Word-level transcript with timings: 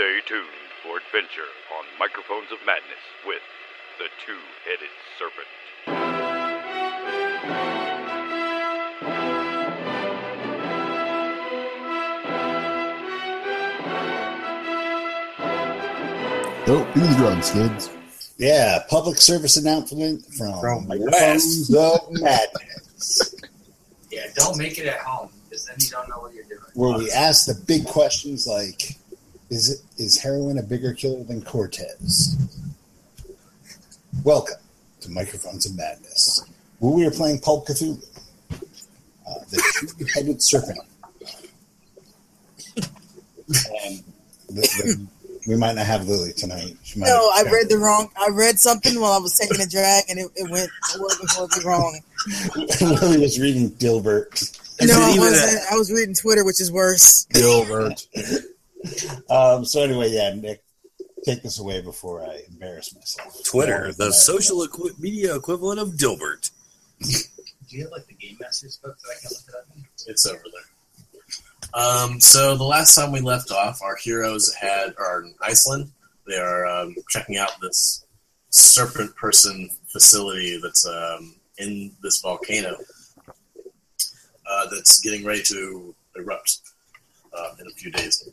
Stay 0.00 0.20
tuned 0.26 0.48
for 0.82 0.96
adventure 0.96 1.50
on 1.76 1.84
Microphones 1.98 2.50
of 2.50 2.58
Madness 2.64 3.04
with 3.26 3.42
the 3.98 4.06
Two 4.24 4.38
Headed 4.64 4.88
Serpent. 5.18 6.50
Oh, 15.42 16.62
don't 16.64 16.94
do 16.94 17.14
drugs, 17.16 17.50
kids. 17.50 17.90
Yeah, 18.38 18.78
public 18.88 19.18
service 19.18 19.58
announcement 19.58 20.24
from, 20.34 20.60
From 20.60 20.88
Microphones 20.88 21.74
of 21.74 22.00
Madness, 22.12 23.34
Yeah, 24.10 24.22
don't 24.34 24.56
make 24.56 24.78
it 24.78 24.86
at 24.86 25.00
home 25.00 25.28
because 25.44 25.66
then 25.66 25.76
you 25.78 25.90
don't 25.90 26.08
know 26.08 26.20
what 26.20 26.32
you're 26.32 26.44
doing. 26.44 26.60
where 26.72 26.96
we 26.96 27.10
ask 27.10 27.44
the 27.44 27.54
big 27.66 27.84
questions 27.84 28.46
like, 28.46 28.96
is 29.50 29.68
it 29.68 29.80
is 30.00 30.20
heroin 30.20 30.58
a 30.58 30.62
bigger 30.62 30.94
killer 30.94 31.24
than 31.24 31.42
Cortez? 31.42 32.36
Welcome 34.24 34.58
to 35.00 35.10
Microphones 35.10 35.66
of 35.66 35.76
Madness, 35.76 36.44
where 36.78 36.92
we 36.92 37.04
are 37.04 37.10
playing 37.10 37.40
Pulp 37.40 37.66
Cthulhu, 37.66 38.02
uh, 38.52 39.34
the 39.50 39.94
two-headed 39.98 40.40
serpent. 40.42 40.78
And 42.76 44.04
the, 44.48 44.60
the, 44.60 45.06
we 45.48 45.56
might 45.56 45.74
not 45.74 45.86
have 45.86 46.06
Lily 46.06 46.32
tonight. 46.32 46.76
She 46.84 47.00
might 47.00 47.06
No, 47.06 47.30
I 47.34 47.42
read 47.42 47.68
the 47.68 47.78
wrong. 47.78 48.08
I 48.16 48.28
read 48.30 48.60
something 48.60 49.00
while 49.00 49.12
I 49.12 49.18
was 49.18 49.36
taking 49.36 49.60
a 49.60 49.68
drag, 49.68 50.04
and 50.08 50.18
it, 50.18 50.30
it 50.36 50.50
went 50.50 50.70
horribly, 50.84 51.26
horribly 51.30 51.64
wrong. 51.64 52.00
Lily 52.80 53.18
was 53.18 53.40
reading 53.40 53.70
Dilbert. 53.72 54.42
Is 54.80 54.88
no, 54.88 54.94
I 54.94 55.18
wasn't. 55.18 55.72
I 55.72 55.76
was 55.76 55.90
reading 55.90 56.14
Twitter, 56.14 56.44
which 56.44 56.60
is 56.60 56.70
worse. 56.70 57.26
Gilbert. 57.32 58.06
Um, 59.30 59.64
so 59.64 59.82
anyway, 59.82 60.10
yeah, 60.10 60.34
Nick, 60.34 60.64
take 61.24 61.42
this 61.42 61.60
away 61.60 61.80
before 61.80 62.22
I 62.22 62.42
embarrass 62.48 62.94
myself. 62.94 63.44
Twitter, 63.44 63.92
the 63.92 64.10
social 64.10 64.64
equi- 64.64 64.92
media 64.98 65.36
equivalent 65.36 65.78
of 65.78 65.90
Dilbert. 65.90 66.50
Do 67.00 67.76
you 67.76 67.84
have 67.84 67.92
like 67.92 68.06
the 68.06 68.14
game 68.14 68.36
master's 68.40 68.78
book 68.78 68.96
that 68.98 69.10
I 69.10 69.20
can 69.20 69.30
look 69.30 69.48
it 69.48 69.54
up 69.54 69.76
in? 69.76 69.84
It's 70.08 70.26
over 70.26 70.42
there. 70.52 71.80
Um, 71.80 72.20
so 72.20 72.56
the 72.56 72.64
last 72.64 72.96
time 72.96 73.12
we 73.12 73.20
left 73.20 73.52
off, 73.52 73.80
our 73.82 73.96
heroes 73.96 74.52
had 74.54 74.94
are 74.98 75.22
in 75.22 75.34
Iceland. 75.40 75.92
They 76.26 76.38
are 76.38 76.66
um, 76.66 76.96
checking 77.08 77.36
out 77.36 77.50
this 77.60 78.04
serpent 78.50 79.14
person 79.14 79.70
facility 79.88 80.58
that's 80.60 80.86
um, 80.86 81.36
in 81.58 81.92
this 82.02 82.20
volcano 82.20 82.76
uh, 84.50 84.66
that's 84.72 85.00
getting 85.00 85.24
ready 85.24 85.42
to 85.42 85.94
erupt 86.16 86.58
uh, 87.36 87.54
in 87.60 87.66
a 87.66 87.70
few 87.70 87.90
days. 87.92 88.28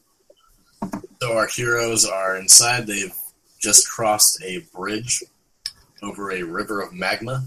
So 1.22 1.36
our 1.36 1.48
heroes 1.48 2.06
are 2.06 2.38
inside. 2.38 2.88
They've 2.88 3.14
just 3.60 3.88
crossed 3.90 4.42
a 4.44 4.60
bridge 4.76 5.24
over 6.04 6.32
a 6.32 6.44
river 6.44 6.82
of 6.82 6.94
magma. 6.94 7.46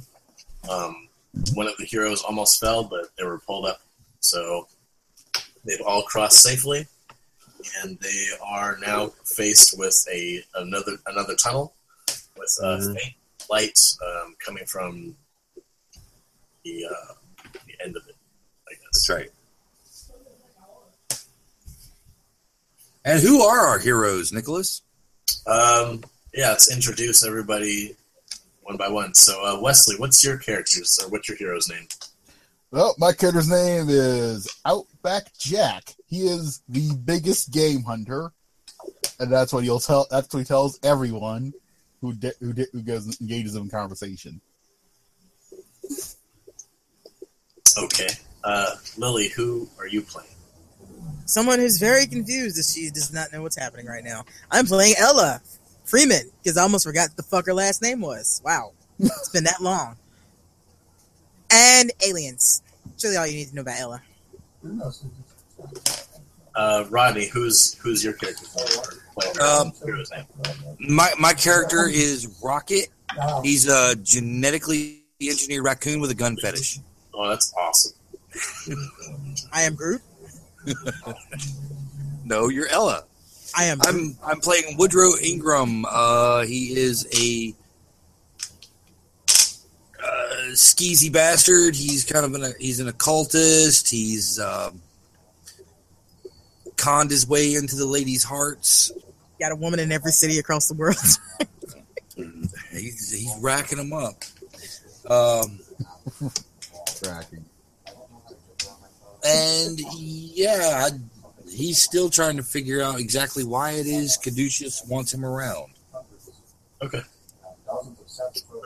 Um, 0.69 1.09
one 1.55 1.67
of 1.69 1.77
the 1.79 1.85
heroes 1.85 2.23
almost 2.23 2.59
fell, 2.61 2.83
but 2.85 3.07
they 3.17 3.25
were 3.25 3.39
pulled 3.39 3.67
up. 3.67 3.81
So 4.21 4.69
they've 5.65 5.81
all 5.87 6.03
crossed 6.03 6.43
safely, 6.43 6.87
and 7.83 7.99
they 8.01 8.27
are 8.45 8.77
now 8.85 9.13
faced 9.25 9.79
with 9.79 10.05
a 10.13 10.43
another 10.57 10.97
another 11.07 11.37
tunnel 11.37 11.75
with 12.37 12.59
uh, 12.63 12.79
Mhm. 12.79 12.95
faint 12.99 13.15
light 13.49 13.79
um, 14.05 14.37
coming 14.45 14.67
from 14.67 15.17
the 16.65 16.85
uh, 16.87 17.15
the 17.67 17.85
end 17.85 17.97
of 17.97 18.07
it. 18.09 18.17
I 18.69 18.73
guess. 18.73 18.83
That's 18.93 19.09
right. 19.11 19.31
And 23.05 23.21
who 23.21 23.43
are 23.43 23.67
our 23.67 23.79
heroes, 23.79 24.33
Nicholas? 24.33 24.83
Um, 25.47 26.03
yeah, 26.35 26.51
let's 26.51 26.73
introduce 26.73 27.25
everybody 27.25 27.97
one 28.63 28.77
by 28.77 28.89
one. 28.89 29.15
So, 29.15 29.43
uh, 29.45 29.61
Wesley, 29.61 29.97
what's 29.97 30.23
your 30.25 30.37
character's 30.39 30.99
or 31.03 31.09
what's 31.11 31.29
your 31.29 31.37
hero's 31.39 31.69
name? 31.69 31.87
Well, 32.71 32.95
my 32.99 33.13
character's 33.13 33.49
name 33.51 33.87
is 33.89 34.49
Outback 34.65 35.37
Jack. 35.39 35.95
He 36.07 36.27
is 36.29 36.63
the 36.69 36.95
biggest 37.05 37.51
game 37.51 37.83
hunter, 37.83 38.33
and 39.19 39.33
that's 39.33 39.53
what 39.53 39.65
he'll 39.65 39.81
tell. 39.81 40.07
That's 40.11 40.33
what 40.33 40.41
he 40.41 40.45
tells 40.45 40.79
everyone 40.85 41.53
who 42.01 42.13
di- 42.13 42.33
who, 42.41 42.53
di- 42.53 42.67
who 42.73 42.83
goes 42.83 43.21
engages 43.21 43.57
in 43.57 43.69
conversation. 43.71 44.41
Okay, 47.77 48.09
uh, 48.45 48.77
Lily, 48.97 49.29
who 49.29 49.69
are 49.79 49.89
you 49.89 50.03
playing? 50.03 50.31
Someone 51.31 51.61
who's 51.61 51.79
very 51.79 52.09
confused 52.09 52.59
as 52.59 52.75
she 52.75 52.91
does 52.91 53.13
not 53.13 53.33
know 53.33 53.41
what's 53.41 53.57
happening 53.57 53.87
right 53.87 54.03
now. 54.03 54.25
I'm 54.51 54.67
playing 54.67 54.97
Ella 54.99 55.41
Freeman 55.85 56.29
because 56.43 56.59
I 56.59 56.63
almost 56.63 56.85
forgot 56.85 57.11
the 57.15 57.23
fuck 57.23 57.47
her 57.47 57.55
last 57.55 57.83
name 57.83 58.01
was. 58.01 58.43
Wow, 58.45 58.73
it's 58.99 59.29
been 59.29 59.45
that 59.45 59.63
long. 59.63 59.95
And 61.49 61.93
aliens. 62.05 62.63
That's 62.85 63.05
really 63.05 63.17
all 63.17 63.29
you 63.29 63.35
need 63.35 63.49
to 63.49 63.55
know 63.55 63.63
about 63.63 63.79
Ella. 63.79 64.03
Uh, 66.57 66.85
Rodney, 66.91 67.29
who's 67.29 67.75
who's 67.75 68.03
your 68.03 68.15
character? 68.15 68.47
Um. 69.41 69.73
My 70.81 71.13
my 71.17 71.33
character 71.33 71.89
is 71.89 72.41
Rocket. 72.43 72.89
He's 73.45 73.69
a 73.69 73.95
genetically 73.95 75.05
engineered 75.23 75.63
raccoon 75.63 76.01
with 76.01 76.11
a 76.11 76.15
gun 76.15 76.37
fetish. 76.39 76.81
Oh, 77.15 77.29
that's 77.29 77.55
awesome. 77.57 77.93
I 79.53 79.63
am 79.63 79.77
Groot. 79.77 80.03
No, 82.31 82.49
you're 82.49 82.69
Ella. 82.69 83.03
I 83.57 83.65
am. 83.65 83.81
I'm 83.83 84.17
I'm 84.25 84.39
playing 84.39 84.77
Woodrow 84.77 85.11
Ingram. 85.21 85.85
Uh, 85.85 86.43
he 86.43 86.79
is 86.79 87.05
a 87.13 87.53
uh, 90.01 90.53
skeezy 90.53 91.13
bastard. 91.13 91.75
He's 91.75 92.05
kind 92.05 92.25
of 92.25 92.35
an 92.35 92.45
a 92.45 92.53
he's 92.61 92.79
an 92.79 92.87
occultist. 92.87 93.91
He's 93.91 94.39
um, 94.39 94.81
conned 96.77 97.11
his 97.11 97.27
way 97.27 97.55
into 97.57 97.75
the 97.75 97.87
ladies' 97.87 98.23
hearts. 98.23 98.93
Got 99.41 99.51
a 99.51 99.57
woman 99.57 99.81
in 99.81 99.91
every 99.91 100.13
city 100.13 100.39
across 100.39 100.69
the 100.69 100.75
world. 100.75 100.97
He's 102.71 103.11
he's 103.11 103.35
racking 103.41 103.79
them 103.79 103.93
up. 103.93 104.23
Um, 105.11 105.59
Tracking. 107.03 107.45
And 109.25 109.79
yeah, 109.97 110.87
I, 110.87 110.91
he's 111.51 111.83
still 111.83 112.11
trying 112.11 112.37
to 112.37 112.43
figure 112.43 112.83
out 112.83 113.01
exactly 113.01 113.45
why 113.45 113.73
it 113.73 113.87
is 113.87 114.17
Caduceus 114.17 114.85
wants 114.89 115.13
him 115.13 115.25
around. 115.25 115.73
Okay. 116.83 117.03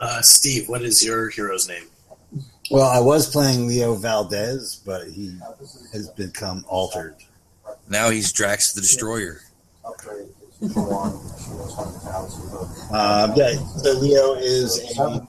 Uh, 0.01 0.21
Steve, 0.21 0.67
what 0.69 0.81
is 0.81 1.03
your 1.05 1.29
hero's 1.29 1.67
name? 1.67 1.85
Well, 2.71 2.87
I 2.87 2.99
was 2.99 3.29
playing 3.29 3.67
Leo 3.67 3.95
Valdez, 3.95 4.81
but 4.85 5.07
he 5.07 5.37
has 5.93 6.09
become 6.09 6.65
altered. 6.67 7.15
Now 7.89 8.09
he's 8.09 8.31
Drax 8.31 8.73
the 8.73 8.81
Destroyer. 8.81 9.41
Um, 12.91 13.33
yeah, 13.35 13.53
so 13.77 13.91
Leo 13.99 14.33
is 14.35 14.97
a 14.97 15.27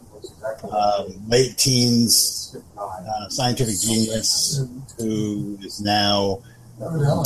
um, 0.71 1.29
late 1.29 1.59
teens 1.59 2.57
uh, 2.79 3.29
scientific 3.29 3.79
genius 3.81 4.65
who 4.97 5.59
is 5.63 5.81
now 5.81 6.43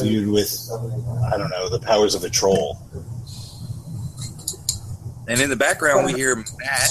viewed 0.01 0.29
with, 0.29 0.69
I 1.33 1.37
don't 1.37 1.51
know, 1.51 1.69
the 1.69 1.81
powers 1.81 2.15
of 2.15 2.25
a 2.25 2.31
troll. 2.31 2.79
And 5.29 5.41
in 5.41 5.51
the 5.51 5.57
background, 5.57 6.07
we 6.07 6.15
hear 6.15 6.37
Matt. 6.37 6.91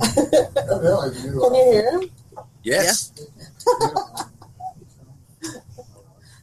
Can 0.14 1.54
you 1.54 1.70
hear 1.72 2.00
him? 2.00 2.10
Yes. 2.62 3.12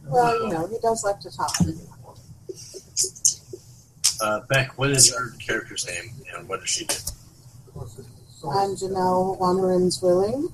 Well, 0.09 0.41
you 0.41 0.49
know, 0.53 0.67
he 0.67 0.77
does 0.81 1.03
like 1.03 1.19
to 1.19 1.29
talk. 1.35 1.51
Uh, 4.21 4.39
Beck, 4.47 4.77
what 4.77 4.89
is 4.89 5.09
your 5.09 5.31
character's 5.45 5.85
name 5.85 6.13
and 6.33 6.47
what 6.47 6.61
does 6.61 6.69
she 6.69 6.85
do? 6.85 6.95
I'm 8.49 8.75
Janelle 8.75 9.37
Wanderins 9.39 10.01
Willing, 10.01 10.47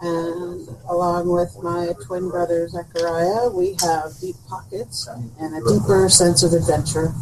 and 0.00 0.68
along 0.88 1.28
with 1.28 1.56
my 1.62 1.92
twin 2.06 2.28
brother 2.28 2.68
Zechariah, 2.68 3.48
we 3.50 3.76
have 3.82 4.12
deep 4.20 4.36
pockets 4.48 5.06
and 5.08 5.54
a 5.56 5.60
deeper 5.72 6.08
sense 6.08 6.42
of 6.42 6.52
adventure. 6.52 7.12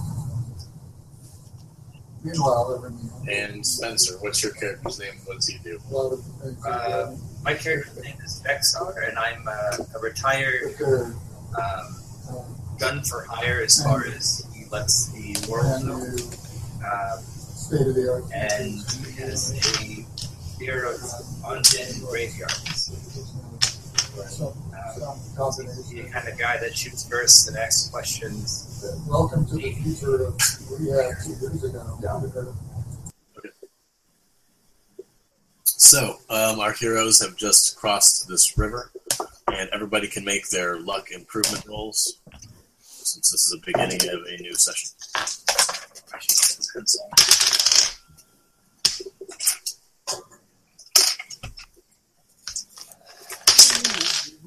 And 3.29 3.67
Spencer, 3.67 4.15
what's 4.21 4.43
your 4.43 4.53
character's 4.53 4.99
name? 5.01 5.15
What 5.25 5.37
does 5.37 5.49
he 5.49 5.59
do? 5.59 5.81
Uh, 6.67 7.17
my 7.43 7.55
character's 7.55 8.01
name 8.03 8.17
is 8.25 8.41
Vexar, 8.45 9.01
and 9.09 9.19
I'm 9.19 9.47
uh, 9.49 9.77
a 9.97 9.99
retired 10.01 10.75
um, 11.61 11.97
gun 12.79 13.03
for 13.03 13.25
hire 13.25 13.61
as 13.63 13.83
far 13.83 14.07
as 14.07 14.47
he 14.55 14.65
lets 14.71 15.09
the 15.09 15.51
world 15.51 15.85
know. 15.85 15.95
Um, 16.87 17.23
State 17.23 17.87
of 17.87 17.95
the 17.95 18.11
art. 18.13 18.25
and 18.35 18.81
he 19.07 19.21
has 19.23 19.53
a 19.53 20.02
fear 20.65 20.85
of 20.85 21.01
undead 21.43 22.07
graveyards. 22.07 22.91
Um, 24.39 25.19
he's 25.27 25.91
the 25.91 26.09
kind 26.13 26.29
of 26.29 26.39
guy 26.39 26.57
that 26.59 26.77
shoots 26.77 27.09
first 27.09 27.49
and 27.49 27.57
asks 27.57 27.89
questions. 27.89 28.85
Welcome 29.09 29.45
to 29.47 29.57
the 29.57 29.73
future 29.73 30.25
of 30.27 30.39
we 30.71 30.91
had 30.91 31.17
two 31.25 31.33
years 31.41 31.65
ago. 31.65 31.99
So, 35.65 36.19
um, 36.31 36.61
our 36.61 36.73
heroes 36.73 37.21
have 37.21 37.37
just 37.37 37.77
crossed 37.77 38.29
this 38.29 38.57
river, 38.57 38.93
and 39.49 39.69
everybody 39.73 40.07
can 40.07 40.25
make 40.25 40.49
their 40.51 40.79
luck 40.79 41.11
improvement 41.11 41.67
rolls 41.67 42.21
since 42.79 43.33
this 43.33 43.47
is 43.47 43.51
the 43.51 43.63
beginning 43.67 44.01
of 44.09 44.27
a 44.27 44.37
new 44.41 44.55
session. 44.55 44.91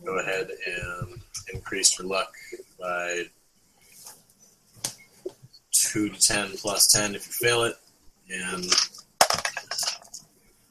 Go 0.06 0.20
ahead 0.20 0.50
and 0.68 1.20
increase 1.52 1.98
your 1.98 2.08
luck 2.08 2.32
by 2.80 3.24
2d10 5.74 6.62
plus 6.62 6.88
10 6.92 7.16
if 7.16 7.26
you 7.26 7.34
fail 7.34 7.64
it, 7.64 7.76
and 8.30 8.64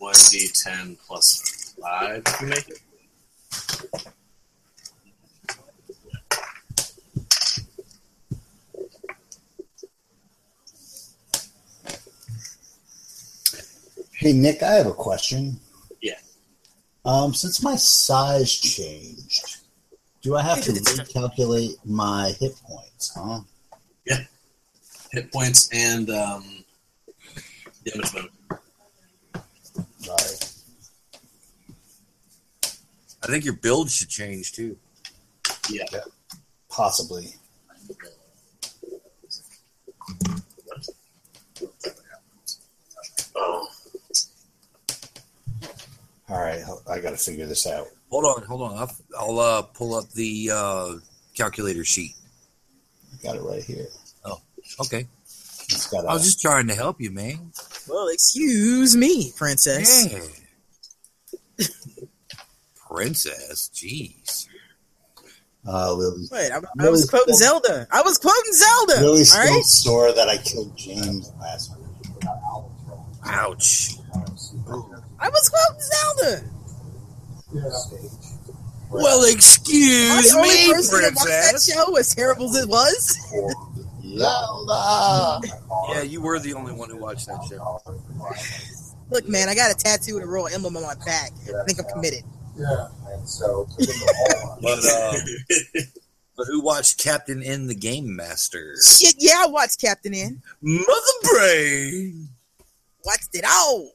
1d10 0.00 0.96
plus 1.04 1.74
5 1.82 2.22
if 2.24 2.40
you 2.40 2.46
make 2.46 2.68
it. 2.68 2.80
Hey 14.12 14.32
Nick, 14.32 14.62
I 14.62 14.74
have 14.74 14.86
a 14.86 14.92
question. 14.92 15.58
Yeah. 17.04 17.12
Um, 17.12 17.34
since 17.34 17.62
my 17.62 17.76
size 17.76 18.52
changed, 18.52 19.58
do 20.22 20.36
I 20.36 20.42
have 20.42 20.62
to 20.62 20.72
recalculate 20.72 21.74
my 21.84 22.34
hit 22.40 22.54
points? 22.64 23.12
Huh? 23.14 23.40
Yeah, 24.06 24.20
hit 25.12 25.30
points 25.32 25.68
and 25.72 26.08
um, 26.10 26.64
damage 27.84 28.12
bonus. 28.12 28.30
Right. 30.08 30.50
I 33.22 33.26
think 33.26 33.44
your 33.44 33.54
build 33.54 33.90
should 33.90 34.08
change 34.08 34.52
too. 34.52 34.76
Yeah. 35.70 35.84
Possibly. 36.68 37.34
Oh, 43.36 43.68
All 46.28 46.40
right, 46.40 46.62
I 46.90 47.00
got 47.00 47.10
to 47.10 47.16
figure 47.16 47.46
this 47.46 47.66
out. 47.66 47.86
Hold 48.10 48.24
on, 48.24 48.42
hold 48.46 48.62
on. 48.62 48.76
I'll, 48.78 48.96
I'll 49.18 49.38
uh, 49.38 49.62
pull 49.62 49.94
up 49.94 50.10
the 50.12 50.50
uh, 50.52 50.92
calculator 51.34 51.84
sheet. 51.84 52.12
I 53.12 53.22
got 53.22 53.36
it 53.36 53.42
right 53.42 53.62
here. 53.62 53.88
Oh, 54.24 54.40
okay. 54.80 55.06
It's 55.68 55.90
got. 55.90 56.06
I 56.06 56.14
was 56.14 56.24
just 56.24 56.40
trying 56.40 56.66
to 56.68 56.74
help 56.74 57.00
you, 57.00 57.10
man. 57.10 57.50
Well, 57.88 58.08
excuse 58.08 58.96
me, 58.96 59.32
princess. 59.36 60.06
Yeah. 61.58 61.66
Princess, 62.88 63.70
jeez. 63.74 64.46
uh, 65.66 65.92
Lily. 65.94 66.26
Wait, 66.30 66.50
I, 66.52 66.56
I 66.58 66.60
Really 66.76 66.90
was 66.92 67.10
quoting 67.10 67.26
cool. 67.28 67.36
Zelda. 67.36 67.86
I 67.90 68.02
was 68.02 68.18
quoting 68.18 68.52
Zelda. 68.52 69.00
Lily 69.00 69.18
all 69.20 69.24
still 69.24 69.54
right. 69.54 69.64
sore 69.64 70.12
that 70.12 70.28
I 70.28 70.36
killed 70.38 70.76
James 70.76 71.32
last 71.40 71.72
week. 71.76 72.28
Ouch. 73.26 73.90
I 75.18 75.28
was 75.28 75.48
quoting 75.48 75.80
Zelda. 75.80 76.44
Yeah. 77.52 77.70
Well, 78.90 79.20
Am 79.20 79.26
I 79.26 79.30
excuse 79.32 80.30
the 80.32 80.36
only 80.38 80.48
me, 80.48 80.72
person 80.72 81.00
that 81.02 81.14
that 81.14 81.60
show, 81.62 81.96
as 81.96 82.14
terrible 82.14 82.48
as 82.50 82.62
it 82.62 82.68
was. 82.68 83.18
Zelda. 84.16 85.40
Yeah, 85.90 86.02
you 86.02 86.20
were 86.20 86.38
the 86.38 86.54
only 86.54 86.72
one 86.72 86.90
who 86.90 86.98
watched 86.98 87.26
that 87.26 87.42
show. 87.48 87.80
Look, 89.10 89.28
man, 89.28 89.48
I 89.48 89.54
got 89.54 89.70
a 89.70 89.74
tattoo 89.74 90.16
and 90.16 90.24
a 90.24 90.26
royal 90.26 90.48
emblem 90.48 90.76
on 90.76 90.82
my 90.82 90.94
back. 91.04 91.32
I 91.48 91.64
think 91.64 91.78
I'm 91.80 91.86
committed. 91.92 92.24
Yeah. 92.56 92.88
But 94.60 94.78
uh, 94.84 95.12
but 96.36 96.46
who 96.46 96.60
watched 96.62 96.98
Captain 96.98 97.42
N 97.42 97.66
the 97.66 97.74
Game 97.74 98.14
Master? 98.14 98.74
Shit, 98.84 99.16
yeah, 99.18 99.44
I 99.44 99.46
watched 99.46 99.80
Captain 99.80 100.14
N. 100.14 100.42
Mother 100.60 101.18
Brain. 101.22 102.28
Watched 103.04 103.34
it 103.34 103.44
all. 103.48 103.90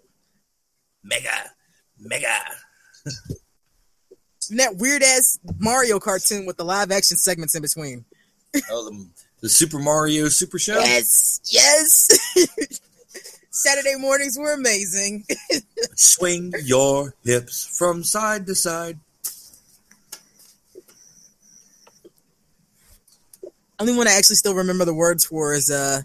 Mega, 1.04 1.52
mega. 2.00 2.36
And 4.50 4.60
that 4.60 4.78
weird 4.78 5.04
ass 5.04 5.40
Mario 5.60 6.00
cartoon 6.00 6.46
with 6.46 6.58
the 6.58 6.66
live 6.66 6.92
action 6.92 7.18
segments 7.18 7.56
in 7.56 7.62
between. 7.62 8.06
Oh, 8.70 8.90
the, 8.90 9.10
the 9.42 9.50
Super 9.50 9.80
Mario 9.80 10.28
Super 10.30 10.58
Show. 10.58 10.80
Yes, 10.80 11.40
yes. 11.46 12.80
Saturday 13.52 13.96
mornings 13.98 14.38
were 14.40 14.54
amazing. 14.54 15.26
Swing 15.96 16.54
your 16.64 17.14
hips 17.24 17.78
from 17.78 18.04
side 18.04 18.46
to 18.48 18.56
side. 18.56 19.00
Only 23.80 23.96
one 23.96 24.08
I 24.08 24.18
actually 24.18 24.36
still 24.36 24.56
remember 24.56 24.86
the 24.86 24.94
words 24.94 25.26
for 25.26 25.54
is 25.54 25.70
uh 25.70 26.02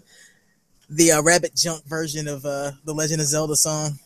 the 0.89 1.13
uh, 1.13 1.21
rabbit 1.21 1.55
junk 1.55 1.83
version 1.85 2.27
of 2.27 2.45
uh 2.45 2.71
the 2.85 2.93
Legend 2.93 3.21
of 3.21 3.27
Zelda 3.27 3.55
song. 3.55 3.99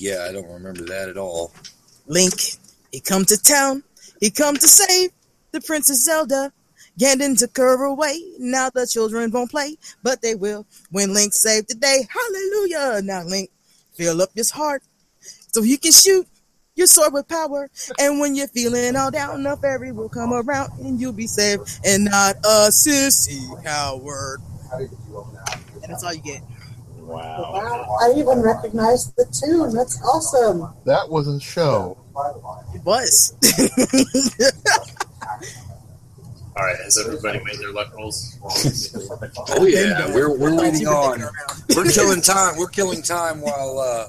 Yeah, 0.00 0.26
I 0.26 0.32
don't 0.32 0.48
remember 0.50 0.82
that 0.86 1.10
at 1.10 1.18
all. 1.18 1.52
Link, 2.06 2.32
he 2.90 3.00
come 3.00 3.26
to 3.26 3.36
town. 3.36 3.82
He 4.18 4.30
come 4.30 4.56
to 4.56 4.66
save 4.66 5.10
the 5.52 5.60
Princess 5.60 6.02
Zelda. 6.04 6.54
Ganon 6.98 7.38
took 7.38 7.54
her 7.58 7.84
away. 7.84 8.22
Now 8.38 8.70
the 8.70 8.86
children 8.86 9.30
won't 9.30 9.50
play, 9.50 9.76
but 10.02 10.22
they 10.22 10.34
will 10.34 10.66
when 10.90 11.12
Link 11.12 11.34
saved 11.34 11.68
the 11.68 11.74
day. 11.74 12.08
Hallelujah! 12.08 13.02
Now 13.02 13.24
Link, 13.24 13.50
fill 13.92 14.22
up 14.22 14.30
his 14.34 14.50
heart 14.50 14.82
so 15.52 15.60
he 15.60 15.76
can 15.76 15.92
shoot 15.92 16.26
your 16.74 16.86
sword 16.86 17.12
with 17.12 17.28
power. 17.28 17.68
And 17.98 18.20
when 18.20 18.34
you're 18.34 18.48
feeling 18.48 18.96
all 18.96 19.10
down, 19.10 19.42
the 19.42 19.54
fairy 19.58 19.92
will 19.92 20.08
come 20.08 20.32
around 20.32 20.78
and 20.80 20.98
you'll 20.98 21.12
be 21.12 21.26
saved 21.26 21.78
and 21.84 22.06
not 22.06 22.36
a 22.36 22.70
sissy 22.70 23.62
coward. 23.62 24.40
And 24.72 25.92
that's 25.92 26.02
all 26.02 26.14
you 26.14 26.22
get. 26.22 26.42
Wow. 27.10 27.50
Wow, 27.52 27.96
I 28.02 28.12
even 28.18 28.40
recognized 28.40 29.16
the 29.16 29.24
tune. 29.26 29.74
That's 29.74 30.00
awesome. 30.02 30.72
That 30.84 31.08
was 31.08 31.26
a 31.26 31.40
show. 31.40 31.98
It 32.74 32.84
was. 32.84 33.34
All 36.56 36.66
right, 36.66 36.76
has 36.84 36.98
everybody 36.98 37.42
made 37.44 37.58
their 37.58 37.72
luck 37.72 37.94
rolls? 37.96 38.36
Oh 39.50 39.64
yeah, 39.66 40.12
we're 40.14 40.36
we're 40.36 40.54
waiting 40.56 40.86
on. 40.86 41.20
We're 41.74 41.90
killing 41.90 42.20
time. 42.20 42.56
We're 42.58 42.68
killing 42.68 43.02
time 43.02 43.40
while 43.40 43.78
uh, 43.78 44.08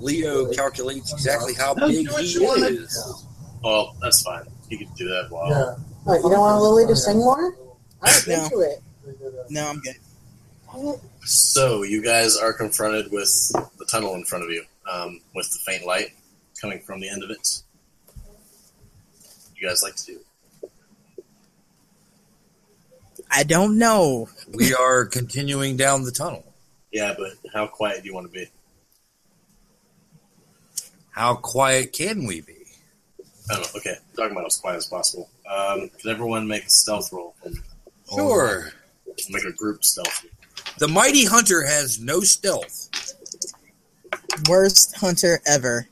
Leo 0.00 0.50
calculates 0.52 1.12
exactly 1.12 1.52
how 1.54 1.74
big 1.74 1.90
he 1.90 2.02
is. 2.06 3.26
Well, 3.62 3.94
that's 4.00 4.22
fine. 4.22 4.44
You 4.70 4.78
can 4.78 4.88
do 4.96 5.08
that 5.08 5.26
while. 5.30 5.50
Yeah. 5.50 5.74
What, 6.04 6.16
you 6.16 6.30
don't 6.30 6.40
want 6.40 6.62
Lily 6.62 6.86
to 6.86 6.96
sing 6.96 7.18
more? 7.18 7.54
I 8.00 8.06
was 8.06 8.26
No. 8.26 8.44
into 8.44 8.60
it. 8.60 8.82
No, 9.50 9.68
I'm 9.68 9.80
good. 9.80 11.00
Dang 11.20 11.26
it. 11.26 11.28
So 11.28 11.82
you 11.82 12.02
guys 12.02 12.36
are 12.36 12.52
confronted 12.52 13.10
with 13.12 13.30
the 13.78 13.84
tunnel 13.86 14.14
in 14.14 14.24
front 14.24 14.44
of 14.44 14.50
you, 14.50 14.64
um, 14.90 15.20
with 15.34 15.50
the 15.52 15.58
faint 15.70 15.86
light 15.86 16.10
coming 16.60 16.80
from 16.80 17.00
the 17.00 17.08
end 17.08 17.22
of 17.22 17.30
it. 17.30 17.62
You 19.56 19.68
guys 19.68 19.82
like 19.82 19.96
to 19.96 20.06
do? 20.06 20.20
I 23.30 23.44
don't 23.44 23.78
know. 23.78 24.28
We 24.52 24.74
are 24.74 25.04
continuing 25.06 25.76
down 25.76 26.04
the 26.04 26.10
tunnel. 26.10 26.44
Yeah, 26.90 27.14
but 27.16 27.32
how 27.52 27.66
quiet 27.66 28.02
do 28.02 28.08
you 28.08 28.14
want 28.14 28.26
to 28.26 28.32
be? 28.32 28.46
How 31.10 31.34
quiet 31.34 31.92
can 31.92 32.26
we 32.26 32.40
be? 32.40 32.56
I 33.50 33.54
don't 33.54 33.62
know. 33.62 33.78
Okay, 33.78 33.96
talking 34.16 34.32
about 34.32 34.46
as 34.46 34.56
quiet 34.56 34.76
as 34.78 34.86
possible. 34.86 35.28
Um, 35.48 35.90
can 35.98 36.10
everyone 36.10 36.48
make 36.48 36.64
a 36.64 36.70
stealth 36.70 37.12
roll? 37.12 37.34
Sure. 38.12 38.72
Make 39.28 39.44
a 39.44 39.52
group 39.52 39.84
stealth. 39.84 40.24
roll. 40.24 40.39
The 40.78 40.88
mighty 40.88 41.24
hunter 41.26 41.64
has 41.66 42.00
no 42.00 42.20
stealth. 42.20 42.88
Worst 44.48 44.96
hunter 44.96 45.40
ever. 45.46 45.86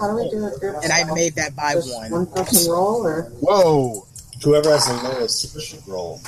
How 0.00 0.08
do 0.08 0.14
we 0.16 0.30
do 0.30 0.46
it? 0.46 0.60
group 0.60 0.76
And 0.82 0.92
I 0.92 1.04
made 1.12 1.34
that 1.34 1.54
by 1.56 1.74
Just 1.74 1.92
one. 1.94 2.10
One 2.10 2.26
person 2.26 2.70
roll, 2.70 3.06
or 3.06 3.22
Whoa! 3.40 4.06
Whoever 4.44 4.70
has 4.70 4.86
the 4.86 4.94
lowest 5.08 5.60
should 5.60 5.86
roll. 5.88 6.20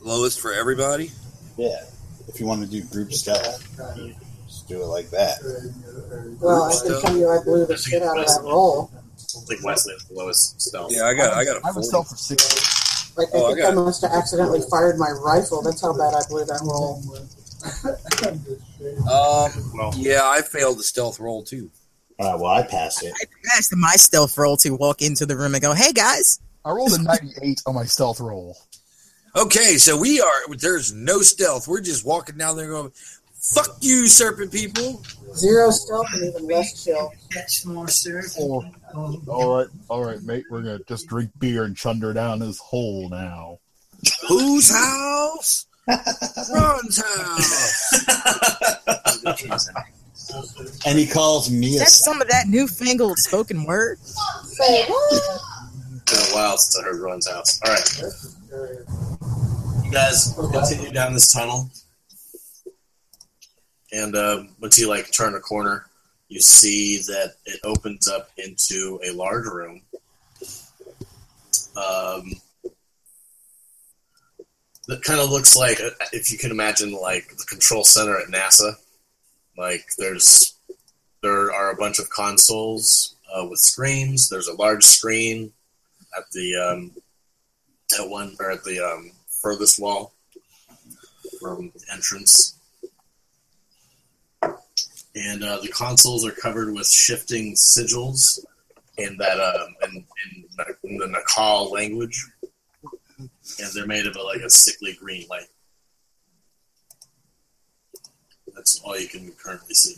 Lowest 0.00 0.40
for 0.40 0.52
everybody. 0.52 1.10
Yeah. 1.56 1.82
If 2.28 2.40
you 2.40 2.46
want 2.46 2.62
to 2.62 2.66
do 2.68 2.82
group 2.84 3.12
stealth, 3.12 3.62
just 4.46 4.68
do 4.68 4.82
it 4.82 4.86
like 4.86 5.10
that. 5.10 5.38
well, 6.40 6.64
I 6.64 6.72
can 6.86 7.00
tell 7.00 7.16
you, 7.16 7.28
I 7.28 7.42
blew 7.42 7.66
the 7.66 7.76
shit 7.76 8.02
out 8.02 8.18
of 8.18 8.26
that 8.26 8.40
roll. 8.42 8.90
I 8.94 9.40
think 9.46 9.64
Wesley 9.64 9.92
has 9.94 10.04
the 10.04 10.14
lowest 10.14 10.60
stealth. 10.60 10.92
Yeah, 10.94 11.04
I 11.06 11.14
got 11.14 11.34
I 11.34 11.44
got 11.44 11.56
I 11.56 11.58
a 11.60 11.66
have 11.66 11.76
a 11.76 11.82
40. 11.82 11.86
stealth 11.86 12.08
for 12.10 12.16
six. 12.16 12.75
Like 13.16 13.28
Oh, 13.32 13.46
I 13.46 13.50
I 13.50 13.54
think 13.54 13.58
I, 13.58 13.62
got 13.62 13.72
it. 13.72 13.76
must 13.84 14.02
have 14.02 14.12
accidentally 14.12 14.60
fired 14.70 14.98
my 14.98 15.10
rifle. 15.10 15.62
That's 15.62 15.80
how 15.80 15.92
bad 15.96 16.14
I 16.14 16.20
blew 16.28 16.44
that 16.44 16.60
roll. 16.62 17.02
Um, 19.10 19.72
Well, 19.74 19.92
yeah, 19.96 20.20
I 20.24 20.42
failed 20.42 20.78
the 20.78 20.82
stealth 20.82 21.18
roll 21.18 21.42
too. 21.42 21.70
All 22.18 22.30
right, 22.32 22.40
well, 22.40 22.50
I 22.52 22.62
passed 22.62 23.02
it. 23.02 23.12
That's 23.44 23.74
my 23.74 23.92
stealth 23.96 24.36
roll 24.38 24.56
to 24.58 24.70
walk 24.70 25.02
into 25.02 25.26
the 25.26 25.36
room 25.36 25.54
and 25.54 25.62
go, 25.62 25.72
"Hey 25.74 25.92
guys, 25.92 26.40
I 26.64 26.70
rolled 26.70 26.92
a 26.92 27.02
98 27.02 27.62
on 27.66 27.74
my 27.74 27.84
stealth 27.84 28.20
roll. 28.20 28.56
Okay, 29.34 29.76
so 29.76 29.96
we 29.98 30.20
are. 30.20 30.54
There's 30.56 30.92
no 30.94 31.20
stealth. 31.20 31.68
We're 31.68 31.80
just 31.82 32.06
walking 32.06 32.38
down 32.38 32.56
there 32.56 32.68
going, 32.68 32.92
"Fuck 33.54 33.76
you, 33.80 34.06
serpent 34.06 34.52
people." 34.52 35.02
Zero 35.34 35.70
stealth 35.70 36.06
and 36.14 36.24
even 36.24 36.46
less 36.46 36.84
chill. 36.84 37.12
Catch 37.30 37.66
more 37.66 37.88
surf. 37.88 38.34
Oh, 38.38 38.64
all 39.28 39.56
right, 39.56 39.68
all 39.88 40.04
right, 40.04 40.22
mate. 40.22 40.44
We're 40.50 40.62
gonna 40.62 40.80
just 40.88 41.06
drink 41.06 41.30
beer 41.38 41.64
and 41.64 41.76
chunder 41.76 42.12
down 42.12 42.38
this 42.38 42.58
hole 42.58 43.08
now. 43.10 43.58
Whose 44.28 44.70
house? 44.70 45.66
Ron's 45.86 47.02
house. 47.02 47.92
And 50.86 50.98
he 50.98 51.06
calls 51.06 51.50
me 51.50 51.76
a 51.76 51.78
that's 51.80 52.04
some 52.04 52.20
of 52.20 52.28
that 52.28 52.48
newfangled 52.48 53.18
spoken 53.18 53.64
word." 53.64 53.98
Say 54.00 54.84
what? 54.86 55.40
been 56.06 56.18
a 56.18 56.34
while 56.34 56.56
since 56.56 56.78
I 56.78 56.82
heard 56.84 57.00
Ron's 57.00 57.28
house. 57.28 57.60
All 57.64 57.72
right. 57.72 57.88
You 59.84 59.90
guys 59.90 60.34
continue 60.52 60.92
down 60.92 61.12
this 61.14 61.32
tunnel, 61.32 61.70
and 63.96 64.14
uh, 64.14 64.44
once 64.60 64.76
you 64.78 64.88
like 64.88 65.10
turn 65.10 65.34
a 65.34 65.40
corner, 65.40 65.86
you 66.28 66.40
see 66.40 66.98
that 66.98 67.34
it 67.46 67.60
opens 67.64 68.06
up 68.08 68.30
into 68.36 69.00
a 69.02 69.10
large 69.12 69.46
room. 69.46 69.80
Um, 71.76 72.34
that 74.86 75.02
kind 75.02 75.18
of 75.18 75.30
looks 75.30 75.56
like, 75.56 75.80
uh, 75.80 75.90
if 76.12 76.30
you 76.30 76.36
can 76.36 76.50
imagine, 76.50 76.92
like 76.92 77.28
the 77.36 77.44
control 77.48 77.84
center 77.84 78.18
at 78.18 78.28
NASA. 78.28 78.74
Like 79.56 79.86
there's, 79.96 80.54
there 81.22 81.50
are 81.52 81.70
a 81.70 81.76
bunch 81.76 81.98
of 81.98 82.10
consoles 82.10 83.16
uh, 83.34 83.46
with 83.46 83.60
screens. 83.60 84.28
There's 84.28 84.48
a 84.48 84.56
large 84.56 84.84
screen 84.84 85.52
at 86.16 86.30
the 86.32 86.54
um, 86.56 86.90
at 87.98 88.08
one 88.08 88.36
or 88.38 88.50
at 88.50 88.64
the 88.64 88.78
um, 88.80 89.12
furthest 89.42 89.80
wall 89.80 90.12
from 91.40 91.72
the 91.74 91.84
entrance, 91.92 92.55
and 95.16 95.42
uh, 95.42 95.58
the 95.62 95.68
consoles 95.68 96.26
are 96.26 96.30
covered 96.32 96.72
with 96.74 96.86
shifting 96.86 97.54
sigils 97.54 98.44
in 98.98 99.16
that 99.16 99.40
um, 99.40 99.74
in, 99.84 99.96
in, 99.96 100.44
in 100.84 100.96
the 100.98 101.06
Naacal 101.06 101.72
language, 101.72 102.24
and 103.18 103.72
they're 103.74 103.86
made 103.86 104.06
of 104.06 104.14
a, 104.14 104.22
like 104.22 104.40
a 104.40 104.50
sickly 104.50 104.96
green 105.00 105.26
light. 105.28 105.46
That's 108.54 108.80
all 108.84 108.98
you 108.98 109.08
can 109.08 109.32
currently 109.32 109.74
see. 109.74 109.96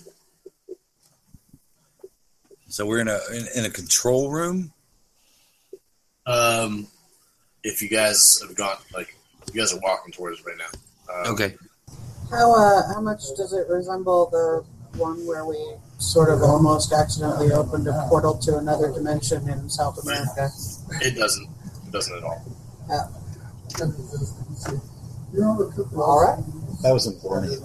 So 2.68 2.86
we're 2.86 3.00
in 3.00 3.08
a 3.08 3.18
in, 3.32 3.46
in 3.56 3.64
a 3.64 3.70
control 3.70 4.30
room. 4.30 4.72
Um, 6.26 6.86
if 7.64 7.80
you 7.82 7.88
guys 7.88 8.40
have 8.46 8.54
gone, 8.54 8.76
like, 8.92 9.16
you 9.52 9.60
guys 9.60 9.72
are 9.72 9.80
walking 9.80 10.12
towards 10.12 10.40
it 10.40 10.46
right 10.46 10.58
now. 10.58 11.14
Um, 11.14 11.32
Okay. 11.32 11.56
How 12.30 12.54
uh, 12.54 12.92
how 12.92 13.00
much 13.00 13.22
does 13.36 13.54
it 13.54 13.66
resemble 13.68 14.28
the 14.30 14.64
one 14.96 15.26
where 15.26 15.44
we 15.44 15.58
sort 15.98 16.30
of 16.30 16.42
almost 16.42 16.92
accidentally 16.92 17.52
opened 17.52 17.86
a 17.88 18.06
portal 18.08 18.38
to 18.38 18.58
another 18.58 18.92
dimension 18.92 19.48
in 19.48 19.68
South 19.68 19.98
America? 20.02 20.50
It 21.00 21.16
doesn't. 21.16 21.48
It 21.86 21.92
doesn't 21.92 22.16
at 22.16 22.22
all. 22.24 22.42
All 25.96 26.20
right. 26.24 26.38
That 26.82 26.92
was 26.92 27.06
important. 27.06 27.60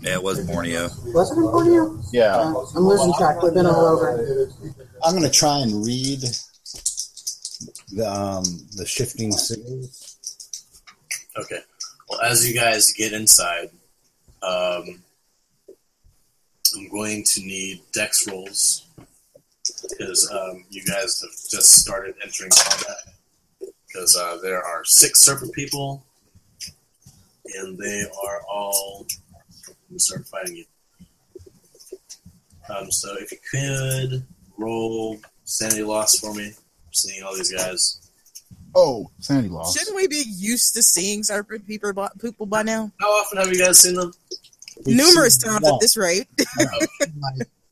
Yeah, 0.00 0.14
it 0.14 0.22
was 0.22 0.46
Borneo. 0.46 0.88
Was 1.06 1.32
it 1.32 1.38
in 1.38 1.42
Borneo? 1.42 1.98
Yeah. 2.12 2.36
Uh, 2.36 2.64
I'm 2.76 2.84
losing 2.84 3.12
track. 3.14 3.42
We've 3.42 3.52
been 3.52 3.66
all 3.66 3.84
over. 3.84 4.48
I'm 5.04 5.12
going 5.12 5.24
to 5.24 5.30
try 5.30 5.58
and 5.58 5.84
read 5.84 6.20
the 7.92 8.08
um, 8.08 8.44
the 8.76 8.86
shifting 8.86 9.32
signals. 9.32 10.16
Okay. 11.36 11.58
Well, 12.08 12.20
as 12.20 12.48
you 12.48 12.54
guys 12.54 12.92
get 12.92 13.12
inside, 13.12 13.70
um, 14.42 15.02
I'm 16.76 16.88
going 16.90 17.24
to 17.24 17.40
need 17.40 17.82
dex 17.92 18.26
rolls 18.28 18.86
because 19.88 20.30
um, 20.32 20.64
you 20.70 20.84
guys 20.84 21.20
have 21.20 21.50
just 21.50 21.72
started 21.72 22.14
entering 22.22 22.50
combat. 22.50 22.96
Because 23.86 24.16
uh, 24.16 24.38
there 24.42 24.62
are 24.62 24.84
six 24.84 25.22
serpent 25.22 25.52
people, 25.54 26.04
and 27.56 27.78
they 27.78 28.02
are 28.02 28.42
all 28.50 29.06
going 29.66 29.76
to 29.94 29.98
start 29.98 30.26
fighting 30.26 30.56
you. 30.56 30.64
Um, 32.68 32.90
so 32.90 33.14
if 33.18 33.32
you 33.32 33.38
could 33.50 34.22
roll 34.58 35.18
sanity 35.44 35.82
loss 35.82 36.18
for 36.18 36.34
me, 36.34 36.52
seeing 36.92 37.22
all 37.22 37.34
these 37.34 37.52
guys. 37.52 38.07
Oh, 38.74 39.10
sanity 39.18 39.48
loss. 39.48 39.76
Shouldn't 39.76 39.96
we 39.96 40.06
be 40.06 40.24
used 40.36 40.74
to 40.74 40.82
seeing 40.82 41.22
serpent 41.22 41.66
people 41.66 41.92
by, 41.92 42.08
people 42.20 42.46
by 42.46 42.62
now? 42.62 42.90
How 43.00 43.06
often 43.08 43.38
have 43.38 43.48
you 43.52 43.58
guys 43.58 43.80
seen 43.80 43.94
them? 43.94 44.12
We've 44.86 44.96
Numerous 44.96 45.34
seen 45.36 45.50
times 45.50 45.64
one. 45.64 45.74
at 45.74 45.80
this 45.80 45.96
rate. 45.96 46.28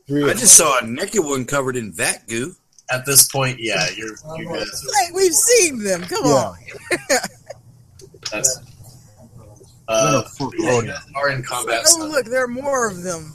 I 0.09 0.33
just 0.35 0.57
saw 0.57 0.79
a 0.81 0.87
naked 0.87 1.25
one 1.25 1.45
covered 1.45 1.77
in 1.77 1.93
vat 1.93 2.27
goo. 2.29 2.55
At 2.91 3.05
this 3.05 3.29
point, 3.29 3.59
yeah, 3.61 3.87
you're 3.97 4.15
you 4.39 4.47
guys. 4.49 4.85
Are, 4.85 5.05
Like, 5.05 5.15
we've 5.15 5.33
seen 5.35 5.83
them. 5.83 6.03
Come 6.03 6.25
Yeah. 6.25 6.31
on. 6.33 6.57
that's 8.31 8.61
We're 9.89 9.95
uh, 9.95 10.23
gonna 10.39 10.51
yeah, 10.59 10.71
you 10.71 10.77
Odin. 10.79 10.91
guys 10.91 11.03
are 11.17 11.31
in 11.31 11.43
combat. 11.43 11.83
Oh, 11.87 12.01
so 12.01 12.07
look, 12.07 12.27
there 12.27 12.45
are 12.45 12.49
more 12.49 12.89
of 12.89 13.03
them. 13.03 13.35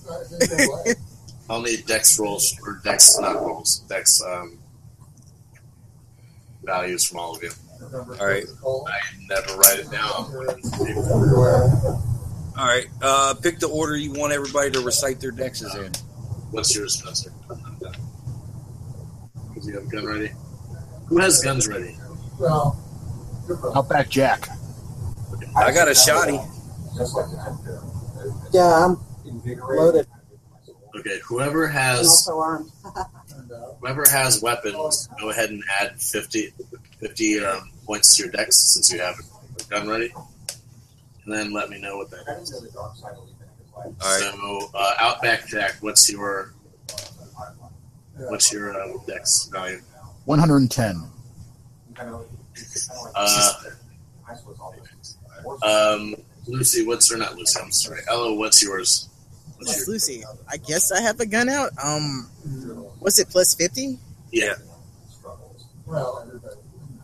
I'll 1.50 1.62
need 1.62 1.86
dex 1.86 2.18
rolls 2.20 2.56
or 2.66 2.80
dex 2.84 3.18
not 3.20 3.36
rolls, 3.36 3.80
dex 3.90 4.22
um, 4.26 4.58
values 6.64 7.06
from 7.06 7.20
all 7.20 7.36
of 7.36 7.44
you. 7.44 7.52
All 7.94 8.26
right, 8.26 8.46
I 8.88 9.00
never 9.28 9.58
write 9.58 9.80
it 9.80 9.92
down. 9.92 10.26
all 12.58 12.68
right. 12.68 12.86
Uh, 13.02 13.34
pick 13.42 13.60
the 13.60 13.68
order 13.68 13.96
you 13.96 14.12
want 14.14 14.34
everybody 14.34 14.72
to 14.72 14.82
recite 14.82 15.20
their 15.20 15.32
dexes 15.32 15.76
in. 15.76 15.92
What's 16.52 16.76
yours, 16.76 17.00
Spencer? 17.00 17.32
Does 19.56 19.66
he 19.66 19.74
have 19.74 19.84
a 19.84 19.88
gun 19.88 20.06
ready? 20.06 20.32
Who 21.08 21.18
has 21.20 21.42
guns 21.42 21.68
ready? 21.68 21.98
Well, 22.40 22.78
Outback 23.76 24.10
Jack. 24.10 24.48
I 25.56 25.74
got 25.74 25.90
a 25.90 25.96
shoddy. 25.96 26.40
Yeah, 28.54 28.86
I'm 28.86 28.98
loaded 29.46 30.08
Okay, 30.98 31.20
whoever 31.26 31.66
and 31.66 31.74
has 31.74 32.08
also 32.08 32.40
armed. 32.40 32.72
whoever 33.80 34.04
has 34.10 34.42
weapons, 34.42 35.10
go 35.20 35.30
ahead 35.30 35.50
and 35.50 35.64
add 35.80 36.00
50, 36.00 36.54
50 37.00 37.46
um, 37.46 37.72
points 37.86 38.16
to 38.16 38.24
your 38.24 38.32
dex 38.32 38.74
since 38.74 38.92
you 38.92 39.00
have 39.00 39.16
a 39.20 39.64
gun 39.70 39.88
ready, 39.88 40.14
and 41.26 41.34
then 41.34 41.52
let 41.52 41.70
me 41.70 41.80
know 41.80 41.98
what 41.98 42.10
that 42.12 42.40
is. 42.42 42.54
All 43.74 43.94
right. 44.02 44.22
So, 44.22 44.70
uh, 44.74 44.94
Outback 45.00 45.48
Jack, 45.48 45.76
what's 45.82 46.12
your 46.12 46.54
what's 48.16 48.52
your 48.52 48.80
uh, 48.80 48.94
dex 49.08 49.50
value? 49.52 49.82
110. 50.26 51.12
Uh, 53.16 53.54
um, 55.64 56.16
Lucy, 56.48 56.86
what's 56.86 57.12
or 57.12 57.18
not 57.18 57.36
Lucy? 57.36 57.60
I'm 57.60 57.72
sorry, 57.72 58.02
Ella, 58.10 58.34
what's 58.36 58.62
yours? 58.62 59.10
What's 59.58 59.70
Miss 59.70 59.88
your, 59.88 59.94
Lucy, 59.94 60.24
I 60.48 60.58
guess 60.58 60.92
I 60.92 61.02
have 61.02 61.20
a 61.20 61.26
gun 61.26 61.50
out. 61.50 61.72
Um, 61.84 62.30
what's 63.02 63.20
it, 63.20 63.28
plus 63.30 63.54
50? 63.56 63.98
yeah, 64.32 64.54
well. 65.86 66.26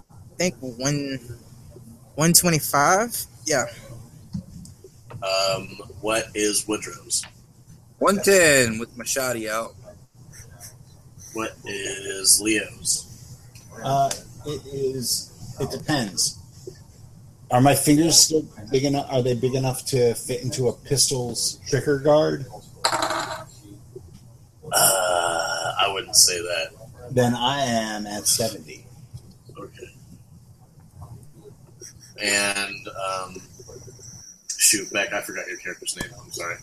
I 0.10 0.38
think 0.38 0.56
one, 0.62 1.18
125? 2.16 3.26
Yeah. 3.46 3.66
um, 5.24 5.68
what 6.02 6.26
is 6.36 6.66
Woodrow's? 6.68 7.26
One 8.00 8.22
ten 8.22 8.78
with 8.78 8.96
my 8.96 9.04
shoddy 9.04 9.50
out. 9.50 9.74
What 11.34 11.54
is 11.66 12.40
Leo's? 12.40 13.38
Uh, 13.84 14.12
it 14.46 14.62
is. 14.72 15.56
It 15.60 15.72
depends. 15.72 16.38
Are 17.50 17.62
my 17.62 17.74
fingers 17.74 18.20
still 18.20 18.46
big 18.72 18.84
enough? 18.86 19.08
Are 19.10 19.24
they 19.24 19.34
big 19.34 19.56
enough 19.56 19.84
to 19.88 20.14
fit 20.14 20.44
into 20.44 20.68
a 20.68 20.74
pistol's 20.74 21.60
trigger 21.68 21.98
guard? 21.98 22.46
Uh, 22.86 23.46
I 24.72 25.07
wouldn't 25.98 26.16
say 26.16 26.38
that. 26.40 26.70
Then 27.12 27.34
I 27.34 27.62
am 27.62 28.06
at 28.06 28.28
seventy. 28.28 28.86
Okay. 29.58 29.90
And 32.22 32.88
um, 32.88 33.36
shoot, 34.58 34.92
Beck, 34.94 35.12
I 35.14 35.22
forgot 35.22 35.48
your 35.48 35.58
character's 35.58 35.96
name. 36.00 36.12
I'm 36.24 36.32
sorry. 36.32 36.58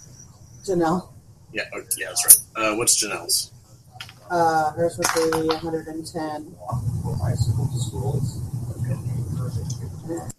Janelle, 0.64 1.08
Yeah, 1.52 1.64
okay, 1.74 1.88
yeah, 1.98 2.06
that's 2.08 2.24
right. 2.56 2.64
Uh, 2.72 2.76
what's 2.76 3.02
Janelle's? 3.02 3.50
uh, 4.30 4.70
hers 4.72 4.96
would 4.98 5.32
be 5.32 5.46
110. 5.48 6.56
Okay, 10.06 10.34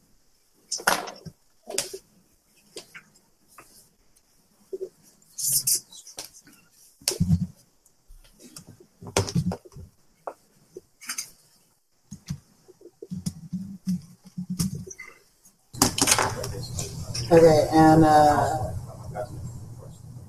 and 17.31 18.03
uh, 18.05 18.71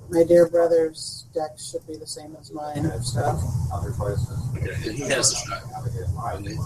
my 0.09 0.23
dear 0.23 0.47
brother's 0.49 1.25
deck 1.33 1.51
should 1.59 1.85
be 1.87 1.95
the 1.97 2.07
same 2.07 2.35
as 2.39 2.51
mine. 2.51 2.89
So, 3.01 3.39
Okay, 4.57 4.93
he 4.93 5.01
has 5.09 5.31
a 5.31 5.35
shotgun. 5.35 6.57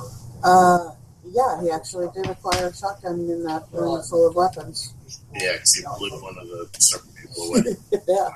uh, 0.43 0.91
yeah, 1.25 1.61
he 1.61 1.69
actually 1.71 2.07
did 2.13 2.27
acquire 2.29 2.67
a 2.67 2.73
shotgun 2.73 3.19
in 3.21 3.43
that 3.43 3.63
room 3.71 4.01
full 4.03 4.27
of 4.27 4.35
weapons. 4.35 4.93
Yeah, 5.35 5.53
because 5.53 5.73
he 5.75 5.83
blew 5.97 6.09
one 6.21 6.37
of 6.37 6.47
the 6.47 6.69
serpent 6.79 7.15
people 7.15 7.43
away. 7.49 7.63
yeah. 8.07 8.29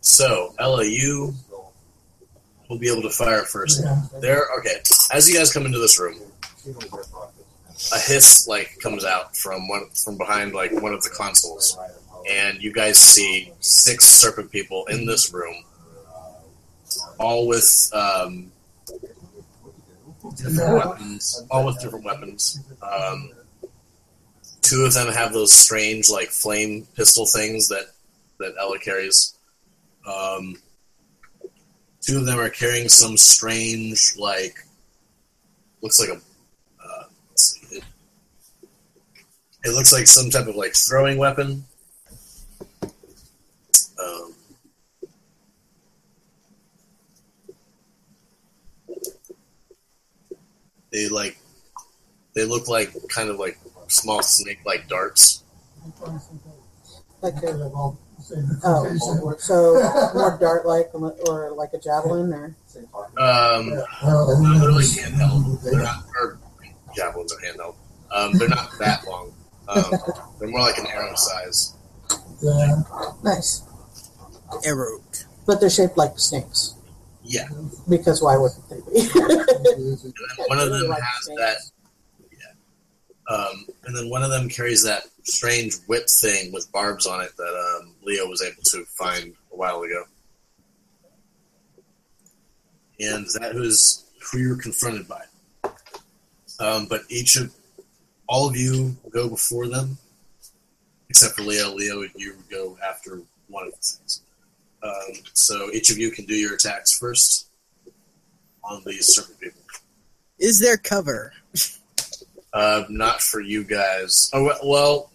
So, 0.00 0.54
Ella, 0.58 0.84
you 0.84 1.32
will 2.68 2.78
be 2.78 2.90
able 2.90 3.02
to 3.02 3.10
fire 3.10 3.42
first. 3.44 3.82
There, 4.20 4.46
okay. 4.58 4.76
As 5.12 5.28
you 5.28 5.36
guys 5.36 5.52
come 5.52 5.66
into 5.66 5.78
this 5.78 5.98
room, 6.00 6.18
a 7.92 7.98
hiss 7.98 8.46
like 8.46 8.78
comes 8.80 9.04
out 9.04 9.36
from 9.36 9.68
one 9.68 9.88
from 9.90 10.16
behind 10.16 10.52
like 10.52 10.72
one 10.72 10.92
of 10.92 11.02
the 11.02 11.10
consoles, 11.10 11.76
and 12.30 12.62
you 12.62 12.72
guys 12.72 12.98
see 12.98 13.52
six 13.60 14.06
serpent 14.06 14.50
people 14.50 14.86
in 14.86 15.06
this 15.06 15.32
room, 15.32 15.64
all 17.18 17.46
with 17.46 17.90
um, 17.94 18.52
different 20.36 20.74
weapons, 20.74 21.44
all 21.50 21.66
with 21.66 21.80
different 21.80 22.04
weapons. 22.04 22.60
Um, 22.82 23.32
two 24.62 24.84
of 24.84 24.94
them 24.94 25.12
have 25.12 25.32
those 25.32 25.52
strange 25.52 26.08
like 26.08 26.28
flame 26.28 26.86
pistol 26.96 27.26
things 27.26 27.68
that 27.68 27.86
that 28.38 28.54
Ella 28.58 28.78
carries. 28.78 29.36
Um, 30.06 30.56
two 32.00 32.18
of 32.18 32.26
them 32.26 32.38
are 32.38 32.50
carrying 32.50 32.88
some 32.88 33.16
strange 33.16 34.14
like 34.16 34.56
looks 35.82 36.00
like 36.00 36.08
a 36.10 36.14
uh, 36.14 37.04
let's 37.30 37.42
see, 37.52 37.76
it, 37.76 37.84
it 39.64 39.70
looks 39.70 39.92
like 39.92 40.06
some 40.06 40.30
type 40.30 40.46
of 40.46 40.56
like 40.56 40.74
throwing 40.74 41.18
weapon. 41.18 41.64
Um, 43.98 44.34
they 50.92 51.08
like 51.08 51.38
they 52.34 52.44
look 52.44 52.68
like 52.68 52.92
kind 53.08 53.28
of 53.28 53.38
like 53.38 53.58
small 53.88 54.22
snake 54.22 54.60
like 54.66 54.88
darts. 54.88 55.44
Like 57.20 57.34
a, 57.34 57.70
oh, 57.74 57.96
so 59.38 60.10
more 60.14 60.38
dart 60.40 60.66
like 60.66 60.90
or 60.94 61.52
like 61.52 61.70
a 61.72 61.78
javelin 61.78 62.32
or 62.32 62.56
Um, 63.18 63.70
they're 63.70 63.84
really 64.68 64.84
handheld. 64.84 65.62
They're 65.62 65.82
not, 65.82 66.04
or 66.20 66.38
javelins 66.96 67.32
are 67.32 67.40
handheld. 67.40 67.74
Um, 68.12 68.32
they're 68.38 68.48
not 68.48 68.70
that 68.78 69.06
long. 69.06 69.32
Um, 69.68 69.84
they're 70.38 70.48
more 70.48 70.60
like 70.60 70.78
an 70.78 70.86
arrow 70.86 71.14
size. 71.14 71.74
Yeah. 72.42 72.82
nice, 73.22 73.62
Arrow. 74.64 75.00
but 75.46 75.60
they're 75.60 75.70
shaped 75.70 75.96
like 75.96 76.18
snakes. 76.18 76.74
Yeah. 77.22 77.48
Because 77.88 78.20
why 78.20 78.36
wouldn't 78.36 78.68
they 78.68 78.76
be? 78.92 79.06
One 80.48 80.58
of 80.58 80.70
them 80.70 80.88
Like 80.88 81.00
has 81.02 81.24
snakes. 81.24 81.40
that. 81.40 81.56
Yeah. 82.32 83.34
Um, 83.36 83.66
and 83.84 83.96
then 83.96 84.10
one 84.10 84.24
of 84.24 84.30
them 84.30 84.48
carries 84.48 84.82
that 84.82 85.04
strange 85.22 85.76
whip 85.86 86.08
thing 86.08 86.52
with 86.52 86.70
barbs 86.72 87.06
on 87.06 87.20
it 87.20 87.30
that 87.36 87.80
um, 87.82 87.94
Leo 88.02 88.26
was 88.26 88.42
able 88.42 88.62
to 88.64 88.84
find 88.86 89.32
a 89.52 89.56
while 89.56 89.80
ago. 89.82 90.02
And 93.00 93.26
that 93.40 93.54
was 93.54 94.04
who 94.30 94.38
you 94.38 94.48
were 94.50 94.56
confronted 94.56 95.06
by. 95.08 95.22
Um, 96.60 96.86
but 96.86 97.02
each 97.08 97.36
of 97.36 97.52
all 98.32 98.48
of 98.48 98.56
you 98.56 98.96
go 99.10 99.28
before 99.28 99.68
them, 99.68 99.98
except 101.10 101.34
for 101.34 101.42
Leo. 101.42 101.74
Leo, 101.74 102.02
you 102.16 102.34
go 102.50 102.78
after 102.82 103.20
one 103.48 103.66
of 103.66 103.72
the 103.72 103.76
things. 103.76 104.22
Um, 104.82 105.22
so 105.34 105.70
each 105.72 105.90
of 105.90 105.98
you 105.98 106.10
can 106.10 106.24
do 106.24 106.34
your 106.34 106.54
attacks 106.54 106.96
first 106.98 107.48
on 108.64 108.82
these 108.86 109.06
serpent 109.14 109.38
people. 109.38 109.60
Is 110.38 110.58
there 110.60 110.78
cover? 110.78 111.34
Uh, 112.54 112.84
not 112.88 113.20
for 113.20 113.40
you 113.40 113.64
guys. 113.64 114.30
Oh 114.32 114.50
well. 114.64 115.10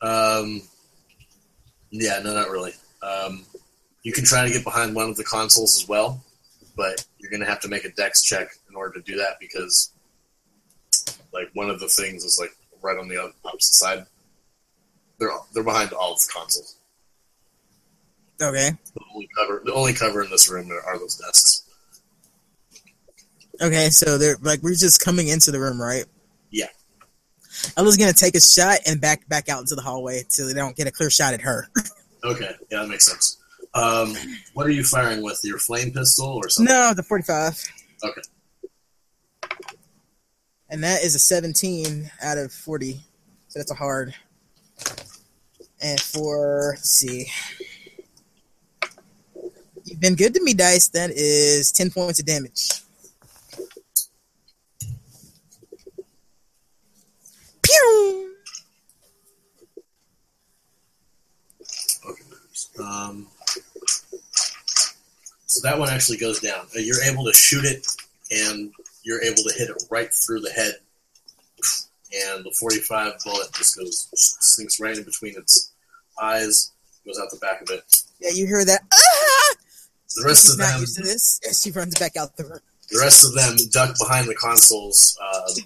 Um. 0.00 0.62
Yeah, 1.90 2.20
no, 2.22 2.32
not 2.32 2.50
really. 2.50 2.74
Um, 3.02 3.44
you 4.04 4.12
can 4.12 4.24
try 4.24 4.46
to 4.46 4.52
get 4.52 4.62
behind 4.62 4.94
one 4.94 5.08
of 5.10 5.16
the 5.16 5.24
consoles 5.24 5.82
as 5.82 5.88
well, 5.88 6.22
but 6.78 7.04
you're 7.18 7.30
going 7.30 7.40
to 7.40 7.46
have 7.46 7.60
to 7.60 7.68
make 7.68 7.84
a 7.84 7.90
dex 7.90 8.22
check 8.22 8.48
in 8.70 8.76
order 8.76 8.94
to 8.94 9.02
do 9.02 9.18
that 9.18 9.38
because, 9.40 9.92
like, 11.32 11.50
one 11.52 11.68
of 11.68 11.80
the 11.80 11.88
things 11.88 12.24
is 12.24 12.38
like 12.40 12.52
right 12.80 12.96
on 12.96 13.08
the 13.08 13.18
opposite 13.44 13.74
side. 13.74 14.06
They're 15.18 15.30
they're 15.52 15.64
behind 15.64 15.92
all 15.92 16.12
of 16.12 16.20
the 16.20 16.30
consoles. 16.32 16.76
Okay. 18.40 18.70
The 18.94 19.00
only 19.12 19.28
cover 19.36 19.62
the 19.64 19.74
only 19.74 19.92
cover 19.92 20.22
in 20.22 20.30
this 20.30 20.48
room 20.48 20.70
are, 20.70 20.80
are 20.82 20.98
those 20.98 21.16
desks. 21.16 21.64
Okay, 23.60 23.88
so 23.90 24.16
they're 24.16 24.36
like 24.40 24.62
we're 24.62 24.76
just 24.76 25.04
coming 25.04 25.26
into 25.26 25.50
the 25.50 25.58
room, 25.58 25.82
right? 25.82 26.04
Yeah. 26.52 26.68
Ella's 27.76 27.96
gonna 27.96 28.12
take 28.12 28.36
a 28.36 28.40
shot 28.40 28.78
and 28.86 29.00
back 29.00 29.28
back 29.28 29.48
out 29.48 29.58
into 29.58 29.74
the 29.74 29.82
hallway 29.82 30.22
so 30.28 30.46
they 30.46 30.54
don't 30.54 30.76
get 30.76 30.86
a 30.86 30.92
clear 30.92 31.10
shot 31.10 31.34
at 31.34 31.42
her. 31.42 31.68
Okay, 32.24 32.50
yeah, 32.68 32.80
that 32.80 32.88
makes 32.88 33.06
sense. 33.06 33.37
Um, 33.74 34.14
what 34.54 34.66
are 34.66 34.70
you 34.70 34.82
firing 34.82 35.22
with? 35.22 35.40
Your 35.44 35.58
flame 35.58 35.92
pistol 35.92 36.40
or 36.42 36.48
something? 36.48 36.74
no, 36.74 36.94
the 36.94 37.02
forty-five. 37.02 37.62
Okay. 38.02 38.20
And 40.70 40.82
that 40.84 41.02
is 41.02 41.14
a 41.14 41.18
seventeen 41.18 42.10
out 42.22 42.38
of 42.38 42.52
forty. 42.52 43.00
So 43.48 43.58
that's 43.58 43.70
a 43.70 43.74
hard. 43.74 44.14
And 45.80 46.00
for 46.00 46.72
let's 46.74 46.90
see. 46.90 47.26
You've 49.84 50.00
been 50.00 50.16
good 50.16 50.34
to 50.34 50.42
me, 50.42 50.52
Dice. 50.54 50.88
That 50.88 51.10
is 51.10 51.72
ten 51.72 51.90
points 51.90 52.20
of 52.20 52.26
damage. 52.26 52.68
Pew! 57.62 58.34
Okay. 62.06 62.24
Um, 62.80 63.28
so 65.58 65.68
that 65.68 65.78
one 65.78 65.88
actually 65.88 66.18
goes 66.18 66.40
down. 66.40 66.66
Uh, 66.76 66.78
You're 66.80 67.02
able 67.02 67.24
to 67.24 67.32
shoot 67.32 67.64
it, 67.64 67.86
and 68.30 68.72
you're 69.02 69.22
able 69.22 69.42
to 69.42 69.54
hit 69.56 69.70
it 69.70 69.82
right 69.90 70.08
through 70.24 70.40
the 70.40 70.50
head. 70.50 70.74
And 72.30 72.44
the 72.44 72.54
45 72.58 73.12
bullet 73.24 73.52
just 73.54 73.76
goes 73.76 74.08
sinks 74.14 74.80
right 74.80 74.96
in 74.96 75.04
between 75.04 75.36
its 75.36 75.72
eyes, 76.20 76.72
goes 77.04 77.18
out 77.20 77.30
the 77.30 77.38
back 77.38 77.60
of 77.60 77.70
it. 77.70 77.82
Yeah, 78.20 78.30
you 78.32 78.46
hear 78.46 78.64
that? 78.64 78.80
Ah! 78.92 79.54
The 80.16 80.24
rest 80.24 80.46
She's 80.46 80.52
of 80.52 80.58
not 80.58 80.72
them, 80.72 80.80
used 80.80 80.96
to 80.96 81.02
this. 81.02 81.40
As 81.48 81.60
she 81.60 81.70
runs 81.70 81.98
back 81.98 82.16
out 82.16 82.36
the 82.36 82.44
room. 82.44 82.60
the 82.90 82.98
rest 83.00 83.24
of 83.26 83.34
them 83.34 83.56
duck 83.72 83.96
behind 83.98 84.28
the 84.28 84.34
consoles, 84.34 85.18
um, 85.22 85.64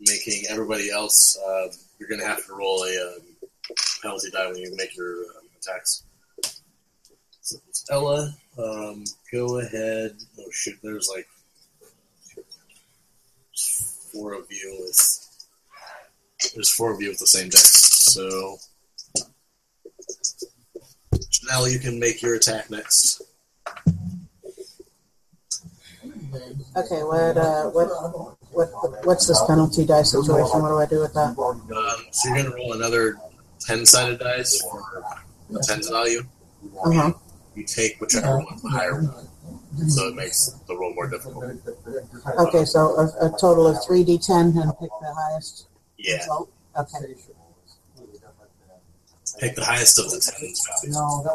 making 0.00 0.44
everybody 0.48 0.90
else. 0.90 1.38
Uh, 1.46 1.68
you're 1.98 2.08
going 2.08 2.20
to 2.20 2.26
have 2.26 2.44
to 2.46 2.54
roll 2.54 2.82
a 2.84 3.14
um, 3.14 3.20
penalty 4.02 4.30
die 4.30 4.46
when 4.46 4.56
you 4.56 4.74
make 4.76 4.96
your 4.96 5.16
um, 5.18 5.46
attacks. 5.58 6.02
So 7.50 7.58
it's 7.68 7.84
Ella, 7.90 8.32
um, 8.62 9.02
go 9.32 9.58
ahead. 9.58 10.14
Oh 10.38 10.50
shit, 10.52 10.76
there's 10.84 11.10
like 11.12 11.26
four 14.12 14.34
of 14.34 14.46
you 14.50 14.76
with. 14.78 15.26
There's 16.54 16.70
four 16.70 16.92
of 16.92 17.02
you 17.02 17.08
with 17.08 17.18
the 17.18 17.26
same 17.26 17.48
dex. 17.48 17.68
So, 18.14 18.58
Janelle, 21.12 21.72
you 21.72 21.80
can 21.80 21.98
make 21.98 22.22
your 22.22 22.36
attack 22.36 22.70
next. 22.70 23.20
Okay, 26.76 27.02
what 27.02 27.36
uh, 27.36 27.64
what 27.70 27.88
what 28.52 29.04
what's 29.04 29.26
this 29.26 29.42
penalty 29.48 29.84
die 29.84 30.04
situation? 30.04 30.62
What 30.62 30.68
do 30.68 30.78
I 30.78 30.86
do 30.86 31.00
with 31.00 31.14
that? 31.14 31.36
Um, 31.36 32.06
so 32.12 32.28
you're 32.28 32.44
going 32.44 32.48
to 32.48 32.56
roll 32.56 32.74
another 32.74 33.18
ten-sided 33.58 34.20
dice 34.20 34.62
for 34.62 35.02
a 35.58 35.60
ten 35.64 35.82
value. 35.82 36.22
Uh 36.84 36.92
huh. 36.92 37.12
You 37.60 37.66
take 37.66 38.00
whichever 38.00 38.38
one's 38.38 38.62
the 38.62 38.70
higher 38.70 39.02
one, 39.02 39.28
so 39.90 40.08
it 40.08 40.14
makes 40.14 40.48
the 40.66 40.74
roll 40.74 40.94
more 40.94 41.10
difficult. 41.10 41.44
Okay, 42.38 42.64
so 42.64 42.96
a, 42.96 43.26
a 43.26 43.38
total 43.38 43.66
of 43.66 43.76
three 43.86 44.02
d10 44.02 44.56
and 44.62 44.72
pick 44.78 44.88
the 45.02 45.14
highest 45.14 45.66
Yeah, 45.98 46.16
result. 46.16 46.50
Okay. 46.78 47.14
pick 49.40 49.54
the 49.56 49.64
highest 49.64 49.98
of 49.98 50.06
the 50.06 50.20
tens. 50.20 50.66
No, 50.88 51.34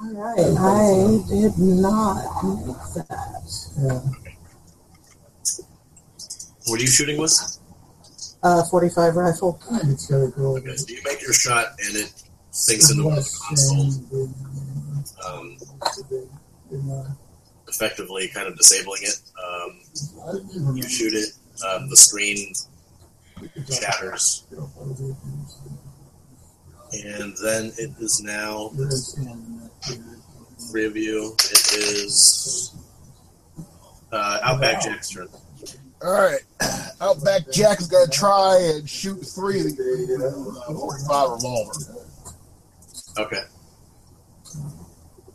All 0.00 0.14
right, 0.14 0.38
I 0.58 1.20
did 1.28 1.58
not 1.58 2.44
make 2.66 2.76
that. 2.94 4.16
What 6.66 6.78
are 6.78 6.82
you 6.82 6.88
shooting 6.88 7.18
with? 7.18 7.58
Uh, 8.42 8.64
45 8.64 9.14
rifle. 9.14 9.60
it's 9.84 10.08
gotta 10.08 10.28
go. 10.28 10.56
Okay, 10.56 10.76
so 10.76 10.92
you 10.92 11.00
make 11.04 11.22
your 11.22 11.32
shot 11.32 11.66
and 11.86 11.96
it 11.96 12.12
sinks 12.50 12.90
into 12.90 13.04
the 13.04 13.40
consoles. 13.46 14.00
Um, 15.24 15.56
effectively 17.68 18.28
kind 18.28 18.48
of 18.48 18.56
disabling 18.56 19.02
it. 19.02 19.20
Um, 19.42 19.80
you 20.76 20.82
shoot 20.82 21.14
it, 21.14 21.30
um, 21.66 21.88
the 21.88 21.96
screen 21.96 22.52
shatters, 23.70 24.44
and 26.92 27.36
then 27.42 27.72
it 27.78 27.90
is 28.00 28.22
now 28.22 28.72
three 30.70 30.86
of 30.86 30.96
you. 30.96 31.34
It 31.38 31.74
is 31.74 32.74
uh, 34.10 34.38
Outback 34.42 34.82
Jack's 34.82 35.10
turn. 35.10 35.28
All 36.04 36.12
right, 36.12 36.40
Outback 37.00 37.50
Jack 37.52 37.80
is 37.80 37.86
gonna 37.86 38.10
try 38.10 38.58
and 38.74 38.88
shoot 38.88 39.24
three 39.24 39.60
of 39.60 39.76
the 39.76 40.64
45 40.66 41.30
revolver. 41.30 41.72
Okay. 43.18 43.42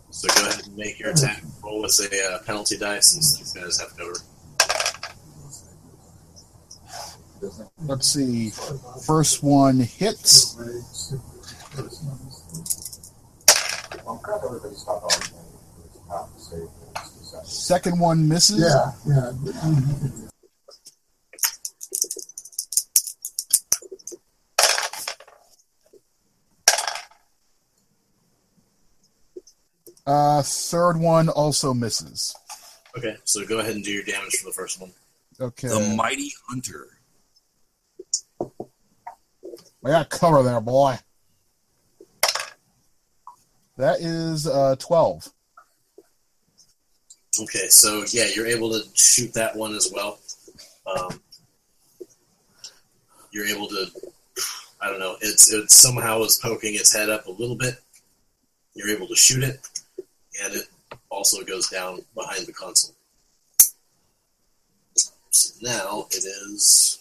So 0.09 0.27
go 0.35 0.49
ahead 0.49 0.65
and 0.65 0.75
make 0.75 0.99
your 0.99 1.11
attack. 1.11 1.41
Roll 1.63 1.81
with 1.83 1.99
a 2.11 2.33
uh, 2.33 2.43
penalty 2.43 2.77
dice 2.77 3.13
since 3.13 3.37
these 3.37 3.53
guys 3.53 3.79
have 3.79 3.95
cover. 3.95 4.13
Let's 7.83 8.07
see. 8.07 8.49
First 9.05 9.43
one 9.43 9.79
hits. 9.79 10.57
Second 17.43 17.99
one 17.99 18.27
misses. 18.27 18.59
Yeah, 18.59 18.91
yeah. 19.07 20.26
Uh, 30.07 30.41
third 30.41 30.97
one 30.97 31.27
also 31.27 31.73
misses. 31.73 32.33
Okay, 32.97 33.17
so 33.25 33.45
go 33.45 33.59
ahead 33.59 33.75
and 33.75 33.83
do 33.83 33.91
your 33.91 34.03
damage 34.03 34.37
for 34.37 34.45
the 34.45 34.53
first 34.53 34.79
one. 34.79 34.93
Okay. 35.39 35.67
The 35.67 35.93
mighty 35.95 36.31
hunter. 36.47 36.87
I 38.41 39.89
got 39.91 40.09
cover 40.09 40.41
there, 40.43 40.61
boy. 40.61 40.97
That 43.75 43.99
is 43.99 44.47
uh, 44.47 44.75
12. 44.79 45.31
Okay, 47.41 47.67
so 47.67 48.03
yeah, 48.11 48.25
you're 48.33 48.47
able 48.47 48.71
to 48.71 48.81
shoot 48.95 49.33
that 49.33 49.55
one 49.55 49.75
as 49.75 49.91
well. 49.93 50.19
Um, 50.87 51.21
you're 53.31 53.45
able 53.45 53.67
to, 53.67 53.85
I 54.81 54.89
don't 54.89 54.99
know, 54.99 55.17
it's 55.21 55.53
it 55.53 55.69
somehow 55.69 56.23
is 56.23 56.39
poking 56.41 56.73
its 56.75 56.95
head 56.95 57.09
up 57.09 57.27
a 57.27 57.31
little 57.31 57.57
bit. 57.57 57.75
You're 58.73 58.89
able 58.89 59.07
to 59.07 59.15
shoot 59.15 59.43
it, 59.43 59.59
it 59.75 59.76
also 61.17 61.43
goes 61.43 61.67
down 61.67 61.99
behind 62.13 62.45
the 62.45 62.53
console. 62.53 62.93
So 65.31 65.55
now 65.63 66.05
it 66.11 66.23
is. 66.23 66.99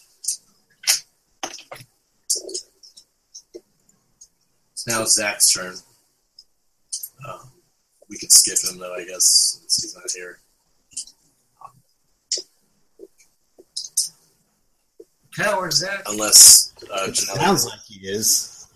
It's 4.73 4.87
now 4.89 5.05
Zach's 5.05 5.53
turn. 5.53 5.75
Um, 7.29 7.51
we 8.09 8.17
could 8.17 8.33
skip 8.33 8.57
him 8.65 8.79
though, 8.79 8.95
I 8.95 9.05
guess, 9.05 9.59
since 9.61 9.83
he's 9.83 9.95
not 9.95 10.11
here. 10.15 10.39
Coward 15.37 15.75
Zach. 15.75 16.03
Unless 16.07 16.73
uh, 16.91 17.09
Janelle. 17.09 17.37
Sounds 17.37 17.67
like 17.67 17.81
he 17.87 18.09
is. 18.09 18.67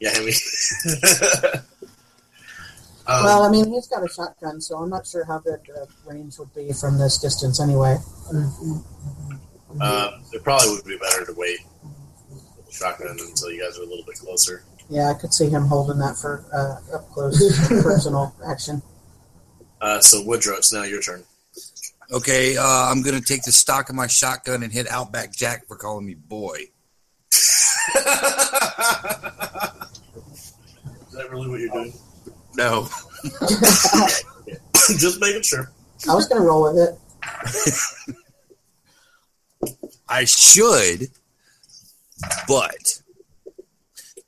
Yeah, 0.00 0.10
I 0.14 0.20
mean. 0.20 1.62
well, 3.06 3.42
um, 3.42 3.48
I 3.48 3.52
mean, 3.52 3.72
he's 3.72 3.86
got 3.86 4.04
a 4.04 4.08
shotgun, 4.08 4.60
so 4.60 4.78
I'm 4.78 4.90
not 4.90 5.06
sure 5.06 5.24
how 5.24 5.38
good 5.38 5.60
the 5.66 5.88
range 6.04 6.38
would 6.38 6.52
be 6.54 6.72
from 6.72 6.98
this 6.98 7.18
distance 7.18 7.60
anyway. 7.60 7.96
uh, 9.80 10.10
it 10.32 10.42
probably 10.42 10.70
would 10.70 10.84
be 10.84 10.98
better 10.98 11.24
to 11.24 11.32
wait 11.34 11.60
with 12.56 12.66
the 12.66 12.72
shotgun 12.72 13.16
until 13.20 13.50
you 13.50 13.62
guys 13.62 13.78
are 13.78 13.82
a 13.82 13.86
little 13.86 14.04
bit 14.04 14.16
closer. 14.16 14.64
Yeah, 14.88 15.10
I 15.10 15.14
could 15.14 15.32
see 15.32 15.48
him 15.48 15.66
holding 15.66 15.98
that 15.98 16.16
for 16.16 16.44
uh, 16.52 16.96
up 16.96 17.08
close 17.10 17.68
personal 17.82 18.34
action. 18.46 18.82
Uh, 19.80 20.00
so 20.00 20.22
Woodrow, 20.24 20.56
it's 20.56 20.72
now 20.72 20.84
your 20.84 21.02
turn. 21.02 21.24
Okay, 22.10 22.56
uh, 22.56 22.62
I'm 22.90 23.02
gonna 23.02 23.20
take 23.20 23.42
the 23.42 23.52
stock 23.52 23.88
of 23.88 23.96
my 23.96 24.06
shotgun 24.06 24.62
and 24.62 24.72
hit 24.72 24.88
Outback 24.88 25.34
Jack 25.34 25.66
for 25.66 25.76
calling 25.76 26.06
me 26.06 26.14
boy. 26.14 26.56
Is 27.32 28.02
that 31.12 31.30
really 31.30 31.48
what 31.48 31.60
you're 31.60 31.68
doing? 31.70 31.92
No, 32.56 32.88
Just 34.98 35.20
making 35.20 35.42
sure. 35.42 35.70
I 36.08 36.14
was 36.14 36.26
going 36.28 36.40
to 36.40 36.46
roll 36.46 36.62
with 36.72 36.78
it. 36.78 36.98
I 40.08 40.24
should, 40.24 41.08
but 42.46 43.02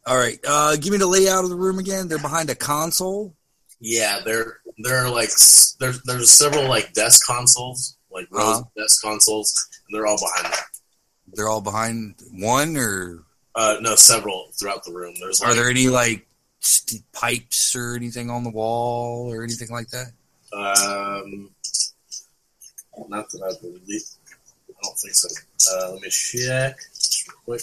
all 0.06 0.16
right. 0.16 0.38
Uh, 0.46 0.76
give 0.76 0.90
me 0.92 0.98
the 0.98 1.06
layout 1.06 1.44
of 1.44 1.50
the 1.50 1.56
room 1.56 1.78
again. 1.78 2.08
They're 2.08 2.18
behind 2.18 2.50
a 2.50 2.54
console. 2.54 3.34
Yeah, 3.80 4.18
there 4.24 4.58
there 4.78 5.04
are 5.04 5.10
like 5.10 5.28
s- 5.28 5.76
there's 5.78 6.02
there's 6.02 6.30
several 6.32 6.68
like 6.68 6.92
desk 6.94 7.24
consoles, 7.26 7.96
like 8.10 8.26
rows 8.32 8.44
Uh-huh. 8.58 8.62
desk 8.76 9.00
consoles, 9.02 9.54
and 9.88 9.96
they're 9.96 10.06
all 10.06 10.18
behind 10.18 10.52
them. 10.52 10.60
They're 11.34 11.48
all 11.48 11.60
behind 11.60 12.16
one, 12.32 12.76
or 12.76 13.22
Uh, 13.54 13.76
no, 13.80 13.94
several 13.94 14.50
throughout 14.58 14.84
the 14.84 14.92
room. 14.92 15.14
There's 15.20 15.40
are 15.42 15.54
there 15.54 15.68
any 15.70 15.88
like 15.88 16.26
st- 16.68 17.02
pipes 17.12 17.74
or 17.74 17.96
anything 17.96 18.30
on 18.30 18.44
the 18.44 18.50
wall 18.50 19.32
or 19.32 19.42
anything 19.42 19.68
like 19.70 19.88
that? 19.88 20.12
Um, 20.52 21.50
not 23.08 23.30
that 23.30 23.42
I 23.42 23.52
believe. 23.60 24.02
I 24.68 24.72
don't 24.82 24.98
think 24.98 25.14
so. 25.14 25.28
Uh, 25.72 25.92
let 25.92 26.02
me 26.02 26.08
check 26.10 26.76
just 26.94 27.28
real 27.28 27.36
quick. 27.44 27.62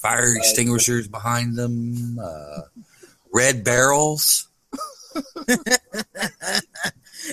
Fire 0.00 0.34
extinguishers 0.36 1.06
behind 1.08 1.56
them. 1.56 2.18
Uh, 2.18 2.62
red 3.32 3.64
barrels. 3.64 4.48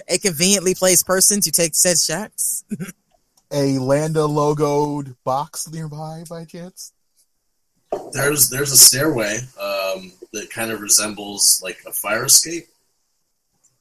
A 0.07 0.19
conveniently 0.19 0.75
placed 0.75 1.07
person 1.07 1.41
to 1.41 1.51
take 1.51 1.73
said 1.73 1.97
shots. 1.97 2.63
A 3.51 3.79
Landa 3.79 4.19
logoed 4.19 5.15
box 5.23 5.67
nearby 5.71 6.23
by 6.29 6.45
chance? 6.45 6.93
There's 8.13 8.49
there's 8.49 8.71
a 8.71 8.78
stairway 8.78 9.39
um, 9.60 10.12
that 10.34 10.49
kind 10.52 10.71
of 10.71 10.82
resembles 10.82 11.62
like 11.63 11.80
a 11.88 11.91
fire 11.91 12.25
escape. 12.25 12.67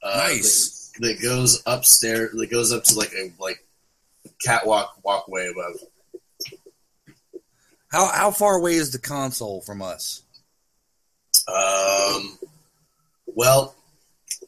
Uh, 0.02 0.28
Nice. 0.28 0.92
That, 1.00 1.08
that 1.08 1.22
goes 1.22 1.62
upstairs. 1.66 2.32
That 2.32 2.50
goes 2.50 2.72
up 2.72 2.84
to 2.84 2.96
like 2.96 3.12
a 3.12 3.32
like 3.38 3.64
catwalk 4.44 4.98
walkway 5.04 5.50
above. 5.50 5.76
How 7.90 8.08
how 8.08 8.30
far 8.30 8.56
away 8.56 8.74
is 8.74 8.92
the 8.92 8.98
console 8.98 9.60
from 9.62 9.82
us? 9.82 10.22
Um, 11.48 12.38
well, 13.26 13.74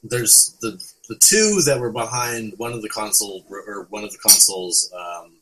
there's 0.03 0.57
the 0.61 0.83
the 1.09 1.17
two 1.17 1.61
that 1.67 1.81
were 1.81 1.91
behind 1.93 2.55
one 2.57 2.73
of 2.73 2.83
the 2.83 2.89
console 2.89 3.45
or 3.51 3.87
one 3.91 4.05
of 4.05 4.13
the 4.13 4.19
consoles 4.19 4.93
um, 4.97 5.33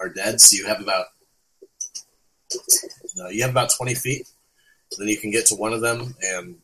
are 0.00 0.08
dead. 0.08 0.40
So 0.40 0.56
you 0.56 0.66
have 0.66 0.80
about 0.80 1.06
no, 3.16 3.28
you 3.28 3.42
have 3.42 3.50
about 3.50 3.70
twenty 3.76 3.94
feet. 3.94 4.26
Then 4.98 5.08
you 5.08 5.16
can 5.16 5.30
get 5.30 5.46
to 5.46 5.54
one 5.54 5.72
of 5.72 5.80
them 5.80 6.14
and 6.22 6.56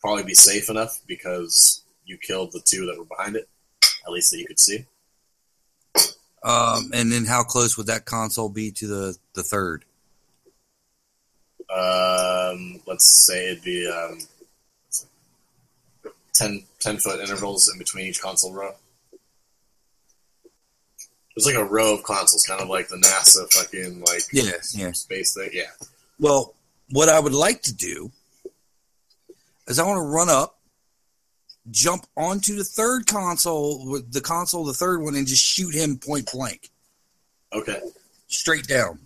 probably 0.00 0.24
be 0.24 0.34
safe 0.34 0.70
enough 0.70 1.00
because 1.06 1.82
you 2.04 2.16
killed 2.16 2.52
the 2.52 2.60
two 2.64 2.86
that 2.86 2.98
were 2.98 3.04
behind 3.04 3.36
it. 3.36 3.48
At 4.06 4.12
least 4.12 4.30
that 4.30 4.38
you 4.38 4.46
could 4.46 4.60
see. 4.60 4.86
Um, 6.42 6.90
and 6.94 7.10
then 7.10 7.24
how 7.24 7.42
close 7.42 7.76
would 7.76 7.88
that 7.88 8.04
console 8.04 8.48
be 8.48 8.70
to 8.72 8.86
the 8.86 9.16
the 9.34 9.42
third? 9.42 9.84
Um, 11.68 12.80
let's 12.86 13.26
say 13.26 13.50
it'd 13.50 13.64
be 13.64 13.90
um, 13.90 14.20
10, 16.34 16.62
10 16.80 16.98
foot 16.98 17.20
intervals 17.20 17.68
in 17.72 17.78
between 17.78 18.06
each 18.06 18.20
console 18.20 18.52
row. 18.52 18.74
There's 21.36 21.46
like 21.46 21.54
a 21.56 21.64
row 21.64 21.94
of 21.94 22.02
consoles, 22.02 22.44
kind 22.46 22.62
of 22.62 22.68
like 22.68 22.88
the 22.88 22.96
NASA 22.96 23.52
fucking 23.52 24.00
like 24.00 24.22
Yeah, 24.32 24.52
yeah. 24.72 24.92
space 24.92 25.34
thing. 25.34 25.50
Yeah. 25.52 25.64
Well, 26.18 26.54
what 26.90 27.08
I 27.10 27.20
would 27.20 27.34
like 27.34 27.60
to 27.62 27.74
do 27.74 28.10
is 29.66 29.78
I 29.78 29.84
want 29.84 29.98
to 29.98 30.02
run 30.02 30.30
up, 30.30 30.58
jump 31.70 32.06
onto 32.16 32.56
the 32.56 32.64
third 32.64 33.06
console, 33.06 33.86
with 33.90 34.12
the 34.12 34.20
console, 34.22 34.64
the 34.64 34.72
third 34.72 35.02
one, 35.02 35.14
and 35.14 35.26
just 35.26 35.44
shoot 35.44 35.74
him 35.74 35.98
point 35.98 36.30
blank, 36.32 36.70
Okay. 37.52 37.80
straight 38.28 38.66
down. 38.66 39.00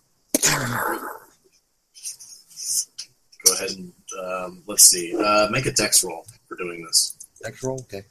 Go 3.45 3.55
ahead 3.55 3.71
and 3.71 3.93
um, 4.23 4.62
let's 4.66 4.85
see. 4.85 5.16
Uh, 5.19 5.49
make 5.51 5.66
a 5.66 5.73
dex 5.73 6.05
roll 6.05 6.27
for 6.47 6.57
doing 6.57 6.85
this. 6.85 7.16
Next 7.43 7.62
roll, 7.64 7.81
okay. 7.93 8.03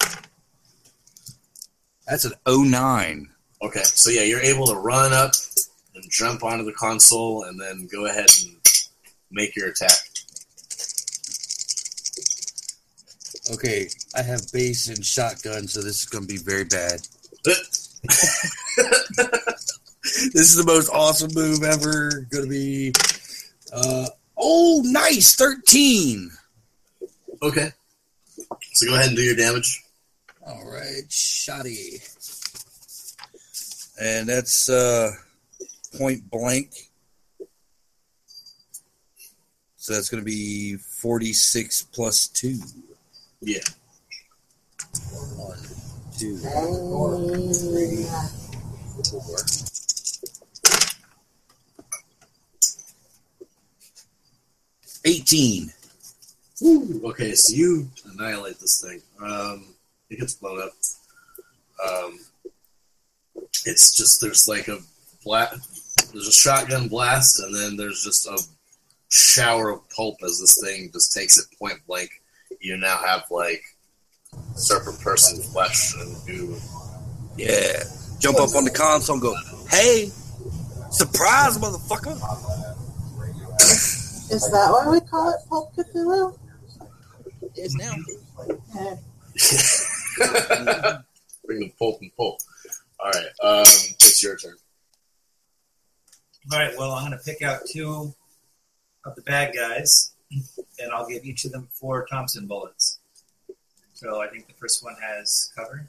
That's 2.08 2.26
an 2.26 2.34
09. 2.48 3.30
Okay. 3.62 3.84
So 3.84 4.10
yeah, 4.10 4.24
you're 4.24 4.42
able 4.42 4.68
to 4.68 4.76
run 4.76 5.14
up 5.14 5.32
and 5.96 6.04
jump 6.10 6.44
onto 6.44 6.64
the 6.64 6.74
console, 6.74 7.44
and 7.44 7.60
then 7.60 7.88
go 7.92 8.06
ahead 8.06 8.28
and 8.42 8.56
make 9.32 9.56
your 9.56 9.70
attack. 9.70 9.98
Okay, 13.52 13.90
I 14.16 14.22
have 14.22 14.42
base 14.54 14.90
and 14.90 15.04
shotgun, 15.04 15.68
so 15.68 15.82
this 15.82 16.04
is 16.04 16.06
going 16.06 16.28
to 16.28 16.28
be 16.28 16.38
very 16.38 16.66
bad. 16.66 17.00
this 17.44 17.90
is 20.36 20.56
the 20.56 20.64
most 20.66 20.90
awesome 20.94 21.32
move 21.34 21.64
ever. 21.64 22.28
Going 22.32 22.46
to 22.46 22.50
be. 22.50 22.94
Uh, 23.74 24.08
oh, 24.38 24.84
nice! 24.86 25.36
13. 25.36 26.30
Okay. 27.42 27.72
So 28.74 28.88
go 28.88 28.96
ahead 28.96 29.08
and 29.08 29.18
do 29.18 29.24
your 29.24 29.36
damage. 29.36 29.84
All 30.46 30.70
right, 30.70 31.04
shoddy. 31.10 32.02
And 34.02 34.28
that's 34.30 34.70
uh, 34.70 35.12
point 35.98 36.30
blank. 36.30 36.72
So 39.76 39.94
that's 39.94 40.10
going 40.10 40.22
to 40.22 40.26
be 40.26 40.76
4d6 41.04 41.92
plus 41.92 42.28
2. 42.28 42.60
Yeah. 43.42 43.60
One, 45.36 45.58
two, 46.18 46.38
Three. 46.38 48.04
four. 49.10 49.38
Eighteen. 55.06 55.72
Woo. 56.62 57.02
Okay, 57.06 57.34
so 57.36 57.54
you 57.56 57.88
annihilate 58.12 58.60
this 58.60 58.82
thing. 58.86 59.02
Um, 59.24 59.66
it 60.10 60.20
gets 60.20 60.34
blown 60.36 60.62
up. 60.62 60.72
Um, 61.88 62.20
it's 63.66 63.96
just 63.96 64.22
there's 64.22 64.48
like 64.48 64.68
a 64.68 64.78
bla- 65.24 65.52
there's 66.12 66.28
a 66.28 66.32
shotgun 66.32 66.88
blast, 66.88 67.40
and 67.40 67.54
then 67.54 67.78
there's 67.78 68.04
just 68.04 68.28
a 68.28 68.40
shower 69.10 69.70
of 69.72 69.90
pulp 69.90 70.18
as 70.24 70.40
this 70.40 70.60
thing 70.64 70.90
just 70.94 71.14
takes 71.14 71.38
it 71.38 71.46
point 71.58 71.80
blank. 71.88 72.10
You 72.62 72.78
now 72.78 72.98
have 72.98 73.24
like 73.30 73.62
serpent 74.56 75.00
person 75.02 75.42
flesh 75.42 75.94
and 75.96 76.16
goo. 76.28 76.58
Yeah. 77.38 77.84
Jump 78.20 78.40
up 78.40 78.56
on 78.56 78.66
the 78.66 78.72
console 78.72 79.16
and 79.16 79.22
go, 79.22 79.34
hey, 79.70 80.12
surprise, 80.92 81.58
motherfucker. 81.58 82.16
Is 84.32 84.50
that 84.52 84.70
why 84.72 84.90
we 84.90 85.00
call 85.00 85.32
it 85.32 85.38
Pulp 85.50 85.74
Cthulhu? 85.76 86.38
It's 87.56 87.76
now. 87.76 87.96
Yeah. 88.76 88.96
Bring 91.46 91.60
the 91.62 91.74
pulp 91.80 92.00
and 92.02 92.16
pulp. 92.16 92.38
All 93.00 93.12
right, 93.12 93.26
um, 93.42 93.62
it's 93.62 94.22
your 94.22 94.36
turn. 94.38 94.56
All 96.52 96.58
right. 96.58 96.74
Well, 96.78 96.92
I'm 96.92 97.08
going 97.08 97.18
to 97.18 97.24
pick 97.24 97.42
out 97.42 97.62
two 97.72 98.14
of 99.06 99.16
the 99.16 99.22
bad 99.22 99.54
guys, 99.56 100.16
and 100.32 100.92
I'll 100.92 101.08
give 101.08 101.24
each 101.24 101.46
of 101.46 101.52
them 101.52 101.68
four 101.72 102.08
Thompson 102.10 102.48
bullets. 102.48 103.00
So 103.94 104.22
I 104.22 104.28
think 104.28 104.48
the 104.48 104.54
first 104.54 104.84
one 104.84 104.96
has 105.02 105.52
cover, 105.56 105.86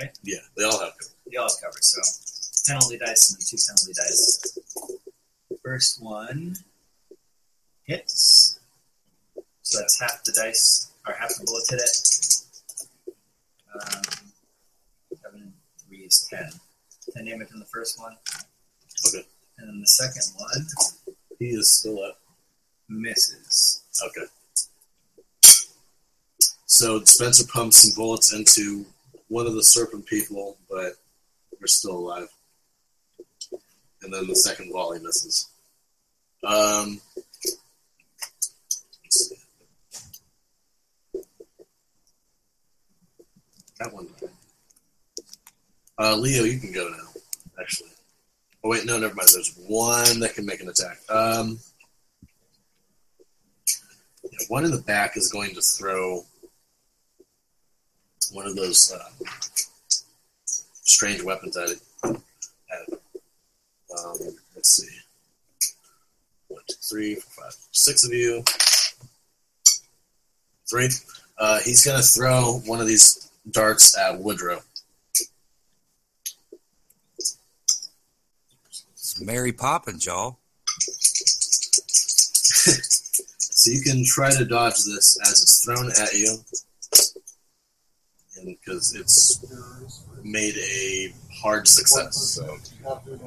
right? 0.00 0.10
Yeah, 0.22 0.38
they 0.56 0.64
all 0.64 0.80
have. 0.80 0.98
Cover. 0.98 1.12
They 1.30 1.36
all 1.36 1.48
have 1.48 1.60
cover. 1.62 1.78
So 1.80 2.00
penalty 2.66 2.98
dice 2.98 3.30
and 3.30 3.40
then 3.40 3.46
two 3.46 3.56
penalty 3.68 3.92
dice. 3.92 4.58
First 5.62 6.02
one 6.02 6.56
hits. 7.84 8.58
So 9.62 9.78
that's 9.78 10.00
half 10.00 10.24
the 10.24 10.32
dice, 10.32 10.90
or 11.06 11.14
half 11.14 11.28
the 11.28 11.44
bullets 11.44 11.70
hit 11.70 11.80
it. 13.06 13.14
Um, 13.74 14.29
is 16.10 16.26
ten. 16.30 16.50
Ten 17.14 17.24
damage 17.24 17.48
on 17.52 17.60
the 17.60 17.66
first 17.66 17.98
one. 17.98 18.16
Okay. 19.08 19.24
And 19.58 19.68
then 19.68 19.80
the 19.80 19.86
second 19.86 20.22
one 20.36 20.66
He 21.38 21.46
is 21.48 21.78
still 21.78 22.02
up. 22.02 22.18
misses. 22.88 23.82
Okay. 24.06 24.26
So 26.66 27.02
Spencer 27.04 27.46
pumps 27.52 27.82
some 27.82 27.94
bullets 27.96 28.32
into 28.32 28.86
one 29.28 29.46
of 29.46 29.54
the 29.54 29.62
serpent 29.62 30.06
people, 30.06 30.56
but 30.68 30.94
they're 31.58 31.66
still 31.66 31.96
alive. 31.98 32.28
And 34.02 34.12
then 34.12 34.26
the 34.26 34.34
second 34.36 34.72
volley 34.72 34.98
misses. 35.00 35.48
Um. 36.42 37.00
That 43.78 43.92
one. 43.94 44.08
died. 44.20 44.30
Uh, 46.00 46.16
Leo, 46.16 46.44
you 46.44 46.58
can 46.58 46.72
go 46.72 46.88
now. 46.88 47.20
Actually. 47.60 47.90
Oh 48.64 48.70
wait, 48.70 48.86
no, 48.86 48.98
never 48.98 49.14
mind. 49.14 49.28
There's 49.34 49.54
one 49.66 50.20
that 50.20 50.34
can 50.34 50.46
make 50.46 50.62
an 50.62 50.70
attack. 50.70 50.98
Um, 51.10 51.58
yeah, 54.24 54.38
one 54.48 54.64
in 54.64 54.70
the 54.70 54.80
back 54.80 55.18
is 55.18 55.30
going 55.30 55.54
to 55.54 55.60
throw 55.60 56.22
one 58.32 58.46
of 58.46 58.56
those 58.56 58.90
uh, 58.92 59.26
strange 60.46 61.22
weapons 61.22 61.56
at 61.58 61.68
it. 61.68 61.80
At 62.04 62.88
it. 62.88 63.00
Um, 63.98 64.16
let's 64.54 64.76
see. 64.76 64.88
One, 66.48 66.62
two, 66.66 66.76
three, 66.80 67.14
four, 67.16 67.44
five, 67.44 67.56
six 67.72 68.06
of 68.06 68.12
you. 68.14 68.42
Three. 70.70 70.88
Uh, 71.38 71.58
he's 71.62 71.84
going 71.84 71.98
to 72.00 72.06
throw 72.06 72.60
one 72.64 72.80
of 72.80 72.86
these 72.86 73.30
darts 73.50 73.98
at 73.98 74.18
Woodrow. 74.18 74.62
It's 79.10 79.20
Mary 79.20 79.52
Poppins, 79.52 80.06
y'all. 80.06 80.38
So 83.62 83.70
you 83.70 83.82
can 83.82 84.06
try 84.06 84.30
to 84.30 84.46
dodge 84.46 84.84
this 84.86 85.18
as 85.22 85.42
it's 85.42 85.62
thrown 85.62 85.90
at 86.00 86.14
you. 86.14 86.38
And 88.38 88.46
because 88.46 88.94
it's 88.94 89.44
made 90.22 90.56
a 90.56 91.12
hard 91.42 91.68
success, 91.68 92.16
so 92.16 92.56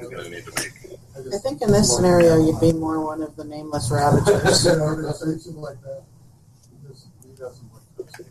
you're 0.00 0.10
going 0.10 0.24
to 0.24 0.30
need 0.30 0.44
to 0.44 0.52
make. 0.56 0.98
I 1.32 1.38
think 1.38 1.62
in 1.62 1.70
this 1.70 1.94
scenario, 1.94 2.44
you'd 2.44 2.60
be 2.60 2.72
more 2.72 3.04
one 3.04 3.22
of 3.22 3.36
the 3.36 3.44
nameless 3.44 3.92
ravagers. 3.92 4.66
An 4.66 4.80
organization 4.80 5.60
like 5.60 5.80
that. 5.82 6.02
He 6.68 6.88
doesn't, 6.88 7.12
he 7.22 7.30
doesn't 7.36 7.68
like 7.72 8.08
this. 8.18 8.26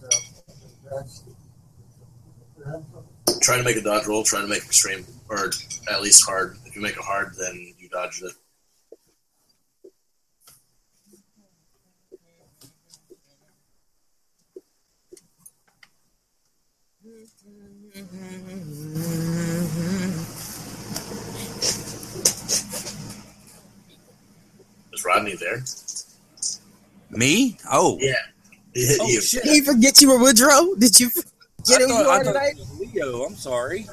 Yeah. 0.00 0.90
That's- 0.90 1.22
yeah. 2.60 2.80
Try 3.42 3.56
to 3.56 3.64
make 3.64 3.76
a 3.76 3.82
dodge 3.82 4.06
roll, 4.06 4.22
trying 4.22 4.42
to 4.42 4.48
make 4.48 4.62
extreme, 4.64 5.04
or 5.28 5.50
at 5.90 6.00
least 6.00 6.24
hard. 6.24 6.59
If 6.70 6.76
you 6.76 6.82
make 6.82 6.92
it 6.96 7.02
hard, 7.02 7.34
then 7.36 7.74
you 7.80 7.88
dodge 7.88 8.22
it. 8.22 8.32
Is 24.92 25.04
Rodney 25.04 25.34
there? 25.36 25.62
Me? 27.10 27.56
Oh. 27.70 27.98
Yeah. 28.00 28.14
Oh, 28.14 28.70
he 28.74 28.96
Oh, 29.00 29.08
you. 29.08 29.20
shit. 29.20 29.42
Did 29.42 29.56
you 29.56 29.64
forget 29.64 30.00
you 30.00 30.08
were 30.10 30.18
Woodrow? 30.18 30.74
Did 30.76 31.00
you 31.00 31.10
forget 31.10 31.26
I 31.68 31.78
who 31.80 31.88
thought, 31.88 32.02
you 32.04 32.10
I 32.10 32.16
are 32.18 32.24
tonight? 32.24 32.54
Leo. 32.78 33.24
I'm 33.24 33.34
sorry. 33.36 33.88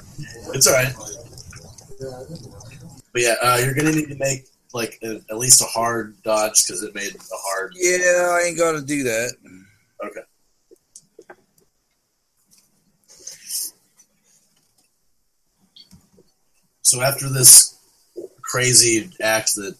It's 0.53 0.67
all 0.67 0.73
right. 0.73 0.93
Yeah, 3.13 3.13
I 3.13 3.13
didn't 3.13 3.13
know. 3.13 3.13
But 3.13 3.21
yeah, 3.21 3.35
uh, 3.41 3.57
you're 3.63 3.73
gonna 3.73 3.91
need 3.91 4.09
to 4.09 4.15
make 4.15 4.47
like 4.73 4.99
a, 5.03 5.21
at 5.29 5.37
least 5.37 5.61
a 5.61 5.65
hard 5.65 6.21
dodge 6.23 6.65
because 6.65 6.83
it 6.83 6.93
made 6.93 7.15
a 7.15 7.19
hard. 7.31 7.73
Yeah, 7.75 8.37
I 8.37 8.47
ain't 8.47 8.57
gonna 8.57 8.81
do 8.81 9.03
that. 9.03 9.33
Okay. 10.03 10.21
So 16.81 17.01
after 17.01 17.29
this 17.29 17.77
crazy 18.41 19.09
act 19.21 19.55
that 19.55 19.75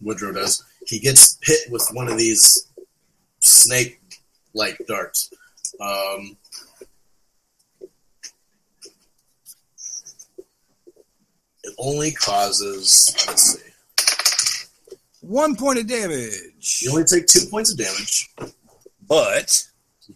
Woodrow 0.00 0.32
does, 0.32 0.64
he 0.86 0.98
gets 0.98 1.38
hit 1.42 1.70
with 1.70 1.86
one 1.92 2.08
of 2.08 2.16
these 2.16 2.66
snake-like 3.40 4.80
darts. 4.86 5.30
Um, 5.80 6.38
only 11.78 12.10
causes. 12.12 13.14
Let's 13.26 13.42
see. 13.42 13.64
One 15.20 15.56
point 15.56 15.78
of 15.78 15.86
damage. 15.86 16.80
You 16.82 16.90
only 16.90 17.04
take 17.04 17.26
two 17.26 17.46
points 17.50 17.72
of 17.72 17.78
damage, 17.78 18.30
But 19.06 19.64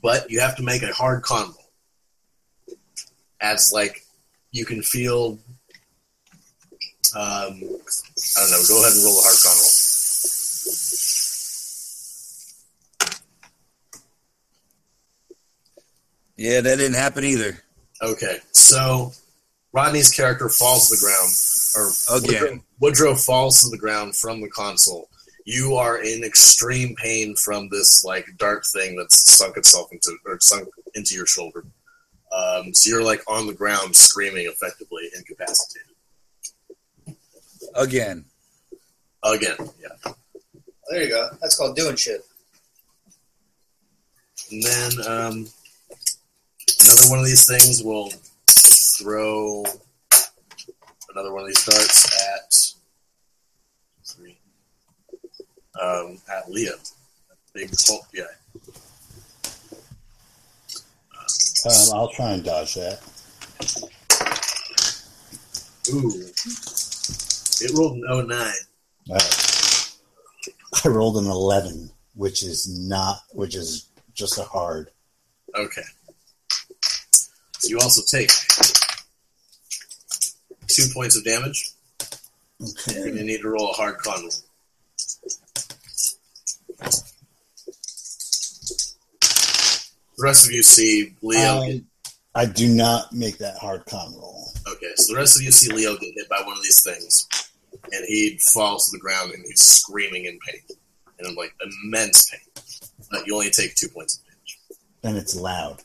but 0.02 0.30
you 0.30 0.40
have 0.40 0.56
to 0.56 0.62
make 0.62 0.82
a 0.82 0.92
hard 0.92 1.22
con 1.22 1.46
roll. 1.46 2.78
As 3.40 3.72
like 3.72 4.04
you 4.50 4.64
can 4.64 4.82
feel. 4.82 5.38
Um, 7.14 7.20
I 7.20 8.40
don't 8.40 8.50
know. 8.50 8.62
Go 8.68 8.80
ahead 8.80 8.94
and 8.94 9.04
roll 9.04 9.18
a 9.18 9.22
hard 9.22 9.38
con 9.42 9.56
roll. 9.56 9.72
yeah, 16.36 16.60
that 16.60 16.76
didn't 16.76 16.94
happen 16.94 17.24
either. 17.24 17.62
Okay, 18.00 18.38
so 18.52 19.12
Rodney's 19.72 20.12
character 20.12 20.48
falls 20.48 20.88
to 20.88 20.96
the 20.96 21.00
ground, 21.00 21.32
or 21.76 22.18
Again. 22.18 22.62
Woodrow, 22.80 23.08
Woodrow 23.08 23.14
falls 23.14 23.62
to 23.62 23.70
the 23.70 23.78
ground 23.78 24.16
from 24.16 24.40
the 24.42 24.50
console, 24.50 25.08
You 25.46 25.76
are 25.76 26.02
in 26.02 26.24
extreme 26.24 26.94
pain 26.96 27.34
from 27.36 27.68
this 27.70 28.04
like 28.04 28.26
dark 28.38 28.64
thing 28.66 28.96
that's 28.96 29.32
sunk 29.32 29.56
itself 29.56 29.90
into 29.90 30.16
or 30.26 30.38
sunk 30.40 30.68
into 30.94 31.14
your 31.14 31.26
shoulder. 31.26 31.64
Um, 32.32 32.72
so 32.74 32.90
you're 32.90 33.04
like 33.04 33.22
on 33.28 33.46
the 33.46 33.54
ground 33.54 33.94
screaming, 33.96 34.46
effectively 34.46 35.10
incapacitated. 35.16 35.88
Again. 37.74 38.24
Again, 39.24 39.56
yeah. 39.80 40.12
There 40.90 41.02
you 41.02 41.08
go. 41.08 41.28
That's 41.40 41.56
called 41.56 41.76
doing 41.76 41.96
shit. 41.96 42.22
And 44.50 44.62
then 44.62 44.92
um, 45.06 45.46
another 46.84 47.08
one 47.08 47.18
of 47.20 47.24
these 47.24 47.46
things 47.46 47.82
will 47.82 48.10
throw 49.02 49.64
another 51.12 51.32
one 51.32 51.42
of 51.42 51.48
these 51.48 51.64
darts 51.64 52.06
at 52.36 54.06
three. 54.06 54.38
Um, 55.80 56.18
at 56.32 56.50
Leo, 56.50 56.72
that 56.72 57.38
big 57.54 57.70
Hulk 57.86 58.06
guy. 58.14 58.22
Um, 61.64 61.98
I'll 61.98 62.08
try 62.08 62.32
and 62.32 62.44
dodge 62.44 62.74
that. 62.74 63.00
Ooh, 65.92 66.30
it 67.60 67.76
rolled 67.76 67.96
an 67.96 68.28
09. 68.28 68.52
All 69.08 69.14
right. 69.14 69.96
I 70.84 70.88
rolled 70.88 71.16
an 71.16 71.26
eleven, 71.26 71.90
which 72.14 72.42
is 72.42 72.68
not, 72.68 73.18
which 73.32 73.54
is 73.56 73.88
just 74.14 74.38
a 74.38 74.42
hard. 74.42 74.90
Okay. 75.56 75.82
You 77.64 77.78
also 77.78 78.02
take 78.10 78.30
two 80.74 80.92
points 80.92 81.16
of 81.16 81.24
damage. 81.24 81.70
Okay. 82.60 82.94
You're 82.94 83.08
gonna 83.08 83.24
need 83.24 83.40
to 83.40 83.48
roll 83.48 83.70
a 83.70 83.72
hard 83.72 83.98
con 83.98 84.22
roll. 84.22 84.30
The 90.16 90.22
rest 90.22 90.46
of 90.46 90.52
you 90.52 90.62
see 90.62 91.14
Leo. 91.22 91.62
I, 91.62 91.82
I 92.34 92.46
do 92.46 92.68
not 92.68 93.12
make 93.12 93.38
that 93.38 93.56
hard 93.58 93.84
con 93.86 94.14
roll. 94.14 94.52
Okay, 94.68 94.92
so 94.96 95.12
the 95.12 95.18
rest 95.18 95.36
of 95.36 95.42
you 95.42 95.50
see 95.50 95.72
Leo 95.72 95.96
get 95.96 96.14
hit 96.14 96.28
by 96.28 96.40
one 96.44 96.56
of 96.56 96.62
these 96.62 96.82
things, 96.82 97.28
and 97.92 98.04
he 98.06 98.38
falls 98.52 98.86
to 98.86 98.96
the 98.96 99.00
ground 99.00 99.32
and 99.32 99.44
he's 99.44 99.60
screaming 99.60 100.26
in 100.26 100.38
pain, 100.46 100.60
and 101.18 101.28
in 101.28 101.34
like 101.34 101.54
immense 101.84 102.30
pain. 102.30 102.40
But 103.10 103.26
you 103.26 103.34
only 103.34 103.50
take 103.50 103.74
two 103.74 103.88
points 103.88 104.18
of 104.18 104.24
damage. 104.24 104.58
And 105.02 105.16
it's 105.16 105.34
loud. 105.34 105.82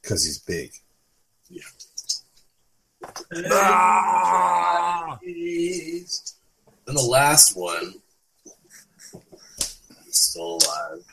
Because 0.00 0.24
he's 0.24 0.38
big. 0.38 0.72
Ah! 3.52 5.18
Then 5.22 6.94
the 6.94 7.02
last 7.02 7.56
one 7.56 7.94
is 10.08 10.18
still 10.30 10.58
alive. 10.58 11.04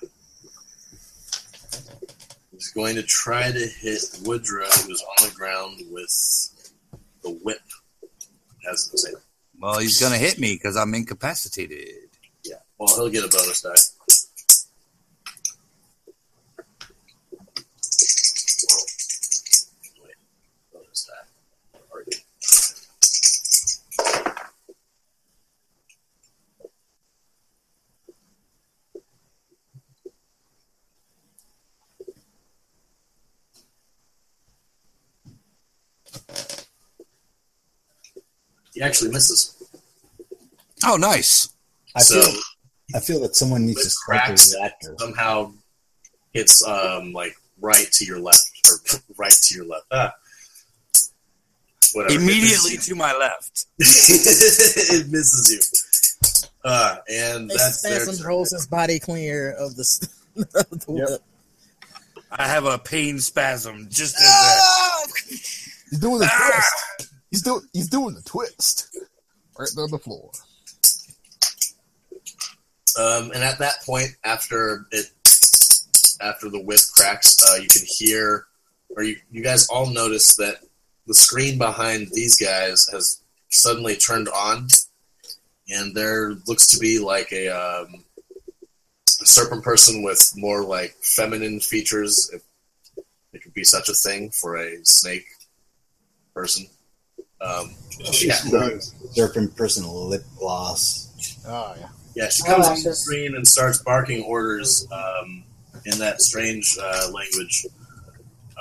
He's 2.52 2.70
going 2.74 2.96
to 2.96 3.04
try 3.04 3.52
to 3.52 3.68
hit 3.68 4.02
Woodrow, 4.24 4.66
who's 4.86 5.02
on 5.02 5.30
the 5.30 5.34
ground 5.36 5.82
with 5.90 6.12
the 7.24 7.32
whip. 7.44 7.62
As 8.70 8.90
the 8.90 8.98
same. 8.98 9.16
Well, 9.58 9.80
he's 9.80 10.00
gonna 10.00 10.18
hit 10.18 10.38
me 10.38 10.54
because 10.54 10.76
I'm 10.76 10.94
incapacitated. 10.94 12.10
Yeah. 12.44 12.62
Well, 12.78 12.94
he'll 12.94 13.10
get 13.10 13.24
a 13.24 13.30
bonus 13.30 13.62
die. 13.62 13.70
Wait, 20.04 20.18
bonus 20.74 21.06
die. 21.06 21.80
Already. 21.92 22.18
He 38.80 38.86
actually 38.86 39.12
misses. 39.12 39.56
Oh, 40.86 40.96
nice. 40.96 41.50
I 41.94 42.00
So- 42.02 42.22
feel 42.24 42.42
I 42.96 43.00
feel 43.02 43.20
that 43.20 43.36
someone 43.36 43.66
needs 43.66 43.84
to 43.84 43.90
strike 43.90 44.24
cracks. 44.24 44.52
the 44.52 44.58
reactor. 44.58 44.96
somehow 44.98 45.52
hits 46.32 46.64
um 46.66 47.12
like 47.12 47.36
right 47.60 47.92
to 47.92 48.06
your 48.06 48.20
left 48.20 48.50
or 48.70 49.00
right 49.18 49.34
to 49.34 49.54
your 49.56 49.66
left. 49.66 49.86
Ah. 49.92 50.14
Whatever. 51.94 52.16
Immediately 52.22 52.78
to 52.78 52.96
my 52.96 53.14
left. 53.18 53.66
it 53.80 55.10
misses 55.10 55.52
you. 55.52 56.40
Uh, 56.64 56.98
and 57.12 57.50
that's 57.50 57.82
their 57.82 58.00
Spasm 58.06 58.26
rolls 58.26 58.52
his 58.52 58.66
body 58.66 58.98
clear 59.00 59.52
of 59.52 59.76
the, 59.76 60.08
of 60.38 60.70
the 60.86 60.94
Yep. 60.94 61.10
whip. 61.10 61.22
I 62.32 62.48
have 62.48 62.64
a 62.66 62.78
pain 62.78 63.20
spasm 63.20 63.88
just 63.90 64.16
as 64.16 64.22
that. 64.22 65.08
He's 65.28 66.00
doing 66.00 66.20
the 66.20 66.30
Ah! 66.32 66.70
He's 67.40 67.46
doing 67.46 67.62
he's 67.72 67.90
doing 67.90 68.16
the 68.16 68.22
twist. 68.22 68.90
Right 69.58 69.70
there 69.74 69.86
on 69.86 69.92
the 69.92 69.98
floor. 69.98 70.30
Um, 73.00 73.32
and 73.32 73.44
at 73.44 73.60
that 73.60 73.76
point, 73.86 74.10
after 74.26 74.86
it, 74.92 75.06
after 76.20 76.50
the 76.50 76.62
whip 76.62 76.80
cracks, 76.98 77.38
uh, 77.50 77.62
you 77.62 77.70
can 77.70 77.84
hear, 77.86 78.48
or 78.90 79.04
you, 79.04 79.16
you 79.32 79.42
guys 79.42 79.68
all 79.70 79.90
notice 79.90 80.36
that 80.36 80.56
the 81.08 81.14
screen 81.14 81.58
behind 81.58 82.10
these 82.12 82.36
guys 82.36 82.86
has 82.92 83.22
suddenly 83.48 83.96
turned 83.96 84.28
on, 84.28 84.68
and 85.70 85.96
there 85.96 86.32
looks 86.46 86.68
to 86.68 86.80
be 86.80 87.00
like 87.00 87.32
a, 87.32 87.48
um, 87.48 88.04
a 89.22 89.26
serpent 89.26 89.64
person 89.64 90.04
with 90.04 90.34
more 90.36 90.66
like 90.66 90.94
feminine 91.02 91.62
features, 91.62 92.30
if 92.34 92.42
it 93.32 93.44
could 93.44 93.54
be 93.54 93.64
such 93.64 93.88
a 93.88 93.94
thing 93.94 94.30
for 94.30 94.58
a 94.58 94.78
snake 94.84 95.26
person. 96.34 96.66
Um, 97.42 97.74
yeah, 98.00 98.34
Serpent 99.12 99.56
person 99.56 99.86
lip 99.88 100.24
gloss. 100.38 101.42
Oh 101.48 101.76
yeah. 101.80 101.88
Yeah, 102.16 102.30
she 102.30 102.44
comes 102.44 102.68
on 102.68 102.76
the 102.84 102.94
screen 102.94 103.36
and 103.36 103.48
starts 103.48 103.82
barking 103.82 104.24
orders 104.24 104.88
um, 104.92 105.44
in 105.86 105.98
that 106.00 106.22
strange 106.22 106.78
uh, 106.82 107.10
language 107.14 107.66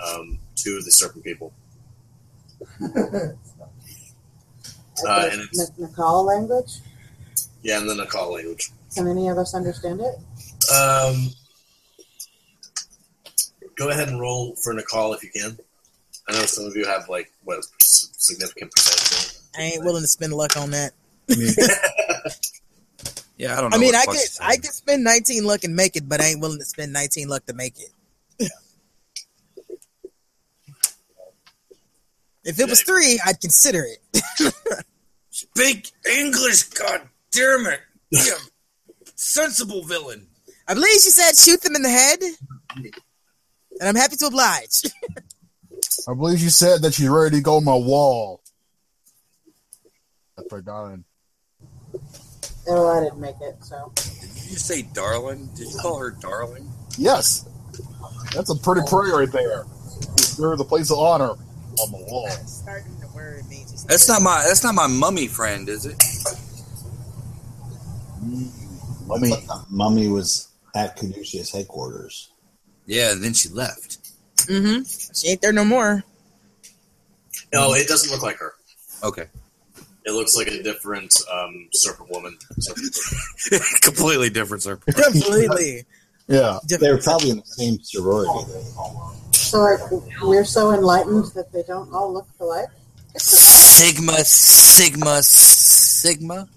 um, 0.07 0.39
to 0.57 0.81
the 0.83 0.91
serpent 0.91 1.25
people. 1.25 1.53
Uh, 5.07 5.29
and 5.31 5.43
it's- 5.43 5.71
N- 5.79 5.87
Naacal 5.87 6.25
language. 6.27 6.81
Yeah, 7.63 7.79
and 7.79 7.89
then 7.89 8.01
a 8.01 8.31
language. 8.33 8.71
Can 8.95 9.07
any 9.07 9.29
of 9.29 9.39
us 9.39 9.55
understand 9.55 10.01
it? 10.01 10.15
Um, 10.75 11.29
go 13.77 13.91
ahead 13.91 14.09
and 14.09 14.21
roll 14.21 14.57
for 14.57 14.75
Naacal 14.75 15.15
if 15.15 15.23
you 15.23 15.31
can. 15.31 15.57
I 16.29 16.33
know 16.33 16.45
some 16.45 16.67
of 16.67 16.77
you 16.77 16.85
have 16.87 17.09
like 17.09 17.33
what 17.45 17.65
significant 17.81 18.73
percentage. 18.73 19.39
I 19.57 19.63
ain't 19.63 19.85
willing 19.85 20.03
to 20.03 20.09
spend 20.09 20.33
luck 20.33 20.57
on 20.57 20.71
that. 20.71 20.93
Yeah, 23.39 23.57
I 23.57 23.61
don't 23.61 23.71
know. 23.71 23.77
I 23.77 23.81
mean, 23.81 23.95
I 23.95 24.05
fuck 24.05 24.17
could. 24.17 24.29
I 24.41 24.57
could 24.57 24.73
spend 24.73 25.05
19 25.05 25.45
luck 25.45 25.63
and 25.63 25.77
make 25.77 25.95
it, 25.95 26.09
but 26.09 26.21
I 26.21 26.25
ain't 26.25 26.41
willing 26.41 26.59
to 26.59 26.65
spend 26.65 26.93
19 26.93 27.29
luck 27.29 27.47
to 27.47 27.55
make 27.55 27.75
it. 27.79 28.51
if 32.45 32.59
it 32.59 32.69
was 32.69 32.83
three, 32.83 33.21
I'd 33.25 33.41
consider 33.41 33.85
it. 33.85 34.23
Speak 35.31 35.93
English, 36.11 36.65
god 36.65 37.03
damn 37.31 37.67
it. 37.67 37.81
You 38.11 38.35
sensible 39.15 39.85
villain. 39.85 40.27
I 40.67 40.75
believe 40.75 40.95
she 40.95 41.11
said 41.11 41.37
shoot 41.37 41.61
them 41.63 41.77
in 41.77 41.83
the 41.83 41.91
head, 41.91 42.19
and 43.79 43.89
I'm 43.89 43.95
happy 43.95 44.17
to 44.17 44.27
oblige. 44.27 44.83
I 46.09 46.15
believe 46.15 46.41
you 46.41 46.51
said 46.51 46.83
that 46.83 46.95
she's 46.95 47.09
ready 47.09 47.37
to 47.37 47.43
go 47.43 47.57
on 47.57 47.65
my 47.65 47.75
wall. 47.75 48.41
That's 50.37 50.53
right, 50.53 50.65
darling. 50.65 51.05
Oh, 52.69 52.99
I 52.99 53.05
didn't 53.05 53.21
make 53.21 53.37
it. 53.41 53.57
So 53.65 53.93
Did 53.95 54.51
you 54.51 54.57
say 54.57 54.83
darling? 54.83 55.49
Did 55.57 55.69
you 55.73 55.79
call 55.81 55.99
her 55.99 56.11
darling? 56.11 56.71
Yes. 56.97 57.49
That's 58.35 58.51
a 58.51 58.55
pretty 58.57 58.83
prayer 58.89 59.17
right 59.17 59.33
there. 59.33 59.65
You're 60.39 60.57
the 60.57 60.65
place 60.65 60.91
of 60.91 60.99
honor 60.99 61.31
on 61.31 61.91
the 61.91 62.07
wall. 62.11 62.29
Starting 62.29 62.99
the 63.01 63.09
word 63.09 63.49
means 63.49 63.73
it's 63.73 63.85
That's 63.85 64.09
not 64.09 64.23
my 64.23 64.45
that's 64.47 64.63
not 64.63 64.75
my 64.75 64.87
mummy 64.87 65.27
friend, 65.27 65.69
is 65.69 65.87
it? 65.87 65.97
mummy, 69.07 69.33
mummy 69.71 70.09
was 70.09 70.49
at 70.75 70.97
Caduceus 70.97 71.51
headquarters. 71.53 72.31
Yeah, 72.87 73.13
and 73.13 73.23
then 73.25 73.33
she 73.33 73.49
left. 73.49 73.99
Mm-hmm. 74.47 74.83
She 75.19 75.29
ain't 75.29 75.43
there 75.43 75.53
no 75.53 75.65
more. 75.65 76.05
No, 77.53 77.75
it 77.75 77.89
doesn't 77.89 78.11
look 78.13 78.23
like 78.23 78.37
her. 78.39 78.55
Okay. 79.03 79.27
It 80.05 80.13
looks 80.13 80.37
like 80.37 80.47
a 80.47 80.63
different 80.63 81.15
um, 81.33 81.69
serpent 81.73 82.11
woman. 82.11 82.39
Serpent. 82.59 83.63
Completely 83.83 84.31
different 84.31 84.63
serpent. 84.63 84.97
Completely. 84.97 85.85
yeah, 86.29 86.59
they're 86.67 86.99
probably 86.99 87.31
in 87.31 87.39
the 87.39 87.45
same 87.45 87.79
sorority. 87.83 88.51
So 89.33 89.61
like, 89.61 89.81
we're 90.23 90.45
so 90.45 90.73
enlightened 90.73 91.27
that 91.35 91.53
they 91.53 91.63
don't 91.65 91.93
all 91.93 92.13
look 92.13 92.29
alike. 92.41 92.69
Sigma, 93.17 94.25
Sigma, 94.25 95.23
Sigma. 95.23 96.49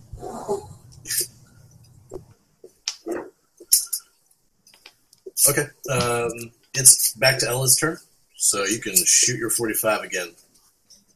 Okay, 5.49 5.66
um, 5.89 6.51
it's 6.76 7.14
back 7.16 7.39
to 7.39 7.47
Ella's 7.47 7.76
turn 7.76 7.97
so 8.44 8.64
you 8.66 8.80
can 8.80 8.96
shoot 9.06 9.38
your 9.38 9.52
45 9.52 10.02
again. 10.02 10.32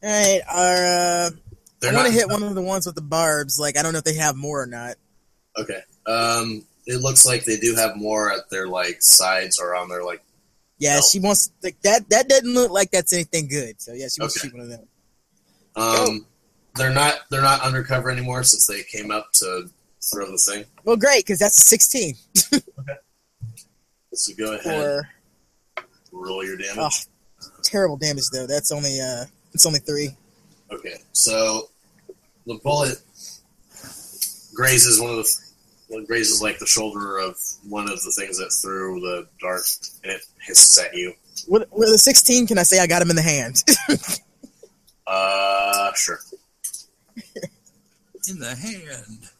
All 0.02 0.10
right, 0.10 0.40
our 0.48 0.74
uh, 1.26 1.30
They're 1.80 1.90
I 1.92 1.94
want 1.96 2.06
to 2.06 2.12
hit 2.12 2.28
one 2.28 2.42
of 2.44 2.54
the 2.54 2.62
ones 2.62 2.86
with 2.86 2.94
the 2.94 3.00
barbs. 3.02 3.58
Like 3.58 3.76
I 3.76 3.82
don't 3.82 3.92
know 3.92 3.98
if 3.98 4.04
they 4.04 4.14
have 4.14 4.36
more 4.36 4.62
or 4.62 4.66
not. 4.66 4.94
Okay. 5.58 5.80
Um, 6.06 6.64
it 6.86 7.00
looks 7.00 7.26
like 7.26 7.44
they 7.44 7.56
do 7.56 7.74
have 7.74 7.96
more 7.96 8.30
at 8.32 8.48
their 8.50 8.68
like 8.68 8.98
sides 9.00 9.58
or 9.60 9.74
on 9.74 9.88
their 9.88 10.04
like. 10.04 10.22
Yeah, 10.78 11.00
she 11.00 11.18
wants 11.18 11.50
like 11.62 11.80
that. 11.82 12.08
That 12.10 12.28
doesn't 12.28 12.52
look 12.52 12.70
like 12.70 12.90
that's 12.92 13.12
anything 13.12 13.48
good. 13.48 13.80
So 13.80 13.92
yeah, 13.92 14.06
she 14.14 14.20
wants 14.20 14.36
Okay. 14.36 14.48
to 14.48 14.52
shoot 14.52 14.54
one 14.54 14.62
of 14.64 14.68
them. 14.70 14.86
Um, 15.74 16.26
they're 16.76 16.92
not 16.94 17.20
they're 17.30 17.42
not 17.42 17.62
undercover 17.62 18.10
anymore 18.10 18.44
since 18.44 18.66
they 18.66 18.82
came 18.84 19.10
up 19.10 19.32
to 19.34 19.68
throw 20.12 20.30
the 20.30 20.38
thing. 20.38 20.64
Well, 20.84 20.96
great 20.96 21.24
because 21.24 21.38
that's 21.40 21.56
a 21.58 21.62
sixteen 21.62 22.14
okay. 22.54 22.62
So 24.12 24.32
go 24.38 24.52
ahead, 24.54 25.02
for 25.74 25.84
roll 26.12 26.44
your 26.44 26.56
damage. 26.58 26.76
oh, 26.78 26.90
terrible 27.68 27.96
damage 27.96 28.24
though. 28.32 28.46
That's 28.46 28.72
only 28.72 29.00
uh, 29.00 29.24
it's 29.52 29.66
only 29.66 29.80
three. 29.80 30.10
Okay, 30.72 30.96
so 31.12 31.68
the 32.46 32.58
bullet 32.62 32.98
grazes 34.54 35.00
one 35.00 35.10
of 35.10 35.16
the 35.16 35.46
well, 35.88 36.04
grazes 36.04 36.42
like 36.42 36.58
the 36.58 36.66
shoulder 36.66 37.18
of 37.18 37.36
one 37.68 37.84
of 37.84 38.02
the 38.02 38.12
things 38.18 38.38
that 38.38 38.50
threw 38.50 39.00
the 39.00 39.26
dart, 39.40 39.62
and 40.02 40.12
it 40.12 40.22
hisses 40.40 40.78
at 40.78 40.94
you. 40.94 41.12
With, 41.48 41.70
with 41.70 41.90
a 41.90 41.98
sixteen, 41.98 42.46
can 42.46 42.58
I 42.58 42.62
say 42.64 42.80
I 42.80 42.86
got 42.86 43.02
him 43.02 43.10
in 43.10 43.16
the 43.16 43.22
hand? 43.22 43.62
Uh, 45.06 45.92
sure. 45.94 46.18
In 48.28 48.40
the 48.40 48.56
hand. 48.56 49.30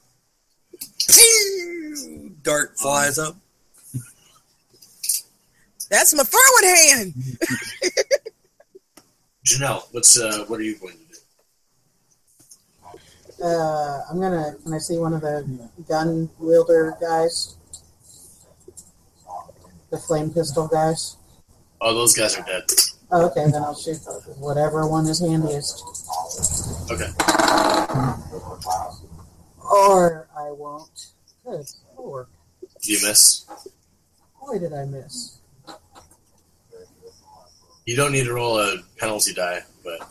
Pew! 1.08 2.36
Dart 2.42 2.78
flies 2.78 3.18
up. 3.18 3.36
That's 5.90 6.14
my 6.14 6.24
forward 6.24 6.64
hand. 6.64 7.14
Janelle, 9.46 9.82
what's 9.92 10.18
uh, 10.18 10.44
what 10.48 10.58
are 10.58 10.64
you 10.64 10.76
going 10.76 10.94
to 10.94 10.98
do? 10.98 11.04
Uh, 13.44 14.00
I'm 14.10 14.20
gonna. 14.20 14.56
Can 14.62 14.72
I 14.72 14.78
see 14.78 14.98
one 14.98 15.12
of 15.14 15.20
the 15.20 15.68
gun 15.88 16.30
wielder 16.38 16.96
guys? 17.00 17.56
The 19.90 19.98
flame 19.98 20.30
pistol 20.30 20.66
guys. 20.66 21.16
Oh, 21.80 21.94
those 21.94 22.14
guys 22.14 22.36
are 22.36 22.44
dead. 22.44 22.64
Oh, 23.12 23.26
okay, 23.26 23.48
then 23.50 23.62
I'll 23.62 23.74
shoot 23.74 23.98
whatever 24.38 24.88
one 24.88 25.06
is 25.06 25.20
handiest. 25.20 25.84
Okay. 26.90 27.10
Or 29.70 30.28
I 30.36 30.50
won't. 30.50 31.12
Good 31.44 31.66
lord. 31.96 32.26
You 32.82 32.98
miss. 33.06 33.46
Boy, 34.40 34.58
did 34.58 34.72
I 34.72 34.86
miss. 34.86 35.38
You 37.86 37.94
don't 37.94 38.10
need 38.10 38.24
to 38.24 38.34
roll 38.34 38.58
a 38.58 38.78
penalty 38.98 39.32
die, 39.32 39.60
but 39.84 40.08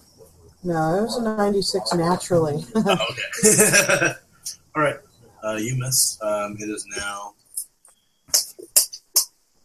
No, 0.64 0.98
it 0.98 1.02
was 1.02 1.18
a 1.18 1.22
96 1.22 1.94
naturally. 1.94 2.64
oh, 2.76 3.08
okay. 3.12 4.14
All 4.76 4.82
right. 4.82 4.96
Uh, 5.44 5.58
you 5.58 5.76
miss. 5.78 6.18
Um, 6.22 6.56
it 6.58 6.70
is 6.70 6.88
now 6.98 7.34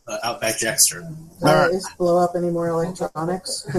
uh, 0.08 0.18
Outback 0.24 0.58
Jack's 0.58 0.88
turn. 0.88 1.16
uh, 1.42 1.68
is 1.72 1.88
blow 1.98 2.18
up 2.18 2.32
any 2.36 2.50
more 2.50 2.68
electronics? 2.68 3.64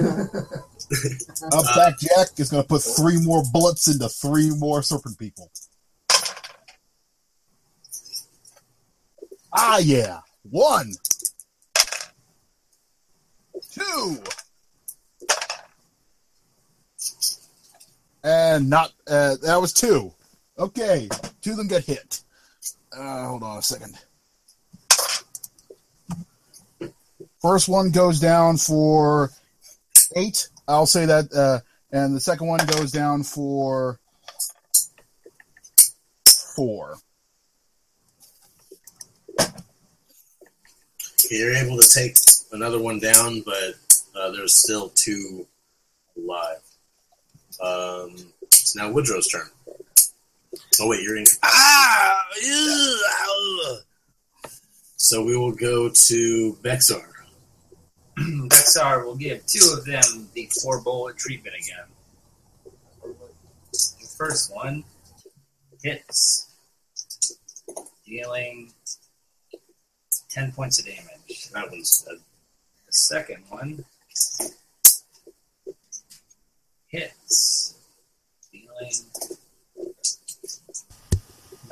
Outback 1.54 2.00
Jack 2.00 2.28
is 2.38 2.50
going 2.50 2.64
to 2.64 2.68
put 2.68 2.82
three 2.82 3.18
more 3.22 3.44
bullets 3.52 3.90
into 3.90 4.08
three 4.08 4.50
more 4.52 4.82
serpent 4.82 5.20
people. 5.20 5.52
Ah, 9.54 9.80
yeah. 9.80 10.22
One. 10.50 10.94
Two. 13.82 14.18
And 18.24 18.70
not, 18.70 18.92
uh, 19.08 19.38
that 19.42 19.58
was 19.60 19.74
two. 19.74 20.14
Okay. 20.60 21.10
Two 21.42 21.52
of 21.52 21.58
them 21.58 21.68
get 21.68 21.86
hit. 21.86 22.22
Uh, 22.96 23.28
hold 23.28 23.44
on 23.44 23.58
a 23.58 23.62
second. 23.62 23.98
First 27.42 27.68
one 27.68 27.90
goes 27.90 28.20
down 28.20 28.58
for 28.58 29.32
eight. 30.16 30.50
I'll 30.68 30.86
say 30.86 31.08
that. 31.08 31.34
Uh, 31.34 31.60
and 31.92 32.16
the 32.16 32.20
second 32.20 32.48
one 32.48 32.64
goes 32.68 32.92
down 32.92 33.24
for 33.24 34.00
four. 36.56 36.98
You're 41.32 41.56
able 41.56 41.78
to 41.80 41.90
take 41.90 42.18
another 42.52 42.80
one 42.80 43.00
down, 43.00 43.42
but 43.42 43.76
uh, 44.16 44.32
there's 44.32 44.56
still 44.56 44.90
two 44.90 45.48
alive. 46.18 46.60
Um, 47.62 48.16
it's 48.42 48.76
now 48.76 48.92
Woodrow's 48.92 49.28
turn. 49.28 49.48
Oh 50.80 50.88
wait, 50.90 51.02
you're 51.02 51.18
in. 51.18 51.26
Ah! 51.44 52.24
Ew, 52.44 53.78
So 54.98 55.24
we 55.24 55.38
will 55.38 55.52
go 55.52 55.90
to 55.90 56.58
Bexar. 56.62 57.08
Bexar 58.50 59.06
will 59.06 59.16
give 59.16 59.46
two 59.46 59.74
of 59.78 59.86
them 59.86 60.30
the 60.34 60.50
four 60.62 60.82
bullet 60.82 61.18
treatment 61.18 61.56
again. 61.56 61.86
The 63.74 64.16
first 64.18 64.54
one 64.54 64.84
hits, 65.84 66.50
dealing 68.06 68.74
10 70.30 70.52
points 70.52 70.80
of 70.80 70.86
damage. 70.86 71.50
That 71.54 71.70
one's 71.70 72.02
dead. 72.08 72.18
The 72.92 72.98
second 72.98 73.44
one 73.48 73.86
hits, 76.90 77.76
dealing 78.52 78.92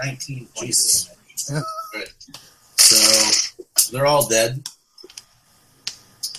19 0.02 0.48
points 0.56 1.10
Jesus. 1.10 1.10
of 1.50 1.64
damage. 1.94 2.14
So 2.78 3.92
they're 3.92 4.06
all 4.06 4.30
dead. 4.30 4.64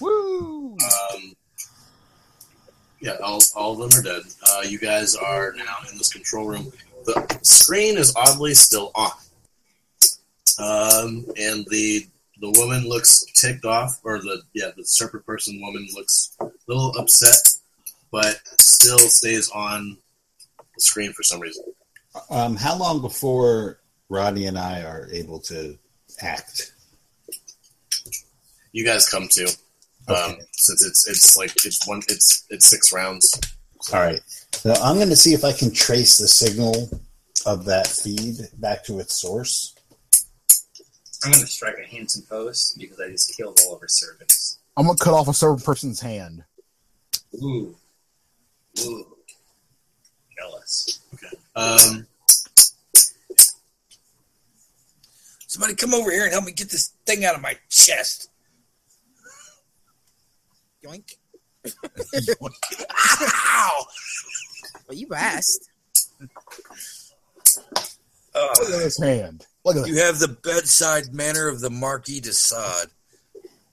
Woo! 0.00 0.72
Um, 0.72 1.36
yeah, 3.02 3.16
all, 3.22 3.42
all 3.54 3.82
of 3.82 3.90
them 3.90 4.00
are 4.00 4.02
dead. 4.02 4.22
Uh, 4.48 4.62
you 4.62 4.78
guys 4.78 5.14
are 5.14 5.52
now 5.58 5.76
in 5.90 5.98
this 5.98 6.10
control 6.10 6.46
room. 6.46 6.72
The 7.04 7.38
screen 7.42 7.98
is 7.98 8.14
oddly 8.16 8.54
still 8.54 8.92
on. 8.94 9.10
Um, 10.58 11.26
and 11.38 11.66
the 11.66 12.06
the 12.40 12.50
woman 12.58 12.88
looks 12.88 13.24
ticked 13.34 13.64
off, 13.64 14.00
or 14.04 14.18
the 14.18 14.42
yeah, 14.54 14.70
the 14.76 14.84
serpent 14.84 15.24
person 15.26 15.60
woman 15.60 15.86
looks 15.94 16.36
a 16.40 16.48
little 16.66 16.90
upset, 16.98 17.36
but 18.10 18.40
still 18.58 18.98
stays 18.98 19.50
on 19.50 19.96
the 20.74 20.80
screen 20.80 21.12
for 21.12 21.22
some 21.22 21.40
reason. 21.40 21.64
Um, 22.30 22.56
how 22.56 22.76
long 22.76 23.00
before 23.00 23.78
Rodney 24.08 24.46
and 24.46 24.58
I 24.58 24.82
are 24.82 25.08
able 25.12 25.38
to 25.40 25.78
act? 26.20 26.72
You 28.72 28.84
guys 28.84 29.08
come 29.08 29.28
to, 29.28 29.44
um, 29.44 29.54
Okay. 30.08 30.40
since 30.52 30.84
it's 30.84 31.08
it's 31.08 31.36
like 31.36 31.52
it's 31.64 31.86
one 31.88 32.02
it's 32.08 32.46
it's 32.50 32.68
six 32.68 32.92
rounds. 32.92 33.30
All 33.92 34.00
right. 34.00 34.20
So 34.52 34.72
I'm 34.74 34.96
going 34.96 35.08
to 35.08 35.16
see 35.16 35.32
if 35.34 35.44
I 35.44 35.52
can 35.52 35.72
trace 35.72 36.18
the 36.18 36.28
signal 36.28 36.88
of 37.46 37.64
that 37.64 37.86
feed 37.86 38.36
back 38.58 38.84
to 38.84 38.98
its 38.98 39.20
source. 39.20 39.74
I'm 41.24 41.32
going 41.32 41.44
to 41.44 41.50
strike 41.50 41.76
a 41.78 41.86
handsome 41.86 42.24
post 42.28 42.78
because 42.78 42.98
I 43.00 43.10
just 43.10 43.36
killed 43.36 43.58
all 43.66 43.74
of 43.74 43.80
her 43.80 43.88
servants. 43.88 44.58
I'm 44.76 44.86
going 44.86 44.96
to 44.96 45.04
cut 45.04 45.14
off 45.14 45.28
a 45.28 45.34
serpent 45.34 45.64
person's 45.64 46.00
hand. 46.00 46.44
Ooh. 47.42 47.76
Ooh. 48.80 49.16
Jealous. 50.38 51.00
Okay. 51.14 51.36
Um, 51.56 52.06
Somebody 55.46 55.74
come 55.74 55.92
over 55.94 56.12
here 56.12 56.22
and 56.22 56.32
help 56.32 56.44
me 56.44 56.52
get 56.52 56.70
this 56.70 56.92
thing 57.04 57.24
out 57.24 57.34
of 57.34 57.42
my 57.42 57.56
chest. 57.68 58.30
Yoink. 60.82 61.16
Ow! 62.90 63.86
Well, 64.88 64.96
you 64.96 65.08
asked. 65.14 65.68
Look 68.58 68.70
at 68.70 68.78
this 68.78 68.98
hand. 69.00 69.46
Look 69.64 69.76
at 69.76 69.86
you 69.86 69.94
this. 69.94 70.04
have 70.04 70.18
the 70.18 70.28
bedside 70.28 71.12
manner 71.12 71.48
of 71.48 71.60
the 71.60 71.70
Marquis 71.70 72.20
de 72.20 72.32
Sade. 72.32 72.88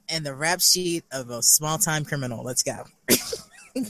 And 0.10 0.26
the 0.26 0.34
rap 0.34 0.62
sheet 0.62 1.04
of 1.12 1.30
a 1.30 1.42
small 1.42 1.78
time 1.78 2.06
criminal. 2.06 2.44
Let's 2.44 2.64
go. 2.64 2.84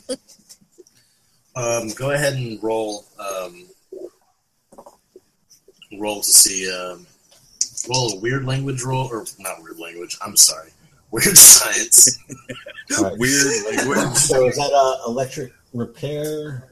Um, 1.57 1.89
go 1.95 2.11
ahead 2.11 2.33
and 2.33 2.61
roll. 2.61 3.03
Um, 3.19 3.65
roll 5.99 6.21
to 6.21 6.29
see. 6.31 6.71
Um, 6.71 7.07
roll 7.89 8.13
a 8.13 8.19
weird 8.19 8.45
language 8.45 8.83
roll, 8.83 9.07
or 9.07 9.25
not 9.39 9.63
weird 9.63 9.79
language. 9.79 10.15
I'm 10.23 10.37
sorry, 10.37 10.69
weird 11.11 11.35
science. 11.35 12.19
All 12.99 13.05
right. 13.05 13.17
Weird 13.17 13.75
language. 13.75 14.15
So 14.17 14.47
is 14.47 14.55
that 14.57 14.71
uh, 14.71 15.09
electric 15.09 15.51
repair? 15.73 16.69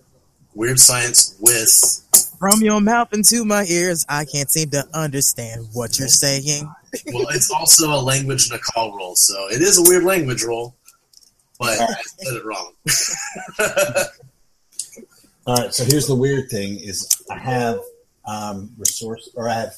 Weird 0.55 0.79
science 0.79 1.35
with 1.41 2.33
From 2.39 2.61
your 2.61 2.79
mouth 2.81 3.13
into 3.13 3.43
my 3.45 3.65
ears, 3.65 4.05
I 4.07 4.23
can't 4.25 4.49
seem 4.49 4.69
to 4.71 4.83
understand 4.93 5.67
what 5.73 5.99
you're 5.99 6.07
saying. 6.07 6.63
well, 7.13 7.27
it's 7.29 7.51
also 7.51 7.89
a 7.91 7.99
language 8.01 8.49
Naacal 8.49 8.95
roll, 8.95 9.15
so 9.15 9.47
it 9.49 9.61
is 9.61 9.77
a 9.77 9.83
weird 9.83 10.05
language 10.05 10.43
roll, 10.43 10.73
but 11.59 11.79
I 11.79 11.87
said 12.19 12.35
it 12.35 12.45
wrong. 12.45 12.71
All 15.47 15.55
right, 15.57 15.73
so 15.73 15.83
here's 15.85 16.07
the 16.07 16.15
weird 16.15 16.49
thing: 16.49 16.79
is 16.79 17.07
I 17.29 17.37
have 17.37 17.79
um, 18.25 18.71
resource 18.77 19.29
or 19.35 19.49
I 19.49 19.53
have 19.55 19.73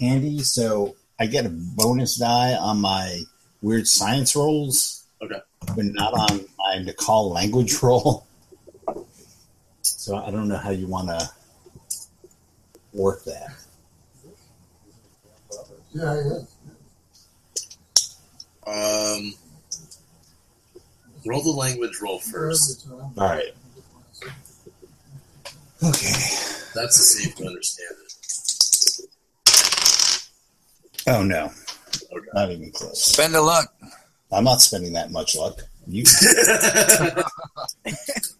handy, 0.00 0.38
so 0.40 0.94
I 1.18 1.26
get 1.26 1.44
a 1.44 1.50
bonus 1.50 2.16
die 2.16 2.54
on 2.54 2.80
my 2.80 3.20
weird 3.62 3.86
science 3.88 4.34
rolls, 4.36 5.04
Okay. 5.20 5.40
but 5.76 5.84
not 5.84 6.14
on 6.14 6.46
my 6.58 6.76
Naacal 6.84 7.32
language 7.32 7.82
roll. 7.82 8.26
So 9.98 10.16
I 10.16 10.30
don't 10.30 10.48
know 10.48 10.56
how 10.56 10.70
you 10.70 10.86
want 10.86 11.08
to 11.08 11.30
work 12.92 13.24
that. 13.24 13.52
Yeah, 15.92 16.22
yeah. 16.24 16.38
Um, 18.66 19.34
roll 21.26 21.42
the 21.42 21.50
language 21.50 21.98
roll 22.02 22.20
first. 22.20 22.86
All 22.90 23.12
right. 23.16 23.52
Okay. 25.82 26.12
That's 26.74 26.96
to 26.96 27.02
see 27.02 27.30
if 27.30 27.38
you 27.40 27.46
understand 27.46 27.96
it. 28.04 28.12
Oh 31.06 31.22
no, 31.24 31.50
Okay. 32.12 32.26
not 32.34 32.50
even 32.52 32.70
close. 32.70 33.02
Spend 33.02 33.34
a 33.34 33.40
luck. 33.40 33.74
I'm 34.30 34.44
not 34.44 34.60
spending 34.60 34.92
that 34.92 35.10
much 35.10 35.34
luck. 35.34 35.62
You, 35.88 36.04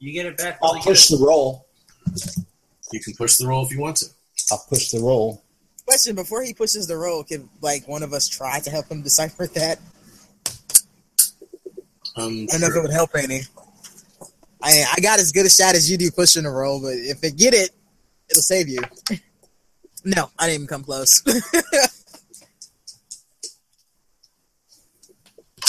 You 0.00 0.12
get 0.12 0.26
it 0.26 0.36
back. 0.38 0.58
I'll 0.62 0.72
really 0.72 0.82
push 0.82 1.08
good. 1.10 1.20
the 1.20 1.26
roll. 1.26 1.66
you 2.92 3.00
can 3.00 3.14
push 3.14 3.36
the 3.36 3.46
roll 3.46 3.64
if 3.64 3.70
you 3.70 3.78
want 3.80 3.98
to. 3.98 4.06
I'll 4.50 4.64
push 4.68 4.90
the 4.90 4.98
roll. 4.98 5.44
Question: 5.84 6.16
Before 6.16 6.42
he 6.42 6.54
pushes 6.54 6.86
the 6.86 6.96
roll, 6.96 7.22
can 7.22 7.48
like 7.60 7.86
one 7.86 8.02
of 8.02 8.12
us 8.14 8.26
try 8.26 8.60
to 8.60 8.70
help 8.70 8.90
him 8.90 9.02
decipher 9.02 9.46
that? 9.46 9.78
Um, 12.16 12.46
I 12.48 12.52
don't 12.52 12.60
know 12.62 12.66
if 12.68 12.76
it 12.76 12.82
would 12.82 12.92
help 12.92 13.10
any. 13.14 13.42
I 14.62 14.84
I 14.96 15.00
got 15.00 15.20
as 15.20 15.32
good 15.32 15.44
a 15.46 15.50
shot 15.50 15.74
as 15.74 15.90
you 15.90 15.98
do 15.98 16.10
pushing 16.10 16.44
the 16.44 16.50
roll, 16.50 16.80
but 16.80 16.94
if 16.94 17.22
it 17.22 17.36
get 17.36 17.52
it, 17.52 17.70
it'll 18.30 18.42
save 18.42 18.68
you. 18.68 18.80
No, 20.02 20.30
I 20.38 20.46
didn't 20.46 20.54
even 20.54 20.66
come 20.66 20.82
close. 20.82 21.22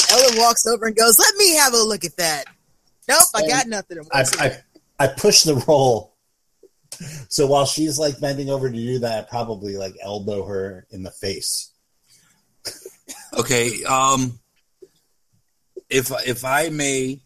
Ellen 0.09 0.38
walks 0.38 0.65
over 0.65 0.86
and 0.86 0.95
goes, 0.95 1.19
"Let 1.19 1.36
me 1.36 1.55
have 1.55 1.73
a 1.73 1.84
look 1.84 2.05
at 2.05 2.15
that." 2.15 2.45
Nope, 3.12 3.43
I 3.43 3.47
got 3.47 3.68
nothing. 3.68 3.99
I. 4.12 4.26
I, 4.39 4.57
I 5.01 5.07
push 5.07 5.43
the 5.43 5.55
roll. 5.68 6.14
So 7.28 7.47
while 7.47 7.66
she's 7.66 7.97
like 7.97 8.20
bending 8.20 8.49
over 8.49 8.70
to 8.70 8.76
do 8.76 8.99
that, 8.99 9.26
I 9.26 9.28
probably 9.28 9.76
like 9.76 9.95
elbow 10.01 10.45
her 10.45 10.86
in 10.91 11.01
the 11.01 11.09
face. 11.09 11.72
Okay. 13.38 13.84
Um, 13.86 14.39
if 15.89 16.12
if 16.28 16.45
I 16.45 16.70
may 16.70 17.20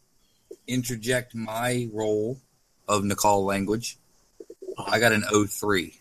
interject 0.67 1.35
my 1.35 1.89
role 1.91 2.39
of 2.87 3.03
Naacal 3.03 3.43
language, 3.43 3.97
I 4.77 4.99
got 4.99 5.11
an 5.11 5.23
03. 5.47 5.93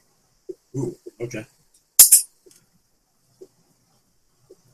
Ooh, 0.77 0.97
okay. 1.21 1.47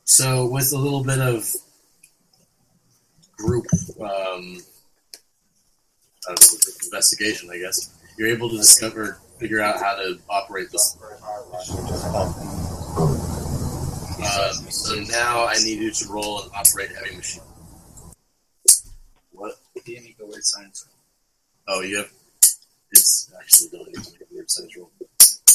So, 0.05 0.47
with 0.49 0.73
a 0.73 0.79
little 0.79 1.05
bit 1.05 1.21
of 1.21 1.49
group 3.39 3.67
um, 4.01 4.61
I 6.31 6.35
don't 6.35 6.53
know, 6.53 6.59
group 6.65 6.77
investigation, 6.85 7.51
I 7.51 7.59
guess 7.59 7.91
you're 8.17 8.29
able 8.29 8.49
to 8.51 8.57
discover, 8.57 9.19
figure 9.39 9.61
out 9.61 9.79
how 9.81 9.97
to 9.97 10.19
operate 10.29 10.71
this. 10.71 10.97
Uh, 14.23 14.53
so 14.71 14.95
now 15.11 15.47
I 15.47 15.55
need 15.65 15.81
you 15.81 15.91
to 15.91 16.09
roll 16.09 16.43
and 16.43 16.51
operate 16.55 16.91
heavy 16.95 17.17
machine. 17.17 17.43
What? 19.33 19.55
Do 19.85 19.93
You 19.93 20.01
didn't 20.01 20.19
go 20.19 20.27
weird 20.27 20.45
science. 20.45 20.87
Oh, 21.67 21.81
you 21.81 21.97
have. 21.99 22.11
It's 22.93 23.33
actually 23.41 23.71
don't 23.79 23.87
need 23.89 24.05
to 24.05 24.11
make 24.13 24.21
a 24.21 24.25
weird 24.35 24.51
science 24.51 24.77
roll. 24.77 24.91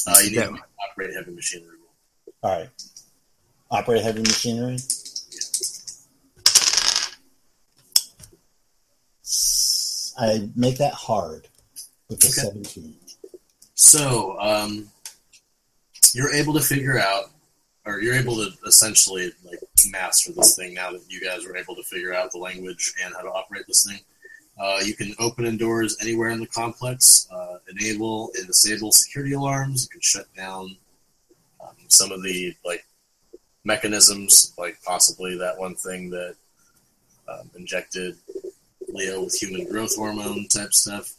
Uh, 0.08 0.18
you 0.24 0.30
need 0.32 0.36
Yeah. 0.38 0.48
to 0.48 0.58
operate 0.92 1.14
heavy 1.14 1.32
machinery 1.32 1.70
roll. 1.78 1.94
All 2.52 2.60
right. 2.60 2.70
Operate 3.72 4.02
heavy 4.04 4.22
machinery. 4.22 4.78
I 10.18 10.50
make 10.56 10.78
that 10.78 10.94
hard 10.94 11.48
with 12.10 12.20
the 12.20 12.28
Okay. 12.28 12.48
17. 12.48 12.96
So, 13.74 14.40
um, 14.40 14.90
you're 16.14 16.34
able 16.34 16.54
to 16.54 16.62
figure 16.62 16.98
out, 16.98 17.26
or 17.86 18.02
you're 18.02 18.16
able 18.16 18.36
to 18.36 18.52
essentially 18.66 19.32
like 19.44 19.60
master 19.90 20.32
this 20.32 20.56
thing 20.56 20.74
now 20.74 20.92
that 20.92 21.02
you 21.10 21.20
guys 21.20 21.46
were 21.46 21.58
able 21.58 21.76
to 21.76 21.84
figure 21.84 22.14
out 22.14 22.32
the 22.32 22.38
language 22.38 22.94
and 23.04 23.14
how 23.14 23.22
to 23.22 23.30
operate 23.30 23.66
this 23.68 23.86
thing. 23.86 24.00
Uh, 24.58 24.80
you 24.86 24.96
can 24.96 25.14
open 25.20 25.46
and 25.46 25.60
doors 25.60 25.98
anywhere 26.02 26.30
in 26.30 26.40
the 26.40 26.48
complex, 26.48 27.28
uh, 27.32 27.58
enable 27.70 28.32
and 28.38 28.48
disable 28.48 28.92
security 28.92 29.34
alarms. 29.34 29.84
You 29.84 29.90
can 29.90 30.02
shut 30.02 30.34
down 30.36 30.78
um, 31.62 31.76
some 31.90 32.12
of 32.14 32.24
the 32.24 32.56
like 32.64 32.86
mechanisms, 33.66 34.54
like 34.58 34.78
possibly 34.86 35.38
that 35.38 35.60
one 35.60 35.76
thing 35.76 36.10
that 36.12 36.36
um, 37.28 37.50
injected 37.58 38.16
Leo 38.96 39.24
with 39.26 39.36
human 39.36 39.68
growth 39.70 39.96
hormone 39.96 40.48
type 40.48 40.74
stuff. 40.74 41.14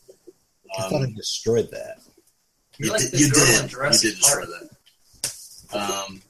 I 0.78 0.82
thought 0.88 1.02
I 1.02 1.04
Um, 1.04 1.14
destroyed 1.14 1.70
that. 1.70 1.98
you, 2.78 2.86
You're 2.86 2.92
like 2.94 3.02
did, 3.02 3.12
the 3.12 3.18
you 3.18 3.30
did. 3.30 3.72
You 3.72 3.90
did 3.90 4.00
destroy 4.18 4.44
Park. 4.46 4.48
that. 5.72 5.76
Um, 6.06 6.22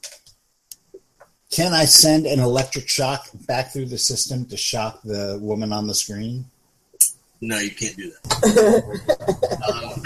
Can 1.50 1.72
I 1.72 1.84
send 1.84 2.26
an 2.26 2.40
electric 2.40 2.88
shock 2.88 3.28
back 3.46 3.72
through 3.72 3.86
the 3.86 3.98
system 3.98 4.44
to 4.46 4.56
shock 4.56 5.00
the 5.02 5.38
woman 5.40 5.72
on 5.72 5.86
the 5.86 5.94
screen? 5.94 6.46
no, 7.42 7.58
you 7.58 7.70
can't 7.70 7.96
do 7.96 8.10
that. 8.10 8.22
um, 9.68 10.02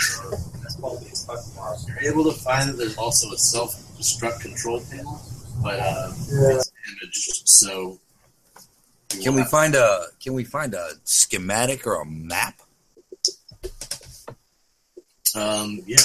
That's 0.63 0.77
called 0.77 1.01
the 1.01 1.07
Xbox 1.07 1.55
Mars. 1.57 1.87
you're 1.89 2.13
able 2.13 2.25
to 2.25 2.33
find 2.39 2.69
that 2.69 2.77
there's 2.77 2.97
also 2.99 3.31
a 3.33 3.39
self-destruct 3.39 4.41
control 4.41 4.81
panel, 4.91 5.21
but 5.63 5.79
uh, 5.81 6.13
Yeah. 6.29 6.57
it's 6.57 6.71
damaged. 7.01 7.49
So 7.49 7.71
you 7.81 8.01
Can 9.11 9.35
we 9.35 9.43
find 9.45 9.75
a 9.75 10.07
Can 10.23 10.35
we 10.35 10.45
find 10.45 10.75
a 10.75 10.91
schematic 11.05 11.87
or 11.87 12.01
a 12.01 12.07
map? 12.07 12.61
Um, 15.35 15.81
yeah. 15.87 15.99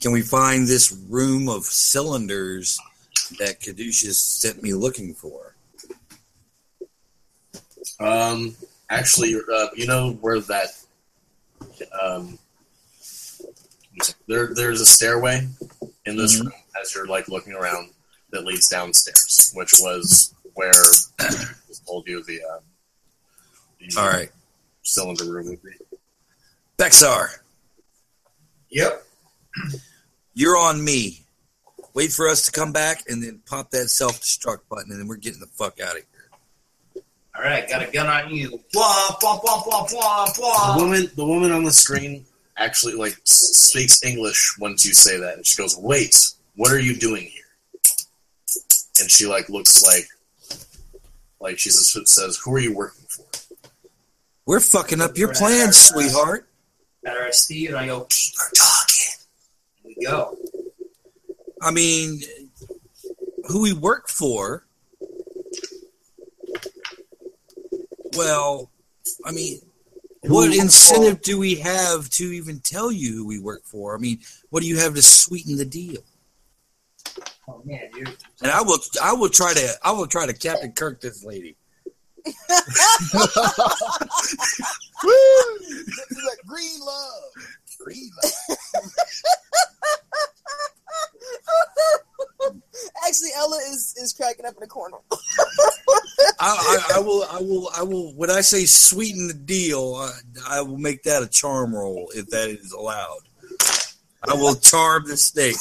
Can 0.00 0.12
we 0.12 0.22
find 0.22 0.66
this 0.66 0.92
room 1.08 1.48
of 1.48 1.64
cylinders 1.64 2.78
that 3.38 3.60
Caduceus 3.60 4.20
sent 4.20 4.62
me 4.62 4.74
looking 4.74 5.14
for? 5.14 5.54
Um, 8.00 8.54
actually, 8.90 9.34
uh, 9.34 9.66
you 9.74 9.86
know 9.86 10.12
where 10.20 10.40
that 10.40 10.68
um, 12.02 12.38
there 14.26 14.52
there's 14.54 14.80
a 14.80 14.86
stairway 14.86 15.46
in 16.06 16.16
this 16.16 16.40
room 16.40 16.52
as 16.80 16.94
you're 16.94 17.06
like 17.06 17.28
looking 17.28 17.52
around 17.52 17.90
that 18.30 18.44
leads 18.44 18.68
downstairs, 18.68 19.52
which 19.54 19.72
was 19.80 20.34
where 20.54 20.72
was 21.74 21.80
told 21.86 22.06
you 22.06 22.22
the, 22.24 22.40
uh, 22.42 22.60
the 23.80 24.00
All 24.00 24.08
right, 24.08 24.30
cylinder 24.82 25.24
room 25.24 25.46
would 25.48 25.62
be. 25.62 25.70
Bexar, 26.76 27.30
Yep. 28.70 29.04
you're 30.34 30.56
on 30.56 30.82
me. 30.84 31.20
Wait 31.94 32.10
for 32.12 32.28
us 32.28 32.44
to 32.46 32.50
come 32.52 32.72
back 32.72 33.04
and 33.08 33.22
then 33.22 33.40
pop 33.46 33.70
that 33.70 33.88
self 33.88 34.20
destruct 34.20 34.60
button, 34.68 34.90
and 34.90 35.00
then 35.00 35.06
we're 35.06 35.16
getting 35.16 35.40
the 35.40 35.46
fuck 35.46 35.80
out 35.80 35.96
of 35.96 36.02
here. 36.94 37.02
All 37.36 37.42
right, 37.42 37.68
got 37.68 37.86
a 37.86 37.90
gun 37.90 38.06
on 38.08 38.32
you. 38.34 38.48
Blah 38.72 39.16
blah 39.20 39.40
blah 39.40 39.62
blah 39.64 39.86
blah 39.88 40.26
The 40.76 40.82
woman, 40.82 41.10
the 41.16 41.24
woman 41.24 41.52
on 41.52 41.64
the 41.64 41.72
screen 41.72 42.24
actually 42.56 42.94
like 42.94 43.16
speaks 43.24 44.02
English 44.04 44.56
once 44.58 44.84
you 44.84 44.92
say 44.94 45.18
that, 45.18 45.34
and 45.36 45.46
she 45.46 45.56
goes, 45.56 45.76
"Wait, 45.76 46.16
what 46.56 46.72
are 46.72 46.80
you 46.80 46.96
doing 46.96 47.24
here?" 47.26 47.42
And 49.00 49.08
she 49.10 49.26
like 49.26 49.48
looks 49.48 49.84
like, 49.84 50.06
like 51.44 51.58
she 51.58 51.70
says, 51.70 52.10
says, 52.10 52.38
"Who 52.38 52.54
are 52.54 52.58
you 52.58 52.74
working 52.74 53.04
for?" 53.08 53.24
We're 54.46 54.60
fucking 54.60 55.00
up 55.00 55.16
your 55.16 55.32
plans, 55.32 55.78
sweetheart. 55.78 56.48
At 57.06 57.16
our 57.16 57.32
Steve, 57.32 57.70
and 57.70 57.78
I 57.78 57.86
go, 57.86 58.06
keep 58.10 58.34
her 58.38 58.50
talking. 58.54 59.12
And 59.84 59.94
we 59.96 60.04
go. 60.04 60.36
I 61.62 61.70
mean, 61.70 62.20
who 63.46 63.62
we 63.62 63.72
work 63.72 64.08
for. 64.08 64.66
Well, 68.16 68.70
I 69.24 69.32
mean, 69.32 69.60
what 70.22 70.54
incentive 70.54 71.22
do 71.22 71.38
we 71.38 71.56
have 71.56 72.08
to 72.10 72.24
even 72.24 72.60
tell 72.60 72.92
you 72.92 73.12
who 73.12 73.26
we 73.26 73.38
work 73.38 73.64
for? 73.64 73.94
I 73.94 73.98
mean, 73.98 74.20
what 74.50 74.62
do 74.62 74.68
you 74.68 74.78
have 74.78 74.94
to 74.94 75.02
sweeten 75.02 75.56
the 75.56 75.64
deal? 75.64 76.02
Oh 77.48 77.62
man, 77.64 77.90
you. 77.94 78.04
And 78.42 78.50
I 78.50 78.62
will, 78.62 78.78
I 79.02 79.12
will 79.12 79.28
try 79.28 79.52
to, 79.54 79.68
I 79.82 79.92
will 79.92 80.06
try 80.06 80.26
to 80.26 80.32
Captain 80.32 80.72
Kirk 80.72 81.00
this 81.00 81.24
lady. 81.24 81.56
Woo! 85.04 85.12
Like 86.26 86.38
green 86.46 86.80
love, 86.80 87.22
green 87.78 88.10
love. 88.22 88.32
Actually, 93.06 93.30
Ella 93.36 93.58
is 93.70 93.94
is 93.98 94.12
cracking 94.12 94.46
up 94.46 94.54
in 94.54 94.60
the 94.60 94.66
corner. 94.66 94.96
I, 96.40 96.88
I, 96.90 96.96
I, 96.96 96.98
will, 97.00 97.24
I 97.30 97.40
will, 97.40 97.70
I 97.76 97.82
will. 97.82 98.14
When 98.14 98.30
I 98.30 98.40
say 98.40 98.64
sweeten 98.64 99.28
the 99.28 99.34
deal, 99.34 99.94
I, 99.96 100.58
I 100.58 100.60
will 100.62 100.78
make 100.78 101.02
that 101.04 101.22
a 101.22 101.28
charm 101.28 101.74
roll 101.74 102.10
if 102.14 102.28
that 102.28 102.48
is 102.48 102.72
allowed. 102.72 103.20
I 104.28 104.34
will 104.34 104.54
charm 104.54 105.04
the 105.06 105.16
snake. 105.16 105.56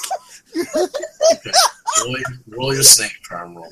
Roll 2.05 2.18
your, 2.18 2.24
roll 2.47 2.74
your 2.74 2.84
snake 2.84 3.18
charm 3.24 3.55
roll. 3.55 3.70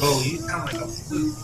Oh, 0.00 0.22
you 0.24 0.38
sound 0.38 0.72
like 0.72 0.74
a 0.74 0.86
flute. 0.86 1.34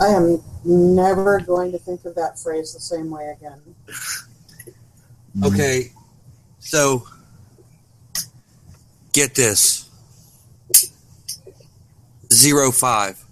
I 0.00 0.08
am 0.08 0.40
never 0.64 1.40
going 1.40 1.72
to 1.72 1.78
think 1.78 2.04
of 2.04 2.14
that 2.14 2.38
phrase 2.38 2.72
the 2.74 2.80
same 2.80 3.10
way 3.10 3.34
again. 3.36 3.60
Okay, 5.44 5.92
so 6.60 7.06
get 9.12 9.34
this 9.34 9.88
zero 12.32 12.70
five. 12.70 13.22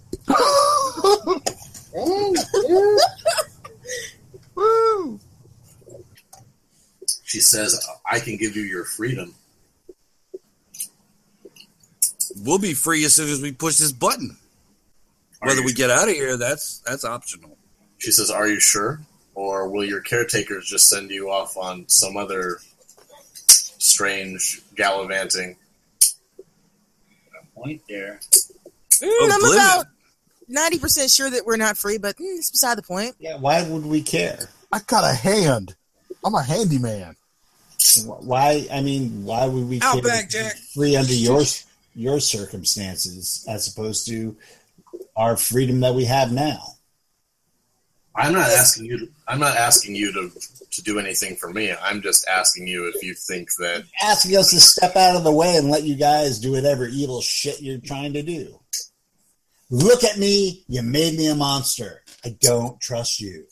Dang, 1.93 2.35
dude. 2.67 3.01
Woo! 4.55 5.21
She 7.35 7.41
says, 7.41 7.85
"I 8.09 8.20
can 8.20 8.37
give 8.37 8.55
you 8.55 8.62
your 8.62 8.85
freedom." 8.85 9.35
We'll 12.37 12.61
be 12.61 12.74
free 12.74 13.05
as 13.05 13.12
soon 13.12 13.28
as 13.28 13.41
we 13.41 13.51
push 13.51 13.76
this 13.78 13.91
button. 13.91 14.37
Are 15.43 15.49
Whether 15.49 15.62
you- 15.62 15.66
we 15.66 15.72
get 15.72 15.91
out 15.91 16.09
of 16.09 16.14
here, 16.14 16.37
that's 16.37 16.78
that's 16.87 17.05
optional. 17.05 17.59
She 17.99 18.12
says, 18.12 18.30
"Are 18.30 18.47
you 18.47 18.61
sure, 18.61 19.01
or 19.35 19.68
will 19.68 19.85
your 19.85 20.01
caretakers 20.01 20.68
just 20.68 20.89
send 20.89 21.11
you 21.11 21.28
off 21.28 21.57
on 21.57 21.89
some 21.89 22.16
other 22.16 22.61
strange 23.35 24.62
gallivanting?" 24.76 25.57
Point 27.57 27.82
there. 27.89 28.20
Mm, 28.22 29.09
Oh, 29.11 29.30
I'm 29.32 29.41
Glenn. 29.41 29.55
about 29.55 29.87
ninety 30.47 30.78
percent 30.78 31.11
sure 31.11 31.30
that 31.30 31.45
we're 31.45 31.57
not 31.57 31.76
free, 31.76 31.99
but 31.99 32.14
mm, 32.16 32.39
it's 32.39 32.53
beside 32.53 32.78
the 32.78 32.82
point. 32.82 33.16
Yeah, 33.18 33.39
why 33.39 33.68
would 33.68 33.87
we 33.87 34.03
care? 34.03 34.51
I 34.70 34.78
got 34.78 35.03
a 35.03 35.14
hand. 35.14 35.74
I'm 36.26 36.35
a 36.35 36.43
handyman. 36.43 37.16
Why? 38.07 38.66
I 38.72 38.80
mean, 38.80 39.24
why 39.24 39.47
would 39.47 39.68
we 39.68 39.80
care 39.80 39.91
Outback, 39.91 40.28
to 40.30 40.39
Jack. 40.39 40.57
free 40.74 40.97
under 40.97 41.12
your 41.12 41.43
your 41.95 42.20
circumstances 42.20 43.45
as 43.49 43.68
opposed 43.68 44.07
to 44.09 44.37
our 45.16 45.37
freedom 45.37 45.80
that 45.80 45.95
we 45.95 46.05
have 46.05 46.32
now? 46.32 46.61
I'm 48.16 48.32
not 48.32 48.49
asking 48.49 48.87
you. 48.87 48.99
To, 48.99 49.09
I'm 49.26 49.41
not 49.41 49.57
asking 49.57 49.97
you 49.97 50.12
to 50.12 50.30
to 50.70 50.82
do 50.82 50.99
anything 50.99 51.37
for 51.37 51.53
me. 51.53 51.72
I'm 51.72 52.01
just 52.01 52.26
asking 52.28 52.66
you 52.68 52.91
if 52.95 53.03
you 53.03 53.14
think 53.14 53.49
that 53.59 53.85
Asking 54.03 54.37
us 54.37 54.51
to 54.51 54.61
step 54.61 54.97
out 54.97 55.16
of 55.16 55.24
the 55.24 55.32
way 55.32 55.57
and 55.57 55.70
let 55.70 55.82
you 55.82 55.97
guys 55.97 56.39
do 56.39 56.53
whatever 56.53 56.87
evil 56.87 57.20
shit 57.20 57.61
you're 57.61 57.78
trying 57.78 58.12
to 58.12 58.22
do. 58.22 58.61
Look 59.70 60.05
at 60.05 60.18
me. 60.18 60.64
You 60.68 60.82
made 60.82 61.16
me 61.16 61.28
a 61.28 61.35
monster. 61.35 62.03
I 62.24 62.37
don't 62.41 62.80
trust 62.80 63.20
you. 63.20 63.47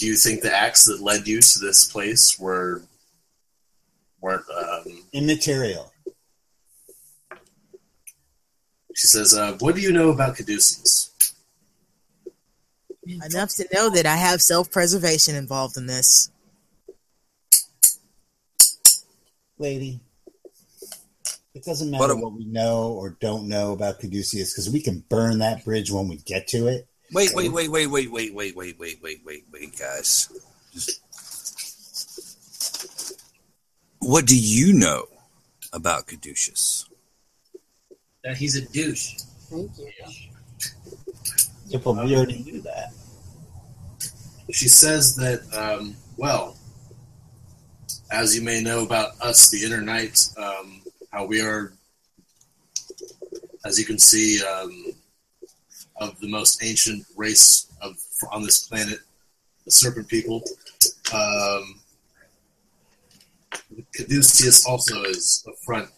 Do 0.00 0.06
you 0.06 0.16
think 0.16 0.40
the 0.40 0.54
acts 0.54 0.86
that 0.86 1.02
led 1.02 1.28
you 1.28 1.40
to 1.42 1.58
this 1.58 1.84
place 1.92 2.38
were 2.38 2.82
weren't 4.22 4.44
um, 4.50 5.04
Immaterial. 5.12 5.92
she 8.96 9.06
says 9.06 9.34
uh, 9.34 9.56
what 9.60 9.74
do 9.74 9.80
you 9.82 9.92
know 9.92 10.08
about 10.10 10.36
caduceus 10.36 11.06
Enough 13.06 13.56
to 13.56 13.66
know 13.72 13.90
that 13.90 14.06
I 14.06 14.14
have 14.16 14.40
self 14.40 14.70
preservation 14.70 15.34
involved 15.34 15.76
in 15.76 15.86
this. 15.86 16.30
lady. 19.58 20.00
It 21.54 21.64
doesn't 21.64 21.90
matter 21.90 22.14
But- 22.14 22.18
what 22.22 22.32
we 22.34 22.44
know 22.44 22.92
or 22.92 23.16
don't 23.20 23.48
know 23.48 23.72
about 23.72 23.98
Caduceus 24.00 24.52
because 24.52 24.70
we 24.70 24.80
can 24.80 25.00
burn 25.08 25.38
that 25.40 25.64
bridge 25.64 25.90
when 25.90 26.06
we 26.08 26.16
get 26.18 26.46
to 26.48 26.68
it. 26.68 26.86
Wait, 27.12 27.30
wait, 27.34 27.50
wait, 27.52 27.68
wait, 27.68 27.86
wait, 27.88 28.10
wait, 28.10 28.32
wait, 28.34 28.54
wait, 28.56 28.78
wait, 28.78 28.98
wait, 29.02 29.20
wait, 29.24 29.44
wait, 29.52 29.78
guys. 29.78 30.28
Just- 30.72 31.00
What 33.98 34.26
do 34.26 34.36
you 34.38 34.72
know 34.72 35.06
about 35.72 36.06
Caduceus? 36.06 36.86
That 38.24 38.36
he's 38.36 38.56
a 38.56 38.62
douche. 38.62 39.14
Thank 39.50 39.70
you. 39.78 39.90
Yeah, 41.66 41.78
but 41.84 41.92
we 42.04 42.16
already 42.16 42.42
knew 42.42 42.60
that. 42.62 42.92
she 44.52 44.68
says 44.68 45.14
that 45.16 45.40
um, 45.56 45.96
well 46.16 46.56
as 48.10 48.34
you 48.34 48.42
may 48.42 48.60
know 48.60 48.82
about 48.82 49.12
us 49.20 49.48
the 49.50 49.64
inner 49.64 49.80
knight 49.80 50.18
um, 50.36 50.82
how 51.12 51.24
we 51.24 51.40
are 51.40 51.72
as 53.64 53.78
you 53.78 53.84
can 53.84 53.98
see 54.00 54.42
um, 54.44 54.86
of 56.00 56.18
the 56.20 56.28
most 56.28 56.62
ancient 56.64 57.04
race 57.16 57.70
of 57.82 57.96
on 58.32 58.42
this 58.42 58.66
planet 58.66 58.98
the 59.64 59.70
serpent 59.70 60.08
people 60.08 60.42
um, 61.14 61.80
caduceus 63.94 64.66
also 64.66 65.02
is 65.04 65.46
a 65.48 65.52
front 65.64 65.88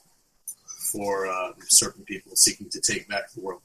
for 0.93 1.27
uh, 1.27 1.53
serpent 1.69 2.05
people 2.07 2.33
seeking 2.37 2.69
to 2.69 2.81
take 2.81 3.09
back 3.09 3.31
the 3.33 3.41
world 3.41 3.61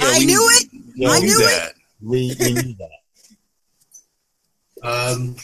I 0.00 0.18
we 0.18 0.26
knew 0.26 0.38
knew- 0.38 0.50
it! 0.50 0.68
Yeah, 0.94 1.08
I 1.10 1.18
knew 1.20 1.26
knew 1.26 1.46
it! 1.48 1.72
we, 2.02 2.36
we 2.38 2.52
knew 2.52 2.74
that. 2.74 2.90
Um, 4.82 5.36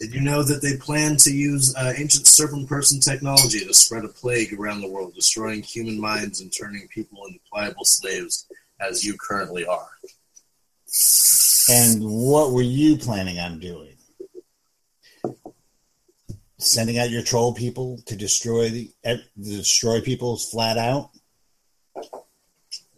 did 0.00 0.12
you 0.12 0.20
know 0.20 0.42
that 0.42 0.60
they 0.60 0.76
plan 0.76 1.16
to 1.18 1.30
use 1.30 1.72
uh, 1.76 1.92
ancient 1.96 2.26
serpent 2.26 2.68
person 2.68 2.98
technology 2.98 3.60
to 3.64 3.72
spread 3.72 4.04
a 4.04 4.08
plague 4.08 4.52
around 4.58 4.80
the 4.80 4.88
world, 4.88 5.14
destroying 5.14 5.62
human 5.62 6.00
minds 6.00 6.40
and 6.40 6.52
turning 6.52 6.88
people 6.88 7.24
into 7.26 7.38
pliable 7.48 7.84
slaves, 7.84 8.46
as 8.88 9.04
you 9.04 9.16
currently 9.18 9.64
are? 9.66 9.88
And 11.70 12.02
what 12.02 12.52
were 12.52 12.62
you 12.62 12.96
planning 12.96 13.38
on 13.38 13.58
doing? 13.58 13.96
Sending 16.58 16.98
out 16.98 17.10
your 17.10 17.22
troll 17.22 17.54
people 17.54 17.98
to 18.06 18.16
destroy 18.16 18.68
the 18.68 18.90
eh, 19.04 19.16
destroy 19.40 20.00
people 20.00 20.36
flat 20.36 20.78
out? 20.78 21.10
At 21.96 22.04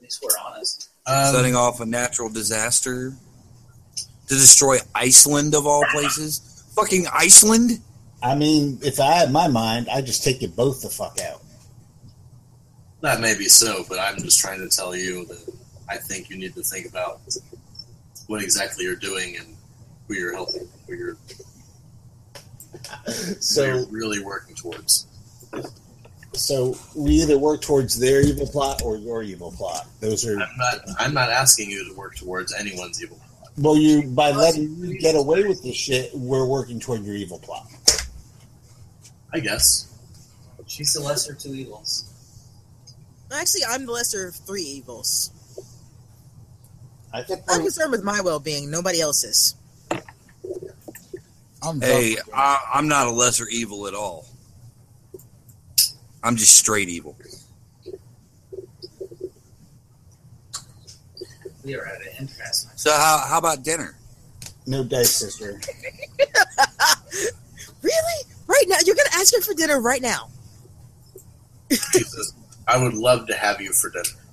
least 0.02 0.22
we're 0.22 0.38
honest. 0.46 0.90
Um, 1.06 1.34
Setting 1.34 1.54
off 1.54 1.80
a 1.80 1.86
natural 1.86 2.28
disaster 2.30 3.14
to 4.28 4.34
destroy 4.34 4.78
Iceland 4.94 5.54
of 5.54 5.66
all 5.66 5.84
places. 5.92 6.64
Fucking 6.74 7.06
Iceland? 7.12 7.80
I 8.22 8.34
mean, 8.34 8.78
if 8.82 9.00
I 9.00 9.12
had 9.12 9.30
my 9.30 9.48
mind, 9.48 9.88
I'd 9.90 10.06
just 10.06 10.24
take 10.24 10.42
you 10.42 10.48
both 10.48 10.82
the 10.82 10.88
fuck 10.88 11.18
out. 11.20 11.42
that 13.02 13.20
may 13.20 13.36
be 13.36 13.48
so, 13.48 13.84
but 13.88 13.98
I'm 13.98 14.16
just 14.18 14.40
trying 14.40 14.60
to 14.60 14.74
tell 14.74 14.96
you 14.96 15.26
that 15.26 15.54
I 15.88 15.96
think 15.96 16.30
you 16.30 16.36
need 16.36 16.54
to 16.54 16.62
think 16.62 16.88
about 16.88 17.20
what 18.26 18.42
exactly 18.42 18.84
you're 18.84 18.96
doing 18.96 19.36
and 19.36 19.56
who 20.08 20.14
you're 20.14 20.34
helping, 20.34 20.68
who 20.86 20.94
you're, 20.94 21.16
who 23.06 23.12
So 23.40 23.64
you're 23.64 23.86
really 23.86 24.22
working 24.22 24.54
towards. 24.54 25.06
So 26.32 26.76
we 26.96 27.12
either 27.12 27.38
work 27.38 27.62
towards 27.62 27.98
their 27.98 28.20
evil 28.20 28.46
plot 28.46 28.82
or 28.82 28.96
your 28.96 29.22
evil 29.22 29.52
plot. 29.52 29.86
Those 30.00 30.26
are 30.26 30.32
I'm 30.32 30.56
not. 30.56 30.80
I'm 30.98 31.14
not 31.14 31.30
asking 31.30 31.70
you 31.70 31.88
to 31.88 31.94
work 31.94 32.16
towards 32.16 32.52
anyone's 32.52 33.02
evil. 33.02 33.18
Plot. 33.18 33.50
Well, 33.58 33.76
you 33.76 34.02
by 34.08 34.32
letting 34.32 34.74
you 34.78 34.98
get 34.98 35.14
away 35.14 35.44
with 35.44 35.62
this 35.62 35.76
shit, 35.76 36.10
we're 36.12 36.46
working 36.46 36.80
toward 36.80 37.04
your 37.04 37.14
evil 37.14 37.38
plot. 37.38 37.66
I 39.32 39.40
guess. 39.40 39.90
She's 40.66 40.94
the 40.94 41.00
lesser 41.00 41.32
of 41.32 41.38
two 41.38 41.54
evils. 41.54 42.10
Actually, 43.32 43.64
I'm 43.68 43.86
the 43.86 43.92
lesser 43.92 44.28
of 44.28 44.34
three 44.34 44.62
evils. 44.62 45.30
I 47.14 47.22
think 47.22 47.42
I'm 47.48 47.60
concerned 47.60 47.92
with 47.92 48.02
my 48.02 48.20
well 48.20 48.40
being, 48.40 48.70
nobody 48.70 49.00
else's. 49.00 49.54
I'm 51.62 51.80
Hey. 51.80 52.16
I, 52.34 52.60
I'm 52.74 52.88
not 52.88 53.06
a 53.06 53.10
lesser 53.10 53.46
evil 53.48 53.86
at 53.86 53.94
all. 53.94 54.26
I'm 56.24 56.34
just 56.36 56.56
straight 56.56 56.88
evil. 56.88 57.16
We 61.64 61.76
are 61.76 61.86
at 61.86 62.00
an 62.00 62.08
impasse. 62.18 62.66
So 62.74 62.90
how 62.90 63.24
how 63.28 63.38
about 63.38 63.62
dinner? 63.62 63.96
no 64.66 64.82
dice, 64.82 65.14
sister. 65.16 65.60
Really? 67.82 68.24
Right 68.46 68.64
now? 68.66 68.76
You're 68.86 68.96
going 68.96 69.08
to 69.10 69.16
ask 69.16 69.34
her 69.34 69.42
for 69.42 69.52
dinner 69.52 69.78
right 69.78 70.00
now? 70.00 70.30
She 71.70 72.02
says, 72.02 72.32
"I 72.66 72.82
would 72.82 72.94
love 72.94 73.26
to 73.26 73.34
have 73.34 73.60
you 73.60 73.74
for 73.74 73.90
dinner." 73.90 74.23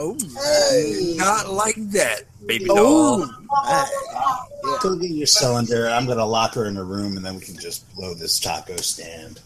Oh, 0.00 0.16
Hey. 0.42 1.14
Not 1.18 1.50
like 1.50 1.76
that, 1.92 2.22
baby 2.46 2.70
Oh. 2.70 3.18
doll. 3.18 4.78
Go 4.82 4.96
get 4.96 5.10
your 5.10 5.26
cylinder. 5.26 5.88
I'm 5.90 6.06
gonna 6.06 6.24
lock 6.24 6.54
her 6.54 6.64
in 6.64 6.78
a 6.78 6.84
room, 6.84 7.18
and 7.18 7.24
then 7.24 7.34
we 7.34 7.42
can 7.42 7.58
just 7.58 7.84
blow 7.94 8.14
this 8.14 8.40
taco 8.40 8.76
stand. 8.78 9.40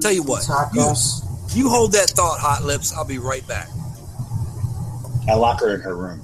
Tell 0.00 0.12
you 0.12 0.22
what, 0.22 0.46
you, 0.46 0.80
Tacos. 0.80 1.56
you 1.56 1.68
hold 1.68 1.92
that 1.92 2.10
thought, 2.10 2.38
hot 2.38 2.62
lips. 2.62 2.92
I'll 2.92 3.04
be 3.04 3.18
right 3.18 3.46
back. 3.48 3.68
I 5.28 5.34
lock 5.34 5.60
her 5.60 5.74
in 5.74 5.80
her 5.80 5.96
room. 5.96 6.22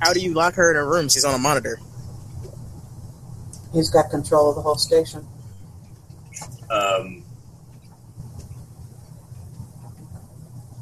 How 0.00 0.12
do 0.12 0.20
you 0.20 0.34
lock 0.34 0.54
her 0.54 0.70
in 0.70 0.76
her 0.76 0.86
room? 0.88 1.08
She's 1.08 1.24
on 1.24 1.34
a 1.34 1.38
monitor. 1.38 1.80
He's 3.72 3.90
got 3.90 4.10
control 4.10 4.50
of 4.50 4.56
the 4.56 4.62
whole 4.62 4.76
station. 4.76 5.26
Um, 6.70 7.24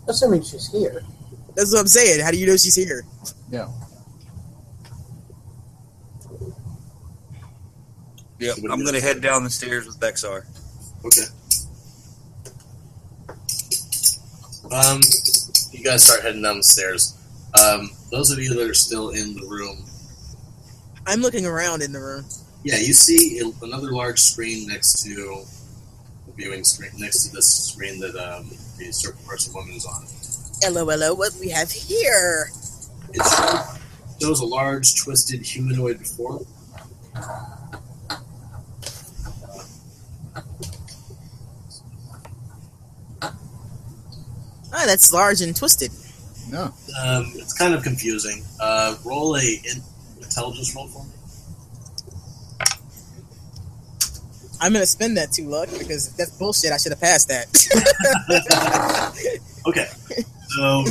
Assuming 0.09 0.43
she's 0.43 0.71
here. 0.71 1.03
That's 1.55 1.73
what 1.73 1.81
I'm 1.81 1.87
saying. 1.87 2.21
How 2.21 2.31
do 2.31 2.37
you 2.39 2.47
know 2.47 2.57
she's 2.57 2.75
here? 2.75 3.05
Yeah. 3.51 3.69
Yep. 8.41 8.57
I'm 8.71 8.81
going 8.83 8.95
to 8.95 9.01
head 9.01 9.21
down 9.23 9.45
the 9.45 9.51
stairs 9.51 9.87
with 9.87 9.99
Bexar. 10.01 10.47
Okay. 11.05 11.23
Um, 14.75 15.01
you 15.71 15.85
guys 15.85 16.05
start 16.05 16.23
heading 16.23 16.43
down 16.43 16.57
the 16.59 16.63
stairs. 16.63 17.17
Um, 17.63 17.91
those 18.11 18.31
of 18.31 18.39
you 18.39 18.53
that 18.55 18.69
are 18.69 18.75
still 18.75 19.11
in 19.11 19.35
the 19.35 19.47
room, 19.47 19.85
I'm 21.07 21.21
looking 21.21 21.47
around 21.47 21.83
in 21.83 21.93
the 21.93 22.01
room. 22.01 22.25
yeah, 22.65 22.77
you 22.77 22.93
see 22.93 23.41
another 23.63 23.93
large 23.93 24.19
screen 24.21 24.67
next 24.67 25.05
to 25.05 25.15
the 25.15 25.47
viewing 26.37 26.65
screen, 26.65 26.91
next 26.99 27.27
to 27.27 27.33
this 27.33 27.71
screen 27.73 28.01
that 28.01 28.15
um, 28.17 28.49
the 28.79 28.93
circle 28.93 29.21
person 29.27 29.55
woman 29.55 29.75
is 29.75 29.87
on. 29.87 30.07
Hello, 30.63 30.87
hello. 30.89 31.15
What 31.15 31.33
we 31.41 31.49
have 31.51 31.71
here? 31.71 32.51
It 33.13 33.23
shows, 33.23 33.79
shows 34.21 34.41
a 34.41 34.47
large, 34.47 34.97
twisted 34.97 35.43
humanoid 35.43 36.07
form. 36.07 36.47
Oh, 44.77 44.87
that's 44.87 45.13
large 45.13 45.41
and 45.41 45.55
twisted. 45.55 45.93
No. 46.51 46.65
Um, 47.01 47.33
it's 47.37 47.53
kind 47.53 47.75
of 47.75 47.83
confusing. 47.83 48.45
Uh, 48.61 48.97
roll 49.05 49.37
a 49.37 49.41
in- 49.43 49.83
intelligence 50.21 50.75
roll 50.75 50.89
for 50.89 51.05
me. 51.05 51.14
I'm 54.61 54.73
gonna 54.73 54.87
spend 54.87 55.17
that 55.17 55.33
two 55.33 55.49
luck 55.49 55.69
because 55.79 56.15
that's 56.17 56.31
bullshit. 56.39 56.73
I 56.73 56.77
should 56.79 56.93
have 56.93 57.01
passed 57.01 57.29
that. 57.29 57.47
Okay, 59.67 59.87
so 60.49 60.85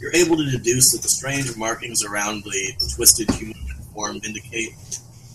you're 0.00 0.14
able 0.14 0.38
to 0.38 0.50
deduce 0.50 0.92
that 0.92 1.02
the 1.02 1.08
strange 1.08 1.54
markings 1.54 2.02
around 2.02 2.44
the 2.44 2.72
twisted 2.94 3.30
human 3.32 3.54
form 3.92 4.16
indicate, 4.24 4.70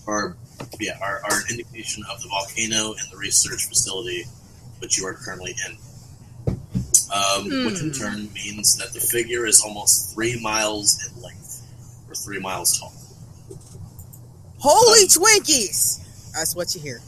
or 0.07 0.35
yeah, 0.79 0.97
are, 0.99 1.21
are 1.23 1.37
an 1.41 1.43
indication 1.51 2.03
of 2.11 2.19
the 2.23 2.27
volcano 2.27 2.93
and 2.93 3.11
the 3.11 3.17
research 3.17 3.67
facility 3.67 4.23
which 4.79 4.97
you 4.97 5.05
are 5.05 5.13
currently 5.13 5.55
in. 5.67 5.77
Um, 7.13 7.65
Which 7.67 7.81
in 7.81 7.91
Hmm. 7.93 8.01
turn 8.01 8.33
means 8.33 8.75
that 8.77 8.93
the 8.93 8.99
figure 8.99 9.45
is 9.45 9.61
almost 9.61 10.11
three 10.15 10.39
miles 10.41 10.97
in 11.05 11.21
length, 11.21 11.61
or 12.09 12.15
three 12.15 12.39
miles 12.39 12.79
tall. 12.79 12.93
Holy 14.57 15.05
Twinkies! 15.07 15.99
That's 16.33 16.55
what 16.55 16.73
you 16.75 16.81
hear. 16.81 17.01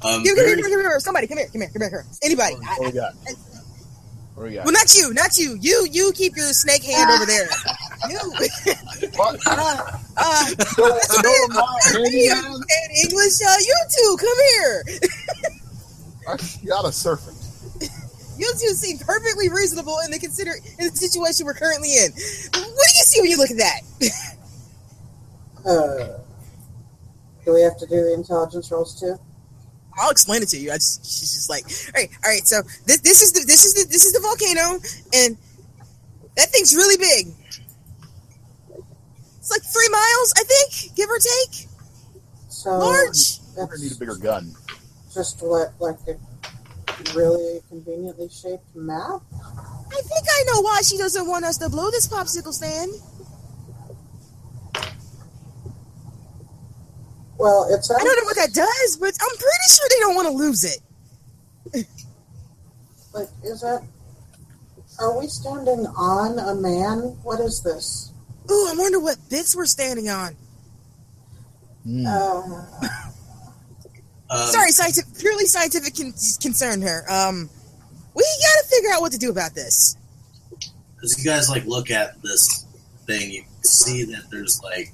Um, 0.00 0.22
Give, 0.22 0.36
give, 0.36 0.36
very- 0.36 0.56
give, 0.56 0.66
give, 0.66 0.80
give, 0.80 1.02
somebody, 1.02 1.26
come 1.26 1.38
here, 1.38 1.48
come 1.52 1.60
here, 1.60 1.70
come 1.70 1.82
here, 1.82 1.90
come 1.90 1.98
here. 2.00 2.06
Anybody? 2.22 2.54
I- 2.54 2.76
What 2.78 2.78
do 2.78 2.84
we 2.84 2.92
got? 2.92 3.14
What 4.34 4.44
do 4.44 4.48
we 4.50 4.54
got? 4.54 4.64
well, 4.64 4.72
not 4.72 4.94
you, 4.94 5.12
not 5.12 5.36
you. 5.38 5.58
You, 5.60 5.88
you 5.90 6.12
keep 6.14 6.36
your 6.36 6.52
snake 6.52 6.84
hand 6.84 7.10
over 7.10 7.26
there. 7.26 7.48
You. 8.08 8.16
What? 9.16 9.40
uh, 9.48 9.98
uh, 10.16 10.46
No, 10.78 10.86
no, 10.86 11.66
handy 11.82 12.18
you 12.18 12.32
man. 12.32 12.44
in 12.54 13.10
English, 13.10 13.40
uh, 13.44 13.56
you 13.58 13.74
two, 13.90 14.16
come 14.20 14.38
here. 14.54 14.84
I 16.28 16.36
got 16.68 16.84
a 16.84 16.92
serpent. 16.92 17.36
You 18.38 18.52
two 18.52 18.68
seem 18.74 18.98
perfectly 18.98 19.48
reasonable 19.48 19.98
in 20.04 20.12
the 20.12 20.18
consider 20.20 20.52
in 20.78 20.90
the 20.90 20.96
situation 20.96 21.44
we're 21.44 21.54
currently 21.54 21.88
in. 21.96 22.12
What 22.12 22.52
do 22.52 22.60
you 22.62 23.04
see 23.04 23.20
when 23.20 23.30
you 23.30 23.36
look 23.36 23.50
at 23.50 23.56
that? 23.58 23.80
Uh, 25.66 26.18
do 27.48 27.54
we 27.54 27.62
have 27.62 27.78
to 27.78 27.86
do 27.86 27.96
the 28.04 28.12
intelligence 28.12 28.70
rolls 28.70 29.00
too? 29.00 29.16
I'll 29.96 30.10
explain 30.10 30.42
it 30.42 30.50
to 30.50 30.58
you. 30.58 30.70
I 30.70 30.74
just, 30.74 31.02
she's 31.02 31.32
just 31.32 31.48
like, 31.48 31.64
all 31.64 32.02
right, 32.02 32.10
all 32.22 32.30
right. 32.30 32.46
So 32.46 32.60
this, 32.84 33.00
this 33.00 33.22
is 33.22 33.32
the, 33.32 33.42
this 33.46 33.64
is 33.64 33.72
the, 33.72 33.90
this 33.90 34.04
is 34.04 34.12
the 34.12 34.20
volcano, 34.20 34.78
and 35.14 35.38
that 36.36 36.50
thing's 36.50 36.76
really 36.76 36.98
big. 36.98 37.32
It's 39.38 39.50
like 39.50 39.62
three 39.62 39.88
miles, 39.88 40.34
I 40.36 40.44
think, 40.44 40.94
give 40.94 41.08
or 41.08 41.16
take. 41.16 41.68
So 42.50 42.76
Large. 42.76 43.40
We're 43.56 43.66
gonna 43.66 43.82
need 43.82 43.92
a 43.92 43.96
bigger 43.96 44.16
gun. 44.16 44.54
just 45.12 45.40
what 45.40 45.72
like 45.80 45.96
a 46.06 46.16
really 47.16 47.62
conveniently 47.70 48.28
shaped 48.28 48.76
map. 48.76 49.22
I 49.32 50.00
think 50.02 50.26
I 50.28 50.44
know 50.52 50.60
why 50.60 50.82
she 50.82 50.98
doesn't 50.98 51.26
want 51.26 51.46
us 51.46 51.56
to 51.58 51.70
blow 51.70 51.90
this 51.90 52.06
popsicle 52.06 52.52
stand. 52.52 52.92
Well, 57.38 57.68
it's 57.70 57.90
I 57.90 57.98
don't 57.98 58.16
know 58.16 58.24
what 58.24 58.36
that 58.36 58.52
does, 58.52 58.96
but 58.96 59.14
I'm 59.20 59.36
pretty 59.36 59.68
sure 59.70 59.86
they 59.88 60.00
don't 60.00 60.14
want 60.16 60.28
to 60.28 60.34
lose 60.34 60.64
it. 60.64 61.86
like 63.14 63.28
is 63.44 63.60
that? 63.60 63.86
Are 64.98 65.18
we 65.18 65.28
standing 65.28 65.86
on 65.86 66.38
a 66.40 66.54
man? 66.54 67.16
What 67.22 67.40
is 67.40 67.62
this? 67.62 68.12
Ooh, 68.50 68.68
I 68.68 68.74
wonder 68.76 68.98
what 68.98 69.16
bits 69.30 69.54
we're 69.54 69.66
standing 69.66 70.08
on. 70.08 70.34
Hmm. 71.84 72.06
Uh, 72.06 72.42
um, 74.30 74.46
Sorry, 74.48 74.72
scientific, 74.72 75.16
purely 75.18 75.46
scientific 75.46 75.94
con- 75.96 76.14
concern 76.40 76.82
here. 76.82 77.04
Um, 77.08 77.48
we 78.14 78.22
got 78.22 78.62
to 78.62 78.68
figure 78.68 78.90
out 78.92 79.00
what 79.00 79.12
to 79.12 79.18
do 79.18 79.30
about 79.30 79.54
this. 79.54 79.96
as 81.04 81.16
you 81.16 81.24
guys 81.24 81.48
like 81.48 81.66
look 81.66 81.92
at 81.92 82.20
this 82.22 82.66
thing, 83.06 83.30
you 83.30 83.44
see 83.62 84.02
that 84.04 84.24
there's 84.32 84.60
like 84.64 84.92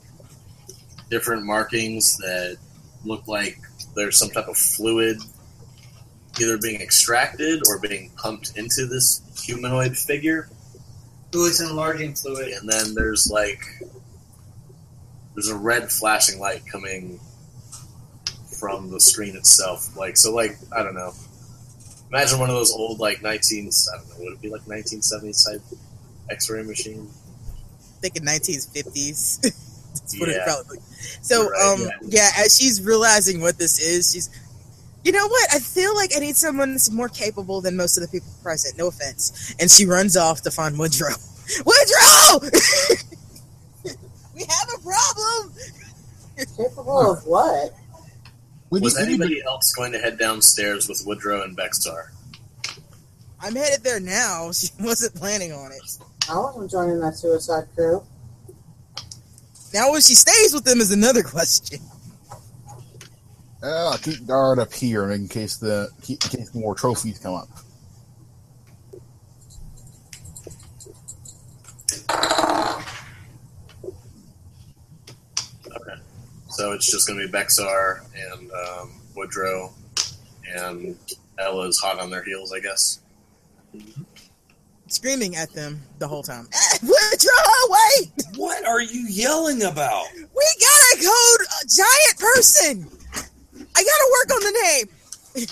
different 1.11 1.45
markings 1.45 2.17
that 2.19 2.57
look 3.05 3.27
like 3.29 3.59
there's 3.95 4.19
some 4.19 4.31
type 4.31 4.49
of 4.49 4.57
fluid 4.57 5.19
either 6.41 6.59
being 6.59 6.81
extracted 6.81 7.63
or 7.69 7.79
being 7.79 8.11
pumped 8.17 8.57
into 8.57 8.87
this 8.87 9.23
humanoid 9.45 9.97
figure. 9.97 10.49
Ooh, 11.35 11.47
it's 11.47 11.61
enlarging 11.61 12.15
fluid. 12.15 12.49
And 12.49 12.69
then 12.69 12.95
there's 12.95 13.29
like 13.31 13.61
there's 15.35 15.49
a 15.49 15.57
red 15.57 15.91
flashing 15.91 16.41
light 16.41 16.63
coming 16.71 17.21
from 18.59 18.91
the 18.91 19.01
screen 19.01 19.37
itself. 19.37 19.97
Like 19.97 20.17
so 20.17 20.35
like 20.35 20.57
I 20.77 20.83
don't 20.83 20.95
know. 20.95 21.13
Imagine 22.11 22.39
one 22.39 22.51
of 22.51 22.57
those 22.57 22.73
old 22.73 23.01
like 23.01 23.19
19s, 23.21 23.89
I 23.93 23.99
don't 23.99 24.09
know, 24.11 24.25
would 24.25 24.35
it 24.35 24.41
be 24.41 24.51
like 24.51 24.63
1970s 24.63 25.51
type 25.51 25.63
X-ray 26.31 26.63
machine? 26.63 27.09
Thinking 28.01 28.23
1950s. 28.23 29.61
That's 29.95 30.19
what 30.21 30.29
it 30.29 30.37
Yeah. 30.37 30.45
probably. 30.45 30.79
So, 31.23 31.49
right, 31.49 31.73
um, 31.73 31.81
yeah. 31.81 31.89
yeah. 32.03 32.31
as 32.45 32.57
she's 32.57 32.83
realizing 32.83 33.41
what 33.41 33.59
this 33.59 33.81
is, 33.81 34.13
she's, 34.13 34.31
you 35.05 35.13
know 35.13 35.27
what? 35.27 35.55
I 35.55 35.59
feel 35.59 35.95
like 35.95 36.11
I 36.17 36.21
need 36.21 36.37
someone 36.37 36.73
that's 36.73 36.91
more 36.91 37.09
capable 37.09 37.61
than 37.61 37.77
most 37.77 37.97
of 37.97 38.03
the 38.03 38.09
people 38.09 38.29
present. 38.43 38.79
No 38.79 38.89
offense. 38.89 39.55
And 39.61 39.71
she 39.71 39.87
runs 39.87 40.17
off 40.17 40.43
to 40.43 40.51
find 40.51 40.79
Woodrow. 40.79 41.15
Woodrow! 41.65 42.41
we 44.35 44.41
have 44.41 44.69
a 44.75 44.79
problem. 44.83 45.53
capable 46.57 47.13
of 47.13 47.27
what? 47.27 47.75
Was 48.71 48.81
need, 48.83 48.83
we 48.83 48.89
need 48.89 49.23
anybody 49.23 49.43
else 49.45 49.73
going 49.75 49.93
to 49.93 49.99
head 49.99 50.19
downstairs 50.19 50.89
with 50.89 51.03
Woodrow 51.07 51.43
and 51.43 51.55
Bexar? 51.55 52.13
I'm 53.41 53.55
headed 53.55 53.85
there 53.85 54.01
now. 54.01 54.51
She 54.55 54.69
wasn't 54.81 55.15
planning 55.15 55.53
on 55.53 55.71
it. 55.73 55.83
I 56.31 56.39
wasn't 56.39 56.71
joining 56.71 57.01
that 57.01 57.17
suicide 57.17 57.65
crew. 57.75 58.03
Now, 59.75 59.93
if 59.97 60.05
she 60.05 60.15
stays 60.15 60.55
with 60.55 60.65
them 60.65 60.81
is 60.81 60.93
another 60.93 61.23
question. 61.35 61.81
to- 61.81 61.85
uh, 63.67 63.97
keep 63.97 64.27
guard 64.27 64.59
up 64.59 64.73
here 64.73 65.11
in 65.11 65.27
case 65.27 65.57
the 65.57 65.89
in 66.09 66.17
case 66.19 66.55
more 66.55 66.75
trophies 66.75 67.19
come 67.19 67.35
up. 67.35 67.49
Okay. 75.67 76.01
So 76.51 76.73
it's 76.73 76.91
just 76.91 77.07
going 77.07 77.19
to 77.21 77.27
be 77.27 77.31
Bexar 77.33 78.03
and 78.17 78.51
um, 78.53 78.93
Woodrow, 79.17 79.73
and 80.57 80.97
Ella's 81.39 81.79
hot 81.79 81.99
on 81.99 82.11
their 82.11 82.23
heels, 82.25 82.53
I 82.53 82.61
guess. 82.61 83.01
Screaming 84.95 85.35
at 85.35 85.51
them 85.53 85.83
the 85.99 86.07
whole 86.07 86.23
time. 86.23 86.49
"Ah, 86.55 86.79
Woodrow, 86.81 87.69
wait! 87.69 88.13
What 88.37 88.65
are 88.65 88.81
you 88.81 89.07
yelling 89.09 89.65
about? 89.65 90.07
We 90.15 90.45
gotta 90.61 90.97
code 91.05 91.47
a 91.63 91.67
giant 91.67 92.19
person. 92.21 92.89
I 93.75 93.83
gotta 93.83 94.09
work 94.13 94.31
on 94.37 94.41
the 94.45 94.61
name. 94.63 95.49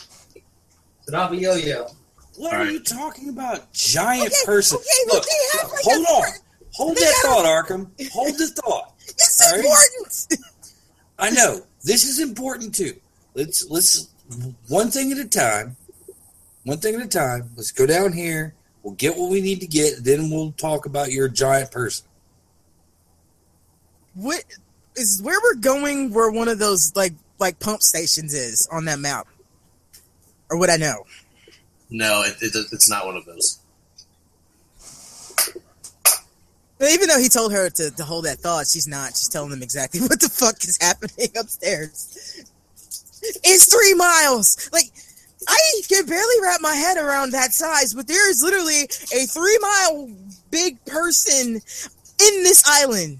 Tsunami 1.08 1.40
yo-yo. 1.40 1.88
What 2.36 2.52
All 2.54 2.60
are 2.60 2.64
right. 2.64 2.72
you 2.72 2.80
talking 2.84 3.30
about? 3.30 3.72
Giant 3.72 4.28
Okay, 4.28 4.36
person. 4.46 4.78
okay, 4.78 4.86
but 5.08 5.14
Look, 5.16 5.24
they 5.26 5.58
have, 5.58 5.70
like, 5.72 5.82
hold 5.82 6.06
a- 6.06 6.08
on. 6.08 6.32
Hold 6.74 6.96
they 6.96 7.00
that 7.00 7.20
got 7.24 7.42
thought, 7.44 7.44
Arkham. 7.66 8.10
Hold 8.12 8.38
the 8.38 8.46
thought. 8.46 8.94
It's 9.08 9.40
All 9.44 9.50
right. 9.50 9.58
important. 9.64 10.38
I 11.18 11.30
know 11.30 11.62
this 11.82 12.04
is 12.04 12.20
important 12.20 12.74
too. 12.76 12.94
Let's 13.34 13.68
let's 13.68 14.06
one 14.68 14.90
thing 14.92 15.10
at 15.10 15.18
a 15.18 15.26
time. 15.28 15.76
One 16.62 16.78
thing 16.78 16.94
at 16.94 17.02
a 17.02 17.08
time. 17.08 17.50
Let's 17.56 17.72
go 17.72 17.86
down 17.86 18.12
here. 18.12 18.54
We'll 18.82 18.94
get 18.94 19.16
what 19.16 19.30
we 19.30 19.40
need 19.40 19.60
to 19.60 19.66
get. 19.66 20.04
Then 20.04 20.30
we'll 20.30 20.52
talk 20.52 20.86
about 20.86 21.12
your 21.12 21.28
giant 21.28 21.70
person. 21.70 22.06
What 24.14 24.44
is 24.96 25.20
where 25.22 25.38
we're 25.42 25.60
going? 25.60 26.12
Where 26.12 26.30
one 26.30 26.48
of 26.48 26.58
those 26.58 26.92
like 26.94 27.14
like 27.38 27.58
pump 27.60 27.82
stations 27.82 28.34
is 28.34 28.68
on 28.70 28.84
that 28.86 28.98
map, 28.98 29.26
or 30.50 30.58
would 30.58 30.70
I 30.70 30.76
know? 30.76 31.04
No, 31.90 32.22
it, 32.22 32.36
it, 32.40 32.54
it's 32.72 32.90
not 32.90 33.06
one 33.06 33.16
of 33.16 33.24
those. 33.24 33.58
But 36.78 36.90
even 36.90 37.06
though 37.06 37.20
he 37.20 37.28
told 37.28 37.52
her 37.52 37.70
to, 37.70 37.90
to 37.92 38.02
hold 38.02 38.24
that 38.24 38.38
thought, 38.38 38.66
she's 38.66 38.88
not. 38.88 39.10
She's 39.10 39.28
telling 39.28 39.52
him 39.52 39.62
exactly 39.62 40.00
what 40.00 40.20
the 40.20 40.28
fuck 40.28 40.56
is 40.64 40.78
happening 40.80 41.28
upstairs. 41.38 42.44
It's 43.22 43.72
three 43.72 43.94
miles. 43.94 44.68
Like 44.72 44.90
I 45.48 45.80
can 45.88 46.06
barely 46.06 46.34
wrap 46.42 46.60
my 46.60 46.74
head 46.74 46.96
around 46.96 47.32
that 47.32 47.52
size, 47.52 47.94
but 47.94 48.06
there 48.06 48.30
is 48.30 48.42
literally 48.42 48.82
a 48.82 49.26
three 49.26 49.58
mile 49.60 50.10
big 50.50 50.84
person 50.84 51.54
in 51.54 52.42
this 52.42 52.62
island. 52.66 53.18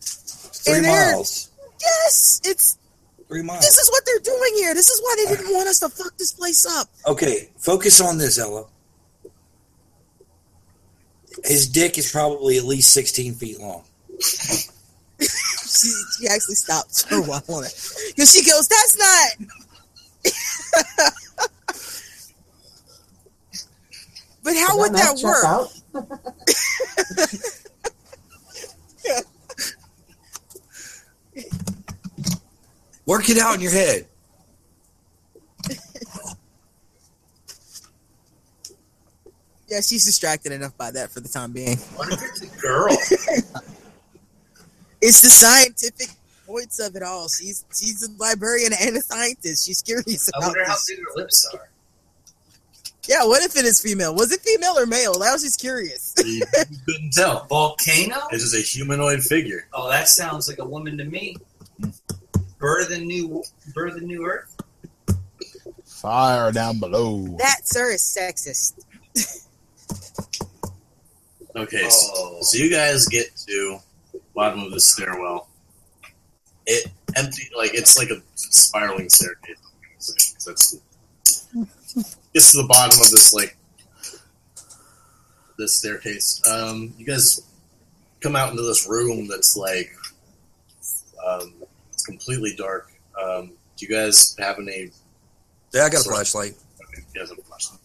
Three 0.00 0.82
miles. 0.82 1.50
Yes, 1.80 2.40
it's 2.44 2.78
Three 3.28 3.42
miles. 3.42 3.60
this 3.60 3.78
is 3.78 3.90
what 3.90 4.04
they're 4.06 4.18
doing 4.34 4.52
here. 4.56 4.74
This 4.74 4.88
is 4.90 5.00
why 5.00 5.14
they 5.18 5.36
didn't 5.36 5.54
want 5.54 5.68
us 5.68 5.78
to 5.80 5.88
fuck 5.88 6.16
this 6.18 6.32
place 6.32 6.66
up. 6.66 6.88
Okay, 7.06 7.50
focus 7.58 8.00
on 8.00 8.18
this, 8.18 8.38
Ella. 8.38 8.66
His 11.44 11.68
dick 11.68 11.96
is 11.96 12.10
probably 12.10 12.58
at 12.58 12.64
least 12.64 12.92
16 12.92 13.34
feet 13.34 13.60
long. 13.60 13.84
she, 14.20 15.92
she 16.18 16.28
actually 16.28 16.56
stopped 16.56 17.06
for 17.06 17.16
a 17.16 17.22
while 17.22 17.44
on 17.48 17.64
it 17.64 17.74
because 18.08 18.32
she 18.32 18.44
goes, 18.44 18.68
"That's 18.68 18.98
not." 18.98 19.48
but 24.42 24.56
how 24.56 24.78
would 24.78 24.92
that 24.94 25.16
check 25.16 25.24
work? 25.24 25.44
out? 25.44 25.68
Work 33.06 33.28
it 33.28 33.38
out 33.38 33.56
in 33.56 33.60
your 33.60 33.72
head. 33.72 34.06
Yeah, 39.68 39.80
she's 39.80 40.04
distracted 40.04 40.52
enough 40.52 40.76
by 40.76 40.90
that 40.90 41.10
for 41.10 41.20
the 41.20 41.28
time 41.28 41.52
being. 41.52 41.76
What 41.96 42.12
if 42.12 42.20
it's 42.22 42.42
a 42.42 42.60
girl? 42.60 42.96
It's 45.02 45.22
the 45.22 45.30
scientific 45.30 46.10
points 46.50 46.78
of 46.80 46.96
it 46.96 47.02
all. 47.02 47.28
She's 47.28 47.64
she's 47.76 48.06
a 48.06 48.12
librarian 48.22 48.72
and 48.80 48.96
a 48.96 49.00
scientist. 49.00 49.66
She's 49.66 49.82
curious 49.82 50.28
about. 50.28 50.42
I 50.42 50.46
wonder 50.48 50.64
how 50.64 50.74
this. 50.74 50.86
big 50.88 50.98
her 50.98 51.04
lips 51.16 51.50
are. 51.54 51.68
Yeah, 53.08 53.24
what 53.24 53.42
if 53.42 53.56
it 53.56 53.64
is 53.64 53.80
female? 53.80 54.14
Was 54.14 54.30
it 54.30 54.40
female 54.40 54.78
or 54.78 54.86
male? 54.86 55.14
I 55.22 55.32
was 55.32 55.42
just 55.42 55.58
curious. 55.60 56.14
You 56.24 56.42
couldn't 56.86 57.12
tell. 57.12 57.46
Volcano? 57.48 58.16
This 58.30 58.42
is 58.42 58.54
a 58.54 58.60
humanoid 58.60 59.22
figure. 59.22 59.66
Oh, 59.72 59.88
that 59.90 60.08
sounds 60.08 60.48
like 60.48 60.58
a 60.58 60.64
woman 60.64 60.96
to 60.98 61.04
me. 61.04 61.36
Birth 62.58 62.84
of 62.84 62.90
the 62.90 62.98
new, 63.04 63.42
birth 63.74 63.94
of 63.94 64.00
the 64.00 64.06
new 64.06 64.24
Earth. 64.26 64.54
Fire 65.86 66.52
down 66.52 66.78
below. 66.78 67.26
that 67.38 67.66
sir 67.66 67.90
is 67.92 68.02
sexist. 68.02 68.84
Okay, 71.56 71.82
oh. 71.84 71.88
so, 71.88 72.12
Oh. 72.14 72.38
so 72.42 72.58
you 72.58 72.70
guys 72.70 73.08
get 73.08 73.34
to 73.48 73.78
bottom 74.34 74.60
of 74.60 74.70
the 74.72 74.80
stairwell. 74.80 75.48
It 76.72 76.86
empty 77.16 77.50
like 77.56 77.74
it's 77.74 77.98
like 77.98 78.10
a 78.10 78.22
spiraling 78.36 79.08
staircase. 79.08 79.56
That's 80.46 80.78
gets 82.32 82.52
to 82.52 82.62
the 82.62 82.68
bottom 82.68 82.98
of 83.00 83.10
this 83.10 83.32
like 83.32 83.56
this 85.58 85.78
staircase. 85.78 86.40
Um, 86.48 86.94
you 86.96 87.04
guys 87.04 87.42
come 88.20 88.36
out 88.36 88.50
into 88.50 88.62
this 88.62 88.88
room 88.88 89.26
that's 89.26 89.56
like 89.56 89.92
um, 91.26 91.54
it's 91.92 92.06
completely 92.06 92.54
dark. 92.56 92.92
Um, 93.20 93.52
do 93.76 93.86
you 93.86 93.92
guys 93.92 94.36
have 94.38 94.58
any 94.58 94.90
Yeah, 95.74 95.84
I 95.84 95.88
got 95.88 96.06
a 96.06 96.08
flashlight. 96.08 96.54
Okay, 96.82 97.02
you 97.12 97.20
guys 97.20 97.30
have 97.30 97.38
a 97.38 97.42
flashlight. 97.42 97.80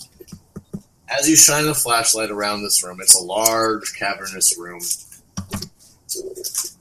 As 1.08 1.30
you 1.30 1.36
shine 1.36 1.66
the 1.66 1.74
flashlight 1.74 2.30
around 2.30 2.64
this 2.64 2.84
room, 2.84 3.00
it's 3.02 3.20
a 3.20 3.24
large, 3.24 3.94
cavernous 3.98 4.58
room. 4.58 4.82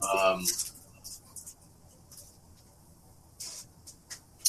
Um, 0.03 0.45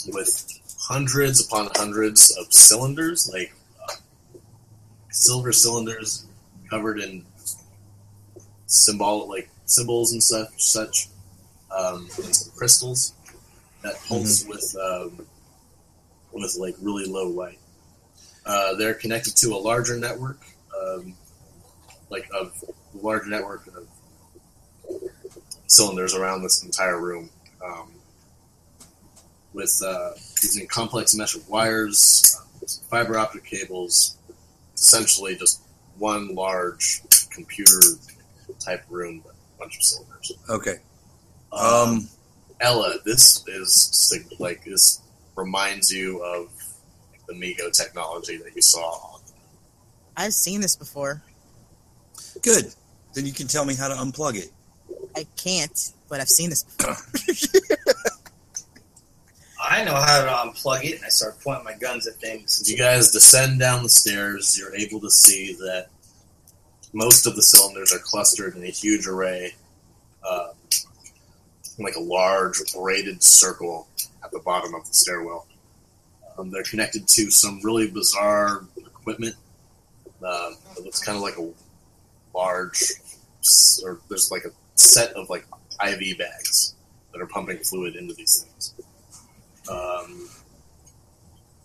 with 0.08 0.60
hundreds 0.80 1.46
upon 1.46 1.70
hundreds 1.76 2.36
of 2.38 2.52
cylinders, 2.52 3.30
like 3.32 3.54
uh, 3.90 3.96
silver 5.12 5.52
cylinders 5.52 6.26
covered 6.70 7.00
in 7.00 7.26
symbol, 8.68 9.28
like 9.28 9.50
symbols 9.66 10.14
and 10.14 10.22
such, 10.22 10.50
such, 10.58 11.10
um, 11.76 12.08
and 12.24 12.36
some 12.36 12.52
crystals 12.56 13.14
that 13.84 13.96
pulse 14.08 14.46
with 14.48 14.76
um, 14.84 15.26
with 16.34 16.56
like 16.60 16.76
really 16.82 17.06
low 17.06 17.28
light. 17.28 17.60
Uh, 18.46 18.76
they're 18.76 18.94
connected 18.94 19.36
to 19.36 19.56
a 19.56 19.58
larger 19.58 19.98
network, 19.98 20.40
um, 20.80 21.16
like 22.10 22.28
of 22.38 22.64
a 22.68 22.98
larger 22.98 23.30
network 23.30 23.66
of 23.68 23.88
cylinders 25.68 26.14
around 26.14 26.44
this 26.44 26.64
entire 26.64 27.00
room, 27.00 27.30
um, 27.64 27.92
with 29.56 29.82
uh, 29.84 30.12
using 30.44 30.68
complex 30.68 31.16
mesh 31.16 31.36
of 31.36 31.48
wires, 31.50 32.40
fiber 32.90 33.18
optic 33.18 33.46
cables. 33.46 34.18
Essentially, 34.76 35.36
just 35.36 35.62
one 35.98 36.36
large 36.36 37.02
computer 37.32 37.80
type 38.60 38.84
room, 38.90 39.22
with 39.26 39.34
a 39.34 39.60
bunch 39.60 39.78
of 39.78 39.84
cylinders. 39.84 40.34
Okay. 40.50 40.76
Um, 41.54 41.62
Um, 41.62 42.10
Ella, 42.60 42.96
this 43.06 43.44
is 43.48 43.74
sig- 44.10 44.28
like 44.40 44.64
this 44.66 45.02
reminds 45.36 45.92
you 45.92 46.22
of 46.24 46.50
the 47.28 47.34
Mi-Go 47.34 47.70
technology 47.72 48.38
that 48.38 48.56
you 48.56 48.62
saw. 48.62 49.18
I've 50.18 50.34
seen 50.34 50.62
this 50.62 50.76
before. 50.76 51.22
good. 52.42 52.74
Then 53.14 53.26
you 53.26 53.34
can 53.34 53.48
tell 53.48 53.66
me 53.66 53.76
how 53.76 53.88
to 53.88 53.94
unplug 53.96 54.36
it. 54.36 54.52
I 55.16 55.26
can't, 55.38 55.92
but 56.10 56.20
I've 56.20 56.30
seen 56.30 56.50
this 56.50 56.64
before. 56.64 56.96
I 59.68 59.84
know 59.84 59.96
how 59.96 60.22
to 60.24 60.50
unplug 60.50 60.84
it, 60.84 60.96
and 60.96 61.06
I 61.06 61.10
start 61.10 61.40
pointing 61.44 61.64
my 61.64 61.74
guns 61.74 62.08
at 62.08 62.16
things. 62.16 62.70
You 62.70 62.78
guys 62.78 63.12
descend 63.12 63.60
down 63.60 63.84
the 63.84 63.90
stairs, 63.90 64.58
you're 64.58 64.76
able 64.76 65.00
to 65.02 65.10
see 65.10 65.54
that 65.54 65.88
most 66.94 67.26
of 67.26 67.36
the 67.36 67.42
cylinders 67.42 67.92
are 67.94 68.00
clustered 68.00 68.56
in 68.56 68.64
a 68.64 68.70
huge 68.70 69.08
array, 69.08 69.54
uh, 70.28 70.50
like 71.80 71.96
a 71.96 72.00
large 72.00 72.58
braided 72.74 73.22
circle 73.24 73.88
at 74.24 74.32
the 74.32 74.40
bottom 74.40 74.74
of 74.74 74.88
the 74.88 74.94
stairwell. 74.94 75.48
Um, 76.38 76.52
they're 76.52 76.64
connected 76.64 77.08
to 77.08 77.32
some 77.32 77.60
really 77.64 77.90
bizarre 77.90 78.66
equipment. 78.78 79.36
Uh, 80.24 80.52
it 80.78 80.84
looks 80.84 81.00
kind 81.00 81.16
of 81.16 81.22
like 81.22 81.38
a 81.38 81.50
large, 82.36 82.94
or 83.84 84.00
there's 84.10 84.32
like 84.32 84.46
a 84.46 84.52
set 84.76 85.12
of 85.14 85.30
like 85.30 85.46
IV 85.86 86.18
bags 86.18 86.76
that 87.12 87.22
are 87.22 87.28
pumping 87.28 87.58
fluid 87.60 87.96
into 87.96 88.14
these 88.14 88.44
things. 88.44 88.74
Um, 89.70 90.30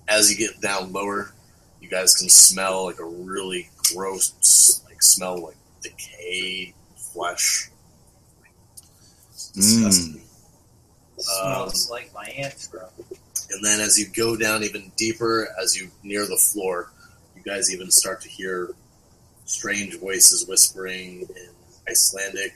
as 0.08 0.30
you 0.30 0.36
get 0.36 0.60
down 0.60 0.92
lower, 0.92 1.32
you 1.80 1.88
guys 1.88 2.14
can 2.14 2.28
smell 2.28 2.84
like 2.84 2.98
a 2.98 3.04
really 3.04 3.70
gross, 3.92 4.82
like 4.86 5.02
smell 5.02 5.42
like 5.42 5.56
decayed 5.82 6.74
flesh. 6.96 7.70
It's 9.32 9.50
disgusting. 9.50 10.22
Smells 11.18 11.90
like 11.90 12.12
my 12.14 12.24
aunt's 12.24 12.68
bro. 12.68 12.88
And 13.50 13.64
then 13.64 13.80
as 13.80 13.98
you 13.98 14.06
go 14.08 14.36
down 14.36 14.62
even 14.62 14.92
deeper, 14.96 15.48
as 15.60 15.76
you 15.76 15.90
near 16.02 16.26
the 16.26 16.36
floor, 16.36 16.90
you 17.36 17.42
guys 17.42 17.72
even 17.72 17.90
start 17.90 18.20
to 18.22 18.28
hear 18.28 18.70
strange 19.44 19.98
voices 19.98 20.46
whispering 20.46 21.22
in 21.22 21.48
Icelandic 21.88 22.54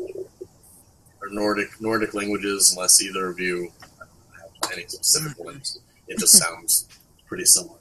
or 0.00 1.28
Nordic 1.30 1.80
Nordic 1.80 2.14
languages, 2.14 2.72
unless 2.74 3.02
either 3.02 3.28
of 3.28 3.38
you 3.38 3.70
have 3.82 3.83
any 4.72 4.86
specific 4.86 5.38
ones. 5.38 5.78
It 6.08 6.18
just 6.18 6.36
sounds 6.36 6.86
pretty 7.26 7.44
similar. 7.44 7.78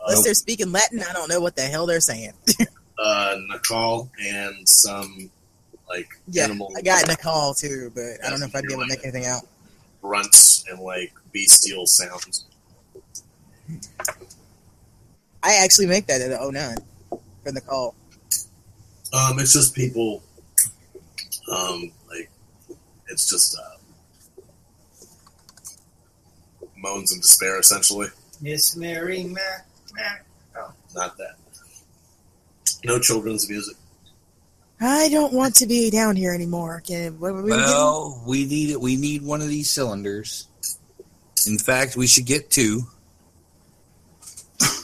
Unless 0.00 0.18
Uh, 0.20 0.22
they're 0.22 0.34
speaking 0.34 0.70
Latin, 0.72 1.02
I 1.02 1.12
don't 1.12 1.28
know 1.28 1.40
what 1.40 1.56
the 1.56 1.62
hell 1.62 1.86
they're 1.86 2.00
saying. 2.00 2.32
uh, 2.98 3.36
Naacal 3.50 4.08
and 4.22 4.68
some 4.68 5.30
like 5.88 6.08
Yeah, 6.28 6.44
animal 6.44 6.72
I 6.76 6.82
got 6.82 7.04
Naacal 7.06 7.58
too, 7.58 7.90
but 7.94 8.24
I 8.24 8.30
don't 8.30 8.40
know 8.40 8.46
if 8.46 8.54
I'd 8.54 8.64
be 8.64 8.72
able 8.72 8.82
to 8.84 8.88
make 8.88 9.02
anything 9.04 9.26
out. 9.26 9.42
grunts 10.02 10.64
and 10.70 10.80
like 10.80 11.12
bestial 11.32 11.86
sounds. 11.86 12.44
I 15.42 15.54
actually 15.62 15.86
make 15.86 16.06
that 16.06 16.20
at 16.20 16.30
a 16.32 16.50
09 16.50 16.76
for 17.44 17.52
the 17.52 17.60
call. 17.60 17.94
Um, 19.12 19.38
it's 19.38 19.52
just 19.52 19.74
people. 19.74 20.22
Um, 21.50 21.92
like 22.08 22.28
it's 23.08 23.28
just 23.30 23.56
uh, 23.58 23.75
moans 26.76 27.12
and 27.12 27.22
despair, 27.22 27.58
essentially. 27.58 28.08
Miss 28.40 28.76
Mary 28.76 29.24
Mac 29.24 29.66
Mac. 29.94 30.24
Oh. 30.56 30.72
Not 30.94 31.16
that. 31.18 31.36
No 32.84 32.98
children's 32.98 33.48
music. 33.48 33.76
I 34.80 35.08
don't 35.08 35.32
want 35.32 35.54
to 35.56 35.66
be 35.66 35.90
down 35.90 36.16
here 36.16 36.32
anymore. 36.34 36.82
Can, 36.86 37.18
what 37.18 37.32
were 37.32 37.42
we 37.42 37.50
Well, 37.50 38.22
we 38.26 38.44
need 38.44 38.76
we 38.76 38.96
need 38.96 39.22
one 39.22 39.40
of 39.40 39.48
these 39.48 39.70
cylinders. 39.70 40.48
In 41.46 41.58
fact, 41.58 41.96
we 41.96 42.06
should 42.06 42.26
get 42.26 42.50
two. 42.50 42.82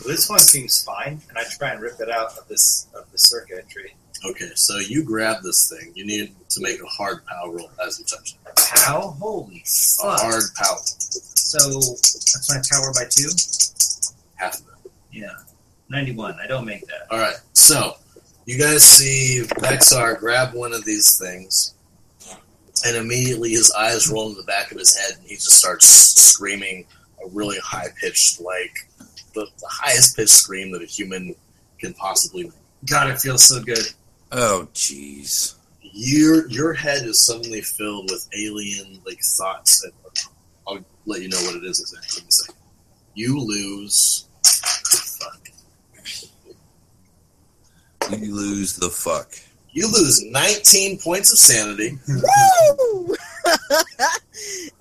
This 0.06 0.28
one 0.28 0.38
seems 0.38 0.82
fine, 0.82 1.20
and 1.28 1.38
I 1.38 1.44
try 1.44 1.70
and 1.70 1.80
rip 1.80 2.00
it 2.00 2.10
out 2.10 2.36
of 2.38 2.48
this 2.48 2.88
of 2.94 3.10
the 3.12 3.18
circuitry. 3.18 3.94
Okay, 4.24 4.50
so 4.54 4.78
you 4.78 5.02
grab 5.02 5.42
this 5.42 5.68
thing. 5.68 5.92
You 5.94 6.06
need 6.06 6.34
to 6.50 6.60
make 6.60 6.80
a 6.80 6.86
hard 6.86 7.24
power 7.26 7.50
roll 7.50 7.70
as 7.84 7.98
you 7.98 8.04
touch 8.04 8.34
it. 8.34 8.52
How? 8.58 9.16
Holy 9.20 9.62
A 9.64 9.68
fuck! 9.68 10.20
hard 10.20 10.42
power. 10.56 10.78
So 11.52 11.80
that's 11.80 12.48
my 12.48 12.62
power 12.72 12.92
by 12.94 13.04
two. 13.10 13.28
Half 14.36 14.60
of 14.60 14.66
it. 14.86 14.90
Yeah, 15.12 15.34
ninety-one. 15.90 16.38
I 16.42 16.46
don't 16.46 16.64
make 16.64 16.86
that. 16.86 17.06
All 17.10 17.18
right. 17.18 17.36
So 17.52 17.98
you 18.46 18.58
guys 18.58 18.82
see 18.82 19.44
Bexar 19.60 20.16
grab 20.16 20.54
one 20.54 20.72
of 20.72 20.84
these 20.86 21.18
things, 21.18 21.74
and 22.86 22.96
immediately 22.96 23.50
his 23.50 23.70
eyes 23.72 24.08
roll 24.08 24.30
into 24.30 24.40
the 24.40 24.46
back 24.46 24.72
of 24.72 24.78
his 24.78 24.96
head, 24.96 25.18
and 25.18 25.26
he 25.26 25.34
just 25.34 25.52
starts 25.52 25.86
screaming 25.86 26.86
a 27.22 27.28
really 27.28 27.58
high 27.58 27.88
pitched, 28.00 28.40
like 28.40 28.88
the, 29.34 29.46
the 29.58 29.68
highest 29.68 30.16
pitched 30.16 30.30
scream 30.30 30.72
that 30.72 30.82
a 30.82 30.86
human 30.86 31.34
can 31.78 31.92
possibly 31.94 32.44
make. 32.44 32.52
God, 32.88 33.10
it 33.10 33.20
feels 33.20 33.44
so 33.44 33.62
good. 33.62 33.86
Oh, 34.32 34.68
jeez. 34.72 35.54
Your 35.82 36.48
your 36.48 36.72
head 36.72 37.02
is 37.04 37.26
suddenly 37.26 37.60
filled 37.60 38.10
with 38.10 38.26
alien 38.34 39.02
like 39.04 39.20
thoughts 39.20 39.82
that 39.82 39.92
I'll 40.02 40.10
let 41.06 41.22
you 41.22 41.28
know 41.28 41.38
what 41.42 41.56
it 41.56 41.64
is 41.64 41.80
exactly 41.80 42.22
in 42.22 42.28
a 42.28 42.30
second. 42.30 42.54
You 43.14 43.38
lose. 43.40 44.26
Fuck. 45.20 45.48
You 48.18 48.34
lose 48.34 48.76
the 48.76 48.88
fuck. 48.88 49.32
You 49.70 49.86
lose 49.86 50.22
19 50.24 50.98
points 50.98 51.32
of 51.32 51.38
sanity. 51.38 51.98
Woo! 52.08 53.16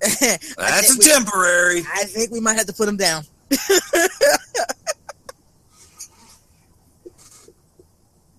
That's 0.00 0.90
a 0.90 0.94
think 0.94 0.98
we- 1.02 1.08
temporary. 1.08 1.78
I 1.94 2.04
think 2.04 2.30
we 2.30 2.40
might 2.40 2.54
have 2.54 2.66
to 2.66 2.72
put 2.72 2.88
him 2.88 2.96
down. 2.96 3.24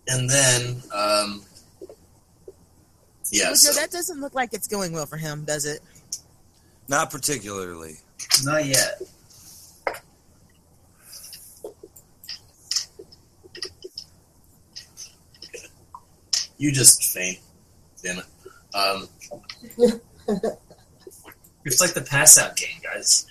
And 0.08 0.30
then, 0.30 0.82
um, 0.94 1.44
yeah, 3.32 3.50
Joe, 3.50 3.54
so 3.56 3.80
that 3.80 3.90
doesn't 3.90 4.20
look 4.20 4.36
like 4.36 4.54
it's 4.54 4.68
going 4.68 4.92
well 4.92 5.06
for 5.06 5.18
him, 5.18 5.46
does 5.46 5.66
it? 5.66 5.80
Not 6.88 7.10
particularly. 7.12 7.96
Not 8.44 8.66
yet. 8.66 9.02
you 16.58 16.72
just 16.72 17.04
faint. 17.14 17.40
Damn 18.02 18.20
it. 18.20 18.26
Um, 18.76 19.08
It's 21.66 21.80
like 21.80 21.94
the 21.94 22.02
pass 22.02 22.38
out 22.38 22.58
game, 22.58 22.82
guys. 22.84 23.26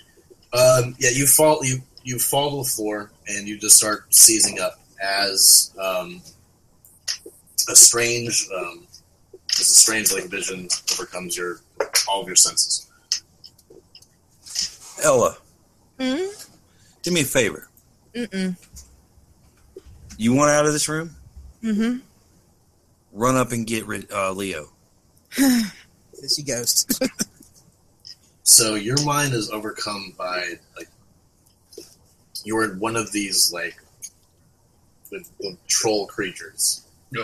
um, 0.53 0.95
yeah, 0.97 1.11
you 1.11 1.27
fall. 1.27 1.63
You 1.63 1.81
you 2.03 2.17
fall 2.17 2.49
to 2.49 2.57
the 2.67 2.75
floor 2.75 3.11
and 3.27 3.47
you 3.47 3.59
just 3.59 3.77
start 3.77 4.13
seizing 4.13 4.59
up 4.59 4.79
as 5.01 5.71
um, 5.79 6.21
a 7.69 7.75
strange, 7.75 8.47
um, 8.57 8.87
as 9.51 9.69
a 9.69 9.75
strange 9.75 10.11
like 10.11 10.25
vision 10.25 10.67
overcomes 10.93 11.37
your 11.37 11.59
all 12.09 12.21
of 12.21 12.27
your 12.27 12.35
senses. 12.35 12.87
Ella, 15.03 15.37
Mm-hmm. 15.99 16.49
do 17.03 17.11
me 17.11 17.21
a 17.21 17.25
favor. 17.25 17.69
Mm-mm. 18.15 18.55
You 20.17 20.33
want 20.33 20.49
out 20.51 20.65
of 20.65 20.73
this 20.73 20.89
room? 20.89 21.15
Mm-hmm. 21.63 21.97
Run 23.11 23.35
up 23.35 23.51
and 23.51 23.65
get 23.67 23.85
rid 23.85 24.11
uh, 24.11 24.31
Leo. 24.31 24.69
There 25.37 26.29
she 26.35 26.43
goes. 26.43 26.85
So 28.45 28.75
your 28.75 29.01
mind 29.05 29.33
is 29.33 29.49
overcome 29.51 30.13
by 30.17 30.55
like 30.77 30.89
you're 32.43 32.65
in 32.71 32.77
one 32.77 32.97
of 32.97 33.09
these 33.13 33.53
like 33.53 33.77
the, 35.09 35.23
the 35.39 35.57
troll 35.69 36.07
creatures. 36.07 36.85
Uh, 37.17 37.21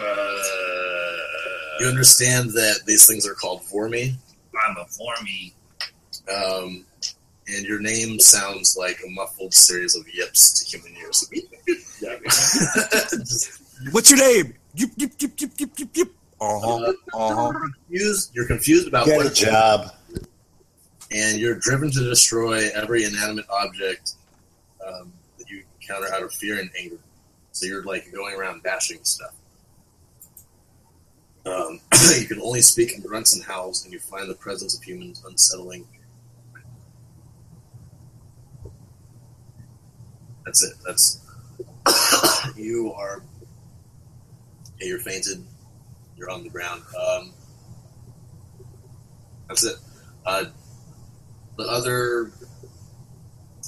You 1.82 1.88
understand 1.88 2.52
that 2.52 2.82
these 2.86 3.06
things 3.06 3.28
are 3.28 3.34
called 3.34 3.62
Voormi, 3.64 4.16
I'm 4.66 4.78
a 4.78 4.86
formie. 4.86 5.52
um, 6.34 6.86
and 7.56 7.66
your 7.66 7.80
name 7.80 8.20
sounds 8.20 8.76
like 8.78 9.00
a 9.06 9.10
muffled 9.12 9.54
series 9.54 9.96
of 9.96 10.04
yips 10.14 10.60
to 10.64 10.66
human 10.78 10.96
ears. 10.98 11.30
What's 13.92 14.12
your 14.12 14.20
name? 14.20 14.54
Yip, 14.76 14.92
yip, 14.98 15.12
yip, 15.20 15.32
yip, 15.40 15.52
yip, 15.58 15.70
yip, 15.80 15.90
yip. 15.98 16.12
Uh-huh. 16.42 16.76
Uh, 16.76 16.94
Uh-huh. 17.14 17.52
confused, 17.88 18.32
you're 18.34 18.48
confused 18.48 18.88
about 18.88 19.06
Get 19.08 19.18
what 19.18 19.26
a 19.26 19.34
job. 19.34 19.92
and 21.12 21.38
you're 21.40 21.56
driven 21.56 21.92
to 21.92 22.00
destroy 22.04 22.70
every 22.76 23.04
inanimate 23.04 23.46
object 23.50 24.14
um, 24.86 25.12
that 25.38 25.50
you 25.50 25.64
encounter 25.82 26.14
out 26.14 26.24
of 26.24 26.32
fear 26.34 26.60
and 26.60 26.70
anger. 26.80 26.98
So 27.52 27.66
you're 27.66 27.84
like 27.84 28.12
going 28.14 28.36
around 28.40 28.64
bashing 28.64 29.00
stuff. 29.04 29.34
Um, 31.46 31.80
you 32.20 32.26
can 32.28 32.40
only 32.42 32.62
speak 32.62 32.94
in 32.94 33.02
grunts 33.02 33.34
and 33.36 33.44
howls, 33.44 33.84
and 33.84 33.92
you 33.94 34.00
find 34.00 34.30
the 34.30 34.36
presence 34.36 34.78
of 34.78 34.84
humans 34.84 35.24
unsettling. 35.26 35.86
That's 40.50 40.64
it. 40.64 40.74
That's 40.84 41.22
you 42.58 42.92
are. 42.94 43.22
Yeah, 44.80 44.88
you're 44.88 44.98
fainted. 45.00 45.46
You're 46.18 46.32
on 46.32 46.42
the 46.42 46.50
ground. 46.50 46.82
Um, 47.00 47.34
that's 49.48 49.64
it. 49.64 49.76
Uh, 50.26 50.46
the 51.56 51.66
other 51.66 52.32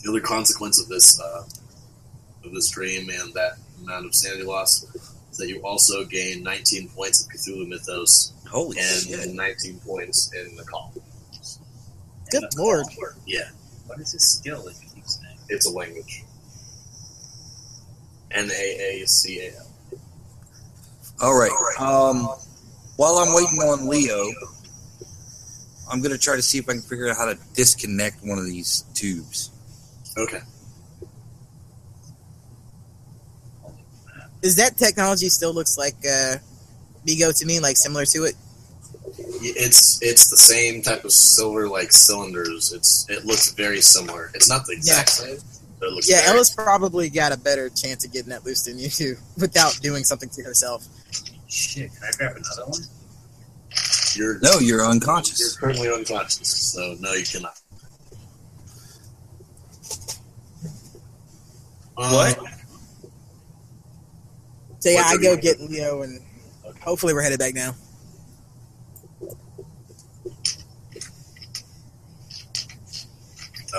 the 0.04 0.10
other 0.10 0.22
consequence 0.22 0.82
of 0.82 0.88
this 0.90 1.22
uh, 1.22 1.44
of 2.46 2.52
this 2.52 2.72
dream 2.72 3.12
and 3.12 3.32
that 3.36 3.58
amount 3.84 4.08
of 4.08 4.16
sanity 4.16 4.42
loss 4.44 4.84
is 5.32 5.38
that 5.38 5.48
you 5.50 5.62
also 5.62 6.04
gain 6.06 6.42
19 6.42 6.90
points 6.90 7.24
of 7.24 7.32
Cthulhu 7.32 7.68
Mythos 7.68 8.34
Holy 8.50 8.80
and 8.80 9.04
shit. 9.06 9.34
19 9.36 9.80
points 9.86 10.34
in 10.34 10.56
the 10.56 10.64
call. 10.64 10.92
Good 12.32 12.44
lord. 12.58 12.88
Yeah, 13.28 13.50
What 13.86 14.00
is 14.00 14.14
his 14.14 14.28
skill 14.28 14.64
that 14.64 14.74
he 14.82 14.96
keeps 14.96 15.20
saying? 15.22 15.38
it's 15.50 15.68
a 15.68 15.72
language. 15.72 16.24
N 18.34 18.50
A 18.52 19.02
A 19.02 19.08
C 19.08 19.40
A 19.40 19.52
L. 19.58 19.68
All 21.22 21.38
right. 21.38 21.52
Um, 21.80 22.28
while 22.98 23.18
I'm 23.18 23.34
waiting 23.34 23.60
on 23.60 23.88
Leo, 23.88 24.32
I'm 25.92 26.02
going 26.02 26.12
to 26.12 26.18
try 26.18 26.36
to 26.36 26.42
see 26.42 26.58
if 26.58 26.70
I 26.70 26.74
can 26.74 26.82
figure 26.82 27.10
out 27.10 27.18
how 27.18 27.26
to 27.26 27.38
disconnect 27.54 28.18
one 28.24 28.38
of 28.38 28.46
these 28.46 28.84
tubes. 28.94 29.52
Okay. 30.18 30.40
Is 34.42 34.56
that 34.56 34.78
technology 34.78 35.30
still 35.30 35.54
looks 35.54 35.78
like 35.78 35.96
uh, 36.10 36.38
Mi-Go 37.06 37.32
to 37.32 37.46
me, 37.46 37.60
like 37.60 37.78
similar 37.78 38.06
to 38.06 38.24
it? 38.24 38.36
It's 39.44 40.02
it's 40.02 40.30
the 40.30 40.38
same 40.38 40.82
type 40.82 41.04
of 41.04 41.12
silver 41.12 41.68
like 41.68 41.92
cylinders. 41.92 42.72
It's 42.74 43.06
it 43.10 43.26
looks 43.26 43.52
very 43.54 43.82
similar. 43.82 44.32
It's 44.34 44.50
not 44.50 44.66
the 44.66 44.74
exact 44.74 45.10
same, 45.10 45.36
but 45.36 45.36
it 45.36 45.40
looks 45.40 45.51
Yeah, 45.82 46.22
very 46.22 46.36
Ella's 46.36 46.50
probably 46.52 47.10
got 47.10 47.32
a 47.32 47.38
better 47.38 47.70
chance 47.70 48.06
of 48.06 48.14
getting 48.14 48.30
that 48.30 48.46
loose 48.46 48.64
than 48.64 48.78
you 48.78 48.90
do 48.90 49.16
without 49.40 49.80
doing 49.82 50.04
something 50.04 50.30
to 50.30 50.44
herself. 50.44 50.86
Shit, 51.48 51.92
can 51.94 52.04
I 52.04 52.12
grab 52.18 52.36
another 52.38 52.70
one? 52.70 52.82
You're 54.16 54.40
No, 54.40 54.60
you're 54.60 54.86
unconscious. 54.86 55.40
You're 55.40 55.60
currently 55.60 55.90
unconscious, 55.92 56.74
so 56.74 56.96
no, 57.00 57.14
you 57.14 57.26
cannot. 57.26 57.60
What? 61.96 62.40
Uh, 62.40 62.46
So 64.80 64.90
yeah, 64.90 65.04
I 65.06 65.18
go 65.18 65.38
get 65.38 65.60
Leo, 65.62 66.02
and 66.02 66.20
hopefully 66.82 67.14
we're 67.14 67.22
headed 67.22 67.38
back 67.38 67.54
now. 67.54 67.76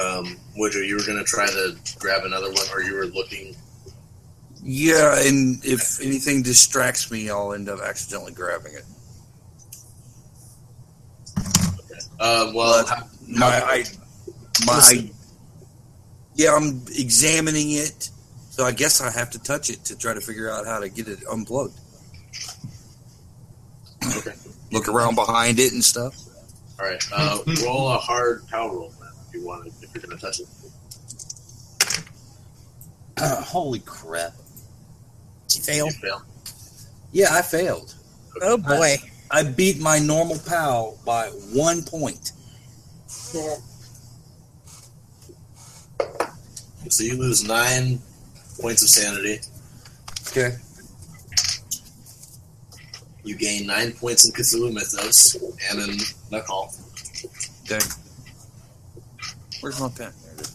Um, 0.01 0.37
Woodrow, 0.57 0.83
you 0.83 0.97
were 0.97 1.05
going 1.05 1.19
to 1.19 1.25
try 1.25 1.47
to 1.47 1.77
grab 1.99 2.25
another 2.25 2.51
one, 2.51 2.67
or 2.73 2.83
you 2.83 2.95
were 2.95 3.07
looking. 3.07 3.55
Yeah, 4.63 5.19
and 5.27 5.65
if 5.65 6.01
anything 6.01 6.43
distracts 6.43 7.11
me, 7.11 7.29
I'll 7.31 7.53
end 7.53 7.69
up 7.69 7.81
accidentally 7.81 8.33
grabbing 8.33 8.75
it. 8.75 8.85
Uh, 12.21 12.53
well, 12.55 12.85
My, 13.27 13.47
I, 13.47 13.85
my, 14.65 15.11
yeah, 16.37 16.55
I'm 16.55 16.83
examining 16.97 17.73
it, 17.73 18.11
so 18.51 18.65
I 18.65 18.71
guess 18.73 19.01
I 19.01 19.11
have 19.11 19.31
to 19.31 19.43
touch 19.43 19.71
it 19.71 19.85
to 19.87 19.99
try 19.99 20.15
to 20.15 20.21
figure 20.21 20.49
out 20.49 20.67
how 20.67 20.79
to 20.79 20.89
get 20.89 21.09
it 21.09 21.19
unplugged. 21.31 21.79
okay. 24.19 24.33
Look 24.71 24.89
around 24.89 25.17
behind 25.17 25.59
it 25.59 25.73
and 25.73 25.83
stuff. 25.83 26.15
All 26.81 26.87
right. 26.87 27.03
Uh, 27.13 27.39
roll 27.65 27.91
a 27.91 27.99
hard 27.99 28.47
power 28.49 28.71
roll 28.71 28.93
if 29.29 29.35
you 29.35 29.47
want 29.47 29.73
to, 29.81 29.82
you're 29.95 30.03
going 30.03 30.17
to 30.17 30.25
touch 30.25 30.41
it. 30.41 30.47
holy 33.19 33.81
crap! 33.81 34.33
She 35.49 35.61
failed. 35.61 35.93
You 35.93 35.99
fail. 35.99 36.23
Yeah, 37.13 37.29
I 37.31 37.43
failed. 37.43 37.95
Oh 38.41 38.57
boy. 38.57 38.97
I 39.31 39.43
beat 39.43 39.81
my 39.81 39.99
normal 39.99 40.39
pal 40.47 40.99
by 41.07 41.29
one 41.55 41.83
point. 41.83 42.33
Yeah. 43.35 43.57
So 46.91 47.05
you 47.05 47.17
lose 47.17 47.43
nine 47.43 47.99
points 48.61 48.83
of 48.83 48.91
sanity. 48.91 49.41
Okay. 50.29 50.57
You 53.25 53.37
gain 53.37 53.67
nine 53.67 53.93
points 53.93 54.27
in 54.27 54.33
Cthulhu 54.33 54.73
Mythos 54.75 55.37
and 55.71 55.81
in 55.81 55.97
Naacal. 56.31 56.77
Okay. 57.65 57.79
Where's 59.63 59.79
my 59.79 59.89
pen? 59.91 60.13
There 60.25 60.35
it 60.35 60.41
is. 60.41 60.53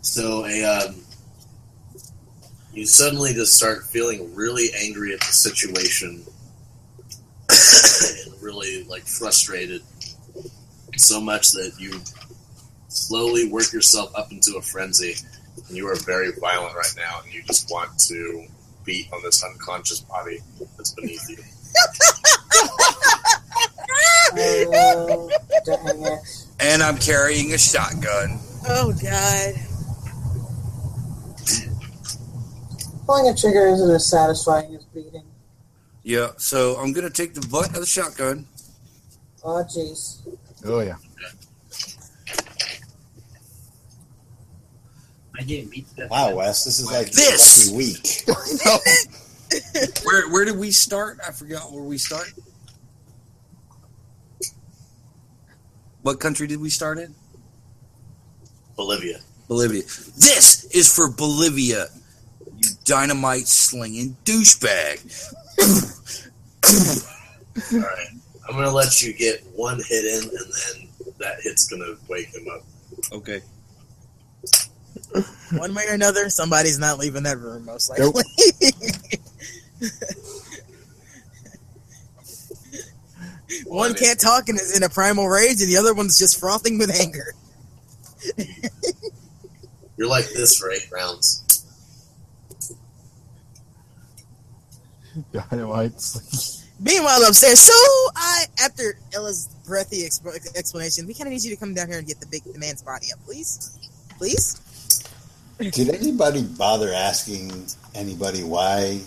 So 0.00 0.44
a 0.44 0.64
um, 0.64 0.96
you 2.72 2.84
suddenly 2.84 3.32
just 3.34 3.54
start 3.54 3.84
feeling 3.84 4.34
really 4.34 4.70
angry 4.76 5.14
at 5.14 5.20
the 5.20 5.26
situation 5.26 6.24
and 8.28 8.42
really 8.42 8.82
like 8.84 9.06
frustrated 9.06 9.82
so 10.96 11.20
much 11.20 11.52
that 11.52 11.74
you 11.78 12.00
slowly 12.98 13.48
work 13.48 13.72
yourself 13.72 14.14
up 14.16 14.32
into 14.32 14.56
a 14.56 14.62
frenzy 14.62 15.14
and 15.68 15.76
you 15.76 15.88
are 15.88 15.96
very 15.96 16.32
violent 16.40 16.74
right 16.74 16.94
now 16.96 17.20
and 17.22 17.32
you 17.32 17.42
just 17.44 17.70
want 17.70 17.90
to 17.98 18.46
beat 18.84 19.06
on 19.12 19.22
this 19.22 19.44
unconscious 19.44 20.00
body 20.00 20.40
that's 20.76 20.92
beneath 20.92 21.28
you. 21.28 21.38
Oh. 24.36 25.30
And 26.60 26.82
I'm 26.82 26.98
carrying 26.98 27.52
a 27.54 27.58
shotgun. 27.58 28.40
Oh 28.68 28.92
God. 29.00 29.54
Pulling 33.06 33.28
a 33.28 33.34
trigger 33.36 33.68
isn't 33.68 33.90
as 33.94 34.10
satisfying 34.10 34.74
as 34.74 34.84
beating. 34.86 35.22
Yeah, 36.02 36.30
so 36.36 36.76
I'm 36.78 36.92
gonna 36.92 37.10
take 37.10 37.34
the 37.34 37.46
butt 37.46 37.68
of 37.68 37.74
the 37.74 37.86
shotgun. 37.86 38.46
Oh, 39.44 39.62
jeez. 39.62 40.26
Oh 40.64 40.80
yeah. 40.80 40.96
I 45.38 45.42
didn't 45.42 45.70
beat 45.70 45.86
that. 45.96 46.10
Wow, 46.10 46.34
Wes, 46.34 46.64
this 46.64 46.78
is 46.80 46.90
like 46.90 47.12
This! 47.12 47.68
every 47.68 47.78
week. 47.78 48.24
Where 50.04 50.28
where 50.30 50.44
did 50.44 50.58
we 50.58 50.70
start? 50.70 51.20
I 51.26 51.32
forgot 51.32 51.72
where 51.72 51.82
we 51.82 51.96
start. 51.96 52.30
What 56.02 56.20
country 56.20 56.46
did 56.46 56.60
we 56.60 56.68
start 56.68 56.98
in? 56.98 57.14
Bolivia. 58.76 59.20
Bolivia. 59.48 59.82
This 59.82 60.64
is 60.74 60.92
for 60.94 61.08
Bolivia. 61.10 61.86
You 62.58 62.68
dynamite 62.84 63.48
slinging 63.48 64.16
douchebag. 64.24 65.00
All 67.72 67.80
right, 67.80 68.08
I'm 68.48 68.54
gonna 68.54 68.70
let 68.70 69.02
you 69.02 69.14
get 69.14 69.42
one 69.54 69.78
hit 69.88 70.04
in, 70.04 70.22
and 70.28 70.30
then 70.30 71.14
that 71.18 71.36
hit's 71.42 71.68
gonna 71.68 71.94
wake 72.08 72.34
him 72.34 72.46
up. 72.52 72.64
Okay. 73.12 73.40
One 75.52 75.74
way 75.74 75.84
or 75.88 75.94
another, 75.94 76.28
somebody's 76.30 76.78
not 76.78 76.98
leaving 76.98 77.22
that 77.24 77.38
room, 77.38 77.64
most 77.64 77.92
Nope. 77.98 78.16
likely. 78.16 79.20
One 83.66 83.94
can't 83.94 84.20
talk 84.20 84.48
and 84.48 84.60
is 84.60 84.76
in 84.76 84.82
a 84.82 84.88
primal 84.88 85.28
rage, 85.28 85.60
and 85.62 85.70
the 85.70 85.76
other 85.78 85.94
one's 85.94 86.18
just 86.18 86.38
frothing 86.38 86.78
with 86.78 86.90
anger. 86.90 87.32
You're 89.96 90.08
like 90.08 90.28
this 90.30 90.56
for 90.58 90.70
eight 90.70 90.86
rounds. 90.92 91.64
Dynamite. 95.32 95.92
Meanwhile, 96.80 97.24
upstairs, 97.26 97.58
so 97.60 97.72
I, 98.14 98.44
after 98.62 98.98
Ella's 99.12 99.48
breathy 99.66 100.02
exp- 100.06 100.56
explanation, 100.56 101.06
we 101.06 101.14
kind 101.14 101.26
of 101.26 101.32
need 101.32 101.42
you 101.42 101.50
to 101.50 101.56
come 101.56 101.74
down 101.74 101.88
here 101.88 101.98
and 101.98 102.06
get 102.06 102.20
the 102.20 102.26
big 102.26 102.44
the 102.44 102.58
man's 102.58 102.82
body 102.82 103.08
up, 103.12 103.18
please, 103.24 103.76
please. 104.16 104.60
Did 105.58 105.88
anybody 105.90 106.42
bother 106.42 106.92
asking 106.92 107.66
anybody 107.94 108.44
why 108.44 109.00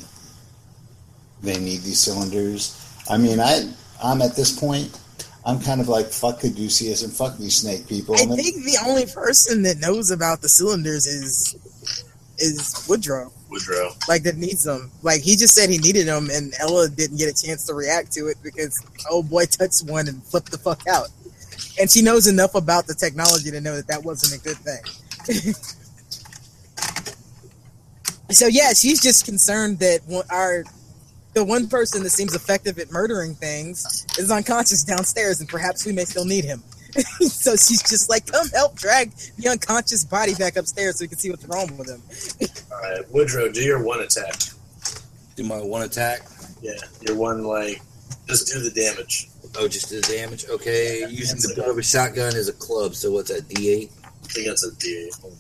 they 1.42 1.58
need 1.60 1.82
these 1.82 2.00
cylinders? 2.00 2.78
I 3.10 3.18
mean, 3.18 3.40
I 3.40 3.72
I'm 4.04 4.22
at 4.22 4.36
this 4.36 4.58
point. 4.58 5.00
I'm 5.46 5.60
kind 5.60 5.82
of 5.82 5.88
like 5.88 6.08
fuck 6.08 6.42
Caduceus 6.42 7.04
and 7.04 7.12
fuck 7.12 7.38
these 7.38 7.58
snake 7.58 7.88
people. 7.88 8.16
I 8.16 8.26
think 8.26 8.64
the 8.64 8.78
only 8.86 9.06
person 9.06 9.64
that 9.64 9.80
knows 9.80 10.12
about 10.12 10.42
the 10.42 10.50
cylinders 10.50 11.06
is 11.08 11.56
is 12.38 12.86
Woodrow. 12.88 13.32
Woodrow. 13.50 13.92
like 14.08 14.24
that 14.24 14.38
needs 14.38 14.64
them. 14.64 14.92
Like 15.04 15.22
he 15.22 15.36
just 15.36 15.56
said 15.56 15.70
he 15.70 15.78
needed 15.78 16.08
them, 16.08 16.30
and 16.32 16.54
Ella 16.60 16.90
didn't 16.90 17.18
get 17.18 17.30
a 17.30 17.46
chance 17.46 17.66
to 17.68 17.74
react 17.74 18.12
to 18.14 18.28
it 18.28 18.38
because 18.44 18.84
oh 19.10 19.24
boy 19.24 19.46
touched 19.46 19.86
one 19.86 20.08
and 20.10 20.22
flipped 20.24 20.52
the 20.52 20.58
fuck 20.58 20.86
out. 20.88 21.08
And 21.80 21.90
she 21.90 22.02
knows 22.02 22.28
enough 22.28 22.56
about 22.56 22.88
the 22.88 22.94
technology 22.94 23.52
to 23.52 23.62
know 23.62 23.76
that 23.78 23.88
that 23.88 24.04
wasn't 24.04 24.40
a 24.40 24.44
good 24.44 24.58
thing. 24.58 25.54
so 28.36 28.48
yeah, 28.48 28.74
she's 28.74 29.02
just 29.02 29.26
concerned 29.26 29.80
that 29.80 30.02
our 30.30 30.64
the 31.34 31.44
one 31.44 31.68
person 31.68 32.04
that 32.04 32.10
seems 32.10 32.36
effective 32.36 32.78
at 32.78 32.92
murdering 32.92 33.36
things 33.36 34.06
is 34.20 34.32
unconscious 34.32 34.84
downstairs, 34.84 35.40
and 35.40 35.48
perhaps 35.48 35.86
we 35.86 35.94
may 35.94 36.06
still 36.06 36.26
need 36.26 36.44
him. 36.44 36.62
so 37.22 37.52
she's 37.52 37.82
just 37.82 38.10
like, 38.10 38.30
come 38.30 38.50
help 38.50 38.76
drag 38.76 39.12
the 39.38 39.48
unconscious 39.48 40.04
body 40.04 40.36
back 40.36 40.58
upstairs 40.58 41.00
so 41.00 41.04
we 41.04 41.08
can 41.08 41.18
see 41.18 41.30
what's 41.30 41.46
wrong 41.46 41.78
with 41.78 41.90
him. 41.90 42.02
All 42.72 42.82
right, 42.82 43.10
Woodrow, 43.12 43.50
do 43.50 43.62
your 43.62 43.82
one 43.82 44.02
attack. 44.02 44.36
Do 45.38 45.44
my 45.44 45.62
one 45.62 45.84
attack. 45.84 46.22
Yeah, 46.62 46.74
your 47.02 47.16
one 47.16 47.44
like 47.46 47.82
just 48.28 48.52
do 48.52 48.60
the 48.60 48.70
damage. 48.70 49.30
Oh, 49.58 49.68
just 49.68 49.90
do 49.90 50.02
the 50.02 50.14
damage. 50.14 50.46
Okay, 50.50 51.06
using 51.10 51.40
the 51.40 51.54
butt 51.56 51.70
of 51.70 51.78
a 51.78 51.84
shotgun 51.84 52.36
as 52.36 52.50
a 52.50 52.54
club. 52.54 52.94
So 52.96 53.12
what's 53.12 53.30
that? 53.30 53.48
D8. 53.48 53.90
I 54.04 54.28
think 54.28 54.48
that's 54.48 54.66
a 54.66 54.72
D8. 54.72 55.34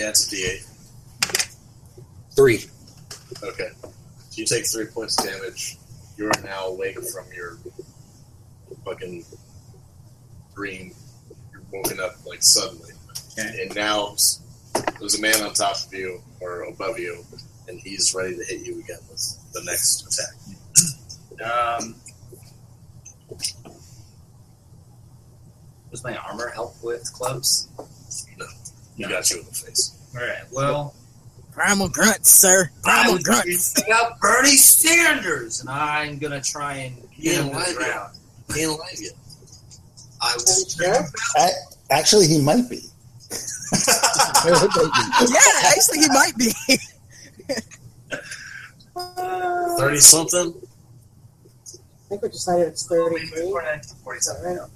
Yeah, 0.00 0.08
it's 0.08 0.32
a 0.32 0.34
D8. 0.34 1.54
Three. 2.34 2.64
Okay. 3.42 3.68
You 4.32 4.46
take 4.46 4.66
three 4.66 4.86
points 4.86 5.18
of 5.18 5.30
damage. 5.30 5.76
You 6.16 6.28
are 6.28 6.42
now 6.42 6.68
awake 6.68 6.96
from 7.12 7.26
your 7.36 7.58
fucking 8.82 9.26
dream. 10.54 10.94
You're 11.52 11.60
woken 11.70 12.00
up 12.00 12.14
like 12.24 12.42
suddenly. 12.42 12.92
Okay. 13.38 13.64
And 13.64 13.74
now 13.74 14.16
there's 14.98 15.18
a 15.18 15.20
man 15.20 15.42
on 15.42 15.52
top 15.52 15.76
of 15.76 15.92
you 15.92 16.22
or 16.40 16.62
above 16.62 16.98
you, 16.98 17.22
and 17.68 17.78
he's 17.78 18.14
ready 18.14 18.38
to 18.38 18.44
hit 18.44 18.66
you 18.66 18.80
again 18.80 19.00
with 19.10 19.52
the 19.52 19.62
next 19.64 20.06
attack. 20.06 20.34
Um, 21.42 21.94
does 25.90 26.04
my 26.04 26.14
armor 26.16 26.50
help 26.50 26.74
with 26.82 27.10
clubs? 27.14 27.66
He 29.08 29.12
got 29.12 29.30
you 29.30 29.40
in 29.40 29.46
the 29.46 29.52
face. 29.52 29.96
All 30.14 30.20
right. 30.20 30.42
Well, 30.52 30.94
Primal 31.52 31.88
grunts, 31.88 32.30
sir. 32.30 32.70
Primal 32.82 33.14
was 33.14 33.22
grunts. 33.24 33.74
reading 33.76 33.92
about 33.92 34.20
Bernie 34.20 34.56
Sanders, 34.56 35.60
and 35.60 35.68
I'm 35.68 36.18
gonna 36.18 36.40
try 36.40 36.74
and 36.74 36.96
get 36.96 37.10
Yeah, 37.18 37.32
him 37.42 37.50
to 37.50 37.70
the 37.72 37.74
ground. 37.76 38.16
Can't 38.54 38.70
alive 38.70 38.88
yet. 38.98 39.12
I 40.22 40.34
was. 40.34 40.76
Sure. 40.78 41.06
A- 41.38 41.92
Actually, 41.92 42.28
he 42.28 42.40
might 42.40 42.68
be. 42.70 42.80
Yeah, 44.44 45.68
actually, 45.68 45.98
he 46.00 46.08
might 46.08 46.32
be. 46.36 46.52
Thirty 49.78 50.00
something. 50.00 50.54
I 50.54 52.08
think 52.08 52.22
we 52.22 52.28
decided 52.28 52.68
it's 52.68 52.86
33. 52.86 53.50
49, 53.50 53.80
47. 54.04 54.42
Right. 54.58 54.68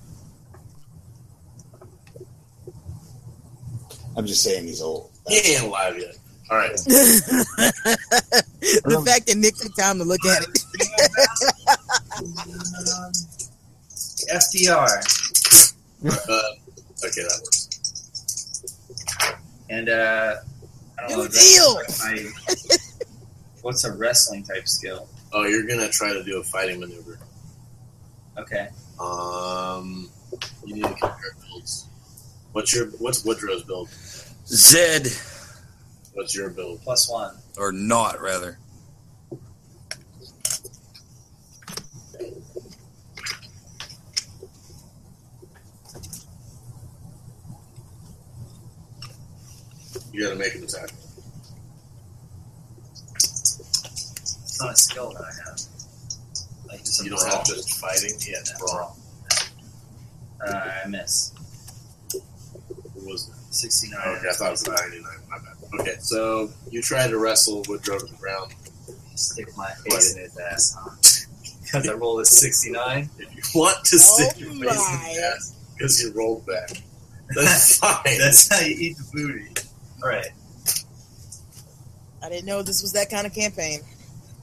I'm 4.16 4.26
just 4.26 4.42
saying 4.42 4.66
he's 4.66 4.80
old. 4.82 5.10
He 5.28 5.54
ain't 5.54 5.64
alive 5.64 5.98
yet. 5.98 6.16
All 6.50 6.58
right. 6.58 6.76
the 6.76 7.42
fact 9.06 9.26
that 9.26 9.36
Nick 9.36 9.56
took 9.56 9.74
time 9.76 9.98
to 9.98 10.04
look 10.04 10.24
at 10.26 10.42
it. 10.42 10.48
FDR. 14.30 14.88
Uh, 16.04 16.42
okay, 17.06 17.22
that 17.22 17.40
works. 17.42 17.68
And 19.70 19.88
uh, 19.88 20.36
I 20.98 21.00
don't 21.02 21.10
know. 21.10 21.16
New 21.16 21.22
that's 21.28 21.54
deal! 21.56 21.74
my- 22.04 22.30
what's 23.62 23.84
a 23.84 23.92
wrestling 23.92 24.42
type 24.44 24.68
skill? 24.68 25.08
Oh, 25.32 25.44
you're 25.46 25.66
gonna 25.66 25.88
try 25.88 26.12
to 26.12 26.22
do 26.22 26.38
a 26.40 26.44
fighting 26.44 26.78
maneuver. 26.80 27.18
Okay. 28.38 28.68
Um, 29.00 30.10
you 30.64 30.74
need 30.74 30.84
to 30.84 30.88
compare 30.90 31.34
builds. 31.48 31.86
What's 32.54 32.72
your 32.72 32.86
what's 33.00 33.24
Woodrow's 33.24 33.64
build? 33.64 33.88
Zed. 34.46 35.08
What's 36.12 36.36
your 36.36 36.50
build? 36.50 36.82
Plus 36.82 37.10
one. 37.10 37.34
or 37.58 37.72
not 37.72 38.20
rather. 38.20 38.58
You 50.12 50.22
gotta 50.24 50.36
make 50.36 50.54
an 50.54 50.62
attack. 50.64 50.90
It's 53.16 54.60
not 54.60 54.72
a 54.72 54.76
skill 54.76 55.12
that 55.12 55.22
I 55.22 55.32
have. 55.48 55.60
Like 56.68 56.80
You 57.02 57.10
don't 57.10 57.18
brawl. 57.18 57.36
have 57.38 57.46
just 57.46 57.80
fighting. 57.80 58.12
Yeah, 58.28 58.38
brawl. 58.58 58.96
Uh, 60.46 60.70
I 60.84 60.88
miss. 60.88 61.33
What 63.04 63.12
was 63.12 63.28
it? 63.28 63.54
69. 63.54 64.00
Okay, 64.00 64.28
I 64.28 64.32
thought 64.32 64.48
it 64.48 64.50
was 64.50 64.66
99. 64.66 65.02
My 65.28 65.38
bad. 65.38 65.80
Okay, 65.80 65.96
so 66.00 66.50
you 66.70 66.82
tried 66.82 67.08
to 67.08 67.18
wrestle 67.18 67.62
Woodrow 67.68 67.98
to 67.98 68.06
the 68.06 68.16
ground. 68.16 68.52
Stick 69.14 69.46
my 69.56 69.70
face 69.88 70.14
in 70.16 70.22
his 70.22 70.36
ass, 70.38 70.76
huh? 70.78 70.90
Because 71.62 71.88
I 71.88 71.92
rolled 71.94 72.20
a 72.20 72.24
69. 72.24 73.10
If 73.18 73.34
you 73.54 73.60
want 73.60 73.84
to 73.84 73.96
oh 73.96 73.98
stick 73.98 74.32
Oh 74.36 74.38
your 74.40 74.50
face 74.50 74.60
in 74.60 74.66
my. 74.66 75.12
the 75.14 75.22
ass 75.34 75.54
because 75.74 76.02
you 76.02 76.12
rolled 76.12 76.46
back, 76.46 76.70
that's 77.34 77.78
fine. 77.78 78.18
That's 78.18 78.48
how 78.52 78.64
you 78.64 78.74
eat 78.76 78.96
the 78.96 79.04
booty. 79.12 79.48
Alright. 80.02 80.28
I 82.22 82.28
didn't 82.28 82.46
know 82.46 82.62
this 82.62 82.82
was 82.82 82.92
that 82.92 83.10
kind 83.10 83.26
of 83.26 83.34
campaign. 83.34 83.80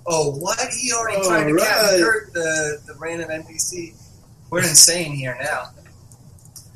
Oh, 0.06 0.32
what? 0.32 0.60
He 0.80 0.92
already 0.94 1.18
All 1.18 1.24
tried 1.24 1.46
to 1.46 1.54
right. 1.54 1.68
Captain 1.68 2.02
Kirk 2.02 2.34
the, 2.34 2.82
the 2.88 2.94
random 3.00 3.30
NPC. 3.30 3.94
We're 4.50 4.60
insane 4.60 5.14
here 5.14 5.38
now. 5.42 5.70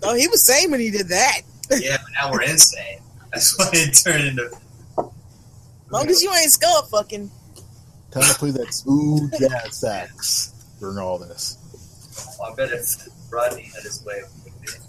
Oh, 0.03 0.15
he 0.15 0.27
was 0.27 0.43
saying 0.43 0.71
when 0.71 0.79
he 0.79 0.91
did 0.91 1.07
that. 1.09 1.41
Yeah, 1.71 1.97
but 1.97 2.11
now 2.13 2.31
we're 2.31 2.43
insane. 2.43 2.99
That's 3.31 3.57
why 3.57 3.69
it 3.73 3.93
turned 4.03 4.27
into. 4.27 4.49
As 4.97 5.91
long 5.91 6.07
as 6.09 6.21
you 6.21 6.31
ain't 6.33 6.51
skull 6.51 6.83
fucking. 6.83 7.29
Time 8.11 8.23
to 8.23 8.33
play 8.35 8.51
that 8.51 8.73
smooth 8.73 9.33
jazz 9.37 9.77
sax 9.77 10.53
during 10.79 10.97
all 10.97 11.17
this. 11.17 11.57
I 12.43 12.53
bet 12.55 12.71
if 12.71 13.07
Rodney 13.29 13.63
had 13.63 13.83
his 13.83 14.03
way, 14.05 14.21
it. 14.63 14.79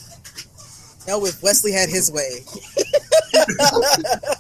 No, 1.09 1.25
if 1.25 1.43
Wesley 1.43 1.73
had 1.73 1.89
his 1.89 2.11
way. 2.11 2.45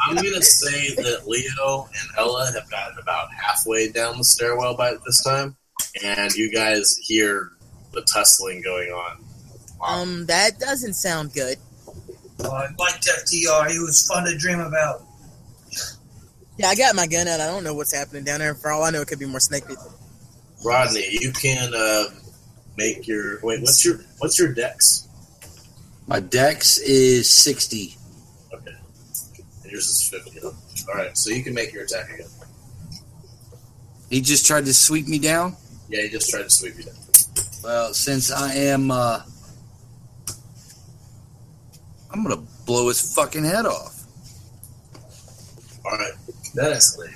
I'm 0.03 0.17
gonna 0.17 0.43
say 0.43 0.95
that 0.97 1.27
Leo 1.27 1.89
and 1.89 2.09
Ella 2.19 2.51
have 2.53 2.71
gotten 2.71 2.99
about 2.99 3.29
halfway 3.35 3.91
down 3.91 4.19
the 4.19 4.25
stairwell 4.25 4.77
by 4.77 4.95
this 5.05 5.23
time, 5.23 5.57
and 6.03 6.33
you 6.35 6.51
guys 6.51 6.97
hear 7.03 7.53
the 7.93 8.03
tussling 8.03 8.63
going 8.63 8.91
on. 8.91 9.25
Um, 9.85 10.27
that 10.27 10.59
doesn't 10.59 10.95
sound 10.95 11.33
good. 11.35 11.59
Oh, 12.41 12.51
I 12.51 12.67
liked 12.79 13.07
FDR. 13.07 13.71
He 13.71 13.79
was 13.79 14.07
fun 14.07 14.25
to 14.25 14.37
dream 14.37 14.61
about. 14.61 15.03
Yeah, 16.59 16.69
I 16.69 16.75
got 16.75 16.95
my 16.95 17.07
gun 17.07 17.29
out. 17.29 17.41
I 17.41 17.47
don't 17.47 17.65
know 17.65 17.75
what's 17.75 17.95
happening 17.95 18.25
down 18.25 18.41
there. 18.41 18.55
For 18.55 18.71
all 18.71 18.83
I 18.83 18.91
know, 18.91 19.03
it 19.03 19.09
could 19.09 19.19
be 19.19 19.27
more 19.27 19.41
snake 19.41 19.67
people. 19.67 19.93
Rodney, 20.65 21.07
you 21.11 21.33
can 21.33 21.73
uh, 21.75 22.05
make 22.77 23.07
your 23.07 23.41
wait. 23.43 23.61
What's 23.61 23.85
your 23.85 24.01
what's 24.19 24.39
your 24.39 24.53
dex? 24.53 25.07
My 26.07 26.21
dex 26.21 26.79
is 26.79 27.29
sixty. 27.29 27.97
Okay, 28.53 28.73
and 29.63 29.73
yours 29.73 29.87
is 29.87 30.09
fifty. 30.09 30.41
All 30.41 30.95
right, 30.95 31.17
so 31.17 31.31
you 31.31 31.43
can 31.43 31.53
make 31.53 31.73
your 31.73 31.85
attack 31.85 32.11
again. 32.11 32.29
He 34.09 34.21
just 34.21 34.47
tried 34.47 34.65
to 34.67 34.75
sweep 34.75 35.09
me 35.09 35.19
down. 35.19 35.57
Yeah, 35.89 36.03
he 36.03 36.09
just 36.09 36.31
tried 36.31 36.45
to 36.45 36.51
sweep 36.51 36.77
you 36.79 36.85
down. 36.85 36.95
Well, 37.63 37.93
since 37.93 38.31
I 38.31 38.55
am, 38.55 38.91
uh, 38.91 39.23
I'm 42.17 42.23
gonna 42.23 42.43
blow 42.65 42.89
his 42.89 43.15
fucking 43.15 43.45
head 43.45 43.67
off. 43.67 44.05
All 45.85 45.93
right, 45.93 46.13
That 46.55 46.73
escalated. 46.73 47.13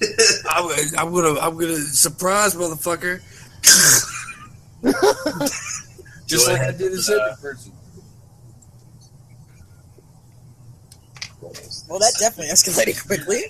I, 0.98 1.02
am 1.02 1.10
gonna, 1.12 1.40
I'm 1.40 1.56
gonna 1.56 1.78
surprise 1.78 2.54
motherfucker. 2.54 3.20
just 6.26 6.46
Go 6.46 6.52
like 6.52 6.60
I 6.60 6.64
ahead, 6.64 6.78
did 6.78 6.92
a 6.92 6.96
uh, 6.96 7.00
second 7.00 7.36
person. 7.40 7.72
Well, 11.88 11.98
that 12.00 12.12
definitely 12.20 12.52
escalated 12.52 13.06
quickly. 13.06 13.40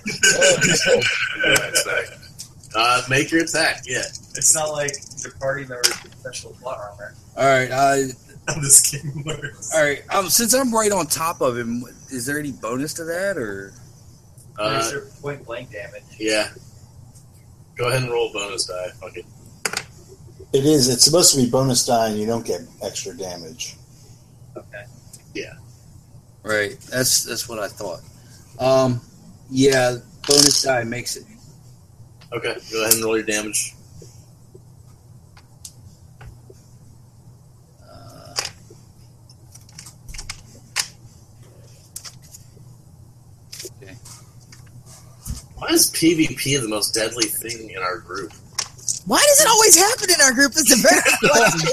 uh, 2.76 3.02
make 3.10 3.32
your 3.32 3.42
attack. 3.42 3.82
Yeah, 3.86 4.02
It's 4.36 4.54
not 4.54 4.70
like 4.70 4.92
your 5.24 5.32
party 5.32 5.62
members 5.62 6.00
with 6.04 6.14
special 6.16 6.52
plot 6.62 6.78
armor. 6.78 7.14
All 7.36 7.44
right, 7.44 7.72
I, 7.72 8.04
How 8.48 8.54
this 8.60 8.80
game 8.90 9.22
works. 9.24 9.70
all 9.74 9.82
right. 9.82 10.02
Um, 10.14 10.28
since 10.28 10.54
I'm 10.54 10.72
right 10.74 10.90
on 10.90 11.06
top 11.06 11.40
of 11.40 11.56
him, 11.56 11.84
is 12.10 12.24
there 12.26 12.38
any 12.38 12.52
bonus 12.52 12.94
to 12.94 13.04
that, 13.04 13.36
or 13.36 13.72
uh, 14.58 14.70
There's 14.70 14.92
your 14.92 15.02
point 15.20 15.44
blank 15.44 15.70
damage. 15.70 16.02
yeah. 16.18 16.48
Go 17.76 17.88
ahead 17.88 18.02
and 18.02 18.10
roll 18.10 18.30
a 18.30 18.32
bonus 18.32 18.66
die. 18.66 18.88
Fuck 19.00 19.16
it. 19.16 19.26
It 20.52 20.64
is. 20.64 20.88
It's 20.88 21.04
supposed 21.04 21.34
to 21.34 21.40
be 21.44 21.48
bonus 21.50 21.84
die, 21.86 22.08
and 22.08 22.18
you 22.18 22.26
don't 22.26 22.44
get 22.44 22.62
extra 22.82 23.16
damage. 23.16 23.76
Okay. 24.56 24.84
Yeah. 25.34 25.52
Right? 26.42 26.80
That's 26.90 27.24
that's 27.24 27.48
what 27.48 27.58
I 27.58 27.68
thought. 27.68 28.00
Um, 28.58 29.00
yeah, 29.50 29.96
bonus 30.26 30.62
die 30.62 30.84
makes 30.84 31.16
it. 31.16 31.24
Okay, 32.32 32.56
go 32.72 32.82
ahead 32.82 32.94
and 32.94 33.04
roll 33.04 33.16
your 33.16 33.26
damage. 33.26 33.74
Why 45.58 45.68
is 45.70 45.90
PvP 45.90 46.60
the 46.60 46.68
most 46.68 46.94
deadly 46.94 47.26
thing 47.26 47.70
in 47.70 47.78
our 47.82 47.98
group? 47.98 48.32
Why 49.06 49.18
does 49.18 49.40
it 49.40 49.48
always 49.48 49.76
happen 49.78 50.10
in 50.10 50.20
our 50.20 50.32
group? 50.32 50.52
It's 50.56 50.72
a 50.72 50.76
very 50.76 51.00
question. 51.30 51.70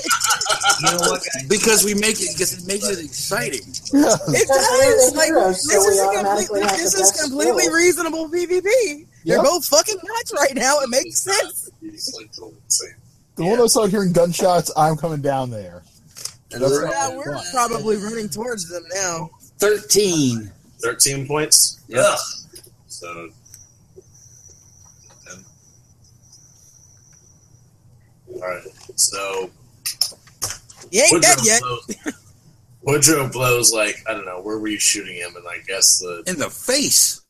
You 0.81 0.91
know 0.91 1.11
what, 1.11 1.21
because 1.49 1.83
we 1.83 1.93
make 1.93 2.19
it 2.21 2.29
because 2.33 2.53
it 2.53 2.65
makes 2.67 2.87
it 2.89 3.03
exciting. 3.03 3.61
Yeah. 3.93 4.15
It 4.29 4.47
does. 4.47 5.15
Like, 5.15 5.27
heroes, 5.27 5.61
this 5.63 5.83
so 5.83 5.89
is 5.89 5.99
a 5.99 6.23
completely, 6.23 6.61
this 6.61 6.93
is 6.95 7.21
completely 7.21 7.63
skills. 7.63 7.75
reasonable 7.75 8.29
PvP. 8.29 9.07
They're 9.25 9.37
Yep. 9.37 9.43
both 9.43 9.65
fucking 9.65 9.97
nuts 10.03 10.33
right 10.33 10.53
now. 10.55 10.79
It 10.81 10.89
makes 10.89 11.19
sense. 11.21 11.69
He's 11.81 12.13
like. 12.15 12.31
The 13.35 13.43
one 13.45 13.59
I 13.59 13.65
started 13.65 13.91
hearing 13.91 14.13
gunshots, 14.13 14.71
I'm 14.77 14.95
coming 14.95 15.21
down 15.21 15.49
there. 15.51 15.83
And 16.53 16.61
that's 16.61 16.71
what 16.71 16.89
Yeah, 16.91 17.09
we're 17.17 17.33
want. 17.33 17.47
probably 17.51 17.97
running 17.97 18.29
towards 18.29 18.69
them 18.69 18.83
now. 18.93 19.29
Thirteen. 19.57 20.51
13 20.81 21.27
points. 21.27 21.79
Yeah. 21.87 22.15
So. 22.87 23.29
Alright, 28.35 28.63
so. 28.95 29.49
You 30.91 31.01
ain't 31.01 31.21
dead 31.21 31.37
Woodrow 31.37 31.43
yet. 31.43 31.61
blows, 31.61 32.13
Woodrow 32.83 33.29
blows, 33.31 33.73
like, 33.73 33.95
I 34.07 34.13
don't 34.13 34.25
know, 34.25 34.41
where 34.41 34.59
were 34.59 34.67
you 34.67 34.79
shooting 34.79 35.15
him? 35.15 35.35
And 35.35 35.45
I 35.47 35.59
guess 35.67 35.99
the. 35.99 36.23
In 36.27 36.37
the 36.37 36.49
face. 36.49 37.21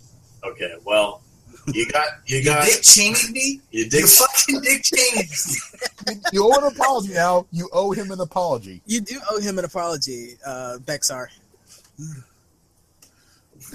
Okay, 0.43 0.73
well, 0.85 1.21
you 1.67 1.87
got. 1.89 2.07
You 2.27 2.37
You 2.37 2.45
got. 2.45 2.65
Dick 2.65 2.81
Cheney 2.83 3.31
me? 3.31 3.61
You 3.71 3.89
did. 3.89 4.01
You 4.01 4.07
fucking 4.07 4.61
Dick 4.61 4.83
Cheney. 4.83 5.29
You 6.31 6.43
owe 6.45 6.55
an 6.59 6.71
apology 6.71 7.13
now. 7.13 7.47
You 7.51 7.67
owe 7.73 7.91
him 7.91 8.11
an 8.11 8.19
apology. 8.21 8.79
You 8.85 9.01
do 9.01 9.19
owe 9.31 9.39
him 9.41 9.57
an 9.57 9.65
apology, 9.65 10.37
uh, 10.45 10.77
Bexar. 10.79 11.31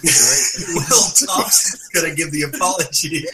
Will 0.75 0.85
Thompson's 1.27 1.89
gonna 1.95 2.15
give 2.15 2.31
the 2.31 2.43
apology. 2.43 3.27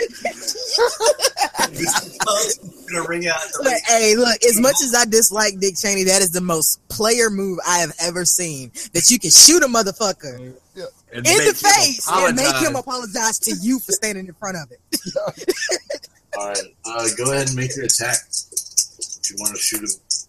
Thompson's 2.24 2.86
gonna 2.90 3.08
ring 3.08 3.26
out. 3.28 3.38
The 3.52 3.62
Look, 3.62 3.82
hey, 3.86 4.16
look, 4.16 4.42
as 4.44 4.60
much 4.60 4.76
as 4.82 4.94
I 4.94 5.04
dislike 5.04 5.58
Dick 5.60 5.76
Cheney, 5.76 6.04
that 6.04 6.22
is 6.22 6.30
the 6.30 6.40
most 6.40 6.86
player 6.88 7.30
move 7.30 7.58
I 7.66 7.78
have 7.78 7.92
ever 8.00 8.24
seen. 8.24 8.70
That 8.94 9.10
you 9.10 9.18
can 9.18 9.30
shoot 9.30 9.62
a 9.62 9.66
motherfucker 9.66 10.36
And 10.36 10.54
in 11.14 11.22
the 11.22 11.44
him 11.48 11.54
face 11.54 12.08
and 12.10 12.36
make 12.36 12.56
him 12.56 12.74
apologize 12.76 13.38
to 13.40 13.54
you 13.60 13.78
for 13.78 13.92
standing 13.92 14.26
in 14.26 14.34
front 14.34 14.56
of 14.56 14.70
it. 14.72 14.80
Alright, 16.36 16.58
uh, 16.84 17.08
go 17.16 17.32
ahead 17.32 17.48
and 17.48 17.56
make 17.56 17.76
your 17.76 17.86
attack. 17.86 18.18
If 18.28 19.30
you 19.30 19.36
want 19.38 19.54
to 19.54 19.60
shoot 19.60 19.82
him. 19.82 19.88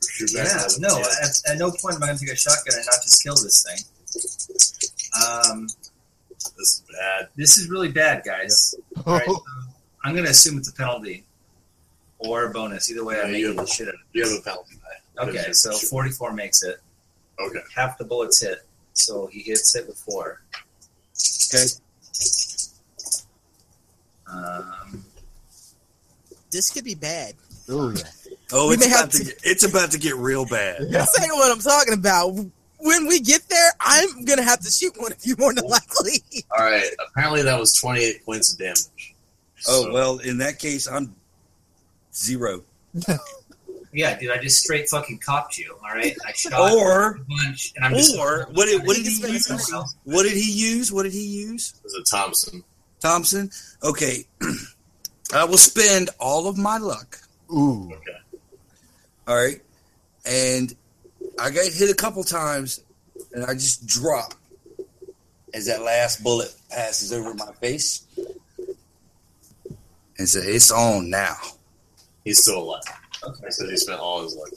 Shoot 0.10 0.34
back 0.34 0.48
Yeah, 0.48 0.68
no, 0.80 1.00
at, 1.00 1.52
at 1.52 1.58
no 1.58 1.72
point 1.72 1.96
am 1.96 2.04
I 2.04 2.08
gonna 2.08 2.20
take 2.20 2.30
a 2.30 2.36
shotgun 2.36 2.76
and 2.76 2.86
not 2.86 3.02
just 3.04 3.22
kill 3.24 3.36
this 3.36 3.64
thing. 3.64 3.78
Um, 5.22 5.68
This 6.58 6.68
is 6.76 6.84
bad. 6.92 7.30
this 7.36 7.58
is 7.58 7.70
really 7.70 7.92
bad, 7.92 8.24
guys. 8.26 8.76
All 9.06 9.16
right, 9.18 9.26
so 9.26 9.44
I'm 10.04 10.16
gonna 10.16 10.30
assume 10.30 10.58
it's 10.58 10.70
a 10.70 10.74
penalty 10.74 11.24
or 12.20 12.46
a 12.46 12.50
bonus. 12.52 12.90
Either 12.92 13.04
way, 13.04 13.16
Yeah, 13.18 13.22
I'm 13.24 13.28
you 13.36 13.48
making 13.48 13.58
have 13.58 13.66
the 13.68 13.72
shit 13.72 13.88
out 13.88 13.94
of 13.96 14.00
You 14.14 14.24
it. 14.24 14.30
have 14.30 14.40
a 14.40 14.42
penalty 14.42 14.76
die. 14.76 15.24
Okay, 15.30 15.52
so 15.52 15.72
44 15.72 16.34
makes 16.34 16.62
it. 16.64 16.78
Okay. 17.40 17.60
Half 17.76 17.98
the 17.98 18.04
bullets 18.06 18.42
hit, 18.42 18.60
so 18.94 19.28
he 19.28 19.42
hits 19.42 19.76
it 19.76 19.88
with 19.88 19.98
four. 19.98 20.42
Okay. 21.54 21.66
Um, 24.32 25.04
This 26.52 26.72
could 26.72 26.84
be 26.84 26.96
bad. 26.96 27.34
Oh, 27.70 27.92
yeah. 27.92 28.02
Oh, 28.52 28.70
We 28.70 28.76
it's 28.76 28.88
about 28.88 29.12
to. 29.12 29.18
to- 29.20 29.24
get, 29.26 29.40
it's 29.44 29.64
about 29.64 29.92
to 29.92 29.98
get 30.00 30.16
real 30.16 30.46
bad. 30.46 30.78
Yeah. 30.90 31.00
This 31.00 31.20
ain't 31.22 31.34
what 31.34 31.52
I'm 31.52 31.60
talking 31.60 31.94
about. 31.94 32.36
When 32.80 33.08
we 33.08 33.20
get 33.20 33.48
there, 33.50 33.72
I'm 33.80 34.24
gonna 34.26 34.44
have 34.44 34.60
to 34.62 34.70
shoot 34.72 34.94
one 34.98 35.12
of 35.12 35.20
you 35.24 35.36
more 35.38 35.54
than 35.54 35.66
likely. 35.66 36.24
All 36.58 36.66
right. 36.66 36.90
Apparently, 37.10 37.42
that 37.44 37.60
was 37.60 37.74
28 37.74 38.26
points 38.26 38.54
of 38.54 38.60
damage. 38.60 39.16
Oh 39.68 39.84
So- 39.86 39.94
well, 39.94 40.18
in 40.20 40.38
that 40.40 40.60
case, 40.60 40.88
I'm 40.88 41.16
zero. 42.14 42.64
Yeah, 43.94 44.20
dude, 44.20 44.30
I 44.30 44.38
just 44.38 44.62
straight 44.62 44.88
fucking 44.90 45.20
copped 45.20 45.58
you. 45.58 45.76
All 45.82 45.96
right, 45.96 46.16
I 46.24 46.32
shot 46.36 46.54
Or 46.74 47.12
a 47.16 47.20
bunch, 47.24 47.74
and 47.76 47.84
I'm 47.86 47.94
just 47.96 48.16
or 48.16 48.48
what 48.52 48.66
did 48.66 48.86
what 48.86 48.96
did 48.96 49.06
he 49.08 49.14
I 49.18 49.22
think 49.22 49.36
it's 49.38 49.50
use? 49.50 49.96
What 50.04 50.24
did 50.24 50.34
he 50.34 50.52
use? 50.52 50.92
What 50.92 51.04
did 51.04 51.14
he 51.14 51.26
use? 51.26 51.74
It 51.78 51.84
was 51.86 51.94
a 51.96 52.04
Thompson. 52.16 52.64
Thompson. 53.00 53.50
Okay, 53.84 54.28
I 55.34 55.46
will 55.46 55.58
spend 55.58 56.12
all 56.20 56.48
of 56.48 56.58
my 56.60 56.78
luck. 56.78 57.18
Ooh. 57.52 57.86
Okay. 57.92 58.42
All 59.28 59.36
right, 59.36 59.62
and 60.26 60.76
I 61.40 61.50
got 61.50 61.66
hit 61.66 61.90
a 61.90 61.96
couple 61.96 62.24
times, 62.24 62.82
and 63.34 63.46
I 63.46 63.54
just 63.54 63.86
drop 63.88 64.34
as 65.54 65.68
that 65.68 65.82
last 65.82 66.24
bullet 66.24 66.54
passes 66.70 67.14
over 67.14 67.34
my 67.34 67.52
face, 67.62 68.04
and 70.18 70.28
say, 70.28 70.40
"It's 70.40 70.72
on 70.72 71.10
now." 71.10 71.38
He's 72.24 72.42
still 72.42 72.64
alive. 72.64 72.82
I 73.24 73.50
said 73.50 73.70
he 73.70 73.78
spent 73.78 74.00
all 74.00 74.24
his 74.24 74.36
luck. 74.36 74.50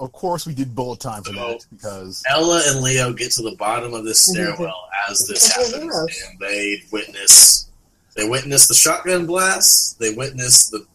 Of 0.00 0.12
course, 0.12 0.46
we 0.46 0.54
did 0.54 0.74
bullet 0.74 1.00
time 1.00 1.22
for 1.22 1.32
that 1.32 1.64
because 1.70 2.22
Ella 2.28 2.62
and 2.66 2.80
Leo 2.80 3.12
get 3.12 3.30
to 3.32 3.42
the 3.42 3.54
bottom 3.56 3.94
of 3.94 4.04
this 4.04 4.28
mhm. 4.28 4.32
stairwell 4.32 4.88
as 5.08 5.26
this 5.26 5.54
They're 5.54 5.80
happens, 5.80 6.22
and 6.28 6.38
they 6.40 6.82
witness 6.90 7.68
they 8.14 8.28
witness 8.28 8.68
the 8.68 8.74
shotgun 8.74 9.26
blast, 9.26 9.98
they 9.98 10.14
witness 10.14 10.68
the 10.68 10.86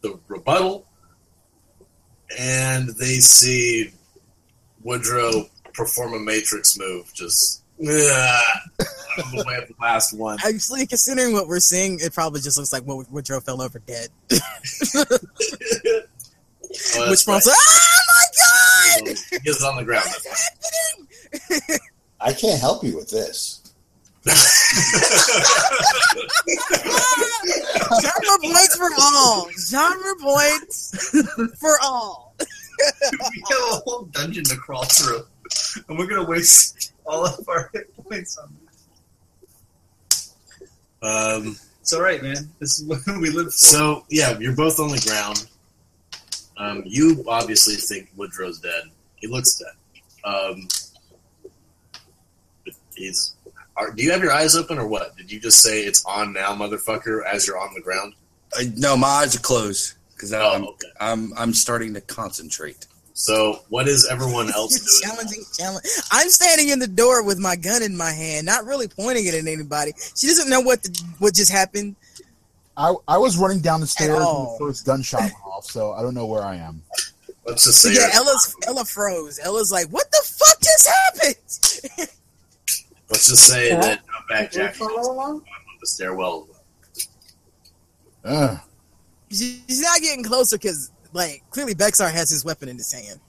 the 0.00 0.18
rebuttal, 0.28 0.86
and 2.38 2.88
they 2.90 3.20
see 3.20 3.92
Woodrow 4.82 5.48
perform 5.74 6.14
a 6.14 6.18
Matrix 6.18 6.76
move, 6.78 7.12
just 7.14 7.62
ah, 7.86 8.42
out 8.80 8.86
of 9.18 9.30
the 9.32 9.44
way 9.46 9.56
of 9.56 9.68
the 9.68 9.74
last 9.80 10.12
one. 10.16 10.38
Actually, 10.44 10.86
considering 10.86 11.32
what 11.32 11.46
we're 11.48 11.60
seeing, 11.60 11.98
it 12.00 12.12
probably 12.14 12.40
just 12.40 12.56
looks 12.58 12.72
like 12.72 12.86
Wood- 12.86 13.06
Woodrow 13.10 13.40
fell 13.40 13.60
over 13.62 13.78
dead. 13.80 14.08
Oh, 16.96 17.08
Which 17.08 17.24
that's 17.24 17.26
one's 17.26 17.46
right. 17.46 17.56
oh 17.56 18.00
my 18.08 19.06
god! 19.06 19.16
He 19.42 19.48
is 19.48 19.62
on 19.64 19.76
the 19.76 19.84
ground. 19.84 20.04
That's 20.04 20.50
fine. 21.48 21.78
I 22.20 22.32
can't 22.34 22.60
help 22.60 22.84
you 22.84 22.94
with 22.94 23.08
this. 23.08 23.62
Genre 28.02 28.38
points 28.42 28.76
for 28.76 28.90
all. 29.00 29.48
Genre 29.58 30.14
points 30.20 31.10
for 31.58 31.78
all. 31.82 32.27
we 33.12 33.44
have 33.50 33.58
a 33.72 33.76
whole 33.84 34.04
dungeon 34.04 34.44
to 34.44 34.56
crawl 34.56 34.84
through, 34.84 35.24
and 35.88 35.98
we're 35.98 36.06
gonna 36.06 36.28
waste 36.28 36.92
all 37.06 37.26
of 37.26 37.48
our 37.48 37.70
hit 37.72 37.94
points 37.96 38.38
on 38.38 38.54
this. 40.10 40.34
Um, 41.02 41.56
It's 41.80 41.92
all 41.92 42.02
right, 42.02 42.22
man. 42.22 42.50
This 42.60 42.80
is 42.80 42.84
what 43.06 43.20
we 43.20 43.30
live 43.30 43.46
for. 43.46 43.50
So 43.52 44.04
yeah, 44.10 44.38
you're 44.38 44.54
both 44.56 44.78
on 44.80 44.90
the 44.90 45.00
ground. 45.06 45.46
Um, 46.56 46.82
you 46.86 47.24
obviously 47.28 47.76
think 47.76 48.10
Woodrow's 48.16 48.58
dead. 48.58 48.84
He 49.16 49.26
looks 49.26 49.58
dead. 49.58 49.74
Um, 50.24 50.68
but 52.64 52.74
he's. 52.94 53.34
Are, 53.76 53.92
do 53.92 54.02
you 54.02 54.10
have 54.10 54.22
your 54.22 54.32
eyes 54.32 54.56
open 54.56 54.76
or 54.76 54.88
what? 54.88 55.16
Did 55.16 55.30
you 55.30 55.38
just 55.38 55.62
say 55.62 55.82
it's 55.82 56.04
on 56.04 56.32
now, 56.32 56.52
motherfucker? 56.52 57.24
As 57.24 57.46
you're 57.46 57.58
on 57.58 57.72
the 57.74 57.80
ground. 57.80 58.14
I, 58.56 58.72
no, 58.76 58.96
my 58.96 59.06
eyes 59.08 59.36
are 59.36 59.40
closed 59.40 59.94
because 60.18 60.32
Oh, 60.32 60.52
I'm, 60.54 60.64
okay. 60.64 60.88
I'm 61.00 61.32
I'm 61.38 61.54
starting 61.54 61.94
to 61.94 62.00
concentrate. 62.00 62.86
So 63.14 63.60
what 63.68 63.88
is 63.88 64.06
everyone 64.10 64.52
else 64.52 64.78
doing? 65.02 65.12
Challenging 65.14 65.44
challenge. 65.56 65.84
I'm 66.12 66.28
standing 66.28 66.68
in 66.70 66.78
the 66.80 66.86
door 66.88 67.22
with 67.24 67.38
my 67.38 67.56
gun 67.56 67.82
in 67.82 67.96
my 67.96 68.10
hand, 68.12 68.46
not 68.46 68.64
really 68.64 68.88
pointing 68.88 69.26
it 69.26 69.34
at 69.34 69.46
anybody. 69.46 69.92
She 70.16 70.26
doesn't 70.26 70.48
know 70.50 70.60
what 70.60 70.82
the, 70.82 70.90
what 71.18 71.34
just 71.34 71.50
happened. 71.52 71.94
I 72.76 72.94
I 73.06 73.18
was 73.18 73.36
running 73.38 73.60
down 73.60 73.80
the 73.80 73.86
stairs 73.86 74.10
when 74.10 74.20
the 74.20 74.56
first 74.58 74.84
gunshot 74.86 75.20
went 75.20 75.32
off, 75.44 75.64
so 75.64 75.92
I 75.92 76.02
don't 76.02 76.14
know 76.14 76.26
where 76.26 76.42
I 76.42 76.56
am. 76.56 76.82
Let's 77.46 77.64
just 77.64 77.80
So 77.82 77.88
say 77.88 77.94
yeah, 77.94 78.02
you're- 78.02 78.12
Ella's 78.14 78.56
Ella 78.66 78.84
froze. 78.84 79.38
Ella's 79.42 79.72
like, 79.72 79.88
"What 79.88 80.10
the 80.12 80.22
fuck 80.24 80.60
just 80.60 80.88
happened?" 80.88 82.08
let's 83.10 83.26
just 83.28 83.46
say 83.48 83.68
Yeah. 83.70 83.80
that 83.80 83.98
uh, 84.00 84.20
back 84.28 84.54
You 84.54 84.60
Jack 84.60 84.72
is 84.72 84.78
follow 84.78 85.12
along? 85.12 85.34
on 85.36 85.42
the 85.80 85.86
stairwell. 85.86 86.46
Ugh. 88.24 88.58
She's 89.30 89.80
not 89.80 90.00
getting 90.00 90.24
closer 90.24 90.56
because, 90.56 90.90
like, 91.12 91.42
clearly 91.50 91.74
Bexar 91.74 92.08
has 92.08 92.30
his 92.30 92.44
weapon 92.44 92.68
in 92.68 92.76
his 92.76 92.92
hand. 92.92 93.20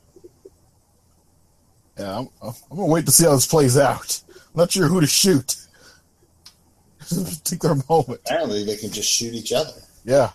Yeah, 1.98 2.20
I'm, 2.20 2.30
I'm 2.42 2.54
gonna 2.78 2.86
wait 2.86 3.06
to 3.06 3.12
see 3.12 3.26
how 3.26 3.32
this 3.36 3.46
plays 3.46 3.78
out. 3.78 4.22
I'm 4.30 4.36
not 4.56 4.72
sure 4.72 4.88
who 4.88 5.02
to 5.02 5.08
shoot. 5.08 5.56
Take 7.44 7.60
their 7.60 7.76
moment. 7.90 8.22
Apparently, 8.26 8.64
they 8.64 8.78
can 8.78 8.92
just 8.92 9.10
shoot 9.10 9.34
each 9.34 9.52
other. 9.52 9.74
Yeah. 10.06 10.32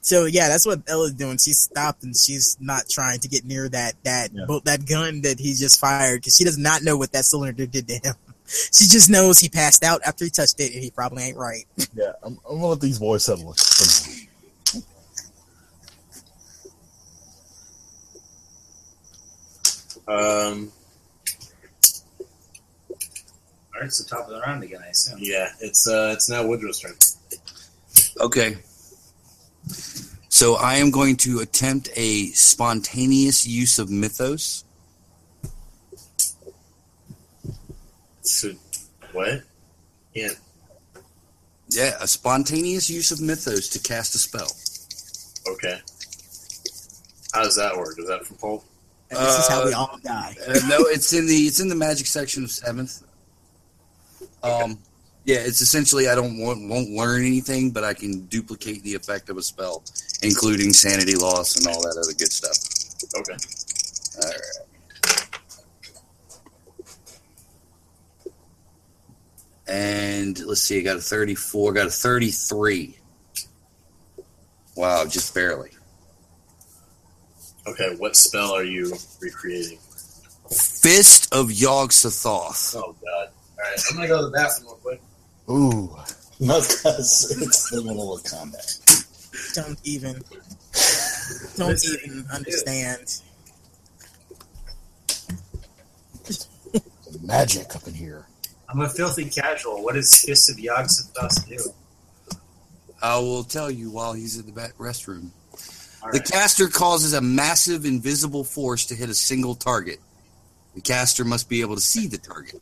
So 0.00 0.24
yeah, 0.26 0.48
that's 0.48 0.64
what 0.64 0.80
Ella's 0.88 1.12
doing. 1.14 1.36
She's 1.38 1.58
stopped 1.58 2.02
and 2.04 2.16
she's 2.16 2.56
not 2.60 2.88
trying 2.88 3.18
to 3.20 3.28
get 3.28 3.44
near 3.44 3.68
that 3.70 3.94
that 4.04 4.30
Yeah. 4.32 4.44
bu- 4.46 4.60
that 4.64 4.86
gun 4.86 5.22
that 5.22 5.38
he 5.40 5.52
just 5.54 5.80
fired 5.80 6.20
because 6.20 6.36
she 6.36 6.44
does 6.44 6.56
not 6.56 6.82
know 6.82 6.96
what 6.96 7.12
that 7.12 7.24
cylinder 7.24 7.66
did 7.66 7.88
to 7.88 7.94
him. 7.94 8.14
She 8.48 8.86
just 8.86 9.10
knows 9.10 9.38
he 9.38 9.48
passed 9.48 9.84
out 9.84 10.00
after 10.06 10.24
he 10.24 10.30
touched 10.30 10.58
it 10.60 10.72
and 10.74 10.82
he 10.82 10.90
probably 10.90 11.24
ain't 11.24 11.36
right. 11.36 11.64
Yeah. 11.94 12.12
I'm, 12.22 12.38
I'm 12.48 12.56
gonna 12.56 12.66
let 12.66 12.80
these 12.80 12.98
boys 12.98 13.24
settle 13.24 13.52
it. 13.52 13.58
for. 13.60 14.28
Um, 20.12 20.72
All 22.90 23.80
right, 23.82 23.86
it's 23.86 24.02
the 24.02 24.08
top 24.08 24.26
of 24.26 24.30
the 24.34 24.40
round 24.40 24.62
again, 24.62 24.80
I 24.84 24.88
assume. 24.88 25.18
yeah, 25.20 25.50
it's 25.60 25.86
uh, 25.88 26.12
it's 26.14 26.28
now 26.30 26.46
Woodrow's 26.46 26.80
turn. 26.80 26.94
Okay. 28.20 28.58
So 30.28 30.54
I 30.54 30.76
am 30.76 30.90
going 30.90 31.16
to 31.18 31.40
attempt 31.40 31.88
a 31.96 32.26
spontaneous 32.28 33.46
use 33.46 33.78
of 33.78 33.90
mythos. 33.90 34.64
So, 38.28 38.52
what? 39.12 39.42
Yeah. 40.14 40.28
Yeah, 41.70 41.96
a 42.00 42.06
spontaneous 42.06 42.88
use 42.88 43.10
of 43.10 43.20
mythos 43.20 43.68
to 43.70 43.78
cast 43.78 44.14
a 44.14 44.18
spell. 44.18 44.50
Okay. 45.54 45.80
How 47.32 47.42
does 47.42 47.56
that 47.56 47.76
work? 47.76 47.98
Is 47.98 48.08
that 48.08 48.26
from 48.26 48.36
Pulp? 48.36 48.64
And 49.10 49.18
this 49.18 49.38
is 49.38 49.48
how 49.48 49.64
we 49.64 49.72
Uh, 49.72 49.78
all 49.78 49.98
die. 50.02 50.36
Uh, 50.46 50.60
no, 50.68 50.80
it's 50.80 51.12
in 51.12 51.26
the 51.26 51.34
it's 51.46 51.60
in 51.60 51.68
the 51.68 51.74
magic 51.74 52.06
section 52.06 52.44
of 52.44 52.50
seventh. 52.50 53.02
Um, 54.42 54.78
yeah, 55.24 55.38
it's 55.38 55.60
essentially 55.60 56.08
I 56.08 56.14
don't 56.14 56.38
want, 56.38 56.68
won't 56.68 56.90
learn 56.90 57.24
anything, 57.24 57.70
but 57.70 57.84
I 57.84 57.94
can 57.94 58.26
duplicate 58.26 58.82
the 58.82 58.94
effect 58.94 59.30
of 59.30 59.36
a 59.36 59.42
spell, 59.42 59.82
including 60.22 60.72
sanity 60.72 61.16
loss 61.16 61.56
and 61.56 61.66
all 61.66 61.80
that 61.82 61.96
other 61.98 62.12
good 62.12 62.32
stuff. 62.32 62.56
Okay. 63.16 63.36
All 64.22 64.30
right. 64.30 64.67
And 69.68 70.38
let's 70.46 70.62
see, 70.62 70.78
I 70.78 70.82
got 70.82 70.96
a 70.96 71.00
34, 71.00 71.72
got 71.74 71.86
a 71.86 71.90
33. 71.90 72.98
Wow, 74.76 75.04
just 75.06 75.34
barely. 75.34 75.70
Okay, 77.66 77.94
what 77.96 78.16
spell 78.16 78.52
are 78.52 78.64
you 78.64 78.94
recreating? 79.20 79.78
Fist 80.50 81.34
of 81.34 81.52
Yog 81.52 81.90
Sothoth. 81.90 82.74
Oh 82.76 82.96
god. 83.04 83.28
Alright, 83.58 83.84
I'm 83.90 83.96
gonna 83.96 84.08
go 84.08 84.18
to 84.18 84.26
the 84.26 84.30
bathroom 84.30 84.68
real 84.68 84.76
quick. 84.76 85.02
Ooh. 85.50 85.96
Not 86.40 86.62
because 86.62 87.36
it's 87.42 87.70
the 87.70 87.82
middle 87.82 88.14
of 88.14 88.24
combat. 88.24 88.78
Don't 89.54 89.78
even 89.84 90.22
don't 91.56 91.84
even 91.84 92.24
understand. 92.32 93.20
Magic 97.22 97.74
up 97.74 97.86
in 97.86 97.94
here. 97.94 98.26
I'm 98.68 98.80
a 98.80 98.88
filthy 98.88 99.24
casual. 99.28 99.82
What 99.82 99.94
does 99.94 100.22
Fist 100.24 100.50
of 100.50 100.58
Yog 100.58 100.86
Sothoth 100.86 101.48
do? 101.48 101.58
I 103.00 103.18
will 103.18 103.44
tell 103.44 103.70
you 103.70 103.90
while 103.90 104.12
he's 104.12 104.36
in 104.38 104.46
the 104.46 104.52
restroom. 104.78 105.30
All 106.02 106.12
The 106.12 106.18
right. 106.18 106.30
caster 106.30 106.68
causes 106.68 107.12
a 107.14 107.20
massive 107.20 107.84
invisible 107.84 108.44
force 108.44 108.86
to 108.86 108.94
hit 108.94 109.08
a 109.08 109.14
single 109.14 109.54
target. 109.54 110.00
The 110.74 110.80
caster 110.80 111.24
must 111.24 111.48
be 111.48 111.60
able 111.60 111.76
to 111.76 111.80
see 111.80 112.06
the 112.06 112.18
target. 112.18 112.60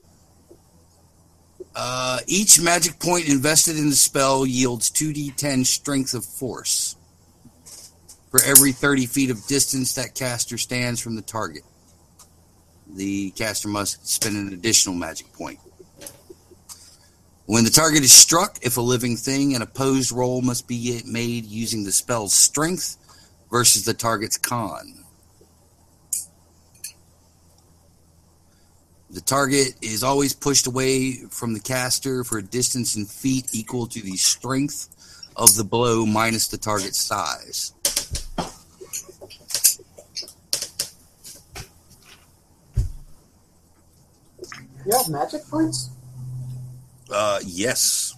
Uh, 1.75 2.21
each 2.27 2.61
magic 2.61 2.99
point 2.99 3.29
invested 3.29 3.77
in 3.77 3.91
the 3.91 3.97
spell 3.97 4.47
yields 4.47 4.91
2d10 4.91 5.67
strength 5.67 6.15
of 6.15 6.25
force. 6.25 6.97
For 8.31 8.41
every 8.45 8.73
30 8.73 9.07
feet 9.07 9.31
of 9.31 9.47
distance 9.47 9.95
that 9.95 10.15
caster 10.15 10.59
stands 10.59 11.01
from 11.01 11.17
the 11.17 11.23
target, 11.23 11.63
the 12.95 13.31
caster 13.31 13.69
must 13.69 14.07
spend 14.07 14.37
an 14.37 14.53
additional 14.53 14.95
magic 14.95 15.33
point. 15.33 15.59
When 17.47 17.63
the 17.63 17.71
target 17.71 18.03
is 18.03 18.13
struck, 18.13 18.59
if 18.63 18.77
a 18.77 18.81
living 18.81 19.17
thing, 19.17 19.55
an 19.55 19.63
opposed 19.63 20.11
roll 20.11 20.43
must 20.43 20.67
be 20.67 21.01
made 21.07 21.45
using 21.45 21.85
the 21.85 21.93
spell's 21.93 22.35
strength 22.35 22.97
versus 23.53 23.85
the 23.85 23.95
target's 23.95 24.37
con. 24.37 25.05
The 29.11 29.21
target 29.21 29.77
is 29.81 30.03
always 30.03 30.35
pushed 30.35 30.67
away 30.67 31.13
from 31.31 31.55
the 31.55 31.61
caster 31.61 32.25
for 32.25 32.39
a 32.39 32.43
distance 32.43 32.97
in 32.97 33.07
feet 33.07 33.47
equal 33.53 33.87
to 33.87 34.03
the 34.03 34.17
strength 34.17 34.89
of 35.37 35.55
the 35.55 35.63
blow 35.63 36.05
minus 36.05 36.49
the 36.49 36.59
target's 36.59 36.99
size. 36.99 37.73
You 44.85 44.93
have 44.93 45.09
magic 45.09 45.47
points? 45.49 45.91
Uh, 47.11 47.41
yes. 47.45 48.15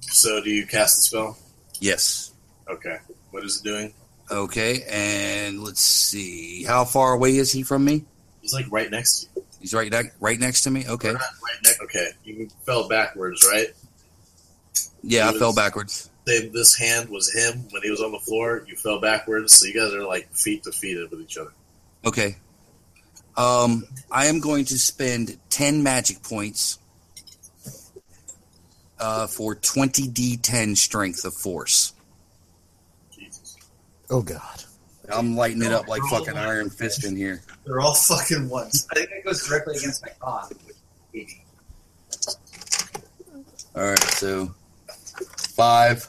So 0.00 0.42
do 0.42 0.50
you 0.50 0.66
cast 0.66 0.96
the 0.96 1.02
spell? 1.02 1.38
Yes. 1.80 2.32
Okay. 2.68 2.96
What 3.30 3.44
is 3.44 3.60
it 3.60 3.64
doing? 3.64 3.94
Okay, 4.30 4.82
and 4.90 5.62
let's 5.62 5.80
see. 5.80 6.62
How 6.64 6.84
far 6.84 7.14
away 7.14 7.36
is 7.36 7.50
he 7.50 7.62
from 7.62 7.84
me? 7.84 8.04
He's 8.42 8.52
like 8.52 8.66
right 8.70 8.90
next 8.90 9.20
to 9.20 9.28
you. 9.36 9.44
He's 9.60 9.74
right 9.74 9.90
ne- 9.90 10.10
right 10.20 10.38
next 10.38 10.62
to 10.62 10.70
me. 10.70 10.86
Okay. 10.86 11.12
Right 11.12 11.20
next. 11.64 11.80
Okay. 11.82 12.10
You 12.24 12.48
fell 12.66 12.88
backwards, 12.88 13.46
right? 13.50 13.68
Yeah, 15.02 15.28
I 15.28 15.32
He 15.32 15.38
fell 15.38 15.54
backwards. 15.54 16.10
Say 16.26 16.48
this 16.48 16.76
hand 16.76 17.08
was 17.08 17.32
him 17.32 17.66
when 17.70 17.82
he 17.82 17.90
was 17.90 18.02
on 18.02 18.12
the 18.12 18.18
floor. 18.18 18.64
You 18.68 18.76
fell 18.76 19.00
backwards, 19.00 19.58
so 19.58 19.66
you 19.66 19.74
guys 19.74 19.94
are 19.94 20.04
like 20.04 20.30
feet 20.34 20.64
to 20.64 20.72
feet 20.72 20.98
with 21.10 21.20
each 21.20 21.38
other. 21.38 21.52
Okay. 22.04 22.36
Um, 23.38 23.84
I 24.10 24.26
am 24.26 24.40
going 24.40 24.64
to 24.66 24.78
spend 24.78 25.38
10 25.50 25.84
magic 25.84 26.24
points 26.24 26.80
uh, 28.98 29.28
for 29.28 29.54
20d10 29.54 30.76
strength 30.76 31.24
of 31.24 31.34
force. 31.34 31.92
Jesus. 33.12 33.56
Oh 34.10 34.22
God. 34.22 34.64
I'm 35.10 35.36
lighting 35.36 35.62
it 35.62 35.72
up 35.72 35.86
like 35.86 36.02
fucking 36.10 36.36
Iron 36.36 36.68
Fist 36.68 37.04
in 37.04 37.16
here. 37.16 37.40
They're 37.64 37.80
all 37.80 37.94
fucking 37.94 38.48
ones. 38.48 38.88
I 38.90 38.96
think 38.96 39.10
it 39.10 39.24
goes 39.24 39.46
directly 39.46 39.76
against 39.76 40.02
my 40.02 40.12
con, 40.18 40.48
which 40.48 40.74
is 40.74 40.82
80. 41.14 41.44
All 43.76 43.82
right, 43.84 43.98
so 43.98 44.52
5, 45.54 46.06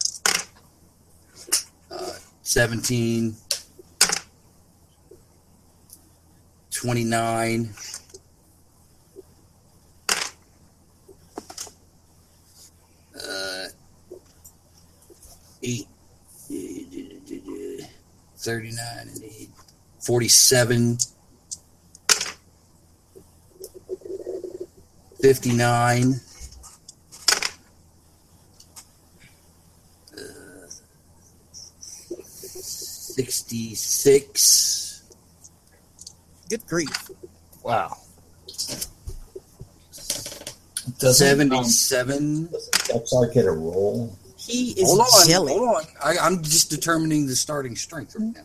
uh, 1.91 2.11
17, 2.41 3.35
29, 6.79 7.69
uh, 13.15 13.67
8, 15.61 15.87
39, 18.37 18.77
and 19.01 19.23
8, 19.23 19.49
47, 19.99 20.97
59. 25.21 26.21
Sixty-six, 33.19 34.88
Good 36.49 36.65
grief. 36.67 37.09
Wow. 37.63 37.97
Doesn't, 40.97 41.13
seventy-seven. 41.13 42.17
Um, 42.17 42.49
Bexar 42.91 43.27
get 43.33 43.45
a 43.45 43.51
roll? 43.51 44.17
He 44.37 44.71
is 44.71 44.87
hold 44.87 45.01
on, 45.01 45.27
jelly. 45.27 45.53
hold 45.53 45.69
on. 45.77 45.83
I, 46.03 46.17
I'm 46.17 46.41
just 46.41 46.69
determining 46.71 47.27
the 47.27 47.35
starting 47.35 47.75
strength 47.75 48.15
right 48.17 48.33
now. 48.35 48.41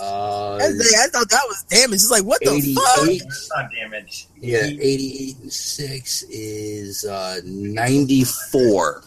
Uh, 0.00 0.56
I, 0.56 0.68
think- 0.70 0.96
I 0.96 1.06
thought 1.08 1.28
that 1.30 1.42
was 1.46 1.62
damage. 1.68 1.94
It's 1.96 2.10
like, 2.10 2.24
what 2.24 2.40
the 2.40 2.46
fuck? 2.74 3.02
eighty-eight. 3.08 3.22
Not 3.54 3.70
damage. 3.72 4.26
Yeah, 4.40 4.64
eighty-eight 4.64 5.36
and 5.42 5.52
six 5.52 6.22
is 6.30 7.04
uh, 7.04 7.40
ninety-four. 7.44 9.04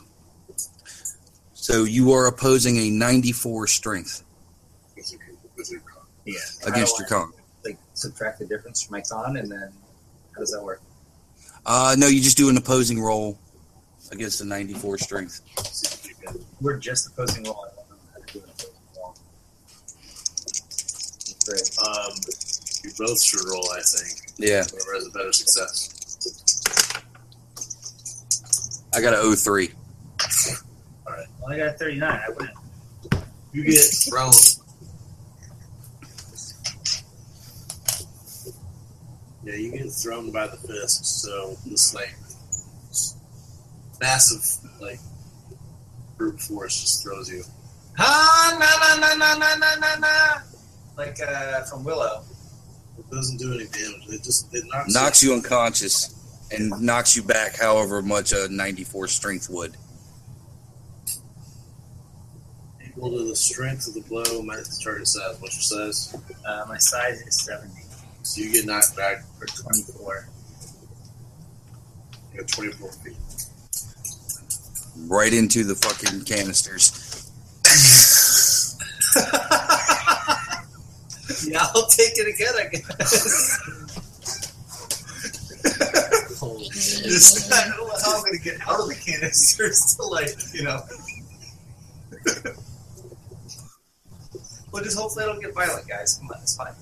So 1.53 1.83
you 1.83 2.13
are 2.13 2.27
opposing 2.27 2.77
a 2.77 2.89
ninety-four 2.91 3.67
strength 3.67 4.23
With 4.95 5.11
your, 5.11 5.21
your 5.71 5.79
con. 5.81 6.03
Yeah. 6.25 6.35
against 6.67 6.97
your 6.99 7.07
con. 7.07 7.33
Like 7.67 7.77
subtract 7.95 8.39
the 8.39 8.45
difference 8.45 8.81
from 8.83 8.93
my 8.93 9.01
con, 9.01 9.35
and 9.35 9.51
then 9.51 9.73
how 10.33 10.39
does 10.39 10.51
that 10.51 10.63
work? 10.63 10.81
Uh, 11.65 11.95
no, 11.97 12.07
you 12.07 12.21
just 12.21 12.37
do 12.37 12.47
an 12.49 12.55
opposing 12.55 13.01
roll 13.01 13.37
against 14.11 14.39
a 14.39 14.45
ninety-four 14.45 14.97
strength. 14.99 15.41
See 15.65 16.09
if 16.11 16.17
you 16.21 16.27
can- 16.27 16.45
We're 16.61 16.77
just 16.77 17.07
opposing 17.07 17.43
roll. 17.43 17.65
I 17.65 17.75
don't 17.75 17.89
know 17.89 17.97
how 18.13 18.19
to 18.25 18.33
do 18.33 18.39
an 18.39 18.49
opposing 18.49 18.73
roll. 18.95 19.15
Great. 21.45 21.77
Um, 21.85 22.13
you 22.85 22.91
both 22.97 23.21
should 23.21 23.43
roll, 23.49 23.67
I 23.73 23.81
think. 23.81 24.31
Yeah, 24.37 24.63
Whoever 24.63 24.93
has 24.95 25.07
a 25.07 25.11
better 25.11 25.33
success. 25.33 25.93
I 28.95 29.01
got 29.01 29.13
an 29.13 29.35
03. 29.35 29.71
Well, 31.05 31.25
I 31.49 31.57
got 31.57 31.77
39. 31.77 32.09
I 32.09 32.29
win. 32.29 32.49
You 33.51 33.63
get 33.65 33.75
thrown. 34.09 34.31
Yeah, 39.47 39.55
you 39.55 39.71
get 39.71 39.89
thrown 39.91 40.29
by 40.29 40.47
the 40.47 40.57
fist, 40.57 41.05
so 41.21 41.55
this 41.65 41.93
like 41.93 42.13
massive 44.01 44.43
like 44.81 44.99
brute 46.17 46.41
force 46.41 46.81
just 46.81 47.01
throws 47.01 47.31
you. 47.31 47.45
Ah, 47.97 48.57
na 48.59 49.07
na 49.07 49.15
na 49.15 49.35
na 49.35 49.55
na 49.55 49.75
na 49.75 49.95
na 49.95 50.41
Like 50.97 51.17
uh, 51.25 51.63
from 51.63 51.85
Willow. 51.85 52.23
It 52.99 53.09
doesn't 53.09 53.37
do 53.37 53.53
any 53.53 53.67
damage. 53.67 54.09
It 54.09 54.21
just 54.21 54.53
it 54.53 54.65
knocks, 54.67 54.93
knocks 54.93 55.23
you, 55.23 55.29
you 55.29 55.35
unconscious 55.37 56.13
and 56.51 56.69
knocks 56.81 57.15
you 57.15 57.23
back 57.23 57.55
however 57.55 58.01
much 58.01 58.33
a 58.33 58.49
94 58.49 59.07
strength 59.07 59.49
would. 59.49 59.77
Equal 62.85 63.17
to 63.17 63.23
the 63.23 63.35
strength 63.35 63.87
of 63.87 63.93
the 63.93 64.01
blow 64.01 64.41
minus 64.41 64.83
target 64.83 65.07
size. 65.07 65.39
What's 65.39 65.55
your 65.55 65.93
size? 65.93 66.17
Uh, 66.45 66.65
my 66.67 66.77
size 66.77 67.21
is 67.21 67.45
70. 67.45 67.86
So 68.27 68.41
you 68.41 68.51
get 68.51 68.65
knocked 68.65 68.97
back. 68.97 69.23
for 69.39 69.47
24. 69.47 70.27
You 72.33 72.41
got 72.41 72.49
24 72.49 72.91
feet. 72.91 73.15
Right 75.07 75.33
into 75.33 75.63
the 75.63 75.75
fucking 75.75 76.25
canisters. 76.25 77.31
yeah, 81.47 81.67
I'll 81.73 81.87
take 81.87 82.17
it 82.17 82.27
again, 82.27 82.53
I 82.59 82.65
guess. 82.67 83.63
Just, 87.03 87.53
I 87.53 87.69
don't 87.69 87.77
know 87.77 87.89
how 88.03 88.17
I'm 88.17 88.23
going 88.23 88.37
to 88.37 88.43
get 88.43 88.59
out 88.67 88.81
of 88.81 88.89
the 88.89 88.95
canisters 88.95 89.95
to, 89.95 90.03
like, 90.03 90.35
you 90.53 90.63
know. 90.63 90.81
well, 94.73 94.83
just 94.83 94.97
hopefully 94.97 95.23
I 95.23 95.27
don't 95.27 95.39
get 95.41 95.53
violent, 95.53 95.87
guys. 95.87 96.17
Come 96.17 96.29
on, 96.29 96.41
it's 96.41 96.57
fine. 96.57 96.73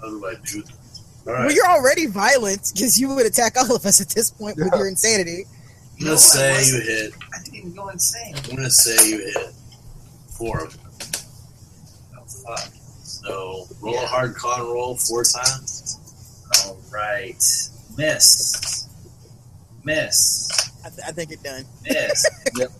How 0.00 0.08
do 0.08 0.24
I 0.26 0.36
do 0.46 0.62
that? 1.24 1.34
All 1.34 1.40
Well, 1.46 1.52
you're 1.52 1.66
already 1.66 2.06
violent 2.06 2.70
because 2.74 3.00
you 3.00 3.08
would 3.14 3.26
attack 3.26 3.56
all 3.56 3.74
of 3.74 3.84
us 3.86 4.00
at 4.00 4.10
this 4.10 4.30
point 4.30 4.56
with 4.56 4.72
your 4.72 4.88
insanity. 4.88 5.44
I'm 6.00 6.06
gonna 6.06 6.12
I 6.14 6.16
say 6.16 6.64
you 6.66 6.80
hit. 6.82 7.12
I 7.32 7.38
didn't 7.44 7.54
even 7.56 7.74
go 7.74 7.88
insane. 7.88 8.34
I'm 8.36 8.56
gonna 8.56 8.70
say 8.70 9.08
you 9.08 9.18
hit 9.18 9.52
four 10.36 10.64
of 10.64 10.76
them. 10.76 10.90
Oh, 12.18 12.24
fuck. 12.26 12.68
So 13.02 13.66
roll 13.80 13.96
a 14.02 14.06
hard 14.06 14.34
con 14.34 14.60
roll 14.60 14.96
four 14.96 15.22
times. 15.24 15.98
All 16.66 16.76
right. 16.92 17.42
Miss. 17.96 18.88
Miss. 19.84 20.50
I, 20.84 20.88
th- 20.90 21.00
I 21.06 21.12
think 21.12 21.30
it 21.32 21.42
done. 21.42 21.64
Miss. 21.84 22.26
Yep. 22.56 22.70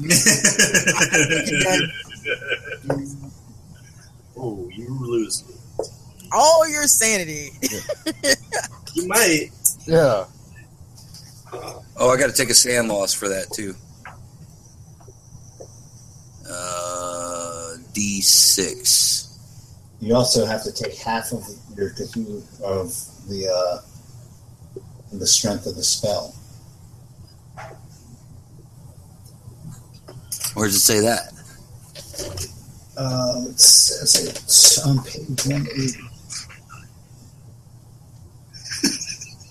Oh, 4.36 4.68
you 4.74 4.88
lose. 5.00 5.44
All 6.34 6.68
your 6.68 6.86
sanity. 6.86 7.50
You 8.94 9.08
might. 9.08 9.50
Yeah. 9.86 10.26
Oh, 11.96 12.10
I 12.10 12.16
got 12.16 12.28
to 12.28 12.32
take 12.32 12.50
a 12.50 12.54
sand 12.54 12.88
loss 12.88 13.12
for 13.12 13.28
that 13.28 13.50
too. 13.52 13.74
Uh, 16.48 17.76
D6. 17.92 19.36
You 20.00 20.14
also 20.14 20.44
have 20.44 20.62
to 20.64 20.72
take 20.72 20.94
half 20.96 21.32
of 21.32 21.44
your 21.76 21.90
of 22.62 22.94
the 23.28 23.48
uh, 23.48 24.80
the 25.12 25.26
strength 25.26 25.66
of 25.66 25.76
the 25.76 25.82
spell. 25.82 26.34
Where 30.54 30.66
does 30.66 30.76
it 30.76 30.80
say 30.80 31.00
that? 31.00 31.32
Uh, 32.96 33.46
it 33.48 33.58
says 33.58 34.14
it's 34.28 34.86
on 34.86 35.02
page 35.02 35.46
one 35.46 35.66
eighty. 35.74 36.03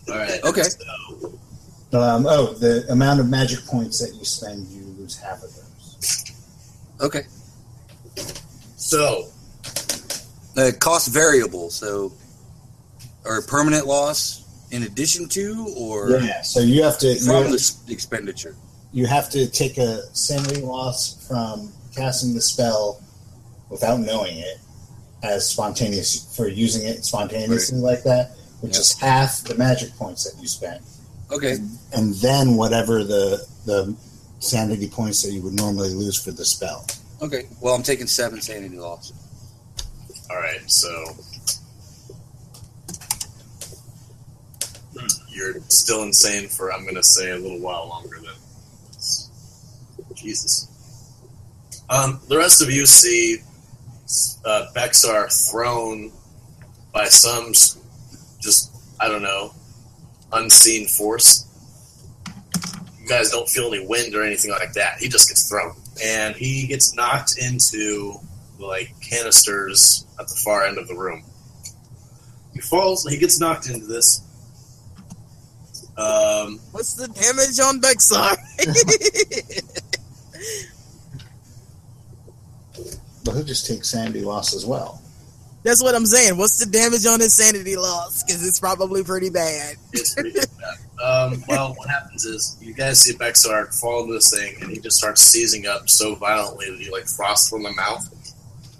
All 0.09 0.17
right. 0.17 0.43
Okay. 0.43 0.63
So, 0.63 1.99
Um, 2.01 2.25
oh, 2.27 2.53
the 2.53 2.85
amount 2.91 3.19
of 3.19 3.29
magic 3.29 3.63
points 3.65 3.99
that 3.99 4.15
you 4.15 4.25
spend, 4.25 4.67
you 4.69 4.83
lose 4.97 5.15
half 5.17 5.43
of 5.43 5.49
those. 5.55 6.23
Okay. 7.01 7.25
so 8.77 9.27
Uh, 10.55 10.71
cost 10.79 11.09
variable, 11.09 11.69
so 11.71 12.11
or 13.25 13.41
permanent 13.41 13.87
loss 13.87 14.41
in 14.71 14.83
addition 14.83 15.27
to, 15.29 15.67
or 15.77 16.19
Yeah, 16.19 16.41
so 16.43 16.59
you 16.59 16.83
have 16.83 16.97
to 16.99 17.15
from 17.19 17.45
you, 17.45 17.49
the 17.51 17.55
s- 17.55 17.77
expenditure? 17.87 18.55
you 18.91 19.05
have 19.07 19.29
to 19.31 19.47
take 19.47 19.77
a 19.77 20.01
sanity 20.15 20.61
loss 20.61 21.15
from 21.27 21.71
casting 21.95 22.33
the 22.35 22.41
spell 22.41 23.01
without 23.69 23.99
knowing 23.99 24.37
it 24.37 24.59
as 25.23 25.47
spontaneous 25.47 26.25
for 26.35 26.47
using 26.47 26.83
it 26.87 27.03
spontaneously 27.05 27.77
like 27.79 28.03
that, 28.03 28.31
which 28.63 28.73
Yep. 28.75 28.81
is 28.81 28.93
half 28.93 29.41
the 29.43 29.55
magic 29.55 29.93
points 29.97 30.23
that 30.23 30.41
you 30.41 30.47
spent. 30.47 30.81
Okay, 31.29 31.57
and 31.91 32.13
then 32.15 32.55
whatever 32.55 33.03
the 33.03 33.45
the 33.65 33.93
sanity 34.39 34.87
points 34.87 35.21
that 35.23 35.31
you 35.33 35.41
would 35.41 35.53
normally 35.53 35.89
lose 35.93 36.15
for 36.21 36.31
the 36.31 36.45
spell. 36.45 36.85
okay. 37.21 37.47
Well, 37.59 37.73
I'm 37.75 37.83
taking 37.83 38.07
seven 38.07 38.39
sanity 38.41 38.77
loss. 38.77 39.11
All 40.29 40.37
right, 40.37 40.61
so 40.71 40.89
you're 45.29 45.55
still 45.69 46.03
insane 46.03 46.47
for 46.47 46.71
I'm 46.71 46.83
going 46.83 46.95
to 46.95 47.03
say 47.03 47.31
a 47.31 47.35
little 47.37 47.59
while 47.59 47.87
longer 47.89 48.17
than 48.19 48.33
Jesus. 50.15 50.67
Um, 51.89 52.19
the 52.29 52.37
rest 52.37 52.61
of 52.61 52.69
you 52.71 52.85
see 52.85 53.39
uh, 54.45 54.65
Bexar 54.73 55.27
thrown 55.29 56.11
by 56.93 57.05
some 57.05 57.49
s- 57.49 57.77
just 58.43 58.71
I 58.99 59.07
don't 59.07 59.23
know 59.23 59.53
unseen 60.31 60.87
force. 60.87 61.47
You 62.99 63.07
guys 63.07 63.31
don't 63.31 63.47
feel 63.47 63.73
any 63.73 63.85
wind 63.85 64.15
or 64.15 64.23
anything 64.23 64.51
like 64.51 64.73
that. 64.73 64.97
He 64.99 65.07
just 65.07 65.29
gets 65.29 65.49
thrown, 65.49 65.75
and 66.03 66.35
he 66.35 66.67
gets 66.67 66.95
knocked 66.95 67.37
into 67.37 68.19
like 68.59 68.93
canisters 69.01 70.05
at 70.19 70.27
the 70.27 70.35
far 70.35 70.65
end 70.65 70.77
of 70.77 70.87
the 70.87 70.95
room. 70.95 71.23
He 72.53 72.59
falls. 72.59 73.05
He 73.05 73.17
gets 73.17 73.39
knocked 73.39 73.69
into 73.69 73.85
this. 73.85 74.21
Um, 75.97 76.59
What's 76.71 76.95
the 76.95 77.07
damage 77.07 77.59
on 77.59 77.79
Bexar? 77.79 78.35
But 83.23 83.35
he'll 83.35 83.43
just 83.43 83.65
take 83.67 83.85
sanity 83.85 84.21
loss 84.21 84.53
as 84.53 84.65
well. 84.65 85.01
That's 85.63 85.81
what 85.81 85.95
I'm 85.95 86.05
saying. 86.05 86.37
What's 86.37 86.63
the 86.63 86.69
damage 86.69 87.05
on 87.05 87.21
his 87.21 87.33
sanity 87.33 87.77
loss? 87.77 88.23
Because 88.23 88.45
it's 88.45 88.59
probably 88.59 89.03
pretty 89.03 89.29
bad. 89.29 89.77
it's 89.93 90.13
pretty 90.13 90.31
bad. 90.31 90.47
Um, 91.01 91.43
well, 91.47 91.73
what 91.75 91.89
happens 91.89 92.25
is 92.25 92.57
you 92.61 92.73
guys 92.73 92.99
see 92.99 93.15
Bexar 93.15 93.67
fall 93.71 94.01
into 94.01 94.13
this 94.13 94.29
thing, 94.29 94.55
and 94.61 94.69
he 94.71 94.79
just 94.79 94.97
starts 94.97 95.21
seizing 95.21 95.65
up 95.65 95.89
so 95.89 96.15
violently 96.15 96.69
that 96.69 96.79
he 96.79 96.91
like 96.91 97.05
frosts 97.05 97.49
from 97.49 97.63
the 97.63 97.71
mouth, 97.71 98.07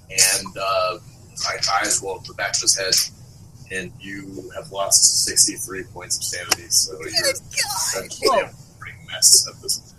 and 0.10 0.47
uh, 0.61 0.99
his 1.31 1.69
eyes 1.81 2.01
roll 2.03 2.18
up 2.18 2.26
the 2.26 2.34
back 2.34 2.55
of 2.55 2.61
his 2.61 2.77
head, 2.77 2.93
and 3.77 3.91
you 3.99 4.51
have 4.55 4.72
lost 4.72 5.26
63 5.26 5.84
points 5.93 6.18
of 6.18 6.23
sanity. 6.23 6.69
So 6.69 6.93
you're 6.99 7.31
essentially 7.31 8.39
a 8.39 8.45
big 8.84 9.07
mess 9.07 9.47
at 9.47 9.61
this 9.61 9.80
point. 9.80 9.93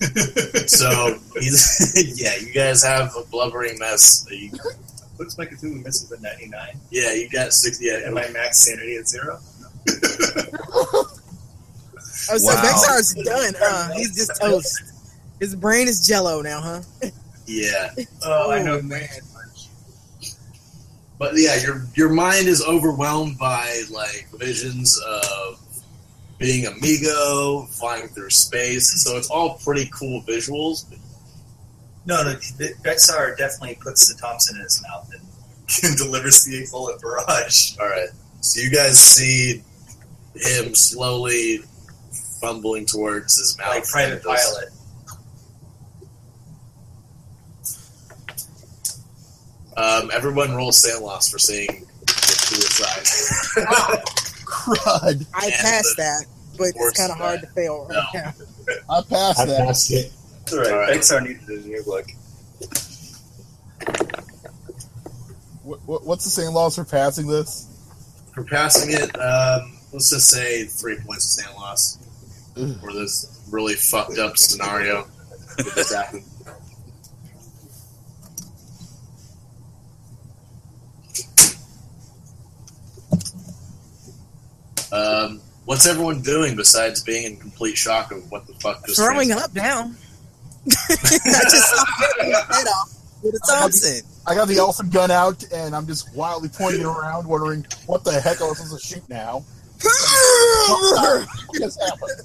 so 0.68 1.18
yeah, 2.16 2.36
you 2.36 2.52
guys 2.52 2.82
have 2.82 3.14
a 3.16 3.22
blubbering 3.30 3.78
mess. 3.78 4.26
You, 4.30 4.50
Looks 5.18 5.38
like 5.38 5.50
Cthulhu 5.50 5.78
Mythos 5.78 6.10
a 6.10 6.20
99. 6.20 6.80
yeah, 6.90 7.12
you 7.12 7.28
got 7.28 7.52
60. 7.52 7.84
Yeah, 7.84 7.98
And 8.04 8.14
my 8.14 8.28
max 8.30 8.60
sanity 8.64 8.96
at 8.96 9.06
zero. 9.08 9.38
Oh, 12.30 12.38
so 12.38 12.54
Wow. 12.54 12.62
Bexar's 12.62 13.14
done. 13.22 13.54
Uh, 13.62 13.92
he's 13.94 14.16
just 14.16 14.40
toast. 14.40 14.82
His 15.40 15.54
brain 15.54 15.88
is 15.88 16.06
jello 16.06 16.40
now, 16.40 16.60
huh? 16.60 17.10
yeah. 17.46 17.90
Oh, 18.24 18.50
I 18.50 18.62
know. 18.62 18.80
man. 18.80 19.06
But 21.18 21.32
yeah, 21.36 21.56
your 21.60 21.86
your 21.94 22.08
mind 22.08 22.46
is 22.48 22.62
overwhelmed 22.62 23.38
by 23.38 23.82
like 23.90 24.28
visions 24.38 24.98
of 25.06 25.60
being 26.38 26.66
a 26.66 26.70
Mi-Go, 26.80 27.66
flying 27.70 28.08
through 28.08 28.30
space. 28.30 29.04
So 29.04 29.16
it's 29.16 29.30
all 29.30 29.58
pretty 29.64 29.88
cool 29.92 30.22
visuals. 30.22 30.86
No, 32.06 32.22
no, 32.22 32.32
the- 32.32 32.74
Bexar 32.82 33.34
definitely 33.36 33.76
puts 33.80 34.12
the 34.12 34.20
Thompson 34.20 34.56
in 34.56 34.62
his 34.62 34.82
mouth 34.82 35.10
and 35.12 35.96
delivers 35.96 36.44
the 36.44 36.62
eight 36.62 36.70
bullet 36.70 37.00
barrage. 37.00 37.76
All 37.80 37.88
right, 37.88 38.08
so 38.40 38.60
you 38.60 38.70
guys 38.70 38.98
see 38.98 39.62
him 40.34 40.74
slowly 40.74 41.60
fumbling 42.40 42.84
towards 42.86 43.38
his 43.38 43.56
mouth, 43.58 43.68
Like 43.68 43.84
Private 43.84 44.14
and 44.14 44.22
Pilot. 44.22 44.68
Um, 49.76 50.10
everyone 50.12 50.54
roll 50.54 50.70
sand 50.72 51.04
loss 51.04 51.28
for 51.30 51.38
seeing 51.38 51.84
the 52.06 52.12
suicide. 52.12 53.02
Crud. 54.46 55.26
I 55.34 55.44
And 55.46 55.52
passed 55.54 55.96
that, 55.96 56.26
but 56.56 56.68
it's 56.76 56.98
kind 56.98 57.10
of 57.10 57.18
hard 57.18 57.40
to 57.40 57.46
fail 57.48 57.86
right 57.90 58.04
No. 58.14 58.20
now. 58.20 58.32
I 58.88 59.02
passed 59.02 59.40
I 59.40 59.46
that. 59.46 59.66
passed 59.66 59.90
it. 59.92 60.12
That's 60.44 60.52
all 60.52 60.60
right. 60.60 60.72
All 60.72 60.78
right. 60.78 60.92
Bexar 60.94 61.20
needed 61.22 61.48
a 61.48 61.66
new 61.66 61.82
look. 61.86 62.06
What, 65.62 65.80
what, 65.86 66.04
what's 66.04 66.24
the 66.24 66.30
same 66.30 66.52
loss 66.52 66.76
for 66.76 66.84
passing 66.84 67.26
this? 67.26 67.70
For 68.34 68.44
passing 68.44 68.92
it, 68.92 69.18
um, 69.18 69.78
let's 69.92 70.10
just 70.10 70.28
say 70.28 70.64
three 70.64 70.96
points 70.96 71.38
of 71.38 71.44
sand 71.44 71.56
loss 71.56 71.98
Ugh. 72.56 72.78
for 72.80 72.92
this 72.92 73.42
really 73.50 73.74
fucked 73.74 74.18
up 74.18 74.36
scenario 74.36 75.04
that. 75.56 76.22
Um, 84.92 85.40
what's 85.64 85.86
everyone 85.86 86.22
doing 86.22 86.56
besides 86.56 87.02
being 87.02 87.24
in 87.24 87.36
complete 87.36 87.76
shock 87.76 88.12
of 88.12 88.30
what 88.30 88.46
the 88.46 88.54
fuck 88.54 88.86
just 88.86 88.98
Throwing 88.98 89.28
transpired? 89.28 89.44
up 89.44 89.54
now. 89.54 89.92
I 90.70 91.44
just 91.50 91.68
saw 91.70 91.84
him 92.24 92.32
head 92.32 92.66
off 92.66 92.94
with 93.22 93.34
a 93.34 93.40
Thompson. 93.46 94.06
I 94.26 94.34
got 94.34 94.48
the 94.48 94.56
elephant 94.56 94.92
gun 94.92 95.10
out 95.10 95.44
and 95.52 95.76
I'm 95.76 95.86
just 95.86 96.14
wildly 96.14 96.48
pointing 96.48 96.80
it 96.80 96.86
around, 96.86 97.26
wondering 97.26 97.66
what 97.86 98.04
the 98.04 98.12
heck 98.12 98.40
I 98.40 98.44
was 98.44 98.58
supposed 98.58 98.82
to 98.82 98.94
shoot 98.94 99.08
now. 99.08 99.44
What 100.66 101.26
just 101.58 101.80
happened? 101.82 102.22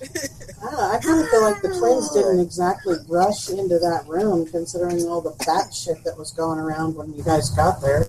I 0.60 0.64
don't 0.64 0.72
know. 0.72 0.90
I 0.90 0.98
kind 0.98 1.20
of 1.20 1.28
feel 1.28 1.42
like 1.42 1.62
the 1.62 1.68
twins 1.78 2.12
didn't 2.12 2.40
exactly 2.40 2.96
rush 3.08 3.48
into 3.50 3.78
that 3.78 4.04
room, 4.08 4.46
considering 4.50 5.06
all 5.06 5.20
the 5.20 5.30
bat 5.46 5.72
shit 5.72 6.02
that 6.04 6.18
was 6.18 6.32
going 6.32 6.58
around 6.58 6.96
when 6.96 7.14
you 7.14 7.22
guys 7.22 7.50
got 7.50 7.80
there. 7.80 8.08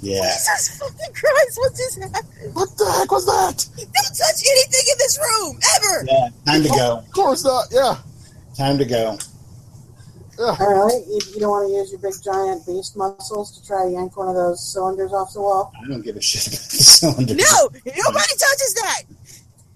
Yeah. 0.00 0.22
Jesus 0.22 0.78
fucking 0.78 1.14
Christ, 1.14 1.58
what 1.58 1.72
just 1.72 1.98
happened? 2.00 2.54
What 2.54 2.76
the 2.76 2.90
heck 2.98 3.10
was 3.10 3.26
that? 3.26 3.68
Don't 3.76 4.16
touch 4.16 4.42
anything 4.48 4.86
in 4.92 4.98
this 4.98 5.18
room, 5.18 5.58
ever! 5.76 6.04
Yeah. 6.06 6.28
Time 6.46 6.62
to 6.62 6.68
go. 6.68 6.98
Of 6.98 7.10
course 7.12 7.44
not. 7.44 7.66
Yeah. 7.70 7.96
Time 8.56 8.78
to 8.78 8.84
go. 8.84 9.18
Yeah. 10.38 10.56
All 10.58 10.86
right, 10.86 11.02
you, 11.06 11.20
you 11.34 11.40
don't 11.40 11.50
want 11.50 11.68
to 11.68 11.74
use 11.74 11.90
your 11.92 12.00
big 12.00 12.14
giant 12.24 12.66
beast 12.66 12.96
muscles 12.96 13.56
to 13.58 13.66
try 13.66 13.84
to 13.84 13.90
yank 13.90 14.16
one 14.16 14.28
of 14.28 14.34
those 14.34 14.66
cylinders 14.72 15.12
off 15.12 15.32
the 15.32 15.40
wall. 15.40 15.72
I 15.80 15.86
don't 15.88 16.02
give 16.02 16.16
a 16.16 16.20
shit 16.20 16.46
about 16.48 16.58
the 16.70 16.76
cylinder. 16.82 17.34
No! 17.34 17.68
Nobody 17.72 18.34
touches 18.34 18.74
that! 18.74 19.02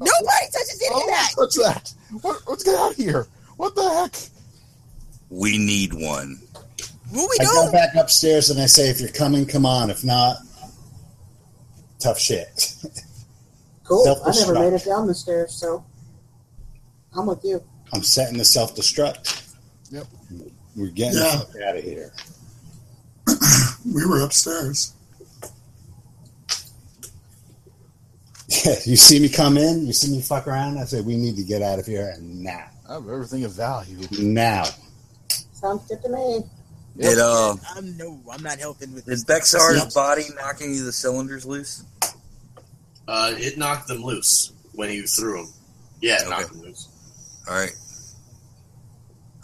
Nobody 0.01 0.47
touches 0.53 0.83
any 0.85 0.95
Oh, 0.95 1.01
of 1.01 1.07
that! 1.07 1.31
what's 1.37 1.57
that? 1.59 1.95
What, 2.23 2.41
let's 2.49 2.65
get 2.65 2.75
out 2.77 2.91
of 2.91 2.97
here. 2.97 3.27
What 3.57 3.75
the 3.77 3.89
heck? 3.89 4.15
We 5.31 5.59
need 5.59 5.93
one. 5.93 6.41
What 7.11 7.31
we 7.31 7.37
I 7.41 7.45
go 7.45 7.73
back 7.73 7.95
upstairs 7.95 8.51
and 8.51 8.61
I 8.61 8.67
say, 8.67 8.91
if 8.91 9.01
you're 9.01 9.11
coming, 9.11 9.47
come 9.47 9.65
on. 9.67 9.91
If 9.91 10.05
not, 10.05 10.39
tough 12.01 12.19
shit. 12.19 12.75
Cool. 13.85 14.21
I 14.27 14.33
never 14.33 14.55
made 14.55 14.73
it 14.75 14.85
down 14.85 15.07
the 15.07 15.15
stairs, 15.15 15.55
so 15.55 15.85
I'm 17.17 17.27
with 17.27 17.45
you. 17.45 17.63
I'm 17.93 18.03
setting 18.03 18.39
the 18.39 18.45
self 18.45 18.75
destruct. 18.77 19.45
Yep. 19.91 20.07
We're 20.77 20.89
getting 20.89 21.19
Yeah. 21.19 21.37
the 21.37 21.47
fuck 21.53 21.63
out 21.63 21.77
of 21.77 21.85
here. 21.85 22.13
We 23.95 24.05
were 24.05 24.21
upstairs. 24.21 24.93
Yeah, 28.49 28.75
you 28.85 28.97
see 28.97 29.21
me 29.21 29.29
come 29.29 29.57
in, 29.59 29.87
you 29.87 29.93
see 29.93 30.11
me 30.11 30.23
fuck 30.23 30.47
around. 30.47 30.79
I 30.79 30.85
say, 30.85 31.01
we 31.01 31.17
need 31.17 31.37
to 31.37 31.43
get 31.45 31.63
out 31.63 31.79
of 31.79 31.87
here 31.87 32.11
and 32.15 32.43
now. 32.43 32.67
I 32.89 32.95
have 32.95 33.09
everything 33.09 33.45
of 33.45 33.53
value. 33.53 33.99
Now. 34.19 34.65
Sounds 35.53 35.87
good 35.89 36.03
to 36.03 36.09
me. 36.09 36.45
Yep. 36.97 37.11
Did 37.11 37.19
uh 37.19 37.55
I'm 37.75 37.97
no, 37.97 38.19
I'm 38.31 38.43
not 38.43 38.59
helping 38.59 38.93
with 38.95 39.09
is. 39.09 39.25
Bexar's 39.25 39.77
Yep. 39.85 39.95
body 39.95 40.25
knocking 40.37 40.75
you 40.75 40.85
the 40.85 40.93
cylinders 40.93 41.45
loose? 41.47 41.83
Uh, 43.07 43.33
it 43.37 43.57
knocked 43.59 43.89
them 43.89 44.03
loose 44.03 44.53
when 44.73 44.91
you 44.91 45.07
threw 45.07 45.45
them. 45.45 45.53
Yeah, 46.01 46.15
it 46.17 46.21
Okay. 46.23 46.31
knocked 46.31 46.53
them 46.53 46.63
loose. 46.63 46.89
All 47.49 47.55
right. 47.55 47.73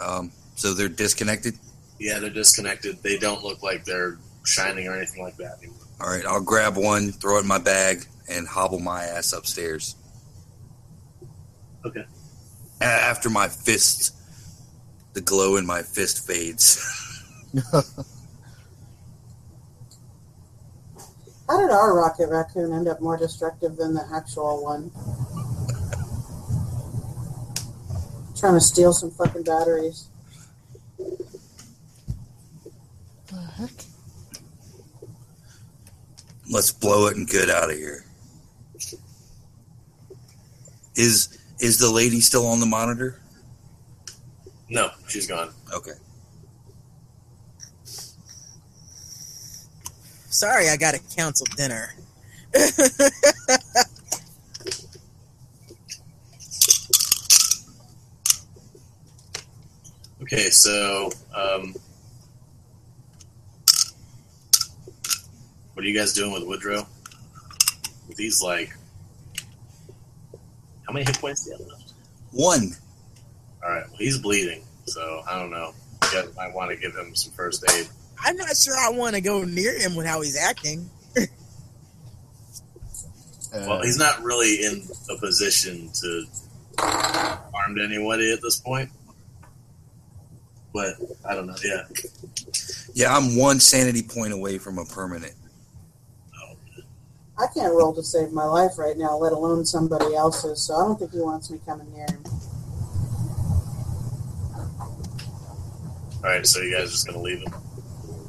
Um, 0.04 0.32
so 0.54 0.74
they're 0.74 0.88
disconnected. 0.88 1.58
Yeah, 1.98 2.18
they're 2.18 2.30
disconnected. 2.30 3.02
They 3.02 3.18
don't 3.18 3.42
look 3.42 3.62
like 3.62 3.84
they're 3.84 4.18
shining 4.44 4.86
or 4.88 4.96
anything 4.96 5.22
like 5.22 5.36
that 5.38 5.58
anymore. 5.58 5.78
All 6.00 6.08
right, 6.08 6.24
I'll 6.26 6.42
grab 6.42 6.76
one, 6.76 7.12
throw 7.12 7.38
it 7.38 7.42
in 7.42 7.46
my 7.46 7.58
bag, 7.58 8.04
and 8.28 8.46
hobble 8.46 8.80
my 8.80 9.04
ass 9.04 9.32
upstairs. 9.32 9.96
Okay. 11.84 12.04
After 12.80 13.30
my 13.30 13.48
fist, 13.48 14.14
the 15.12 15.20
glow 15.20 15.56
in 15.56 15.66
my 15.66 15.82
fist 15.82 16.26
fades. 16.26 16.80
How 21.48 21.60
did 21.60 21.70
our 21.70 21.94
rocket 21.96 22.28
raccoon 22.30 22.72
end 22.72 22.88
up 22.88 23.00
more 23.00 23.16
destructive 23.16 23.76
than 23.76 23.94
the 23.94 24.04
actual 24.12 24.62
one? 24.64 24.90
Trying 28.44 28.56
to 28.56 28.60
steal 28.60 28.92
some 28.92 29.10
fucking 29.10 29.44
batteries. 29.44 30.08
The 30.98 31.16
heck? 33.56 33.70
Let's 36.50 36.70
blow 36.70 37.06
it 37.06 37.16
and 37.16 37.26
get 37.26 37.48
out 37.48 37.70
of 37.70 37.76
here. 37.78 38.04
Is 40.94 41.38
is 41.58 41.78
the 41.78 41.90
lady 41.90 42.20
still 42.20 42.46
on 42.46 42.60
the 42.60 42.66
monitor? 42.66 43.18
No, 44.68 44.90
she's 45.08 45.26
gone. 45.26 45.48
Okay. 45.72 45.94
Sorry, 50.28 50.68
I 50.68 50.76
got 50.76 50.92
to 50.92 51.00
cancel 51.16 51.46
dinner. 51.56 51.94
Okay, 60.24 60.48
so 60.48 61.10
um, 61.36 61.74
what 65.74 65.84
are 65.84 65.86
you 65.86 65.94
guys 65.94 66.14
doing 66.14 66.32
with 66.32 66.44
Woodrow? 66.44 66.86
With 68.08 68.16
these 68.16 68.42
like, 68.42 68.74
how 70.86 70.94
many 70.94 71.04
hit 71.04 71.20
points 71.20 71.44
do 71.44 71.50
you 71.50 71.58
have 71.58 71.66
left? 71.66 71.92
One. 72.30 72.70
All 73.62 73.68
right, 73.70 73.84
well 73.86 73.98
he's 73.98 74.16
bleeding, 74.16 74.64
so 74.86 75.20
I 75.28 75.38
don't 75.38 75.50
know. 75.50 75.74
You 76.04 76.22
guys 76.22 76.34
might 76.34 76.54
want 76.54 76.70
to 76.70 76.78
give 76.78 76.94
him 76.96 77.14
some 77.14 77.34
first 77.34 77.62
aid. 77.72 77.86
I'm 78.24 78.38
not 78.38 78.56
sure 78.56 78.74
I 78.78 78.88
want 78.88 79.16
to 79.16 79.20
go 79.20 79.42
near 79.44 79.78
him 79.78 79.94
with 79.94 80.06
how 80.06 80.22
he's 80.22 80.38
acting. 80.38 80.88
Well, 83.52 83.82
he's 83.82 83.98
not 83.98 84.20
really 84.24 84.64
in 84.64 84.82
a 85.08 85.16
position 85.20 85.88
to 86.00 86.26
harm 86.76 87.78
anybody 87.78 88.32
at 88.32 88.42
this 88.42 88.58
point. 88.58 88.90
But 90.74 90.96
I 91.24 91.34
don't 91.34 91.46
know. 91.46 91.54
Yeah, 91.64 91.84
Yeah, 92.94 93.16
I'm 93.16 93.36
one 93.36 93.60
sanity 93.60 94.02
point 94.02 94.32
away 94.32 94.58
from 94.58 94.78
a 94.78 94.84
permanent. 94.84 95.32
I 97.36 97.46
can't 97.52 97.72
roll 97.74 97.92
to 97.94 98.02
save 98.02 98.32
my 98.32 98.44
life 98.44 98.78
right 98.78 98.96
now, 98.96 99.16
let 99.16 99.32
alone 99.32 99.64
somebody 99.64 100.14
else's, 100.14 100.62
so 100.66 100.74
I 100.74 100.84
don't 100.86 100.96
think 100.98 101.10
he 101.12 101.20
wants 101.20 101.50
me 101.50 101.58
coming 101.66 101.92
near 101.92 102.06
him. 102.06 102.22
all 106.24 106.30
right. 106.30 106.46
So 106.46 106.60
you 106.62 106.72
guys 106.72 106.88
are 106.88 106.92
just 106.92 107.06
gonna 107.06 107.20
leave 107.20 107.40
him? 107.40 107.52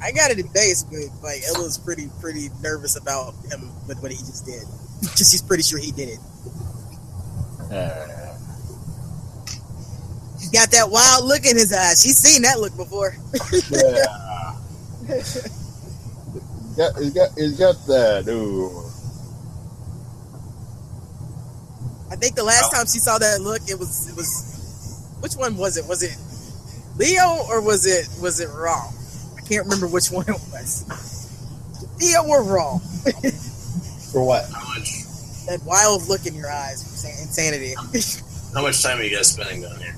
I 0.02 0.12
got 0.12 0.30
it 0.30 0.38
at 0.38 0.52
base, 0.52 0.82
but 0.82 0.98
like 1.22 1.40
Ella's 1.48 1.78
pretty 1.78 2.08
pretty 2.20 2.50
nervous 2.62 2.96
about 2.96 3.34
him 3.50 3.70
with 3.88 4.00
what 4.02 4.10
he 4.10 4.18
just 4.18 4.44
did. 4.46 4.62
Because 5.00 5.30
she's 5.30 5.42
pretty 5.42 5.62
sure 5.62 5.78
he 5.78 5.92
did 5.92 6.08
it. 6.08 6.18
Uh, 7.70 8.25
He's 10.38 10.50
got 10.50 10.70
that 10.72 10.90
wild 10.90 11.24
look 11.24 11.44
in 11.46 11.56
his 11.56 11.72
eyes. 11.72 12.02
She's 12.02 12.18
seen 12.18 12.42
that 12.42 12.60
look 12.60 12.76
before. 12.76 13.16
yeah. 13.70 14.56
He's 15.06 16.76
got, 16.76 16.96
he's 16.98 17.10
got, 17.10 17.30
he's 17.36 17.58
got 17.58 17.86
that. 17.86 18.28
Ooh. 18.28 18.82
I 22.10 22.16
think 22.16 22.36
the 22.36 22.44
last 22.44 22.70
oh. 22.72 22.76
time 22.76 22.86
she 22.86 22.98
saw 22.98 23.18
that 23.18 23.40
look, 23.40 23.62
it 23.68 23.78
was 23.78 24.08
it 24.08 24.16
was 24.16 25.16
which 25.20 25.34
one 25.34 25.56
was 25.56 25.76
it? 25.76 25.86
Was 25.88 26.02
it 26.02 26.16
Leo 26.96 27.44
or 27.48 27.60
was 27.60 27.86
it 27.86 28.08
was 28.22 28.40
it 28.40 28.48
Raw? 28.48 28.90
I 29.36 29.40
can't 29.40 29.64
remember 29.64 29.88
which 29.88 30.10
one 30.10 30.28
it 30.28 30.40
was. 30.52 30.84
Leo 31.98 32.24
or 32.24 32.42
Raw? 32.44 32.78
For 34.12 34.24
what? 34.24 34.44
How 34.52 34.64
much? 34.74 35.02
That 35.46 35.60
wild 35.64 36.08
look 36.08 36.26
in 36.26 36.34
your 36.34 36.50
eyes, 36.50 36.82
insanity. 37.04 37.74
How 38.54 38.62
much 38.62 38.82
time 38.82 38.98
are 38.98 39.02
you 39.02 39.14
guys 39.14 39.32
spending 39.32 39.62
down 39.62 39.76
here? 39.78 39.95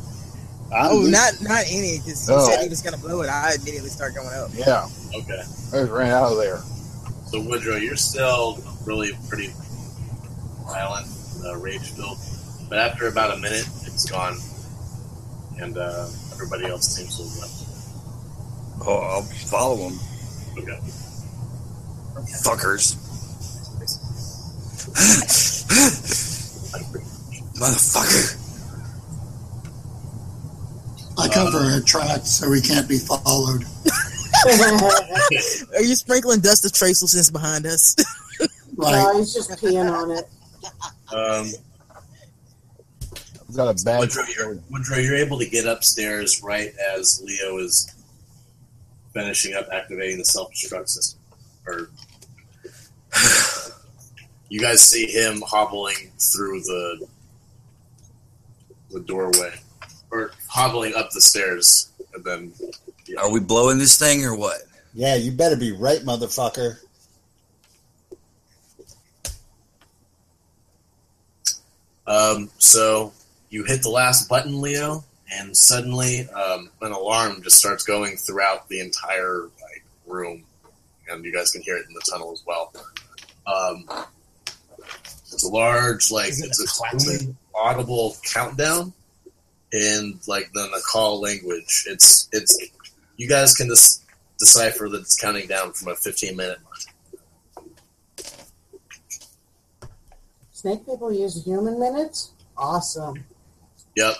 I'm 0.74 0.90
oh, 0.92 1.00
not 1.02 1.32
not 1.40 1.64
any 1.68 1.98
because 1.98 2.26
he 2.26 2.32
No. 2.34 2.46
said 2.46 2.62
he 2.62 2.68
was 2.68 2.82
gonna 2.82 2.98
blow 2.98 3.22
it. 3.22 3.28
I 3.28 3.54
immediately 3.54 3.88
start 3.90 4.14
going 4.14 4.28
up. 4.34 4.50
Yeah, 4.54 4.86
Okay. 5.14 5.40
I 5.40 5.76
just 5.80 5.90
ran 5.90 6.10
out 6.10 6.32
of 6.32 6.38
there. 6.38 6.60
So 7.26 7.40
Woodrow, 7.40 7.76
you're 7.76 7.96
still 7.96 8.58
really 8.84 9.12
pretty 9.28 9.52
violent, 10.66 11.06
uh, 11.44 11.56
rage 11.56 11.90
filled, 11.92 12.18
but 12.68 12.78
after 12.78 13.06
about 13.08 13.32
a 13.36 13.38
minute, 13.38 13.66
it's 13.86 14.04
gone, 14.10 14.36
and 15.58 15.76
uh, 15.78 16.08
everybody 16.32 16.66
else 16.66 16.86
seems 16.86 17.16
to 17.16 17.22
have 17.24 17.36
left. 17.38 17.64
Oh, 18.86 18.98
I'll 18.98 19.22
follow 19.22 19.88
him. 19.88 19.98
Okay. 20.58 20.78
Fuckers. 22.44 22.96
Motherfucker. 27.58 28.47
I 31.18 31.28
cover 31.28 31.58
our 31.58 31.80
tracks 31.80 32.30
so 32.30 32.48
we 32.48 32.60
can't 32.60 32.88
be 32.88 32.98
followed. 32.98 33.64
Are 35.74 35.82
you 35.82 35.94
sprinkling 35.94 36.40
dust 36.40 36.64
of 36.64 36.72
tracelessness 36.72 37.32
behind 37.32 37.66
us? 37.66 37.96
Right. 38.76 38.92
No, 38.92 39.18
he's 39.18 39.34
just 39.34 39.50
peeing 39.50 39.92
on 39.92 40.12
it. 40.12 40.28
Um, 41.12 41.46
He's 43.48 43.56
got 43.56 43.68
a 43.68 43.84
bad. 43.84 43.98
Woodrow, 43.98 44.22
you're, 44.36 44.58
Woodrow, 44.70 44.98
you're 44.98 45.16
able 45.16 45.36
to 45.40 45.48
get 45.48 45.66
upstairs 45.66 46.40
right 46.44 46.70
as 46.94 47.20
Leo 47.24 47.58
is 47.58 47.92
finishing 49.14 49.54
up 49.54 49.66
activating 49.72 50.18
the 50.18 50.24
self 50.24 50.52
destruct 50.52 50.90
system. 50.90 51.18
Or 51.66 51.90
you 54.48 54.60
guys 54.60 54.86
see 54.86 55.06
him 55.06 55.42
hobbling 55.44 56.12
through 56.32 56.60
the 56.60 57.08
the 58.90 59.00
doorway, 59.00 59.54
or 60.10 60.32
hobbling 60.48 60.94
up 60.94 61.10
the 61.10 61.20
stairs, 61.20 61.90
and 62.14 62.24
then 62.24 62.52
Are 63.18 63.30
we 63.30 63.40
blowing 63.40 63.78
this 63.78 63.98
thing 63.98 64.24
or 64.24 64.36
what? 64.36 64.58
Yeah, 64.94 65.16
you 65.16 65.32
better 65.32 65.56
be 65.56 65.72
right, 65.72 66.00
motherfucker. 66.00 66.78
Um, 72.06 72.50
so 72.58 73.12
you 73.50 73.64
hit 73.64 73.82
the 73.82 73.90
last 73.90 74.28
button, 74.28 74.60
Leo, 74.60 75.04
and 75.30 75.54
suddenly 75.54 76.26
um, 76.30 76.70
an 76.80 76.92
alarm 76.92 77.42
just 77.42 77.58
starts 77.58 77.84
going 77.84 78.16
throughout 78.16 78.68
the 78.68 78.80
entire 78.80 79.42
like 79.42 79.84
room, 80.06 80.44
and 81.10 81.24
you 81.24 81.32
guys 81.32 81.50
can 81.50 81.60
hear 81.62 81.76
it 81.76 81.86
in 81.86 81.92
the 81.92 82.02
tunnel 82.10 82.32
as 82.32 82.42
well. 82.46 82.72
Um, 83.46 83.84
it's 85.30 85.44
a 85.44 85.48
large, 85.48 86.10
like 86.10 86.30
it 86.30 86.44
it's 86.44 86.60
a 86.60 86.64
a 86.64 86.66
klaxon? 86.66 87.36
audible 87.54 88.16
countdown 88.24 88.92
in 89.72 90.18
like 90.26 90.52
the 90.52 90.68
Naacal 90.68 91.20
language. 91.20 91.84
It's 91.86 92.28
it's 92.32 92.58
you 93.16 93.28
guys 93.28 93.54
can 93.54 93.68
just 93.68 94.04
decipher 94.38 94.88
that 94.88 95.00
it's 95.00 95.16
counting 95.20 95.48
down 95.48 95.72
from 95.72 95.92
a 95.92 95.96
15 95.96 96.36
minute 96.36 96.58
mark. 96.62 96.78
Snake 100.52 100.84
people 100.86 101.12
use 101.12 101.44
human 101.44 101.78
minutes? 101.78 102.32
Awesome. 102.56 103.24
Yep, 103.96 104.14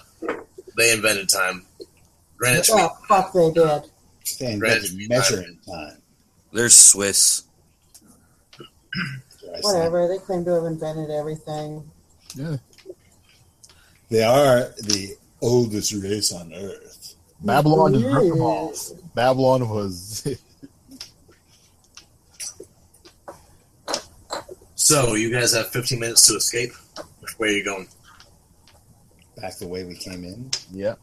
they 0.76 0.92
invented 0.92 1.28
time. 1.28 1.64
Greenwich 2.36 2.68
Oh, 2.72 2.90
fuck, 3.08 3.32
they 3.32 3.50
did. 3.50 3.82
They 4.38 4.56
Greenwich 4.58 4.90
invented 4.90 4.94
Mean 4.96 5.08
measuring 5.08 5.58
time. 5.68 5.98
They're 6.52 6.68
Swiss. 6.68 7.42
That's 8.56 9.42
what 9.42 9.54
I 9.54 9.60
said. 9.60 9.62
Whatever. 9.62 10.08
They 10.08 10.18
claim 10.18 10.44
to 10.44 10.52
have 10.52 10.64
invented 10.64 11.10
everything. 11.10 11.90
Yeah. 12.34 12.56
They 14.10 14.22
are 14.22 14.72
the 14.78 15.16
oldest 15.40 15.92
race 15.92 16.32
on 16.32 16.52
Earth. 16.52 17.14
Babylon 17.40 17.94
just 17.94 18.04
ripped 18.06 18.28
them 18.28 18.36
Yeah. 18.38 18.42
off. 18.42 18.90
Babylon 19.14 19.68
was. 19.68 20.26
So 24.74 25.14
you 25.16 25.30
guys 25.30 25.52
have 25.54 25.68
15 25.68 25.98
minutes 26.00 26.26
to 26.28 26.36
escape. 26.36 26.72
Which 27.20 27.38
way 27.38 27.48
are 27.48 27.52
you 27.52 27.64
going? 27.64 27.88
Back 29.36 29.58
the 29.58 29.66
way 29.68 29.84
we 29.84 29.94
came 29.96 30.24
in. 30.24 30.50
Yep. 30.72 30.98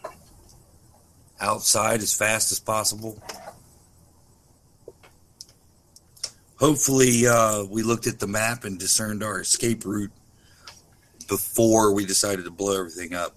Outside 1.39 2.01
as 2.01 2.11
fast 2.15 2.51
as 2.51 2.59
possible. 2.59 3.21
Hopefully, 6.57 7.27
uh, 7.27 7.65
we 7.65 7.83
looked 7.83 8.07
at 8.07 8.17
the 8.17 8.27
map 8.27 8.63
and 8.63 8.79
discerned 8.79 9.21
our 9.23 9.41
escape 9.41 9.85
route 9.85 10.11
before 11.27 11.93
we 11.93 12.05
decided 12.05 12.45
to 12.45 12.51
blow 12.51 12.79
everything 12.79 13.13
up. 13.13 13.35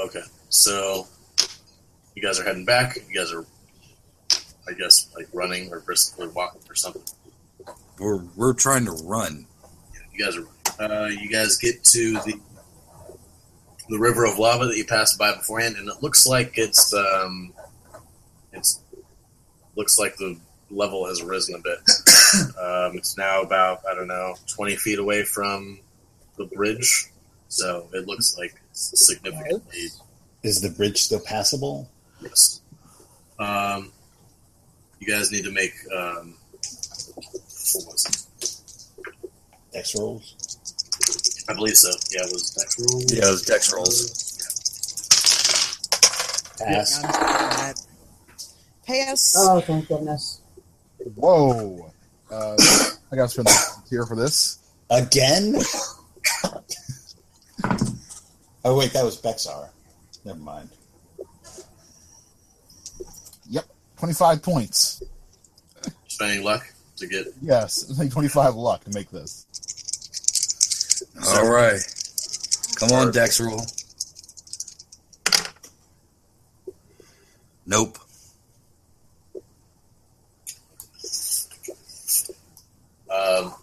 Okay, 0.00 0.22
so 0.48 1.06
you 2.14 2.22
guys 2.22 2.40
are 2.40 2.44
heading 2.44 2.64
back. 2.64 2.96
You 3.08 3.20
guys 3.20 3.34
are, 3.34 3.44
I 4.66 4.72
guess, 4.72 5.12
like 5.14 5.28
running 5.34 5.70
or 5.70 5.80
briskly 5.80 6.26
walking 6.28 6.62
or 6.70 6.74
something. 6.74 7.02
We're 7.98 8.24
we're 8.34 8.54
trying 8.54 8.86
to 8.86 8.92
run. 8.92 9.46
You 10.12 10.24
guys 10.24 10.36
are. 10.38 10.46
Uh, 10.82 11.08
you 11.08 11.28
guys 11.28 11.58
get 11.58 11.84
to 11.84 12.14
the 12.14 12.40
the 13.90 13.98
river 13.98 14.24
of 14.24 14.38
lava 14.38 14.68
that 14.68 14.76
you 14.78 14.86
passed 14.86 15.18
by 15.18 15.34
beforehand, 15.34 15.76
and 15.76 15.88
it 15.88 16.02
looks 16.02 16.26
like 16.26 16.54
it's 16.56 16.94
um, 16.94 17.52
it's 18.54 18.82
looks 19.76 19.98
like 19.98 20.16
the 20.16 20.38
level 20.70 21.06
has 21.06 21.22
risen 21.22 21.56
a 21.56 21.58
bit. 21.58 21.78
um, 22.58 22.96
it's 22.96 23.18
now 23.18 23.42
about 23.42 23.82
I 23.90 23.94
don't 23.94 24.08
know 24.08 24.34
twenty 24.46 24.76
feet 24.76 24.98
away 24.98 25.24
from 25.24 25.80
the 26.38 26.46
bridge, 26.46 27.10
so 27.48 27.86
it 27.92 28.06
looks 28.06 28.38
like 28.38 28.59
significantly 28.72 29.88
Is 30.42 30.60
the 30.60 30.70
bridge 30.70 31.02
still 31.02 31.20
passable? 31.20 31.90
yes. 32.20 32.60
Um, 33.38 33.92
you 34.98 35.06
guys 35.06 35.32
need 35.32 35.44
to 35.44 35.50
make 35.50 35.72
um, 35.96 36.34
what 37.14 37.86
was 37.86 38.28
it? 38.42 38.50
Dex 39.72 39.94
rolls. 39.98 40.36
I 41.48 41.54
believe 41.54 41.76
so. 41.76 41.90
Yeah, 42.10 42.26
it 42.26 42.32
was 42.32 42.50
dex 42.50 42.76
rolls. 42.78 43.12
Yeah, 43.12 43.26
it 43.26 43.30
was 43.30 43.42
dex 43.42 43.72
rolls. 43.72 44.10
Pass. 46.58 46.96
I'm 47.02 47.10
doing 47.10 47.12
that. 47.22 47.74
Pass. 48.86 49.34
Oh, 49.38 49.60
thank 49.60 49.88
goodness. 49.88 50.40
Whoa. 51.14 51.90
Uh, 52.30 52.56
I 53.10 53.16
got 53.16 53.22
to 53.22 53.28
spend 53.28 53.48
a 53.48 53.52
here 53.88 54.04
for 54.04 54.16
this. 54.16 54.58
Again? 54.90 55.54
Oh 58.64 58.78
wait, 58.78 58.92
that 58.92 59.04
was 59.04 59.16
Bexar. 59.16 59.70
Never 60.24 60.38
mind. 60.38 60.68
Yep. 63.48 63.64
25 63.98 64.42
points. 64.42 65.02
Spending 66.08 66.44
luck 66.44 66.70
to 66.96 67.06
get. 67.06 67.26
Yes. 67.40 67.88
It's 67.88 68.12
25 68.12 68.54
luck 68.54 68.84
to 68.84 68.90
make 68.90 69.10
this. 69.10 69.46
All 71.28 71.50
right. 71.50 71.80
Come 72.76 72.92
on, 72.92 73.12
dex 73.12 73.40
roll. 73.40 73.62
Nope. 77.66 77.98
Um, 83.10 83.54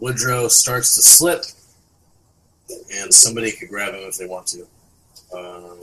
Woodrow 0.00 0.48
starts 0.48 0.96
to 0.96 1.02
slip, 1.02 1.44
and 2.96 3.12
somebody 3.12 3.52
could 3.52 3.68
grab 3.68 3.94
him 3.94 4.00
if 4.02 4.16
they 4.16 4.26
want 4.26 4.46
to. 4.48 4.66
Um, 5.36 5.78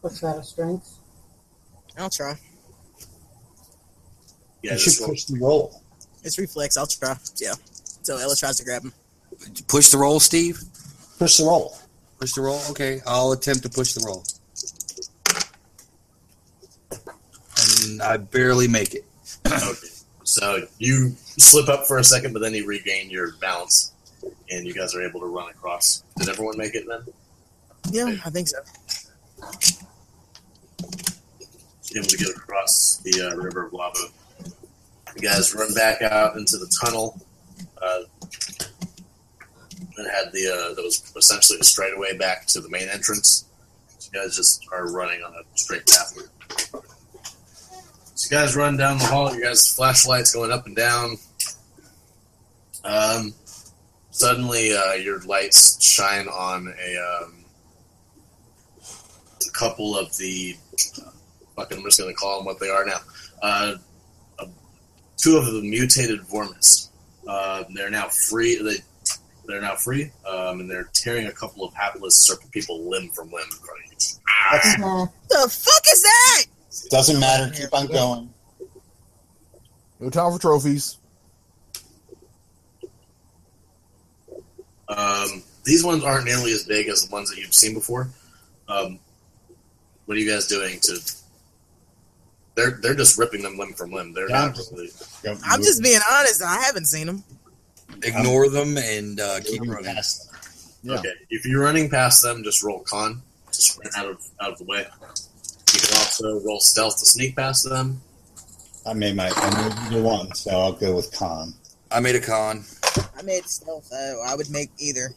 What's 0.00 0.20
that, 0.20 0.36
a 0.36 0.42
strength? 0.42 0.98
I'll 1.96 2.10
try. 2.10 2.34
yeah, 4.62 4.72
you 4.72 4.78
should 4.78 5.00
roll. 5.00 5.08
push 5.10 5.24
the 5.24 5.38
roll. 5.38 5.82
It's 6.22 6.38
reflex. 6.38 6.76
I'll 6.76 6.86
try. 6.86 7.16
Yeah. 7.36 7.54
So 8.02 8.18
Ella 8.18 8.36
tries 8.36 8.56
to 8.58 8.64
grab 8.64 8.82
him. 8.82 8.92
Push 9.68 9.90
the 9.90 9.98
roll, 9.98 10.20
Steve. 10.20 10.60
Push 11.18 11.38
the 11.38 11.44
roll. 11.44 11.74
Push 12.20 12.32
the 12.34 12.42
roll. 12.42 12.60
Okay, 12.70 13.00
I'll 13.06 13.32
attempt 13.32 13.62
to 13.62 13.68
push 13.70 13.92
the 13.94 14.04
roll. 14.06 14.24
And 17.84 18.02
I 18.02 18.16
barely 18.18 18.68
make 18.68 18.94
it. 18.94 19.04
okay. 19.46 19.88
So 20.24 20.66
you 20.78 21.14
slip 21.18 21.68
up 21.68 21.86
for 21.86 21.98
a 21.98 22.04
second, 22.04 22.32
but 22.32 22.40
then 22.40 22.54
you 22.54 22.66
regain 22.66 23.10
your 23.10 23.32
balance, 23.40 23.92
and 24.50 24.66
you 24.66 24.74
guys 24.74 24.94
are 24.94 25.02
able 25.02 25.20
to 25.20 25.26
run 25.26 25.50
across. 25.50 26.04
Did 26.18 26.28
everyone 26.28 26.56
make 26.58 26.74
it 26.74 26.84
then? 26.88 27.02
Yeah, 27.90 28.16
I 28.24 28.30
think 28.30 28.48
so. 28.48 28.58
able 31.96 32.06
to 32.06 32.16
get 32.16 32.28
across 32.28 33.00
the 33.04 33.30
uh, 33.30 33.36
river 33.36 33.66
of 33.66 33.72
lava. 33.72 33.98
You 35.16 35.22
guys 35.22 35.54
run 35.54 35.72
back 35.74 36.02
out 36.02 36.36
into 36.36 36.56
the 36.56 36.70
tunnel. 36.82 37.20
Uh, 37.80 38.00
and 39.96 40.08
had 40.10 40.32
the 40.32 40.48
uh, 40.48 40.74
that 40.74 40.82
was 40.82 41.12
essentially 41.16 41.58
a 41.60 41.64
straightaway 41.64 42.16
back 42.16 42.46
to 42.46 42.60
the 42.60 42.68
main 42.68 42.88
entrance. 42.88 43.44
So 43.98 44.10
you 44.12 44.20
guys 44.20 44.36
just 44.36 44.66
are 44.72 44.92
running 44.92 45.22
on 45.22 45.32
a 45.32 45.58
straight 45.58 45.86
path. 45.86 46.18
So 48.14 48.34
you 48.34 48.42
guys 48.42 48.56
run 48.56 48.76
down 48.76 48.98
the 48.98 49.04
hall. 49.04 49.34
You 49.34 49.42
guys 49.42 49.74
flashlights 49.74 50.34
going 50.34 50.50
up 50.50 50.66
and 50.66 50.76
down. 50.76 51.16
Um, 52.84 53.34
suddenly, 54.14 54.72
uh, 54.72 54.92
your 54.92 55.20
lights 55.22 55.84
shine 55.84 56.28
on 56.28 56.72
a, 56.80 57.22
um, 57.22 57.44
a 59.46 59.50
couple 59.52 59.98
of 59.98 60.16
the 60.16 60.56
fucking, 61.56 61.78
I'm 61.78 61.84
just 61.84 61.98
going 61.98 62.10
to 62.10 62.16
call 62.16 62.38
them 62.38 62.46
what 62.46 62.60
they 62.60 62.70
are 62.70 62.86
now. 62.86 62.98
Uh, 63.42 63.74
uh, 64.38 64.46
two 65.16 65.36
of 65.36 65.46
the 65.46 65.60
mutated 65.62 66.20
Voormis. 66.20 66.88
Uh, 67.26 67.64
they're 67.74 67.90
now 67.90 68.08
free. 68.08 68.62
They 68.62 68.76
they're 69.46 69.60
now 69.60 69.74
free, 69.74 70.10
um, 70.26 70.60
and 70.60 70.70
they're 70.70 70.88
tearing 70.94 71.26
a 71.26 71.32
couple 71.32 71.64
of 71.64 71.74
hapless 71.74 72.16
serpent 72.26 72.50
people 72.50 72.88
limb 72.88 73.10
from 73.10 73.30
limb 73.30 73.44
in 73.44 73.56
front 73.56 73.80
of 73.84 73.90
you. 73.90 74.78
Nah. 74.78 75.06
The 75.28 75.48
fuck 75.50 75.82
is 75.92 76.02
that? 76.02 76.44
Doesn't 76.90 77.20
matter. 77.20 77.52
Keep 77.54 77.74
on 77.74 77.86
going. 77.88 78.30
No 80.00 80.10
time 80.10 80.32
for 80.32 80.38
trophies. 80.38 80.98
Um, 84.96 85.42
these 85.64 85.84
ones 85.84 86.04
aren't 86.04 86.24
nearly 86.24 86.52
as 86.52 86.64
big 86.64 86.88
as 86.88 87.06
the 87.06 87.12
ones 87.12 87.30
that 87.30 87.38
you've 87.38 87.54
seen 87.54 87.74
before. 87.74 88.08
Um, 88.68 88.98
what 90.06 90.16
are 90.16 90.20
you 90.20 90.30
guys 90.30 90.46
doing 90.46 90.78
to? 90.82 90.98
They're 92.54 92.78
they're 92.82 92.94
just 92.94 93.18
ripping 93.18 93.42
them 93.42 93.58
limb 93.58 93.72
from 93.72 93.90
limb. 93.90 94.12
They're 94.12 94.28
Yeah, 94.30 94.46
not 94.46 94.58
really. 94.72 94.90
Don't 95.22 95.40
I'm 95.44 95.60
just 95.60 95.82
being 95.82 96.00
honest. 96.10 96.42
I 96.42 96.60
haven't 96.62 96.86
seen 96.86 97.06
them. 97.06 97.24
Ignore 98.02 98.48
them 98.50 98.76
and 98.78 99.18
uh, 99.20 99.40
keep 99.40 99.60
move 99.62 99.70
running. 99.76 99.94
past 99.94 100.30
them. 100.30 100.40
Yeah. 100.84 100.98
Okay, 100.98 101.12
if 101.30 101.46
you're 101.46 101.62
running 101.62 101.88
past 101.88 102.22
them, 102.22 102.44
just 102.44 102.62
roll 102.62 102.80
con 102.80 103.22
to 103.50 103.60
sprint 103.62 103.96
out 103.96 104.06
of 104.06 104.18
out 104.40 104.52
of 104.52 104.58
the 104.58 104.64
way. 104.64 104.86
You 105.72 105.80
can 105.80 105.96
also 105.96 106.40
roll 106.40 106.60
stealth 106.60 106.98
to 107.00 107.06
sneak 107.06 107.34
past 107.34 107.68
them. 107.68 108.00
I 108.86 108.92
made 108.92 109.16
my 109.16 109.30
I 109.34 109.62
made 109.68 109.72
either 109.78 110.02
one, 110.02 110.32
so 110.34 110.50
I'll 110.50 110.72
go 110.72 110.94
with 110.94 111.10
con. 111.16 111.54
I 111.94 112.00
made 112.00 112.16
a 112.16 112.20
con. 112.20 112.64
I 113.16 113.22
made 113.22 113.44
stealth. 113.44 113.92
Uh, 113.92 114.18
I 114.26 114.34
would 114.34 114.50
make 114.50 114.70
either. 114.78 115.14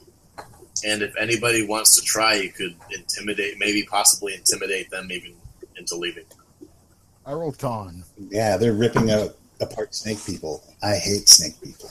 And 0.86 1.02
if 1.02 1.16
anybody 1.20 1.66
wants 1.66 2.00
to 2.00 2.06
try, 2.06 2.36
you 2.36 2.52
could 2.52 2.76
intimidate, 2.92 3.58
maybe 3.58 3.84
possibly 3.84 4.36
intimidate 4.36 4.92
them 4.92 5.12
even 5.12 5.34
into 5.76 5.96
leaving. 5.96 6.26
I 7.26 7.34
rolled 7.34 7.58
con. 7.58 8.04
Yeah, 8.30 8.58
they're 8.58 8.74
ripping 8.74 9.10
out 9.10 9.36
apart 9.60 9.96
snake 9.96 10.24
people. 10.24 10.64
I 10.84 10.96
hate 10.96 11.28
snake 11.28 11.60
people. 11.64 11.90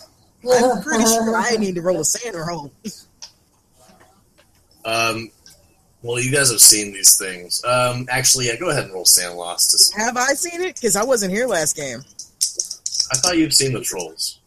I'm 0.48 0.80
pretty 0.82 1.04
sure 1.04 1.34
I 1.34 1.56
need 1.56 1.74
to 1.74 1.80
roll 1.80 2.00
a 2.00 2.04
sand 2.04 2.36
roll. 2.36 2.70
Um, 4.84 5.32
well, 6.02 6.20
you 6.20 6.30
guys 6.30 6.52
have 6.52 6.60
seen 6.60 6.92
these 6.92 7.18
things. 7.18 7.64
Um, 7.64 8.06
actually, 8.08 8.46
yeah, 8.46 8.56
go 8.56 8.70
ahead 8.70 8.84
and 8.84 8.92
roll 8.92 9.04
sand 9.04 9.34
loss. 9.34 9.72
To 9.72 9.78
see. 9.78 10.00
Have 10.00 10.16
I 10.16 10.34
seen 10.34 10.60
it? 10.60 10.76
Because 10.76 10.94
I 10.94 11.02
wasn't 11.02 11.32
here 11.32 11.48
last 11.48 11.74
game. 11.74 11.98
I 13.12 13.16
thought 13.16 13.36
you'd 13.36 13.52
seen 13.52 13.72
the 13.72 13.80
trolls. 13.80 14.38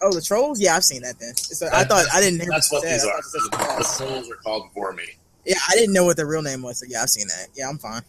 Oh, 0.00 0.12
the 0.12 0.22
trolls? 0.22 0.60
Yeah, 0.60 0.76
I've 0.76 0.84
seen 0.84 1.02
that 1.02 1.18
then. 1.18 1.34
So 1.34 1.68
I 1.72 1.84
thought 1.84 2.06
I 2.12 2.20
didn't 2.20 2.40
hear. 2.40 2.50
That's 2.50 2.70
what 2.70 2.84
you 2.84 2.90
these 2.90 3.04
are. 3.04 3.20
The, 3.20 3.48
the 3.78 3.94
trolls 3.98 4.30
are 4.30 4.36
called 4.36 4.68
Voormi. 4.76 5.02
Yeah, 5.44 5.56
I 5.68 5.74
didn't 5.74 5.92
know 5.92 6.04
what 6.04 6.16
the 6.16 6.26
real 6.26 6.42
name 6.42 6.62
was. 6.62 6.78
So 6.78 6.86
yeah, 6.88 7.02
I've 7.02 7.10
seen 7.10 7.26
that. 7.28 7.48
Yeah, 7.54 7.68
I'm 7.68 7.78
fine. 7.78 8.02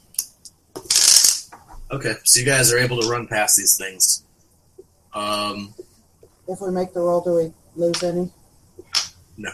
Okay, 1.91 2.13
so 2.23 2.39
you 2.39 2.45
guys 2.45 2.71
are 2.71 2.77
able 2.77 3.01
to 3.01 3.09
run 3.09 3.25
past 3.27 3.57
these 3.57 3.75
things. 3.77 4.23
Um, 5.13 5.73
If 6.47 6.61
we 6.61 6.69
make 6.69 6.93
the 6.93 6.99
roll, 6.99 7.21
do 7.21 7.35
we 7.35 7.53
lose 7.75 8.03
any? 8.03 8.31
no. 9.37 9.49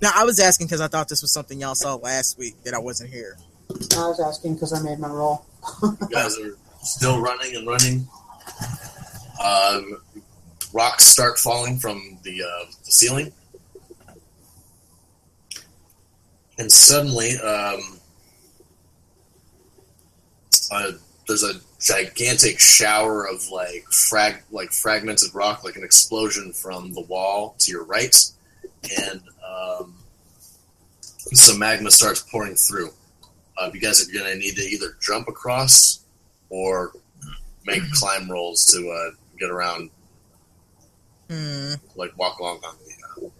Now 0.00 0.12
I 0.14 0.24
was 0.24 0.38
asking 0.38 0.68
because 0.68 0.80
I 0.80 0.86
thought 0.88 1.08
this 1.08 1.22
was 1.22 1.32
something 1.32 1.58
y'all 1.58 1.74
saw 1.74 1.96
last 1.96 2.38
week 2.38 2.62
that 2.64 2.74
I 2.74 2.78
wasn't 2.78 3.10
here. 3.10 3.36
I 3.70 4.06
was 4.06 4.20
asking 4.20 4.54
because 4.54 4.72
I 4.72 4.80
made 4.82 5.00
my 5.00 5.08
roll. 5.08 5.44
You 5.82 5.96
guys 6.10 6.38
are 6.38 6.56
still 6.82 7.20
running 7.20 7.56
and 7.56 7.66
running. 7.66 8.06
Um, 9.42 10.00
rocks 10.76 11.04
start 11.04 11.38
falling 11.38 11.78
from 11.78 12.18
the, 12.22 12.42
uh, 12.42 12.66
the 12.84 12.90
ceiling. 12.90 13.32
And 16.58 16.70
suddenly, 16.70 17.38
um, 17.38 17.98
there's 21.26 21.42
a 21.42 21.54
gigantic 21.80 22.58
shower 22.58 23.26
of 23.26 23.48
like 23.50 23.84
frag 23.90 24.42
like 24.50 24.72
fragmented 24.72 25.34
rock, 25.34 25.64
like 25.64 25.76
an 25.76 25.84
explosion 25.84 26.52
from 26.52 26.92
the 26.94 27.02
wall 27.02 27.56
to 27.58 27.70
your 27.70 27.84
right, 27.84 28.14
and 28.98 29.20
um, 29.46 29.94
some 31.34 31.58
magma 31.58 31.90
starts 31.90 32.20
pouring 32.20 32.54
through. 32.54 32.90
Uh, 33.58 33.70
you 33.72 33.80
guys 33.80 34.06
are 34.06 34.12
going 34.12 34.30
to 34.30 34.38
need 34.38 34.54
to 34.56 34.62
either 34.62 34.96
jump 35.00 35.28
across 35.28 36.04
or 36.50 36.92
make 37.66 37.82
climb 37.92 38.30
rolls 38.30 38.66
to 38.66 38.88
uh, 38.88 39.10
get 39.38 39.50
around, 39.50 39.90
Hmm. 41.30 41.74
like 41.96 42.16
walk 42.16 42.38
along 42.38 42.58
on 42.64 42.76
the 42.84 43.26
uh, 43.26 43.30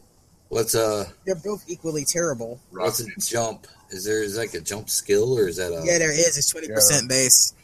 What's 0.49 0.75
uh 0.75 1.05
They're 1.25 1.35
both 1.37 1.65
equally 1.69 2.05
terrible. 2.05 2.61
what's 2.71 3.01
a 3.01 3.07
jump? 3.21 3.67
Is 3.91 4.05
there 4.05 4.23
is 4.23 4.37
like 4.37 4.55
a 4.55 4.61
jump 4.61 4.91
skill 4.91 5.39
or 5.39 5.49
is 5.49 5.57
that 5.57 5.73
a 5.73 5.83
Yeah, 5.85 5.99
there 5.99 6.11
is. 6.13 6.37
It's 6.37 6.51
twenty 6.51 6.69
percent 6.69 7.09
base. 7.09 7.55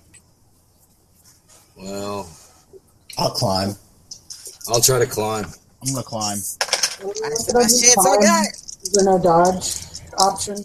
well 1.77 2.28
I'll 3.19 3.31
climb. 3.31 3.74
I'll 4.69 4.81
try 4.81 4.99
to 5.01 5.07
climb. 5.07 5.47
I'm 5.85 5.93
gonna 5.93 6.05
climb. 6.05 6.39
That's 6.39 7.47
the 7.47 7.55
best 7.55 7.82
chance 7.82 7.99
I 7.99 8.16
got. 8.24 8.47
Is 8.82 8.93
there 8.93 9.05
no 9.05 9.19
dodge 9.19 9.85
option? 10.19 10.57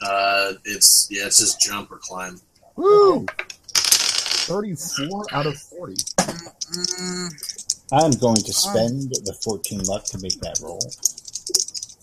Uh, 0.00 0.52
it's 0.64 1.08
yeah, 1.10 1.26
it's 1.26 1.38
just 1.38 1.60
jump 1.60 1.90
or 1.90 1.98
climb. 1.98 2.40
Woo! 2.76 3.26
34 3.74 5.24
out 5.32 5.46
of 5.46 5.58
40. 5.58 5.94
Mm, 7.90 8.04
I'm 8.04 8.10
going 8.18 8.36
to 8.36 8.52
spend 8.52 9.10
the 9.24 9.36
14 9.42 9.84
luck 9.84 10.04
to 10.06 10.18
make 10.18 10.38
that 10.40 10.60
roll. 10.62 10.80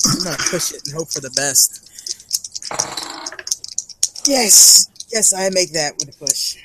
I'm 0.07 0.24
gonna 0.24 0.38
push 0.49 0.72
it 0.74 0.82
and 0.86 0.95
hope 0.95 1.12
for 1.12 1.22
the 1.22 1.32
best. 1.32 1.82
Yes, 4.28 4.90
yes, 5.12 5.34
I 5.34 5.49
make 5.52 5.74
that 5.74 5.94
with 5.99 6.16
a 6.16 6.18
push. 6.18 6.57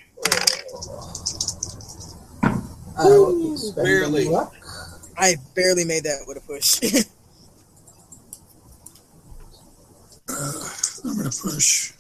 I 2.99 3.05
will 3.05 3.73
barely. 3.75 4.29
I 5.17 5.37
barely 5.55 5.85
made 5.85 6.05
that 6.05 6.25
with 6.27 6.39
a 6.39 6.41
push. 6.41 6.81
I'm 11.05 11.17
going 11.17 11.31
to 11.31 11.43
push. 11.43 11.93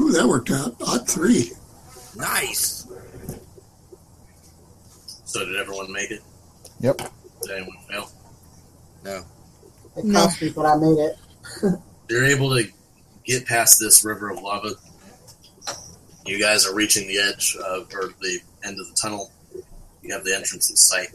Ooh, 0.00 0.12
that 0.12 0.26
worked 0.26 0.50
out. 0.50 0.76
Odd 0.86 1.08
three. 1.08 1.52
Nice. 2.16 2.79
So 5.30 5.44
did 5.46 5.54
everyone 5.54 5.92
make 5.92 6.10
it? 6.10 6.22
Yep. 6.80 6.98
Did 7.42 7.50
anyone 7.52 7.76
fail? 7.88 8.10
No. 9.04 9.24
It 9.96 10.04
No. 10.04 10.20
cost 10.22 10.42
me, 10.42 10.48
but 10.50 10.66
I 10.66 10.74
made 10.76 10.98
it. 10.98 11.16
You're 12.10 12.24
able 12.24 12.50
to 12.56 12.68
get 13.24 13.46
past 13.46 13.78
this 13.78 14.04
river 14.04 14.30
of 14.30 14.42
lava. 14.42 14.72
You 16.26 16.40
guys 16.40 16.66
are 16.66 16.74
reaching 16.74 17.06
the 17.06 17.20
edge 17.20 17.56
of, 17.64 17.88
or 17.94 18.12
the 18.20 18.40
end 18.64 18.80
of 18.80 18.88
the 18.88 18.94
tunnel. 19.00 19.30
You 20.02 20.12
have 20.12 20.24
the 20.24 20.34
entrance 20.34 20.68
in 20.68 20.74
sight. 20.76 21.10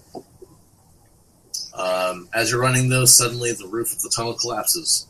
Um, 1.74 2.30
as 2.34 2.52
you're 2.52 2.62
running, 2.62 2.88
though, 2.88 3.04
suddenly 3.04 3.52
the 3.52 3.68
roof 3.68 3.92
of 3.92 4.02
the 4.02 4.10
tunnel 4.16 4.34
collapses. 4.36 5.08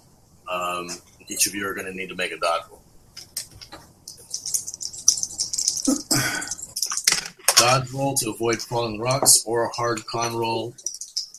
Um, 0.52 0.90
each 1.27 1.45
of 1.45 1.53
you 1.53 1.68
are 1.68 1.76
going 1.76 1.86
to 1.86 1.94
need 1.94 2.10
to 2.10 2.15
make 2.15 2.32
a 2.32 2.38
dodge 2.38 2.64
roll. 2.72 2.82
Dodge 7.66 7.92
roll 7.94 8.14
to 8.14 8.30
avoid 8.30 8.62
falling 8.62 9.00
rocks, 9.00 9.44
or 9.48 9.64
a 9.64 9.70
hard 9.70 10.06
con 10.06 10.36
roll, 10.36 10.76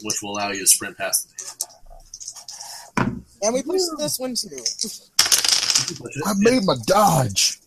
which 0.03 0.17
will 0.21 0.33
allow 0.33 0.51
you 0.51 0.59
to 0.59 0.67
sprint 0.67 0.99
past 0.99 1.29
the 1.29 1.37
and 3.43 3.55
we 3.55 3.63
pushed 3.63 3.85
this 3.97 4.19
one 4.19 4.35
too. 4.35 4.49
I 6.27 6.33
made 6.39 6.65
my 6.65 6.75
dodge. 6.85 7.61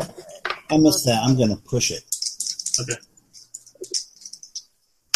I 0.00 0.76
missed 0.78 1.04
that. 1.04 1.22
I'm 1.22 1.36
going 1.36 1.50
to 1.50 1.62
push 1.62 1.92
it. 1.92 2.02
Okay. 2.80 2.98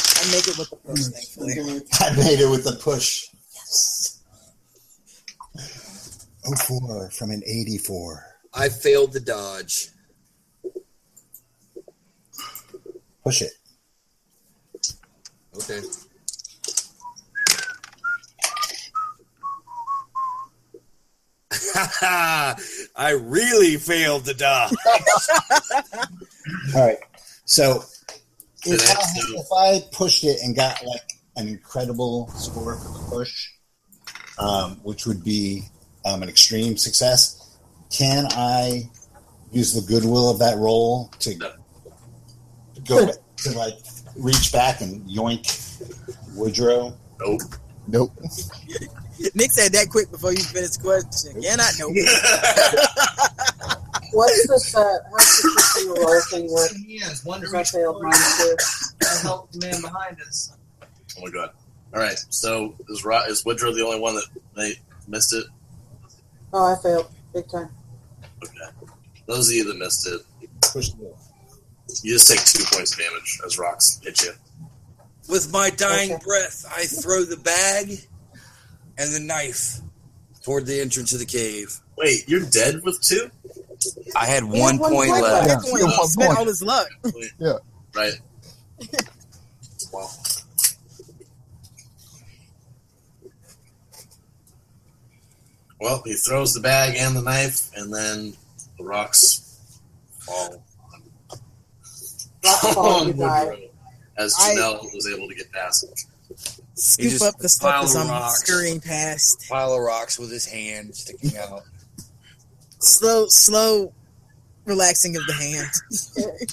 I 0.06 0.30
make 0.30 0.46
it 0.46 0.56
with 0.56 0.70
the 0.70 0.76
push, 0.76 1.02
thankfully. 1.06 1.82
I 2.00 2.16
made 2.16 2.38
it 2.38 2.48
with 2.48 2.64
a 2.68 2.76
push. 2.76 3.26
Yes. 3.54 4.22
04 6.68 7.10
from 7.10 7.32
an 7.32 7.42
84. 7.44 8.24
I 8.52 8.68
failed 8.68 9.12
the 9.12 9.20
dodge. 9.20 9.88
Push 13.24 13.42
it. 13.42 13.52
Okay. 15.56 15.80
I 22.96 23.10
really 23.22 23.76
failed 23.76 24.24
the 24.24 24.34
dodge. 24.34 24.74
All 26.74 26.86
right. 26.86 26.98
So 27.44 27.82
if 28.64 28.80
Today, 28.80 28.84
I, 28.88 29.40
if 29.40 29.46
I 29.52 29.80
pushed 29.92 30.24
it 30.24 30.38
and 30.42 30.54
got 30.54 30.84
like 30.84 31.00
an 31.36 31.48
incredible 31.48 32.28
score 32.28 32.76
for 32.76 32.92
the 32.92 33.04
push, 33.08 33.50
um, 34.38 34.80
which 34.82 35.06
would 35.06 35.24
be 35.24 35.62
um, 36.04 36.22
an 36.22 36.28
extreme 36.28 36.76
success, 36.76 37.56
can 37.90 38.26
I 38.32 38.90
use 39.52 39.72
the 39.72 39.80
goodwill 39.80 40.30
of 40.30 40.38
that 40.40 40.58
roll 40.58 41.10
to 41.20 41.38
No. 42.88 43.06
go 43.06 43.12
to 43.36 43.50
like 43.58 43.78
reach 44.16 44.52
back 44.52 44.80
and 44.80 45.02
yoink 45.08 45.44
Woodrow? 46.36 46.94
Nope. 47.20 47.40
Nope. 47.86 48.12
Nick 49.34 49.52
said 49.52 49.72
that 49.72 49.88
quick 49.90 50.10
before 50.10 50.32
you 50.32 50.38
finished 50.42 50.82
the 50.82 50.82
question. 50.82 51.40
Can 51.42 51.60
I? 51.60 51.70
No. 51.78 51.88
What's 54.12 54.48
this? 54.48 54.74
Uh, 54.76 54.98
how's 55.10 55.42
this 55.42 55.72
system 55.74 55.94
roll 56.02 56.20
thing 56.30 56.52
work? 56.52 56.70
Yeah, 56.86 57.10
it's 57.10 57.24
one 57.24 57.40
to 57.40 57.46
Because 57.46 57.72
I 57.74 57.78
failed 57.78 57.96
forward 57.96 58.10
mine 58.10 58.20
too. 58.38 58.56
and 59.00 59.22
help 59.22 59.50
the 59.52 59.58
man 59.66 59.80
behind 59.80 60.20
us. 60.20 60.56
Oh 61.18 61.22
my 61.22 61.30
god. 61.30 61.50
All 61.94 62.00
right. 62.00 62.18
So 62.30 62.74
is 62.88 63.04
Ro- 63.04 63.24
is 63.28 63.44
Woodrow 63.44 63.72
the 63.72 63.84
only 63.84 64.00
one 64.00 64.14
that 64.14 64.26
they 64.56 64.74
missed 65.08 65.32
it? 65.34 65.44
Oh, 66.52 66.72
I 66.72 66.76
failed 66.82 67.10
big 67.32 67.48
time. 67.48 67.70
Okay. 68.44 68.88
Those 69.26 69.48
of 69.48 69.54
you 69.54 69.64
that 69.64 69.78
missed 69.78 70.06
it, 70.08 70.20
Push 70.72 70.90
the 70.90 71.04
roll. 71.04 71.18
You 72.02 72.12
just 72.14 72.28
take 72.28 72.44
two 72.44 72.64
points 72.74 72.92
of 72.92 72.98
damage 72.98 73.40
as 73.44 73.58
rocks 73.58 74.00
hit 74.02 74.22
you. 74.22 74.32
With 75.28 75.50
my 75.52 75.70
dying 75.70 76.12
Okay. 76.12 76.24
breath, 76.24 76.64
I 76.70 76.84
throw 76.84 77.24
the 77.24 77.36
bag 77.36 78.06
and 78.98 79.14
the 79.14 79.20
knife 79.20 79.78
toward 80.42 80.66
the 80.66 80.80
entrance 80.80 81.12
of 81.12 81.18
the 81.18 81.24
cave. 81.26 81.80
Wait, 81.96 82.28
you're 82.28 82.44
dead 82.44 82.82
with 82.82 83.00
two? 83.00 83.30
I 84.16 84.26
had 84.26 84.44
one 84.44 84.54
had 84.74 84.80
one 84.80 84.92
point 84.92 85.10
point 85.10 85.22
left. 85.22 85.46
Yeah, 85.48 85.54
That 85.54 85.62
point, 85.62 85.82
yeah, 85.82 85.96
he 85.96 86.06
spent 86.06 86.26
point. 86.28 86.38
all 86.38 86.44
his 86.46 86.62
luck. 86.62 86.88
Yeah. 87.38 87.58
Right. 87.94 88.14
Well. 89.92 90.10
Well, 95.80 96.02
he 96.04 96.14
throws 96.14 96.54
the 96.54 96.60
bag 96.60 96.96
and 96.96 97.16
the 97.16 97.22
knife, 97.22 97.70
and 97.76 97.92
then 97.92 98.34
the 98.78 98.84
rocks 98.84 99.58
fall 100.20 100.63
on, 102.44 102.52
Rock 102.64 102.74
fall, 102.74 102.86
on 103.00 103.06
you 103.08 103.12
die. 103.14 103.44
Woodrow 103.44 103.58
as 104.16 104.34
I- 104.38 104.54
Janelle 104.54 104.94
was 104.94 105.06
able 105.12 105.28
to 105.28 105.34
get 105.34 105.50
past 105.52 105.84
him. 105.84 106.36
Scoop 106.76 107.22
up 107.22 107.38
the 107.38 107.48
stuff 107.48 107.84
as 107.84 107.94
I'm 107.96 108.08
rocks. 108.08 108.40
scurrying 108.40 108.80
past. 108.80 109.44
Pile 109.48 109.72
of 109.74 109.80
rocks 109.80 110.18
with 110.18 110.30
his 110.32 110.44
hand 110.46 110.94
sticking 110.94 111.36
out. 111.38 111.62
Slow, 112.80 113.26
slow, 113.28 113.92
relaxing 114.64 115.16
of 115.16 115.24
the 115.26 115.32
hand. 115.34 116.40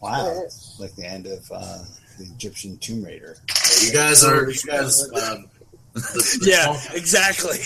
Wow. 0.00 0.42
Like 0.80 0.96
the 0.96 1.06
end 1.06 1.28
of 1.28 1.48
uh, 1.54 1.84
the 2.18 2.24
Egyptian 2.24 2.76
Tomb 2.78 3.04
Raider. 3.04 3.36
You 3.84 3.92
guys 3.92 4.24
are 4.24 4.50
you 4.50 4.58
guys 4.66 5.02
um, 5.12 5.48
the, 5.92 6.00
the 6.00 6.38
Yeah, 6.50 6.76
exactly. 6.92 7.58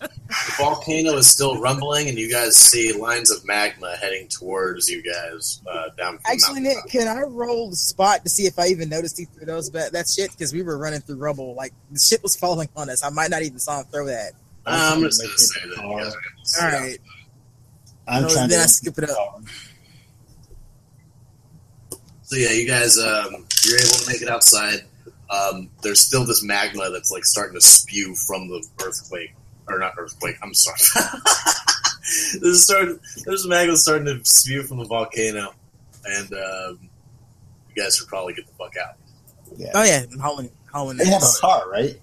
The 0.00 0.54
volcano 0.56 1.16
is 1.16 1.26
still 1.30 1.60
rumbling, 1.60 2.08
and 2.08 2.16
you 2.18 2.30
guys 2.30 2.56
see 2.56 2.92
lines 2.92 3.30
of 3.30 3.44
magma 3.44 3.96
heading 4.00 4.28
towards 4.28 4.88
you 4.88 5.02
guys 5.02 5.60
uh, 5.70 5.90
down. 5.98 6.18
From 6.18 6.32
Actually, 6.32 6.54
the 6.62 6.68
Nick, 6.68 6.76
can 6.88 7.06
I 7.08 7.20
roll 7.22 7.68
the 7.70 7.76
spot 7.76 8.22
to 8.24 8.30
see 8.30 8.46
if 8.46 8.58
I 8.58 8.68
even 8.68 8.88
noticed 8.88 9.18
he 9.18 9.26
threw 9.26 9.44
those 9.44 9.68
But 9.70 9.92
that 9.92 10.08
shit? 10.08 10.30
Because 10.30 10.52
we 10.54 10.62
were 10.62 10.78
running 10.78 11.00
through 11.00 11.16
rubble, 11.16 11.54
like 11.54 11.72
the 11.90 11.98
shit 11.98 12.22
was 12.22 12.34
falling 12.36 12.68
on 12.76 12.88
us. 12.88 13.04
I 13.04 13.10
might 13.10 13.30
not 13.30 13.42
even 13.42 13.58
saw 13.58 13.80
him 13.80 13.86
throw 13.92 14.06
that. 14.06 14.32
Uh, 14.64 14.92
I'm 14.94 15.02
just 15.02 15.20
gonna 15.20 15.36
say 15.36 15.60
that 15.68 15.82
you 15.84 15.96
guys 15.98 16.14
are 16.14 16.20
able 16.20 16.42
to 16.42 16.48
see 16.48 16.64
All 16.64 16.70
that. 16.70 16.78
right, 16.80 16.98
I'm 18.08 18.24
Oh, 18.24 18.28
trying 18.28 18.48
then 18.48 18.58
to 18.58 18.64
I 18.64 18.66
skip 18.66 18.98
it 18.98 19.10
up. 19.10 19.42
So 22.22 22.36
yeah, 22.36 22.50
you 22.52 22.66
guys, 22.66 22.96
um, 22.98 23.44
you're 23.66 23.78
able 23.78 23.88
to 23.98 24.04
make 24.10 24.22
it 24.22 24.28
outside. 24.28 24.84
Um, 25.28 25.68
there's 25.82 26.00
still 26.00 26.24
this 26.24 26.42
magma 26.44 26.90
that's 26.90 27.10
like 27.10 27.24
starting 27.24 27.54
to 27.54 27.60
spew 27.60 28.14
from 28.14 28.48
the 28.48 28.64
earthquake, 28.84 29.32
or 29.70 29.78
not 29.78 29.94
earthquake. 29.96 30.36
I'm 30.42 30.54
sorry. 30.54 30.78
there's 32.40 32.64
starting, 32.64 32.98
there's 33.24 33.46
magma 33.46 33.76
starting 33.76 34.06
to 34.06 34.24
spew 34.24 34.62
from 34.62 34.78
the 34.78 34.84
volcano, 34.84 35.52
and 36.04 36.32
um, 36.32 36.90
you 37.68 37.82
guys 37.82 37.96
should 37.96 38.08
probably 38.08 38.34
get 38.34 38.46
the 38.46 38.52
fuck 38.54 38.74
out. 38.76 38.96
Yeah. 39.56 39.72
Oh 39.74 39.82
yeah, 39.82 40.04
I'm 40.12 40.18
hauling, 40.18 40.50
hauling. 40.72 40.96
They 40.96 41.06
have 41.06 41.22
a 41.22 41.40
car, 41.40 41.68
right? 41.70 42.00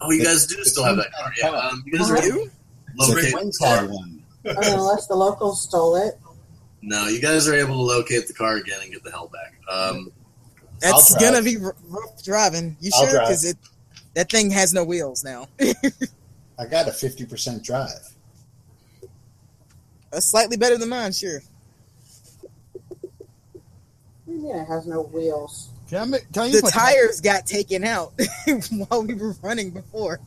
Oh, 0.00 0.10
you 0.10 0.24
guys 0.24 0.46
do 0.46 0.62
still 0.64 0.84
have 0.84 0.96
that 0.96 1.12
car. 1.12 1.32
Yeah, 1.38 1.50
um, 1.50 1.82
you 1.86 1.98
guys 1.98 2.10
are 2.10 2.24
You? 2.24 2.50
The 2.96 3.06
locate. 3.06 3.32
twins 3.32 3.58
had 3.62 3.90
one. 3.90 4.22
Unless 4.44 5.06
the 5.06 5.14
locals 5.14 5.62
stole 5.62 5.96
it. 5.96 6.18
No, 6.82 7.06
you 7.08 7.20
guys 7.20 7.46
are 7.46 7.54
able 7.54 7.74
to 7.74 7.82
locate 7.82 8.26
the 8.26 8.32
car 8.32 8.56
again 8.56 8.78
and 8.82 8.90
get 8.90 9.04
the 9.04 9.10
hell 9.10 9.30
back. 9.30 9.54
Um, 9.70 10.10
That's 10.80 11.14
gonna 11.16 11.42
be 11.42 11.58
rough 11.58 12.22
driving. 12.24 12.76
You 12.80 12.90
I'll 12.94 13.06
sure? 13.06 13.20
Because 13.20 13.44
it 13.44 13.58
that 14.14 14.30
thing 14.30 14.50
has 14.50 14.72
no 14.72 14.84
wheels 14.84 15.22
now. 15.24 15.48
I 15.60 16.66
got 16.66 16.88
a 16.88 16.90
50% 16.90 17.62
drive. 17.62 17.88
That's 20.10 20.26
slightly 20.30 20.56
better 20.56 20.76
than 20.76 20.88
mine. 20.88 21.12
Sure. 21.12 21.40
What 22.90 23.00
do 24.26 24.32
you 24.32 24.38
mean 24.42 24.56
it 24.56 24.66
has 24.66 24.86
no 24.86 25.02
wheels? 25.02 25.70
Can 25.88 25.98
I, 25.98 26.04
make, 26.04 26.32
can 26.32 26.42
I 26.42 26.50
The 26.50 26.60
my 26.62 26.70
tires 26.70 27.20
got 27.20 27.46
taken 27.46 27.84
out 27.84 28.12
while 28.88 29.02
we 29.04 29.14
were 29.14 29.34
running 29.42 29.70
before. 29.70 30.20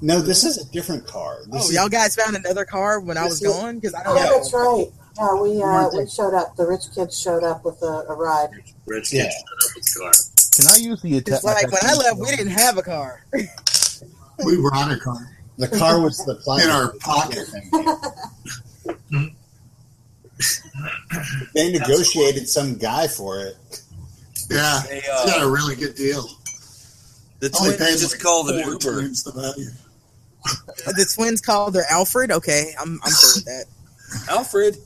No, 0.00 0.20
this 0.20 0.44
is 0.44 0.58
a 0.58 0.70
different 0.72 1.06
car. 1.06 1.38
This 1.46 1.62
Oh, 1.66 1.68
is, 1.68 1.74
y'all 1.74 1.88
guys 1.88 2.14
found 2.16 2.36
another 2.36 2.64
car 2.64 3.00
when 3.00 3.16
I 3.16 3.24
was 3.24 3.40
This 3.40 3.50
is- 3.50 3.56
gone? 3.56 3.76
Because 3.76 3.94
I 3.94 4.02
don't 4.02 4.16
Yeah, 4.16 4.24
know. 4.24 4.36
that's 4.36 4.52
right. 4.52 4.86
Yeah, 5.16 5.34
we 5.40 5.62
uh, 5.62 5.88
we 5.96 6.06
showed 6.08 6.34
up. 6.34 6.56
The 6.56 6.66
rich 6.66 6.82
kids 6.94 7.18
showed 7.20 7.44
up 7.44 7.64
with 7.64 7.80
a, 7.82 8.04
a 8.08 8.14
ride. 8.14 8.48
Rich 8.86 9.12
Yeah. 9.12 9.24
kid 9.24 9.32
showed 9.32 9.68
up 9.70 9.74
with 9.76 9.84
the 9.84 10.00
car. 10.00 10.12
Can 10.56 10.66
I 10.72 10.76
use 10.76 11.02
the 11.02 11.16
attack? 11.18 11.34
It's 11.36 11.44
like 11.44 11.70
when 11.70 11.84
I 11.84 11.94
left, 11.94 12.18
we 12.18 12.26
didn't 12.36 12.52
have 12.52 12.78
a 12.78 12.82
car. 12.82 13.24
We 14.44 14.58
were 14.60 14.74
on 14.74 14.90
a 14.90 14.98
car 14.98 15.30
The 15.58 15.68
car 15.68 16.00
was 16.00 16.18
the 16.18 16.34
in 16.64 16.68
our 16.68 16.92
pocket. 16.98 17.48
They 21.54 21.70
negotiated 21.70 22.48
some 22.48 22.76
guy 22.76 23.06
for 23.06 23.38
it. 23.40 23.56
Yeah, 24.50 24.82
They, 24.88 24.96
he 25.00 25.06
got 25.06 25.38
a 25.40 25.46
uh, 25.46 25.48
really 25.48 25.76
good 25.76 25.94
deal. 25.94 26.28
the 27.38 27.56
Only 27.60 27.76
twins 27.76 28.00
just 28.00 28.14
like 28.14 28.22
called 28.22 28.50
it 28.50 28.66
Uber. 28.66 29.02
the 29.02 29.32
value. 29.34 29.70
The 30.84 31.12
twins 31.14 31.40
called 31.40 31.74
their 31.74 31.86
Alfred. 31.88 32.32
Okay, 32.32 32.74
I'm 32.78 33.00
I'm 33.04 33.12
cool 33.12 33.30
with 33.36 33.44
that. 33.44 33.66
Alfred. 34.28 34.76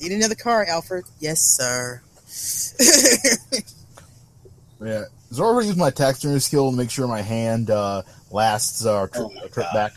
Need 0.00 0.12
another 0.12 0.34
car, 0.34 0.64
Alfred? 0.64 1.04
Yes, 1.20 1.40
sir. 1.42 2.00
Yeah. 4.82 5.04
Zorba 5.32 5.64
used 5.64 5.78
my 5.78 5.90
taxidermy 5.90 6.40
skill 6.40 6.70
to 6.70 6.76
make 6.76 6.90
sure 6.90 7.06
my 7.06 7.22
hand 7.22 7.70
uh, 7.70 8.02
lasts 8.30 8.84
our 8.86 9.08
tri- 9.08 9.22
Oh 9.22 9.28
trip 9.48 9.54
God. 9.54 9.72
back. 9.74 9.92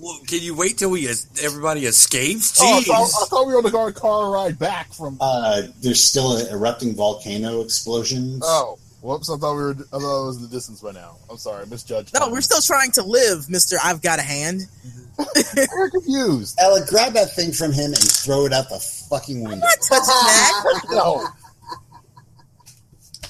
Well, 0.00 0.18
Can 0.26 0.40
you 0.40 0.56
wait 0.56 0.78
till 0.78 0.90
we 0.90 1.08
everybody 1.42 1.84
escapes? 1.86 2.58
Oh, 2.60 2.78
I, 2.78 2.80
Jeez. 2.80 2.86
thought, 2.86 3.22
I 3.22 3.26
thought 3.26 3.46
we 3.46 3.52
were 3.52 3.58
on 3.58 3.64
the 3.64 3.70
car, 3.70 3.92
car 3.92 4.30
ride 4.30 4.58
back 4.58 4.92
from. 4.92 5.18
Uh, 5.20 5.62
there's 5.80 6.02
still 6.02 6.36
an 6.36 6.46
erupting 6.48 6.94
volcano 6.94 7.60
explosions. 7.60 8.42
Oh, 8.44 8.78
whoops! 9.02 9.30
I 9.30 9.36
thought 9.36 9.54
we 9.56 9.62
were. 9.62 9.70
I 9.92 9.98
thought 9.98 10.22
it 10.22 10.26
was 10.26 10.36
in 10.38 10.42
the 10.44 10.48
distance 10.48 10.80
by 10.80 10.92
now. 10.92 11.16
I'm 11.30 11.36
sorry, 11.36 11.62
I 11.62 11.66
misjudged. 11.68 12.12
no, 12.14 12.28
we're 12.30 12.40
still 12.40 12.60
trying 12.62 12.90
to 12.92 13.02
live, 13.04 13.48
Mister. 13.50 13.76
I've 13.84 14.02
got 14.02 14.18
a 14.18 14.22
hand. 14.22 14.62
We're 15.76 15.90
confused. 15.90 16.56
Ella, 16.60 16.84
grab 16.88 17.12
that 17.14 17.34
thing 17.34 17.50
from 17.52 17.72
him 17.72 17.86
and 17.92 17.98
throw 17.98 18.46
it 18.46 18.52
out 18.52 18.68
the 18.68 18.78
fucking 19.10 19.44
I'm 19.44 19.50
window. 19.50 19.66
not 19.66 19.78
touching 19.82 20.06
that. 20.06 21.32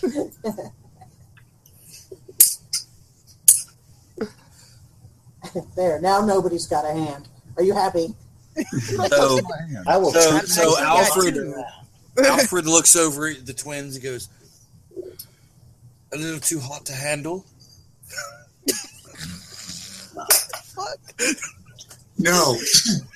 No. 0.40 0.62
There, 5.76 6.00
now 6.00 6.24
nobody's 6.24 6.66
got 6.66 6.84
a 6.84 6.92
hand. 6.92 7.28
Are 7.56 7.62
you 7.62 7.74
happy? 7.74 8.14
So, 9.08 9.38
I 9.86 9.96
will 9.96 10.10
so, 10.10 10.38
so 10.40 10.78
Alfred. 10.82 11.36
Alfred 12.24 12.66
looks 12.66 12.96
over 12.96 13.28
at 13.28 13.46
the 13.46 13.52
twins 13.54 13.94
and 13.94 14.02
goes, 14.02 14.28
"A 16.12 16.16
little 16.16 16.40
too 16.40 16.58
hot 16.58 16.84
to 16.86 16.92
handle." 16.92 17.44
No, 22.18 22.56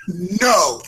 no. 0.09 0.81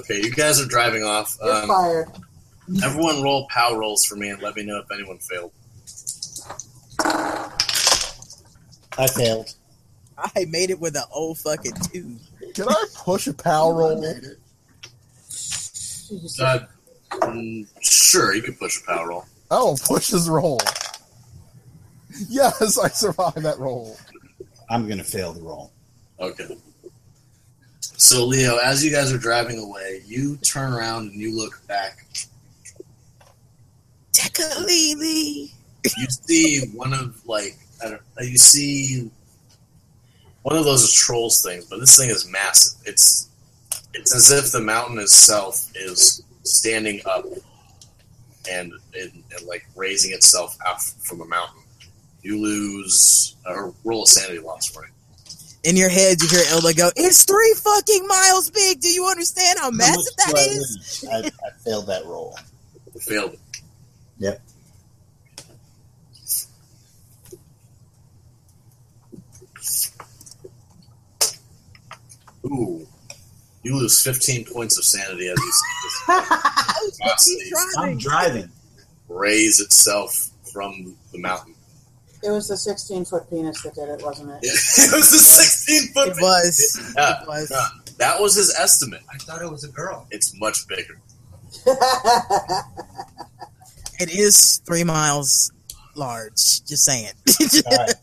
Okay, 0.00 0.16
you 0.22 0.30
guys 0.30 0.58
are 0.60 0.66
driving 0.66 1.04
off. 1.04 1.36
You're 1.42 1.52
Um, 1.52 1.68
fired. 1.68 2.08
everyone 2.82 3.22
roll 3.22 3.46
power 3.50 3.78
rolls 3.78 4.04
for 4.06 4.16
me 4.16 4.30
and 4.30 4.40
let 4.40 4.56
me 4.56 4.62
know 4.62 4.78
if 4.78 4.90
anyone 4.90 5.18
failed. 5.18 5.52
I 9.00 9.06
failed. 9.06 9.54
I 10.18 10.44
made 10.50 10.68
it 10.68 10.78
with 10.78 10.94
an 10.94 11.04
old 11.10 11.38
fucking 11.38 11.72
two. 11.90 12.16
Can 12.52 12.68
I 12.68 12.84
push 12.94 13.26
a 13.26 13.32
power 13.32 13.74
roll? 13.74 14.02
Jesus. 15.30 16.38
Uh, 16.38 16.66
mm, 17.10 17.66
sure, 17.80 18.34
you 18.34 18.42
can 18.42 18.54
push 18.56 18.82
a 18.82 18.86
power 18.86 19.08
roll. 19.08 19.24
Oh, 19.50 19.74
push 19.82 20.10
his 20.10 20.28
roll. 20.28 20.60
Yes, 22.28 22.78
I 22.78 22.88
survived 22.88 23.38
that 23.38 23.58
roll. 23.58 23.96
I'm 24.68 24.84
going 24.86 24.98
to 24.98 25.04
fail 25.04 25.32
the 25.32 25.40
roll. 25.40 25.72
Okay. 26.20 26.54
So, 27.80 28.26
Leo, 28.26 28.58
as 28.58 28.84
you 28.84 28.90
guys 28.90 29.10
are 29.14 29.18
driving 29.18 29.58
away, 29.58 30.02
you 30.04 30.36
turn 30.38 30.74
around 30.74 31.12
and 31.12 31.20
you 31.20 31.34
look 31.34 31.66
back. 31.66 32.04
Tekeli-li. 34.12 35.52
You 35.84 36.06
see 36.10 36.68
one 36.74 36.92
of 36.92 37.26
like 37.26 37.56
I 37.84 37.88
don't, 37.90 38.02
you 38.20 38.38
see 38.38 39.10
one 40.42 40.56
of 40.56 40.64
those 40.64 40.92
trolls 40.92 41.42
things, 41.42 41.66
but 41.66 41.80
this 41.80 41.96
thing 41.98 42.10
is 42.10 42.28
massive. 42.28 42.80
It's 42.86 43.28
it's 43.94 44.14
as 44.14 44.30
if 44.30 44.52
the 44.52 44.60
mountain 44.60 44.98
itself 44.98 45.70
is 45.74 46.22
standing 46.44 47.00
up 47.06 47.24
and, 48.50 48.72
and, 48.98 49.12
and 49.36 49.46
like 49.46 49.66
raising 49.76 50.12
itself 50.12 50.56
out 50.66 50.82
from 50.82 51.20
a 51.20 51.26
mountain. 51.26 51.62
You 52.22 52.40
lose 52.40 53.36
uh, 53.46 53.54
or 53.54 53.74
roll 53.84 54.04
a 54.04 54.06
sanity 54.06 54.38
loss 54.38 54.66
for 54.66 54.84
it. 54.84 54.90
In 55.62 55.76
your 55.76 55.88
head, 55.88 56.22
you 56.22 56.28
hear 56.28 56.44
Elda 56.48 56.74
go, 56.74 56.90
"It's 56.96 57.24
three 57.24 57.54
fucking 57.54 58.06
miles 58.06 58.50
big. 58.50 58.80
Do 58.80 58.88
you 58.88 59.06
understand 59.06 59.58
how 59.58 59.66
How 59.66 59.70
massive 59.70 60.16
that 60.16 60.34
is?" 60.36 61.04
I? 61.10 61.16
I, 61.16 61.18
I 61.18 61.50
failed 61.64 61.86
that 61.86 62.04
roll. 62.06 62.38
You 62.94 63.00
failed. 63.00 63.32
It 63.32 63.40
yep. 64.18 64.42
Ooh. 72.50 72.86
You 73.62 73.76
lose 73.76 74.00
15 74.02 74.46
points 74.46 74.78
of 74.78 74.84
sanity 74.84 75.28
as 75.28 75.38
you 75.38 75.52
see 75.52 76.12
this 76.86 76.98
velocity 76.98 77.50
I'm 77.78 77.98
driving. 77.98 78.50
raise 79.08 79.60
itself 79.60 80.30
from 80.52 80.96
the 81.12 81.18
mountain. 81.18 81.54
It 82.22 82.30
was 82.30 82.48
the 82.48 82.56
16 82.56 83.04
foot 83.06 83.28
penis 83.30 83.62
that 83.62 83.74
did 83.74 83.88
it, 83.88 84.02
wasn't 84.02 84.30
it? 84.30 84.38
it 84.42 84.92
was 84.94 85.12
a 85.12 85.18
16 85.18 85.92
foot. 85.92 86.08
It 86.08 86.16
was. 86.20 86.92
Yeah, 86.96 87.22
It 87.22 87.28
was. 87.28 87.50
yeah. 87.50 87.66
That 87.98 88.20
was 88.20 88.34
his 88.34 88.54
estimate. 88.58 89.02
I 89.12 89.18
thought 89.18 89.42
it 89.42 89.50
was 89.50 89.64
a 89.64 89.68
girl. 89.68 90.06
It's 90.10 90.34
much 90.38 90.66
bigger. 90.68 90.98
It 93.98 94.10
is 94.14 94.62
three 94.64 94.82
miles 94.84 95.52
large. 95.94 96.64
Just 96.66 96.84
saying. 96.86 97.10
All 97.66 97.76
right. 97.76 97.94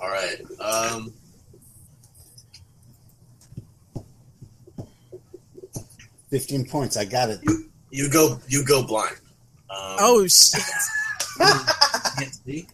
All 0.00 0.08
right. 0.08 0.40
Um, 0.60 1.12
Fifteen 6.30 6.66
points. 6.66 6.96
I 6.96 7.04
got 7.04 7.30
it. 7.30 7.40
you 7.90 8.10
go. 8.10 8.38
You 8.48 8.64
go 8.64 8.82
blind. 8.86 9.16
Um, 9.70 9.96
oh 10.00 10.26
shit! 10.26 10.62
Can't 12.18 12.34
see. 12.44 12.66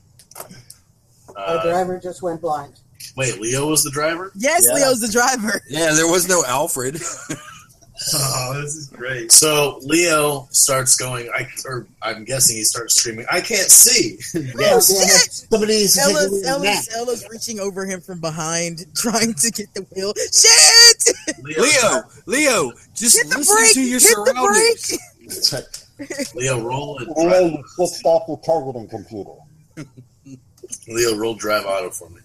Our 1.37 1.59
uh, 1.59 1.63
driver 1.63 1.99
just 2.01 2.23
went 2.23 2.41
blind. 2.41 2.75
wait, 3.17 3.41
Leo 3.41 3.69
was 3.69 3.83
the 3.83 3.91
driver. 3.91 4.33
Yes, 4.37 4.65
Yeah. 4.69 4.75
Leo's 4.75 5.01
the 5.01 5.09
driver. 5.09 5.61
Yeah, 5.69 5.93
there 5.95 6.07
was 6.09 6.29
no 6.29 6.45
Alfred. 6.47 7.01
Oh, 8.13 8.61
this 8.61 8.75
is 8.75 8.89
great. 8.89 9.31
So 9.31 9.79
Leo 9.83 10.49
starts 10.51 10.97
going. 10.97 11.31
I 11.35 11.47
or 11.65 11.87
I'm 12.03 12.25
guessing 12.25 12.57
he 12.57 12.65
starts 12.65 12.97
screaming. 12.97 13.25
I 13.31 13.41
can't 13.41 13.71
see. 13.71 14.19
Oh 14.35 14.41
Yeah. 14.61 14.81
shit! 14.81 15.33
Somebody's 15.33 15.95
taking 15.97 16.17
Ella's. 16.17 16.45
Ella's, 16.47 16.89
Ella's 16.95 17.27
reaching 17.31 17.61
over 17.61 17.87
him 17.87 18.01
from 18.01 18.21
behind, 18.21 18.85
trying 18.97 19.33
to 19.35 19.51
get 19.53 19.73
the 19.75 19.83
wheel. 19.95 20.13
Shit! 20.17 20.84
Leo, 21.43 22.03
Leo, 22.27 22.73
just 22.95 23.17
Hit 23.19 23.31
the 23.31 23.39
listen 23.39 23.57
brake! 23.57 23.73
to 23.75 23.81
your 23.83 24.01
Hit 24.01 24.03
the 24.03 24.09
surroundings. 24.35 24.89
brake! 24.89 25.01
That's 25.29 25.53
right. 25.53 26.35
Leo, 26.35 26.61
roll 26.61 26.99
and 26.99 27.09
Hello, 27.17 27.29
drive. 27.49 27.53
you 27.53 27.65
switched 27.69 28.05
off 28.07 28.23
your 28.29 28.41
targeting 28.45 28.89
computer. 28.89 29.31
Leo, 30.89 31.17
roll 31.17 31.35
drive 31.35 31.65
auto 31.67 31.91
for 31.91 32.09
me. 32.11 32.21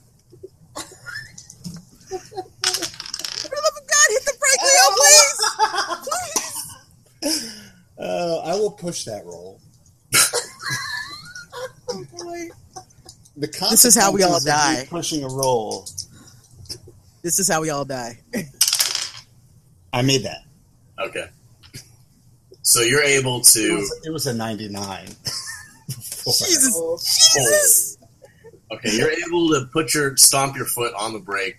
For 0.76 2.18
the 3.47 3.61
love 3.64 3.77
of 3.77 3.88
God, 3.88 4.07
hit 4.10 4.26
the 4.26 4.34
brake, 4.39 4.61
Leo, 4.64 4.88
please! 4.95 5.38
Please! 7.22 7.56
Uh, 8.01 8.38
I 8.45 8.56
will 8.56 8.72
push 8.72 9.03
that 9.03 9.26
roll. 9.26 9.60
Oh, 11.89 12.06
boy. 12.18 12.47
The 13.35 13.47
This 13.72 13.84
is 13.84 13.93
how 13.93 14.14
we 14.14 14.23
all 14.23 14.39
consequences 14.39 14.45
of 14.69 14.69
me 14.72 14.84
die. 14.84 14.88
Pushing 14.89 15.23
a 15.26 15.27
roll. 15.27 15.85
This 17.22 17.39
is 17.39 17.49
how 17.49 17.60
we 17.61 17.72
all 17.72 17.84
die. 17.84 18.18
I 19.94 20.02
made 20.02 20.24
that. 20.24 20.44
Okay. 20.99 21.28
So 22.61 22.82
you're 22.82 23.03
able 23.03 23.40
It 23.40 23.45
to. 23.53 23.76
was, 23.78 24.02
it 24.06 24.10
was 24.11 24.28
a 24.28 24.34
ninety-nine. 24.34 25.07
Jesus! 25.88 26.72
Oh, 26.76 26.98
Jesus! 26.98 27.98
Okay, 28.72 28.95
you're 28.95 29.10
able 29.11 29.49
to 29.49 29.66
put 29.74 29.94
your 29.95 30.16
stomp 30.18 30.56
your 30.56 30.66
foot 30.68 30.94
on 30.94 31.14
the 31.14 31.20
brake, 31.20 31.57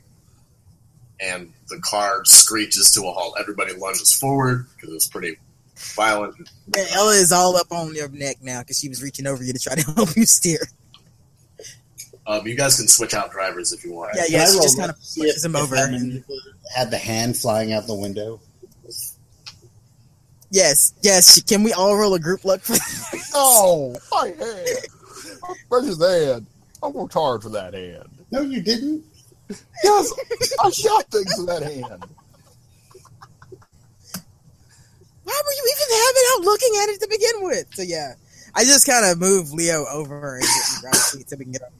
and 1.20 1.52
the 1.68 1.78
car 1.80 2.24
screeches 2.24 2.90
to 2.90 3.00
a 3.00 3.10
halt. 3.12 3.34
Everybody 3.40 3.74
lunges 3.74 4.12
forward 4.14 4.66
because 4.76 4.94
it's 4.94 5.08
pretty 5.08 5.36
violent. 5.96 6.36
Man, 6.76 6.86
Ella 6.92 7.14
is 7.14 7.32
all 7.32 7.56
up 7.56 7.72
on 7.72 7.94
your 7.94 8.08
neck 8.10 8.36
now 8.42 8.60
because 8.60 8.78
she 8.78 8.88
was 8.88 9.02
reaching 9.02 9.26
over 9.26 9.42
you 9.42 9.52
to 9.52 9.58
try 9.58 9.74
to 9.74 9.90
help 9.96 10.14
you 10.16 10.24
steer. 10.24 10.60
Um, 12.30 12.46
you 12.46 12.54
guys 12.54 12.76
can 12.76 12.86
switch 12.86 13.12
out 13.14 13.32
drivers 13.32 13.72
if 13.72 13.82
you 13.84 13.92
want. 13.92 14.12
Yeah, 14.14 14.22
yeah, 14.28 14.42
I 14.42 14.46
she 14.46 14.60
just 14.60 14.78
kind 14.78 14.90
of 14.90 14.96
to 14.98 15.04
see 15.04 15.22
pushes 15.22 15.44
if- 15.44 15.50
him 15.50 15.56
over. 15.56 15.74
that 15.74 15.90
manipulator 15.90 16.54
Had 16.74 16.90
the 16.90 16.98
hand 16.98 17.36
flying 17.36 17.72
out 17.72 17.86
the 17.86 17.94
window. 17.94 18.40
Yes, 20.52 20.94
yes. 21.02 21.40
Can 21.42 21.62
we 21.62 21.72
all 21.72 21.96
roll 21.96 22.14
a 22.14 22.18
group 22.20 22.44
luck 22.44 22.60
for 22.60 22.74
Oh, 23.34 23.94
my 24.10 24.28
hand. 24.28 24.68
Where's 25.68 25.86
his 25.86 25.98
hand? 26.04 26.46
I 26.82 26.88
worked 26.88 27.14
hard 27.14 27.42
for 27.42 27.50
that 27.50 27.74
hand. 27.74 28.08
No, 28.32 28.40
you 28.42 28.60
didn't. 28.60 29.04
Yes, 29.84 30.12
I 30.62 30.70
shot 30.70 31.04
things 31.10 31.32
with 31.38 31.46
that 31.48 31.62
hand. 31.62 32.04
Why 35.24 35.42
were 35.44 35.52
you 35.52 35.74
even 35.74 35.96
having 35.96 36.22
without 36.30 36.44
looking 36.50 36.80
at 36.82 36.88
it 36.88 37.00
to 37.00 37.08
begin 37.08 37.42
with. 37.42 37.66
So 37.74 37.82
yeah, 37.82 38.14
I 38.54 38.64
just 38.64 38.86
kind 38.86 39.06
of 39.06 39.18
move 39.18 39.52
Leo 39.52 39.84
over 39.92 40.36
and 40.36 40.42
get 40.42 40.48
me 40.50 40.80
grab 40.80 40.94
seat 40.96 41.30
so 41.30 41.36
we 41.36 41.44
can 41.44 41.52
get 41.52 41.62
up. 41.62 41.72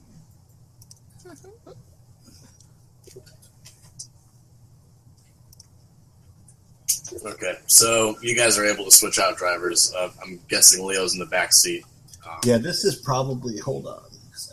Okay, 7.25 7.53
so 7.67 8.15
you 8.21 8.35
guys 8.35 8.57
are 8.57 8.65
able 8.65 8.85
to 8.85 8.91
switch 8.91 9.19
out 9.19 9.37
drivers. 9.37 9.93
Uh, 9.97 10.09
I'm 10.23 10.39
guessing 10.47 10.85
Leo's 10.85 11.13
in 11.13 11.19
the 11.19 11.25
back 11.25 11.51
seat. 11.53 11.83
Um, 12.25 12.39
Yeah, 12.43 12.57
this 12.57 12.85
is 12.85 12.95
probably. 12.95 13.57
Hold 13.59 13.85
on, 13.87 14.03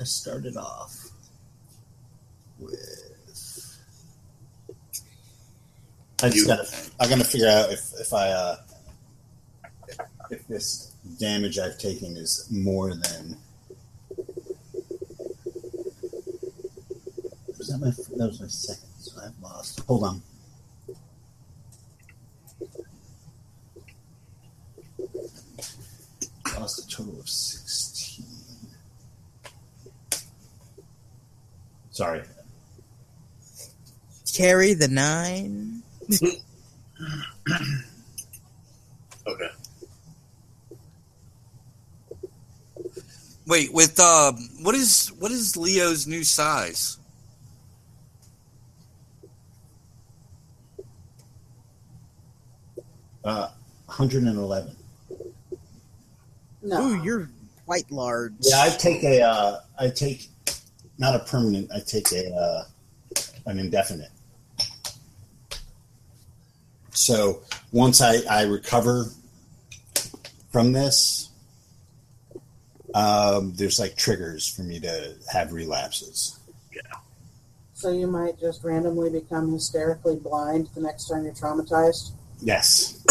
I 0.00 0.04
started 0.04 0.56
off 0.56 0.96
with. 2.58 2.74
I 6.20 6.26
just 6.30 6.36
You- 6.36 6.46
gotta. 6.46 6.68
I 6.98 7.08
gotta 7.08 7.24
figure 7.24 7.48
out 7.48 7.72
if 7.72 7.92
if 8.00 8.12
I 8.12 8.28
uh, 8.30 8.56
if 10.30 10.46
this 10.48 10.92
damage 11.20 11.58
I've 11.58 11.78
taken 11.78 12.16
is 12.16 12.46
more 12.50 12.90
than. 12.94 13.36
Was 17.56 17.68
that 17.68 17.78
my? 17.78 17.90
That 18.16 18.26
was 18.28 18.40
my 18.40 18.48
second. 18.48 18.88
So 18.98 19.12
I've 19.24 19.40
lost. 19.40 19.80
Hold 19.86 20.04
on. 20.04 20.22
Lost 26.60 26.80
a 26.80 26.88
total 26.88 27.20
of 27.20 27.28
sixteen. 27.28 28.26
Sorry. 31.90 32.22
Carry 34.34 34.74
the 34.74 34.88
nine. 34.88 35.82
Okay. 39.26 39.50
Wait, 43.46 43.72
with 43.74 44.00
uh, 44.00 44.32
what 44.62 44.74
is 44.74 45.12
what 45.18 45.30
is 45.30 45.54
Leo's 45.54 46.06
new 46.06 46.24
size? 46.24 46.96
Uh, 53.22 53.50
111. 53.84 54.77
No. 56.68 56.82
Ooh, 56.82 57.02
you're 57.02 57.30
quite 57.64 57.90
large. 57.90 58.34
Yeah, 58.40 58.60
I 58.60 58.68
take 58.68 59.02
a, 59.02 59.22
uh, 59.22 59.60
I 59.78 59.88
take, 59.88 60.28
not 60.98 61.14
a 61.14 61.20
permanent, 61.20 61.70
I 61.72 61.80
take 61.80 62.12
a, 62.12 62.30
uh, 62.30 62.64
an 63.46 63.58
indefinite. 63.58 64.10
So 66.90 67.40
once 67.72 68.02
I, 68.02 68.18
I 68.28 68.42
recover 68.42 69.06
from 70.50 70.72
this, 70.72 71.30
um, 72.94 73.54
there's 73.54 73.78
like 73.78 73.96
triggers 73.96 74.46
for 74.46 74.62
me 74.62 74.78
to 74.80 75.14
have 75.32 75.52
relapses. 75.52 76.38
Yeah. 76.74 76.82
So 77.72 77.92
you 77.92 78.08
might 78.08 78.38
just 78.38 78.62
randomly 78.62 79.08
become 79.08 79.52
hysterically 79.52 80.16
blind 80.16 80.68
the 80.74 80.82
next 80.82 81.08
time 81.08 81.24
you're 81.24 81.32
traumatized. 81.32 82.12
Yes. 82.40 83.02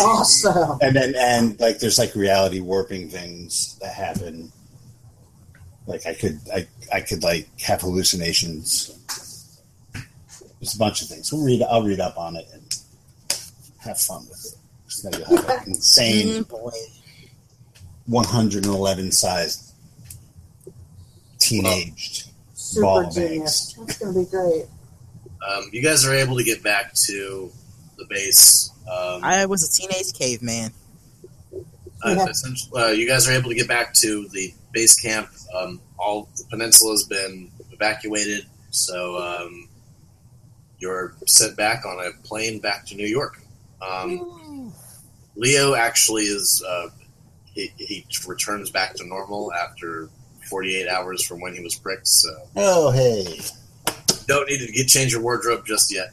Awesome. 0.00 0.78
And 0.82 0.96
then, 0.96 1.14
and 1.16 1.58
like, 1.60 1.78
there's 1.78 1.98
like 1.98 2.14
reality 2.14 2.60
warping 2.60 3.08
things 3.08 3.78
that 3.80 3.94
happen. 3.94 4.50
Like 5.86 6.06
I 6.06 6.14
could, 6.14 6.40
I, 6.52 6.66
I 6.92 7.00
could 7.00 7.22
like 7.22 7.48
have 7.60 7.80
hallucinations. 7.82 8.90
There's 10.60 10.74
a 10.74 10.78
bunch 10.78 11.02
of 11.02 11.08
things. 11.08 11.32
We'll 11.32 11.44
read. 11.44 11.62
I'll 11.62 11.82
read 11.84 12.00
up 12.00 12.16
on 12.18 12.36
it 12.36 12.46
and 12.52 12.62
have 13.78 14.00
fun 14.00 14.26
with 14.30 14.44
it. 14.54 14.58
Just 14.88 15.04
know 15.04 15.10
you'll 15.18 15.42
have 15.42 15.62
an 15.66 15.68
insane 15.74 16.44
Mm, 16.44 16.48
boy. 16.48 16.70
111 18.06 19.12
sized 19.12 19.72
teenaged 21.38 22.30
Super 22.54 22.82
ball 22.82 23.10
genius. 23.10 23.72
bags. 23.74 23.86
That's 23.86 23.98
going 23.98 24.14
to 24.14 24.20
be 24.20 24.26
great. 24.30 24.64
Um, 25.46 25.68
you 25.72 25.82
guys 25.82 26.06
are 26.06 26.14
able 26.14 26.36
to 26.36 26.44
get 26.44 26.62
back 26.62 26.94
to 27.06 27.50
the 27.96 28.06
base. 28.08 28.70
Um, 28.90 29.22
I 29.24 29.46
was 29.46 29.62
a 29.68 29.72
teenage 29.72 30.12
caveman. 30.12 30.72
uh, 32.04 32.10
Yeah. 32.16 32.26
essentially, 32.28 32.82
uh, 32.82 32.88
you 32.88 33.06
guys 33.08 33.28
are 33.28 33.32
able 33.32 33.48
to 33.50 33.54
get 33.56 33.68
back 33.68 33.94
to 33.94 34.28
the 34.28 34.52
base 34.72 34.94
camp. 35.00 35.28
Um, 35.56 35.80
all 35.98 36.28
the 36.36 36.44
peninsula 36.50 36.92
has 36.92 37.04
been 37.04 37.50
evacuated, 37.72 38.46
so 38.70 39.16
um, 39.18 39.68
you're 40.78 41.14
sent 41.26 41.56
back 41.56 41.86
on 41.86 42.04
a 42.04 42.10
plane 42.26 42.60
back 42.60 42.86
to 42.86 42.94
New 42.94 43.06
York. 43.06 43.40
Um, 43.80 44.72
Leo 45.36 45.74
actually 45.74 46.24
is 46.24 46.62
uh, 46.66 46.88
he, 47.54 47.70
he 47.76 48.06
returns 48.26 48.70
back 48.70 48.94
to 48.96 49.06
normal 49.06 49.52
after 49.52 50.08
48 50.50 50.88
hours 50.88 51.24
from 51.24 51.40
when 51.40 51.54
he 51.54 51.62
was 51.62 51.74
pricked. 51.74 52.06
So 52.06 52.30
Oh, 52.56 52.90
hey. 52.90 53.40
don't 54.26 54.48
need 54.48 54.58
to 54.66 54.72
get 54.72 54.88
change 54.88 55.12
your 55.12 55.22
wardrobe 55.22 55.64
just 55.66 55.92
yet. 55.92 56.08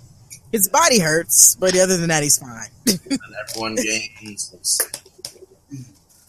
His 0.51 0.67
body 0.67 0.99
hurts, 0.99 1.55
but 1.55 1.77
other 1.77 1.97
than 1.97 2.09
that, 2.09 2.23
he's 2.23 2.37
fine. 2.37 2.69
Everyone 3.49 3.75
gains 3.75 4.87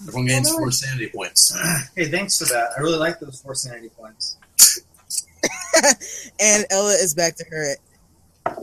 everyone 0.07 0.27
gains 0.27 0.51
four 0.51 0.71
sanity 0.71 1.09
points. 1.09 1.57
Hey, 1.97 2.07
thanks 2.11 2.39
for 2.39 2.45
that. 2.47 2.71
I 2.77 2.81
really 2.81 2.99
like 2.99 3.21
those 3.21 3.41
four 3.41 3.55
sanity 3.55 3.91
points. 3.91 4.37
and 6.41 6.65
Ella 6.71 6.93
is 6.93 7.15
back 7.15 7.37
to 7.37 7.45
her 7.51 7.77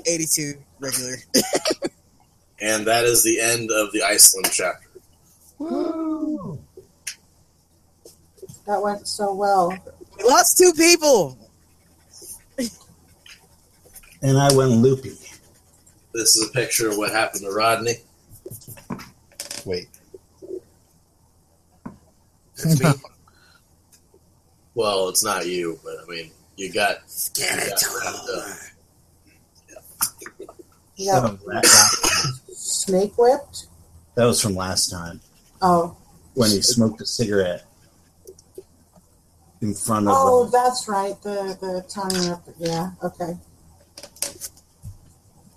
82 0.05 0.53
regular. 0.79 1.15
And 2.61 2.85
that 2.87 3.05
is 3.05 3.23
the 3.23 3.39
end 3.39 3.71
of 3.71 3.93
the 3.93 4.03
Iceland 4.03 4.49
chapter. 4.51 4.89
That 8.67 8.81
went 8.81 9.07
so 9.07 9.33
well. 9.33 9.69
We 10.17 10.23
lost 10.25 10.57
two 10.57 10.73
people. 10.73 11.37
And 14.21 14.37
I 14.37 14.53
went 14.53 14.71
loopy. 14.71 15.15
This 16.13 16.35
is 16.35 16.49
a 16.49 16.51
picture 16.53 16.89
of 16.89 16.97
what 16.97 17.11
happened 17.11 17.43
to 17.43 17.51
Rodney. 17.51 17.95
Wait. 19.65 19.87
It's 22.55 22.81
me. 22.83 22.89
well, 24.75 25.09
it's 25.09 25.23
not 25.23 25.45
you, 25.47 25.79
but 25.83 25.93
I 26.03 26.09
mean, 26.09 26.31
you 26.57 26.71
got. 26.73 26.97
Scan 27.09 27.59
it 27.59 27.77
to 27.77 28.55
You 30.95 31.11
That 31.11 31.21
got 31.21 31.31
was, 31.31 31.41
la- 31.45 31.53
last, 31.53 32.57
snake 32.85 33.17
whipped. 33.17 33.67
that 34.15 34.25
was 34.25 34.41
from 34.41 34.55
last 34.55 34.89
time 34.89 35.21
Oh, 35.61 35.95
when 36.33 36.49
he 36.49 36.61
smoked 36.61 36.99
a 37.01 37.05
cigarette 37.05 37.63
in 39.61 39.73
front 39.73 40.07
of. 40.07 40.13
oh, 40.17 40.45
uh, 40.45 40.49
that's 40.49 40.87
right. 40.89 41.21
The 41.21 41.57
the 41.61 41.85
tongue 41.89 42.29
up. 42.31 42.43
Yeah. 42.57 42.91
Okay. 43.03 43.37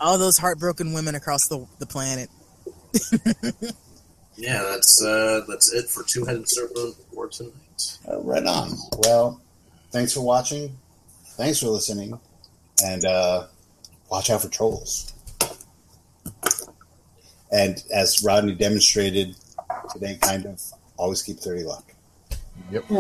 All 0.02 0.18
those 0.18 0.36
heartbroken 0.36 0.92
women 0.92 1.14
across 1.14 1.48
the, 1.48 1.66
the 1.78 1.86
planet. 1.86 2.28
Yeah, 4.36 4.62
that's 4.62 5.02
uh, 5.04 5.42
that's 5.46 5.72
it 5.72 5.88
for 5.88 6.02
Two 6.02 6.24
Headed 6.24 6.48
Serpent 6.48 6.96
for 7.14 7.28
tonight. 7.28 7.52
Uh, 8.08 8.20
right 8.22 8.44
on. 8.44 8.70
Well, 9.04 9.40
thanks 9.90 10.14
for 10.14 10.20
watching. 10.22 10.76
Thanks 11.36 11.60
for 11.60 11.66
listening. 11.68 12.18
And 12.84 13.04
uh, 13.04 13.46
watch 14.10 14.30
out 14.30 14.42
for 14.42 14.48
trolls. 14.48 15.12
And 17.52 17.82
as 17.94 18.22
Rodney 18.24 18.54
demonstrated 18.54 19.36
today, 19.92 20.18
kind 20.20 20.46
of, 20.46 20.60
always 20.96 21.22
keep 21.22 21.38
30 21.38 21.64
luck. 21.64 21.84
Yep. 22.70 22.88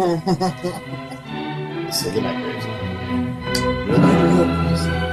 Say 1.92 2.12
goodnight, 2.12 2.42
Graves. 2.44 2.66
Good 3.58 4.00
idea, 4.00 4.66
Chris. 4.68 5.11